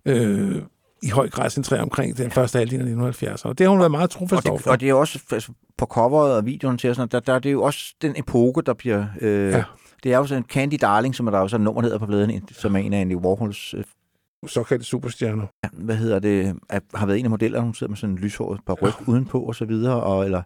øh, 0.07 0.63
i 1.03 1.09
høj 1.11 1.29
grad 1.31 1.51
centrerer 1.51 1.83
omkring 1.83 2.17
den 2.17 2.31
første 2.31 2.59
halvdel 2.59 3.03
af 3.05 3.13
1970'erne. 3.13 3.45
Og 3.45 3.59
det 3.59 3.65
har 3.67 3.71
hun 3.71 3.79
været 3.79 3.91
meget 3.91 4.11
trofast 4.11 4.49
overfor. 4.49 4.71
og 4.71 4.81
det 4.81 4.89
er 4.89 4.95
også 4.95 5.19
altså, 5.33 5.53
på 5.79 5.87
coveret 5.87 6.37
og 6.37 6.47
videoen 6.47 6.79
til, 6.79 6.95
sådan, 6.95 7.09
der, 7.09 7.21
der 7.21 7.33
er 7.35 7.39
det 7.39 7.53
jo 7.53 7.63
også 7.63 7.95
den 8.03 8.15
epoke, 8.17 8.63
der 8.63 8.75
bliver... 8.75 9.07
Øh, 9.21 9.51
Ja. 9.51 9.57
ja. 9.57 9.65
Det 10.03 10.13
er 10.13 10.19
jo 10.19 10.27
sådan 10.27 10.43
Candy 10.45 10.77
Darling, 10.81 11.15
som 11.15 11.27
er 11.27 11.31
der 11.31 11.39
også 11.39 11.57
et 11.57 11.63
nummer, 11.63 11.81
der 11.83 11.87
hedder 11.87 11.99
på 11.99 12.07
bladen, 12.07 12.49
som 12.53 12.77
er 12.77 12.81
en 12.81 12.93
af 12.93 13.01
Andy 13.01 13.15
Warhols 13.17 13.75
øh, 13.75 13.85
Såkaldte 14.47 14.85
superstjerner. 14.87 15.47
hvad 15.73 15.97
hedder 15.97 16.19
det, 16.19 16.57
er, 16.71 16.81
har 16.95 17.07
været 17.07 17.19
en 17.19 17.25
af 17.27 17.31
modellerne, 17.31 17.65
hun 17.65 17.75
sidder 17.75 17.91
med 17.91 17.97
sådan 17.97 18.15
en 18.15 18.19
lyshåret 18.19 18.61
par 18.67 18.75
ryg 18.75 19.09
udenpå 19.09 19.41
og 19.41 19.55
så 19.55 19.65
videre, 19.65 20.03
og, 20.03 20.25
eller, 20.25 20.43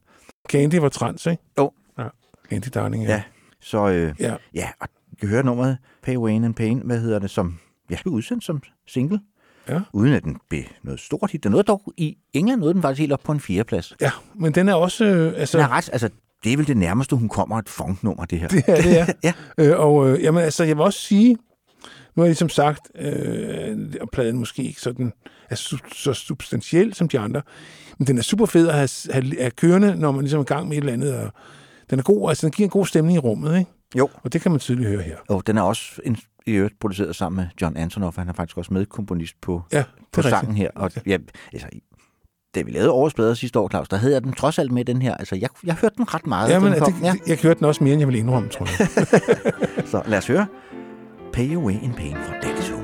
Candy 0.48 0.74
var 0.74 0.88
trans, 0.88 1.26
ikke? 1.26 1.42
Jo. 1.58 1.72
Ja. 1.98 2.04
Candy 2.50 2.66
Darling, 2.74 3.04
ja. 3.04 3.10
Ja. 3.10 3.22
så 3.60 3.88
øh, 3.88 4.14
ja. 4.20 4.36
ja, 4.54 4.68
og 4.80 4.88
du 5.10 5.16
kan 5.20 5.28
høre 5.28 5.42
nummeret 5.42 5.78
Pay 6.02 6.16
Wayne 6.16 6.46
and 6.46 6.54
Pain, 6.54 6.82
hvad 6.84 7.00
hedder 7.00 7.18
det, 7.18 7.30
som 7.30 7.58
jeg 7.90 7.98
blev 8.02 8.14
udsendt 8.14 8.44
som 8.44 8.62
single, 8.86 9.20
Ja. 9.68 9.80
uden 9.92 10.12
at 10.12 10.24
den 10.24 10.36
blev 10.50 10.62
noget 10.82 11.00
stort 11.00 11.30
hit. 11.30 11.44
Den 11.44 11.50
nåede 11.52 11.64
dog 11.64 11.92
i 11.96 12.16
England 12.32 12.60
nåede 12.60 12.74
den 12.74 12.82
faktisk 12.82 13.00
helt 13.00 13.12
op 13.12 13.20
på 13.24 13.32
en 13.32 13.40
fjerdeplads. 13.40 13.94
Ja, 14.00 14.10
men 14.34 14.52
den 14.52 14.68
er 14.68 14.74
også... 14.74 15.04
Øh, 15.04 15.32
altså, 15.36 15.58
Den 15.58 15.64
er 15.66 15.70
ret, 15.70 15.90
altså, 15.92 16.08
det 16.44 16.52
er 16.52 16.56
vel 16.56 16.66
det 16.66 16.76
nærmeste, 16.76 17.16
hun 17.16 17.28
kommer 17.28 17.58
et 17.58 17.68
funknummer, 17.68 18.24
det 18.24 18.40
her. 18.40 18.48
Det 18.48 18.64
er 18.68 18.76
det, 18.82 18.90
ja. 18.92 19.06
ja. 19.24 19.32
Øh, 19.58 19.80
og 19.80 20.10
øh, 20.10 20.22
jamen, 20.22 20.42
altså, 20.44 20.64
jeg 20.64 20.76
vil 20.76 20.84
også 20.84 20.98
sige, 21.00 21.36
nu 22.16 22.20
har 22.20 22.24
jeg 22.24 22.28
ligesom 22.28 22.48
sagt, 22.48 22.80
øh, 22.98 23.78
og 24.00 24.08
pladen 24.12 24.38
måske 24.38 24.62
ikke 24.62 24.80
sådan, 24.80 25.12
er 25.50 25.56
su- 25.56 25.94
så 25.94 26.12
substantiel 26.12 26.94
som 26.94 27.08
de 27.08 27.18
andre, 27.18 27.42
men 27.98 28.06
den 28.06 28.18
er 28.18 28.22
super 28.22 28.46
fed 28.46 28.68
at 28.68 28.74
have, 28.74 28.88
have, 29.10 29.36
have 29.40 29.50
kørende, 29.50 29.96
når 29.96 30.12
man 30.12 30.20
ligesom 30.20 30.38
er 30.40 30.44
i 30.44 30.46
gang 30.46 30.68
med 30.68 30.76
et 30.76 30.80
eller 30.80 30.92
andet, 30.92 31.16
og 31.16 31.32
den 31.90 31.98
er 31.98 32.02
god, 32.02 32.28
altså 32.28 32.46
den 32.46 32.52
giver 32.52 32.66
en 32.66 32.70
god 32.70 32.86
stemning 32.86 33.16
i 33.16 33.18
rummet, 33.18 33.58
ikke? 33.58 33.70
Jo. 33.98 34.08
Og 34.22 34.32
det 34.32 34.40
kan 34.40 34.50
man 34.50 34.60
tydeligt 34.60 34.88
høre 34.88 35.02
her. 35.02 35.16
Og 35.28 35.46
den 35.46 35.58
er 35.58 35.62
også 35.62 36.00
en, 36.04 36.16
i 36.48 36.52
øvrigt 36.52 36.80
produceret 36.80 37.16
sammen 37.16 37.36
med 37.36 37.46
John 37.62 37.76
Antonoff, 37.76 38.16
han 38.16 38.28
er 38.28 38.32
faktisk 38.32 38.58
også 38.58 38.74
medkomponist 38.74 39.34
på, 39.40 39.62
Ja, 39.72 39.84
på 40.12 40.22
det 40.22 40.30
sangen 40.30 40.56
her. 40.56 40.70
Og 40.74 40.90
ja, 41.06 41.18
altså, 41.52 41.68
da 42.54 42.62
vi 42.62 42.70
lavede 42.70 42.90
årets 42.90 43.14
blader 43.14 43.34
sidste 43.34 43.58
år, 43.58 43.68
Claus, 43.68 43.88
der 43.88 43.96
havde 43.96 44.12
jeg 44.12 44.24
den 44.24 44.32
trods 44.32 44.58
alt 44.58 44.72
med 44.72 44.84
den 44.84 45.02
her. 45.02 45.14
Altså, 45.14 45.36
jeg, 45.36 45.48
jeg 45.64 45.74
hørte 45.74 45.96
den 45.96 46.14
ret 46.14 46.26
meget. 46.26 46.50
Ja, 46.50 46.58
men 46.58 46.72
den 46.72 46.74
det, 46.74 46.82
kom. 46.82 47.02
ja. 47.02 47.14
jeg 47.26 47.38
hørte 47.42 47.58
den 47.58 47.66
også 47.66 47.84
mere, 47.84 47.92
end 47.92 48.00
jeg 48.00 48.08
vil 48.08 48.16
indrømme, 48.16 48.48
tror 48.48 48.66
jeg. 48.78 49.86
Så 49.92 50.02
lad 50.06 50.18
os 50.18 50.26
høre. 50.26 50.46
Pay 51.32 51.54
Away 51.54 51.72
in 51.82 51.92
Pain 51.92 52.16
fra 52.16 52.34
Daddy's 52.34 52.77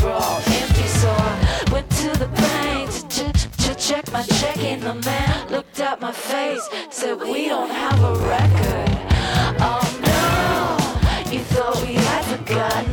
were 0.00 0.10
all 0.12 0.40
empty. 0.46 0.86
So 1.02 1.10
I 1.10 1.64
went 1.72 1.90
to 2.02 2.08
the 2.18 2.28
bank 2.28 2.90
to, 3.16 3.32
ch- 3.32 3.50
to 3.64 3.74
check 3.74 4.10
my 4.12 4.22
checking. 4.22 4.80
The 4.80 4.94
man 4.94 5.50
looked 5.50 5.80
at 5.80 6.00
my 6.00 6.12
face, 6.12 6.68
said, 6.90 7.18
"We 7.20 7.48
don't 7.48 7.70
have 7.70 7.98
a 8.02 8.14
record." 8.34 8.90
Oh 9.70 9.84
no, 10.10 11.32
you 11.32 11.40
thought 11.52 11.76
we 11.86 11.94
had 11.94 12.24
forgotten 12.24 12.92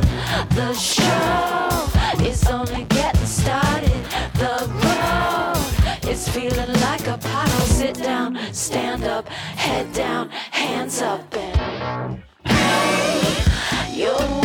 the 0.54 0.72
show 0.74 1.88
is 2.24 2.46
only 2.48 2.84
getting 2.84 3.26
started. 3.26 4.00
The 4.34 4.54
road 4.84 6.08
is 6.08 6.28
feeling 6.28 6.72
like 6.80 7.06
a 7.06 7.18
puddle. 7.18 7.66
Sit 7.66 7.94
down, 7.94 8.38
stand 8.52 9.04
up, 9.04 9.28
head 9.28 9.92
down, 9.92 10.30
hands 10.30 11.00
up, 11.02 11.34
and 11.36 12.22
pay 12.44 13.42
your 13.94 14.41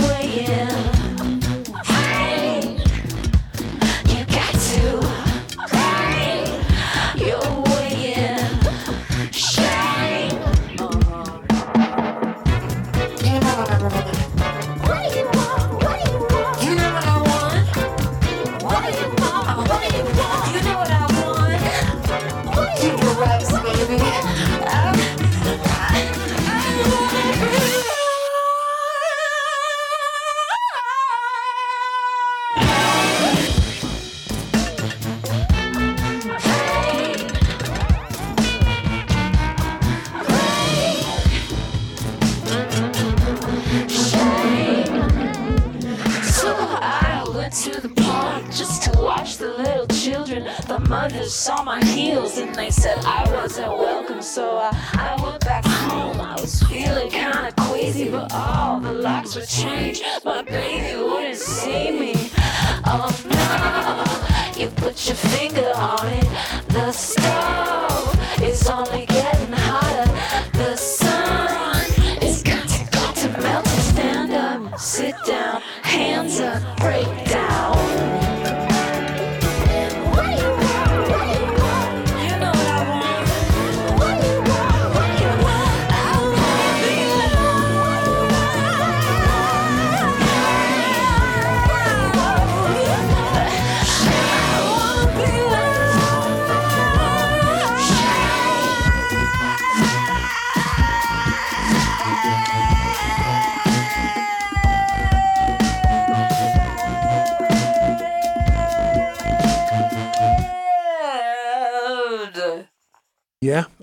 mothers 50.90 51.34
saw 51.34 51.64
my 51.64 51.84
heels 51.84 52.38
and 52.38 52.54
they 52.54 52.70
said 52.70 52.98
I 53.06 53.30
wasn't 53.32 53.78
welcome. 53.78 54.22
So 54.22 54.58
I, 54.58 54.72
I 54.94 55.22
went 55.24 55.44
back 55.46 55.66
home. 55.66 56.20
I 56.20 56.34
was 56.40 56.62
feeling 56.64 57.10
kinda 57.10 57.54
queasy, 57.58 58.10
but 58.10 58.32
all 58.34 58.80
the 58.80 58.92
locks 58.92 59.36
were 59.36 59.46
changed. 59.46 60.04
My 60.26 60.42
baby 60.42 61.02
wouldn't 61.02 61.38
see 61.38 61.92
me. 61.92 62.32
Oh 62.86 63.10
no, 63.30 64.62
you 64.62 64.70
put 64.72 65.08
your 65.08 65.16
finger 65.16 65.72
on 65.76 66.08
it. 66.08 66.28
The 66.70 66.92
stove 66.92 68.42
is 68.42 68.68
only 68.70 69.06
getting 69.06 69.54
hotter. 69.54 70.12
The 70.54 70.76
sun 70.76 71.86
is 72.22 72.44
got 72.44 72.68
to, 72.68 72.92
got 72.92 73.16
to 73.16 73.30
melt. 73.42 73.68
Stand 73.68 74.34
up, 74.34 74.80
sit 74.80 75.16
down, 75.26 75.62
hands 75.84 76.40
up, 76.40 76.62
break 76.78 77.08
down. 77.26 78.27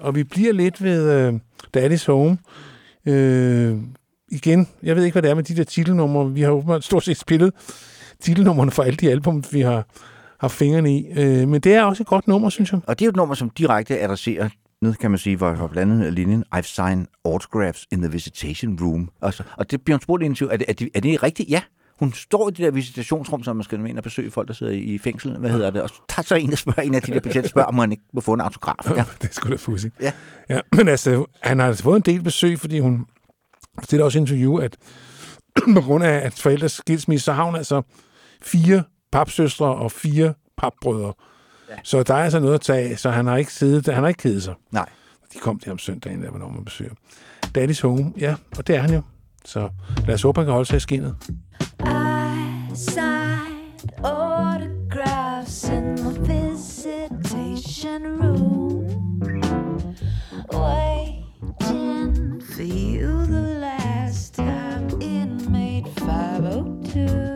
Og 0.04 0.14
vi 0.14 0.24
bliver 0.24 0.52
lidt 0.52 0.82
ved 0.82 1.12
øh, 1.12 1.34
Daddy's 1.76 2.06
Home. 2.06 2.38
Øh, 3.06 3.76
igen, 4.30 4.68
jeg 4.82 4.96
ved 4.96 5.04
ikke, 5.04 5.14
hvad 5.14 5.22
det 5.22 5.30
er 5.30 5.34
med 5.34 5.42
de 5.42 5.56
der 5.56 5.64
titelnumre. 5.64 6.32
Vi 6.32 6.40
har 6.40 6.50
åbenbart 6.50 6.84
stort 6.84 7.04
set 7.04 7.16
spillet 7.16 7.52
titelnummerne 8.20 8.70
for 8.70 8.82
alle 8.82 8.96
de 8.96 9.10
album, 9.10 9.44
vi 9.52 9.60
har 9.60 9.86
har 10.40 10.48
fingrene 10.48 10.96
i. 10.96 11.06
Øh, 11.16 11.48
men 11.48 11.60
det 11.60 11.74
er 11.74 11.82
også 11.82 12.02
et 12.02 12.06
godt 12.06 12.28
nummer, 12.28 12.48
synes 12.48 12.72
jeg. 12.72 12.80
Og 12.86 12.98
det 12.98 13.04
er 13.04 13.06
jo 13.06 13.10
et 13.10 13.16
nummer, 13.16 13.34
som 13.34 13.50
direkte 13.50 14.00
adresserer 14.00 14.48
ned, 14.82 14.94
kan 14.94 15.10
man 15.10 15.18
sige, 15.18 15.36
hvor 15.36 15.52
hvor 15.52 15.66
blandt 15.66 15.92
andet 15.92 16.12
linjen, 16.12 16.44
I've 16.56 16.62
signed 16.62 17.06
autographs 17.24 17.86
in 17.92 18.02
the 18.02 18.12
visitation 18.12 18.78
room. 18.80 19.10
Altså, 19.22 19.42
og 19.56 19.70
det 19.70 19.82
bliver 19.82 19.96
hun 19.96 20.02
spurgt 20.02 20.22
i 20.22 20.26
interview, 20.26 20.52
er 20.52 20.56
det, 20.56 20.64
er, 20.68 20.72
det, 20.72 20.88
er 20.94 21.00
det 21.00 21.22
rigtigt? 21.22 21.50
Ja. 21.50 21.62
Hun 21.98 22.12
står 22.12 22.48
i 22.48 22.50
det 22.50 22.58
der 22.58 22.70
visitationsrum, 22.70 23.44
som 23.44 23.56
man 23.56 23.64
skal 23.64 23.86
ind 23.86 23.98
og 23.98 24.04
besøge 24.04 24.30
folk, 24.30 24.48
der 24.48 24.54
sidder 24.54 24.72
i 24.72 24.98
fængsel. 24.98 25.38
Hvad 25.38 25.50
hedder 25.50 25.70
det? 25.70 25.82
Og 25.82 25.88
så 25.88 25.94
tager 26.08 26.24
så 26.24 26.34
en, 26.34 26.50
der 26.50 26.56
spørger 26.56 26.82
en 26.82 26.94
af 26.94 27.02
de 27.02 27.12
der 27.12 27.20
betjente, 27.20 27.48
spørger, 27.48 27.68
om 27.68 27.78
han 27.78 27.92
ikke 27.92 28.04
må 28.12 28.20
få 28.20 28.32
en 28.32 28.40
autograf. 28.40 28.90
Ja. 28.90 29.04
det 29.22 29.28
er 29.28 29.32
sgu 29.32 29.50
da 29.50 29.56
pudsigt. 29.56 29.94
Ja. 30.00 30.12
ja. 30.48 30.60
Men 30.76 30.88
altså, 30.88 31.26
han 31.40 31.58
har 31.58 31.66
altså 31.66 31.82
fået 31.82 31.96
en 31.96 32.02
del 32.02 32.22
besøg, 32.22 32.60
fordi 32.60 32.78
hun 32.78 33.06
stiller 33.82 34.04
også 34.04 34.18
i 34.18 34.20
interview, 34.20 34.56
at 34.56 34.76
på 35.74 35.80
grund 35.80 36.04
af 36.04 36.26
at 36.26 36.32
forældres 36.32 36.72
skilsmisse, 36.72 37.24
så 37.24 37.32
har 37.32 37.44
hun 37.44 37.56
altså 37.56 37.82
fire 38.42 38.82
papsøstre 39.12 39.66
og 39.66 39.92
fire 39.92 40.34
papbrødre. 40.58 41.12
Ja. 41.70 41.74
Så 41.82 42.02
der 42.02 42.14
er 42.14 42.24
altså 42.24 42.40
noget 42.40 42.54
at 42.54 42.60
tage 42.60 42.90
af, 42.90 42.98
så 42.98 43.10
han 43.10 43.26
har 43.26 43.36
ikke 43.36 43.52
siddet, 43.52 43.94
han 43.94 44.02
har 44.02 44.08
ikke 44.08 44.22
kedet 44.22 44.42
sig. 44.42 44.54
Nej. 44.70 44.88
De 45.32 45.38
kom 45.38 45.58
der 45.58 45.70
om 45.70 45.78
søndagen, 45.78 46.22
der 46.22 46.30
hvornår 46.30 46.48
man 46.48 46.64
besøger. 46.64 46.92
Daddy's 47.58 47.82
Home, 47.82 48.12
ja, 48.18 48.34
og 48.56 48.66
det 48.66 48.76
er 48.76 48.80
han 48.80 48.94
jo. 48.94 49.02
Så 49.44 49.68
lad 50.06 50.14
os 50.14 50.22
håbe, 50.22 50.40
han 50.40 50.46
kan 50.46 50.52
holde 50.52 50.68
sig 50.68 50.76
i 50.76 50.80
skinnet. 50.80 51.16
Signed 52.74 53.92
autographs 54.02 55.68
in 55.68 55.94
the 55.94 56.10
visitation 56.10 58.02
room, 58.18 59.96
waiting 60.50 62.40
for 62.40 62.62
you 62.62 63.26
the 63.26 63.58
last 63.60 64.34
time 64.34 64.88
inmate 65.00 65.86
502. 66.00 67.33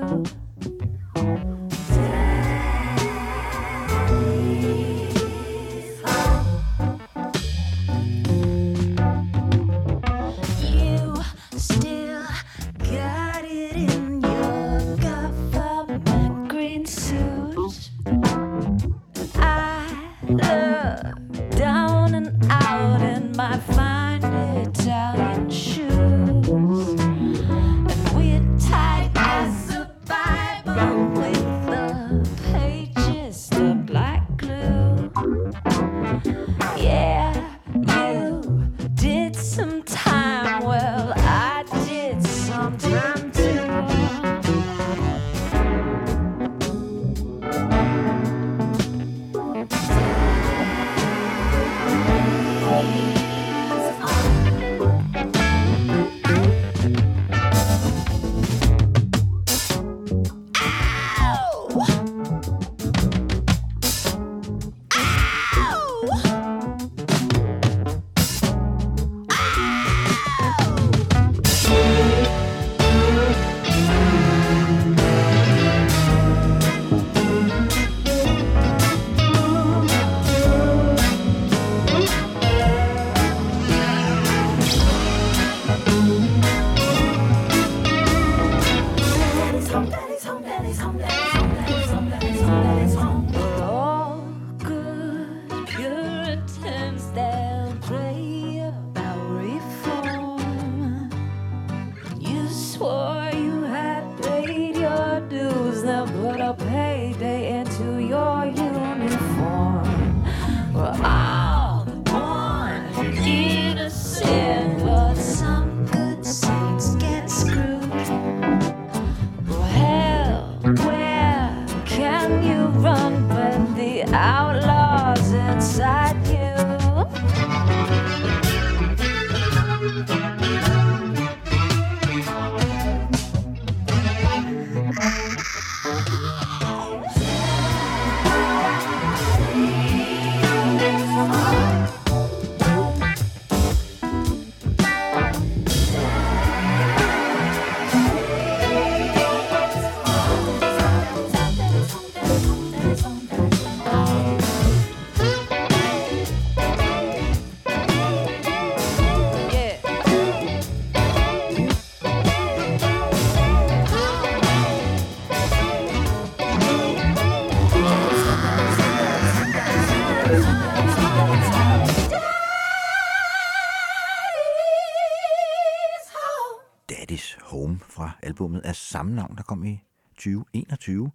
kom 179.49 179.65
i 179.65 179.83
2021. 180.15 181.11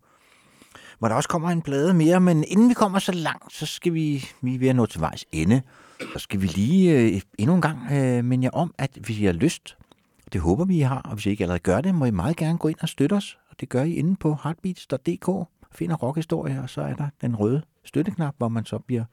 Hvor 0.99 1.07
der 1.07 1.15
også 1.15 1.29
kommer 1.29 1.49
en 1.49 1.61
plade 1.61 1.93
mere, 1.93 2.19
men 2.19 2.43
inden 2.43 2.69
vi 2.69 2.73
kommer 2.73 2.99
så 2.99 3.11
langt, 3.11 3.53
så 3.53 3.65
skal 3.65 3.93
vi, 3.93 4.25
vi 4.41 4.55
er 4.55 4.59
ved 4.59 4.67
at 4.67 4.75
nå 4.75 4.85
til 4.85 5.01
vejs 5.01 5.25
ende. 5.31 5.61
Så 6.13 6.19
skal 6.19 6.41
vi 6.41 6.47
lige 6.47 6.99
øh, 6.99 7.21
endnu 7.37 7.55
en 7.55 7.61
gang 7.61 7.91
øh, 7.91 8.25
minde 8.25 8.45
jer 8.45 8.51
om, 8.51 8.73
at 8.77 8.97
hvis 9.01 9.19
I 9.19 9.25
har 9.25 9.33
lyst, 9.33 9.77
det 10.33 10.41
håber 10.41 10.65
vi, 10.65 10.77
I 10.77 10.81
har, 10.81 11.01
og 11.01 11.13
hvis 11.13 11.25
I 11.25 11.29
ikke 11.29 11.43
allerede 11.43 11.59
gør 11.59 11.81
det, 11.81 11.95
må 11.95 12.05
I 12.05 12.11
meget 12.11 12.37
gerne 12.37 12.57
gå 12.57 12.67
ind 12.67 12.77
og 12.81 12.89
støtte 12.89 13.13
os. 13.13 13.37
Og 13.49 13.59
det 13.59 13.69
gør 13.69 13.83
I 13.83 13.93
inde 13.93 14.15
på 14.15 14.37
heartbeats.dk. 14.43 15.29
Finder 15.71 15.95
rockhistorie, 15.95 16.61
og 16.61 16.69
så 16.69 16.81
er 16.81 16.93
der 16.93 17.07
den 17.21 17.35
røde 17.35 17.61
støtteknap, 17.83 18.35
hvor 18.37 18.49
man 18.49 18.65
så 18.65 18.79
bliver 18.79 19.03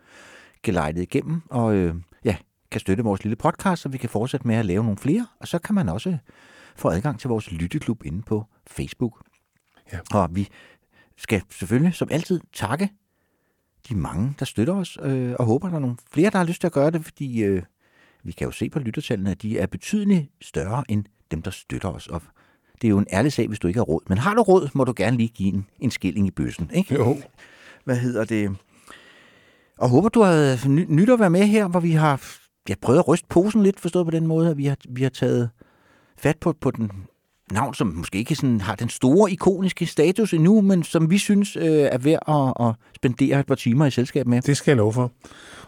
gelejtet 0.62 1.02
igennem, 1.02 1.42
og 1.51 1.74
øh, 1.74 1.94
ja, 2.24 2.36
kan 2.70 2.80
støtte 2.80 3.05
vores 3.05 3.24
lille 3.24 3.36
podcast, 3.36 3.82
så 3.82 3.88
vi 3.88 3.98
kan 3.98 4.09
fortsætte 4.09 4.47
med 4.47 4.56
at 4.56 4.66
lave 4.66 4.82
nogle 4.82 4.98
flere. 4.98 5.26
Og 5.40 5.48
så 5.48 5.59
kan 5.59 5.74
man 5.74 5.88
også 5.88 6.18
få 6.76 6.88
adgang 6.88 7.20
til 7.20 7.28
vores 7.28 7.52
lytteklub 7.52 8.05
inde 8.05 8.22
på 8.22 8.47
Facebook. 8.70 9.22
Ja. 9.92 9.98
Og 10.14 10.28
vi 10.32 10.48
skal 11.16 11.42
selvfølgelig, 11.51 11.94
som 11.94 12.09
altid, 12.10 12.40
takke 12.52 12.90
de 13.88 13.94
mange, 13.94 14.34
der 14.38 14.44
støtter 14.44 14.74
os, 14.74 14.98
øh, 15.02 15.34
og 15.38 15.44
håber, 15.44 15.68
der 15.68 15.76
er 15.76 15.80
nogle 15.80 15.97
flere, 16.12 16.30
der 16.30 16.38
har 16.38 16.44
lyst 16.44 16.60
til 16.60 16.66
at 16.66 16.72
gøre 16.72 16.90
det, 16.90 17.05
fordi 17.05 17.42
øh, 17.42 17.62
vi 18.22 18.32
kan 18.32 18.44
jo 18.44 18.51
se 18.51 18.70
på 18.70 18.78
lyttertallene, 18.78 19.30
at 19.30 19.42
de 19.42 19.59
er 19.59 19.66
betydeligt 19.66 20.30
større 20.40 20.84
end 20.88 21.05
dem, 21.30 21.42
der 21.42 21.51
støtter 21.51 21.88
os. 21.88 22.06
Og 22.06 22.22
det 22.80 22.88
er 22.88 22.90
jo 22.90 22.98
en 22.98 23.06
ærlig 23.12 23.32
sag, 23.32 23.48
hvis 23.48 23.59
du 23.59 23.68
ikke 23.68 23.78
har 23.78 23.84
råd. 23.84 24.01
Men 24.09 24.18
har 24.18 24.34
du 24.34 24.42
råd, 24.42 24.68
må 24.74 24.84
du 24.84 24.92
gerne 24.97 25.16
lige 25.16 25.28
give 25.28 25.55
en, 25.55 25.66
en 25.78 25.90
skilling 25.90 26.26
i 26.26 26.30
bøssen. 26.30 26.70
Ikke? 26.74 26.94
Jo. 26.94 27.16
Hvad 27.84 27.97
hedder 27.97 28.24
det? 28.24 28.56
Og 29.78 29.88
håber, 29.88 30.09
du 30.09 30.22
har 30.22 30.68
ny, 30.68 30.86
nyt 30.88 31.10
at 31.10 31.20
være 31.20 31.30
med 31.30 31.47
her, 31.47 31.68
hvor 31.68 31.80
vi 31.80 31.92
har 31.92 32.22
ja, 32.68 32.74
prøvet 32.82 32.98
at 32.98 33.09
ryste 33.09 33.26
posen 33.28 33.62
lidt, 33.62 33.80
forstået 33.80 34.06
på 34.06 34.10
den 34.10 34.26
måde, 34.26 34.51
at 34.51 34.56
vi 34.56 34.66
har, 34.66 34.76
vi 34.88 35.02
har 35.02 35.10
taget 35.10 35.51
fat 36.18 36.38
på, 36.38 36.52
på 36.52 36.70
den 36.70 36.90
navn, 37.52 37.74
som 37.74 37.86
måske 37.86 38.18
ikke 38.18 38.35
sådan 38.35 38.60
har 38.60 38.74
den 38.74 38.89
store 38.89 39.32
ikoniske 39.32 39.86
status 39.86 40.32
endnu, 40.32 40.60
men 40.60 40.82
som 40.82 41.10
vi 41.10 41.18
synes 41.18 41.56
øh, 41.56 41.64
er 41.64 41.98
værd 41.98 42.22
at, 42.28 42.66
at 42.68 42.74
spendere 42.97 43.40
et 43.40 43.47
par 43.47 43.55
timer 43.55 43.86
i 43.86 43.90
selskab 43.90 44.27
med. 44.27 44.43
Det 44.43 44.56
skal 44.56 44.70
jeg 44.72 44.77
love 44.77 44.93
for. 44.93 45.12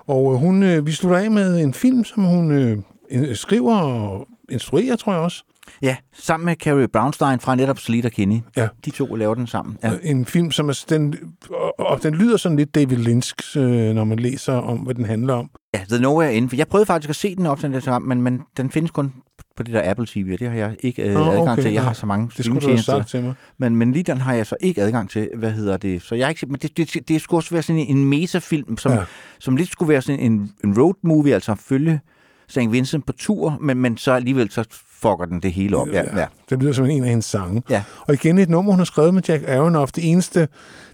Og 0.07 0.33
øh, 0.33 0.39
hun, 0.39 0.63
øh, 0.63 0.87
vi 0.87 0.93
slutter 0.93 1.19
af 1.19 1.31
med 1.31 1.61
en 1.61 1.75
film, 1.75 2.05
som 2.05 2.25
hun 2.25 2.51
øh, 2.51 2.79
øh, 3.11 3.37
skriver 3.37 3.77
og 3.77 4.29
instruerer, 4.51 4.97
tror 4.97 5.13
jeg 5.13 5.23
også. 5.23 5.45
Ja, 5.83 5.97
sammen 6.13 6.45
med 6.45 6.57
Carrie 6.57 6.89
Brownstein 6.89 7.41
fra 7.41 7.55
netop 7.55 7.79
Sleater 7.79 8.09
Kinney. 8.09 8.41
Ja. 8.57 8.69
De 8.85 8.91
to 8.91 9.15
laver 9.15 9.35
den 9.35 9.47
sammen. 9.47 9.79
Ja. 9.83 9.93
En 10.03 10.27
film, 10.27 10.51
som 10.51 10.69
er, 10.69 10.85
den, 10.89 11.15
og, 11.51 11.81
og 11.81 12.03
den 12.03 12.15
lyder 12.15 12.37
sådan 12.37 12.57
lidt 12.57 12.75
David 12.75 12.97
Lynch, 12.97 13.57
øh, 13.57 13.95
når 13.95 14.05
man 14.05 14.19
læser 14.19 14.53
om, 14.53 14.79
hvad 14.79 14.95
den 14.95 15.05
handler 15.05 15.35
om. 15.35 15.51
ja, 15.75 15.81
The 15.89 16.03
Nowhere. 16.03 16.49
For 16.49 16.57
jeg 16.57 16.69
prøvede 16.69 16.87
faktisk 16.87 17.11
at 17.11 17.17
se 17.17 17.37
den 17.37 17.47
op, 17.47 17.63
den 17.63 17.73
der, 17.73 17.81
sammen, 17.81 18.09
men, 18.09 18.23
men 18.23 18.43
den 18.57 18.71
findes 18.71 18.91
kun 18.91 19.13
på 19.57 19.63
det 19.63 19.75
der 19.75 19.91
Apple 19.91 20.07
TV, 20.07 20.31
og 20.33 20.39
det 20.39 20.49
har 20.49 20.57
jeg 20.57 20.77
ikke 20.81 21.03
øh, 21.03 21.15
Nå, 21.15 21.21
adgang 21.21 21.49
okay, 21.49 21.63
til. 21.63 21.73
Jeg 21.73 21.85
har 21.85 21.93
så 21.93 22.07
mange 22.07 22.31
Det 22.37 22.45
skulle 22.45 22.61
du 22.61 22.67
have 22.67 22.79
sagt 22.79 23.09
til 23.09 23.23
mig. 23.23 23.35
Men, 23.59 23.77
men 23.77 23.93
lige 23.93 24.03
den 24.03 24.19
har 24.19 24.35
jeg 24.35 24.47
så 24.47 24.57
ikke 24.61 24.83
adgang 24.83 25.11
til, 25.11 25.31
hvad 25.35 25.51
hedder 25.51 25.77
det. 25.77 26.03
Så 26.03 26.15
jeg 26.15 26.29
ikke 26.29 26.47
men 26.47 26.57
det, 26.57 26.77
det, 26.77 27.09
det 27.09 27.21
skulle 27.21 27.39
også 27.39 27.51
være 27.51 27.63
sådan 27.63 27.87
en 27.89 28.05
metafilm, 28.05 28.79
som, 28.79 28.93
ja. 28.93 29.05
som 29.39 29.57
lidt 29.57 29.73
skulle 29.73 29.89
være 29.89 30.03
sådan 30.03 30.21
en, 30.21 30.53
en 30.65 30.79
road 30.79 30.95
movie, 31.03 31.35
altså 31.35 31.55
følge 31.55 32.01
St. 32.49 32.59
Vincent 32.71 33.07
på 33.07 33.13
tur, 33.13 33.59
men, 33.61 33.79
men 33.79 33.97
så 33.97 34.13
alligevel 34.13 34.51
så 34.51 34.65
fucker 35.03 35.25
den 35.25 35.41
det 35.41 35.53
hele 35.53 35.77
op. 35.77 35.89
Ja, 35.89 36.19
ja. 36.21 36.27
Det 36.51 36.59
lyder 36.63 36.73
som 36.73 36.87
en 36.87 37.03
af 37.03 37.09
hendes 37.09 37.25
sange. 37.25 37.63
Ja. 37.71 37.83
Og 38.07 38.15
igen 38.15 38.39
et 38.39 38.49
nummer, 38.49 38.73
hun 38.73 38.81
har 38.81 38.85
skrevet 38.85 39.15
med 39.15 39.23
Jack 39.29 39.49
Aronoff. 39.49 39.93
Det 39.93 40.11
eneste, 40.11 40.49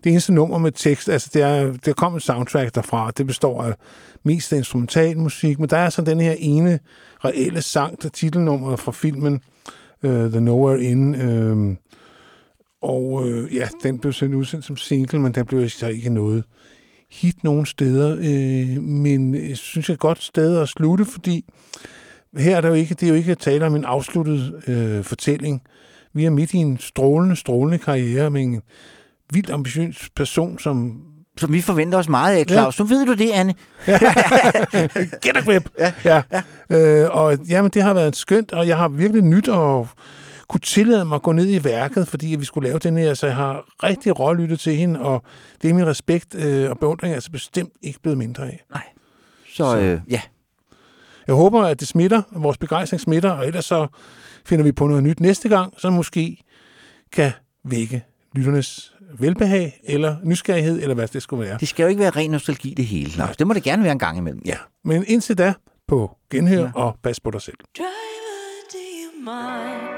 det 0.05 0.11
eneste 0.11 0.33
nummer 0.33 0.59
med 0.59 0.73
tekst, 0.73 1.09
altså 1.09 1.31
det 1.35 1.43
er, 1.43 1.73
der 1.85 1.93
kom 1.93 2.17
et 2.17 2.23
soundtrack 2.23 2.75
derfra. 2.75 3.11
Det 3.11 3.27
består 3.27 3.63
af 3.63 3.75
mest 4.23 4.53
af 4.53 4.57
instrumental 4.57 5.19
musik, 5.19 5.59
men 5.59 5.69
der 5.69 5.77
er 5.77 5.91
så 5.91 6.03
den 6.03 6.21
her 6.21 6.35
ene 6.39 6.79
reelle 7.25 7.63
sang, 7.63 8.03
der 8.03 8.09
titelnummer 8.09 8.77
fra 8.77 8.93
filmen 8.93 9.41
uh, 10.03 10.11
The 10.11 10.41
Nowhere 10.41 10.83
Inn. 10.83 11.15
Uh, 11.15 11.77
og 12.83 13.13
uh, 13.13 13.55
ja, 13.55 13.69
den 13.83 13.99
blev 13.99 14.13
sendt 14.13 14.35
udsendt 14.35 14.65
som 14.65 14.77
single, 14.77 15.19
men 15.19 15.33
den 15.33 15.47
blev 15.47 15.69
så 15.69 15.87
ikke 15.87 16.11
noget 16.11 16.45
hit 17.11 17.45
nogen 17.45 17.67
steder. 17.67 18.17
Uh, 18.17 18.83
men 18.83 19.35
jeg 19.49 19.57
synes, 19.57 19.87
det 19.87 19.93
er 19.93 19.95
et 19.95 20.01
godt 20.01 20.23
sted 20.23 20.59
at 20.59 20.69
slutte, 20.69 21.05
fordi 21.05 21.45
her 22.37 22.57
er 22.57 22.61
der 22.61 22.69
jo 22.69 22.75
ikke, 22.75 22.95
det 22.95 23.03
er 23.03 23.09
jo 23.09 23.15
ikke 23.15 23.33
at 23.33 23.39
tale 23.39 23.67
om 23.67 23.77
en 23.77 23.85
afsluttet 23.85 24.63
øh, 24.67 25.05
fortælling. 25.05 25.63
Vi 26.13 26.25
er 26.25 26.31
midt 26.31 26.55
i 26.55 26.57
en 26.57 26.79
strålende, 26.79 27.37
strålende 27.37 27.79
karriere 27.79 28.31
med 28.31 28.43
en 28.43 28.63
vildt 29.33 29.51
ambitiøs 29.51 30.09
person, 30.17 30.59
som... 30.59 31.03
Som 31.37 31.53
vi 31.53 31.61
forventer 31.61 31.99
os 31.99 32.09
meget 32.09 32.37
af, 32.37 32.45
Claus. 32.49 32.79
Ja. 32.79 32.83
Nu 32.85 32.89
ved 32.89 33.07
du 33.07 33.15
det, 33.15 33.31
Anne. 33.31 33.55
Get 35.23 35.37
a 35.37 35.41
grip! 35.41 35.69
Ja, 35.79 35.93
ja. 36.05 36.23
ja. 36.33 36.43
Øh, 36.79 37.11
og 37.11 37.39
jamen, 37.49 37.71
det 37.71 37.83
har 37.83 37.95
været 37.95 38.17
skønt, 38.17 38.53
og 38.53 38.69
jeg 38.69 38.77
har 38.77 38.89
virkelig 38.89 39.23
nyt 39.23 39.49
at 39.49 39.87
kunne 40.49 40.61
tillade 40.61 41.05
mig 41.05 41.15
at 41.15 41.23
gå 41.23 41.33
ned 41.33 41.49
i 41.49 41.65
værket, 41.65 42.09
fordi 42.09 42.27
vi 42.27 42.45
skulle 42.45 42.69
lave 42.69 42.79
den 42.79 42.97
her, 42.97 43.15
så 43.15 43.27
jeg 43.27 43.37
har 43.37 43.65
rigtig 43.83 44.19
rålyttet 44.19 44.61
til 44.61 44.77
hende, 44.77 45.01
og 45.01 45.23
det 45.63 45.71
er 45.71 45.75
min 45.75 45.87
respekt 45.87 46.35
øh, 46.35 46.71
og 46.71 46.79
beundring 46.79 47.15
altså 47.15 47.31
bestemt 47.31 47.73
ikke 47.83 48.01
blevet 48.01 48.19
mindre 48.19 48.47
af. 48.47 48.65
Nej. 48.71 48.83
Så 49.55 49.79
øh, 49.79 50.01
ja, 50.11 50.21
Jeg 51.29 51.37
håber, 51.37 51.63
at 51.63 51.81
det 51.81 51.89
smitter, 51.89 52.23
at 52.37 52.43
vores 52.43 52.59
begejstring 52.59 53.01
smitter, 53.01 53.31
og 53.31 53.47
ellers 53.47 53.65
så 53.65 53.87
finder 54.45 54.65
vi 54.65 54.73
på 54.73 54.87
noget 54.87 55.03
nyt 55.03 55.21
næste 55.21 55.49
gang, 55.49 55.75
som 55.79 55.93
måske 55.93 56.43
kan 57.13 57.33
vække 57.65 58.05
lytternes 58.35 58.93
velbehag, 59.19 59.81
eller 59.85 60.17
nysgerrighed, 60.25 60.83
eller 60.83 60.95
hvad 60.95 61.09
det 61.09 61.23
skulle 61.23 61.47
være. 61.49 61.59
det 61.61 61.69
skal 61.69 61.83
jo 61.83 61.89
ikke 61.89 62.01
være 62.01 62.11
ren 62.11 62.31
nostalgi 62.31 62.75
det 62.75 62.85
hele, 62.85 63.11
Claus. 63.11 63.37
Det 63.37 63.47
må 63.47 63.55
det 63.55 63.63
gerne 63.63 63.83
være 63.83 63.93
en 63.93 63.99
gang 63.99 64.19
imellem. 64.19 64.43
Ja. 64.47 64.57
Men 64.85 65.05
indtil 65.07 65.39
da, 65.39 65.55
på 65.89 66.17
genhør 66.31 66.63
ja. 66.63 66.71
og 66.75 66.97
pas 67.03 67.21
på 67.21 67.31
dig 67.31 67.43
selv. 67.43 67.57
Driver, 67.79 67.89
do 68.73 68.79
you 68.79 69.21
mind? 69.25 69.98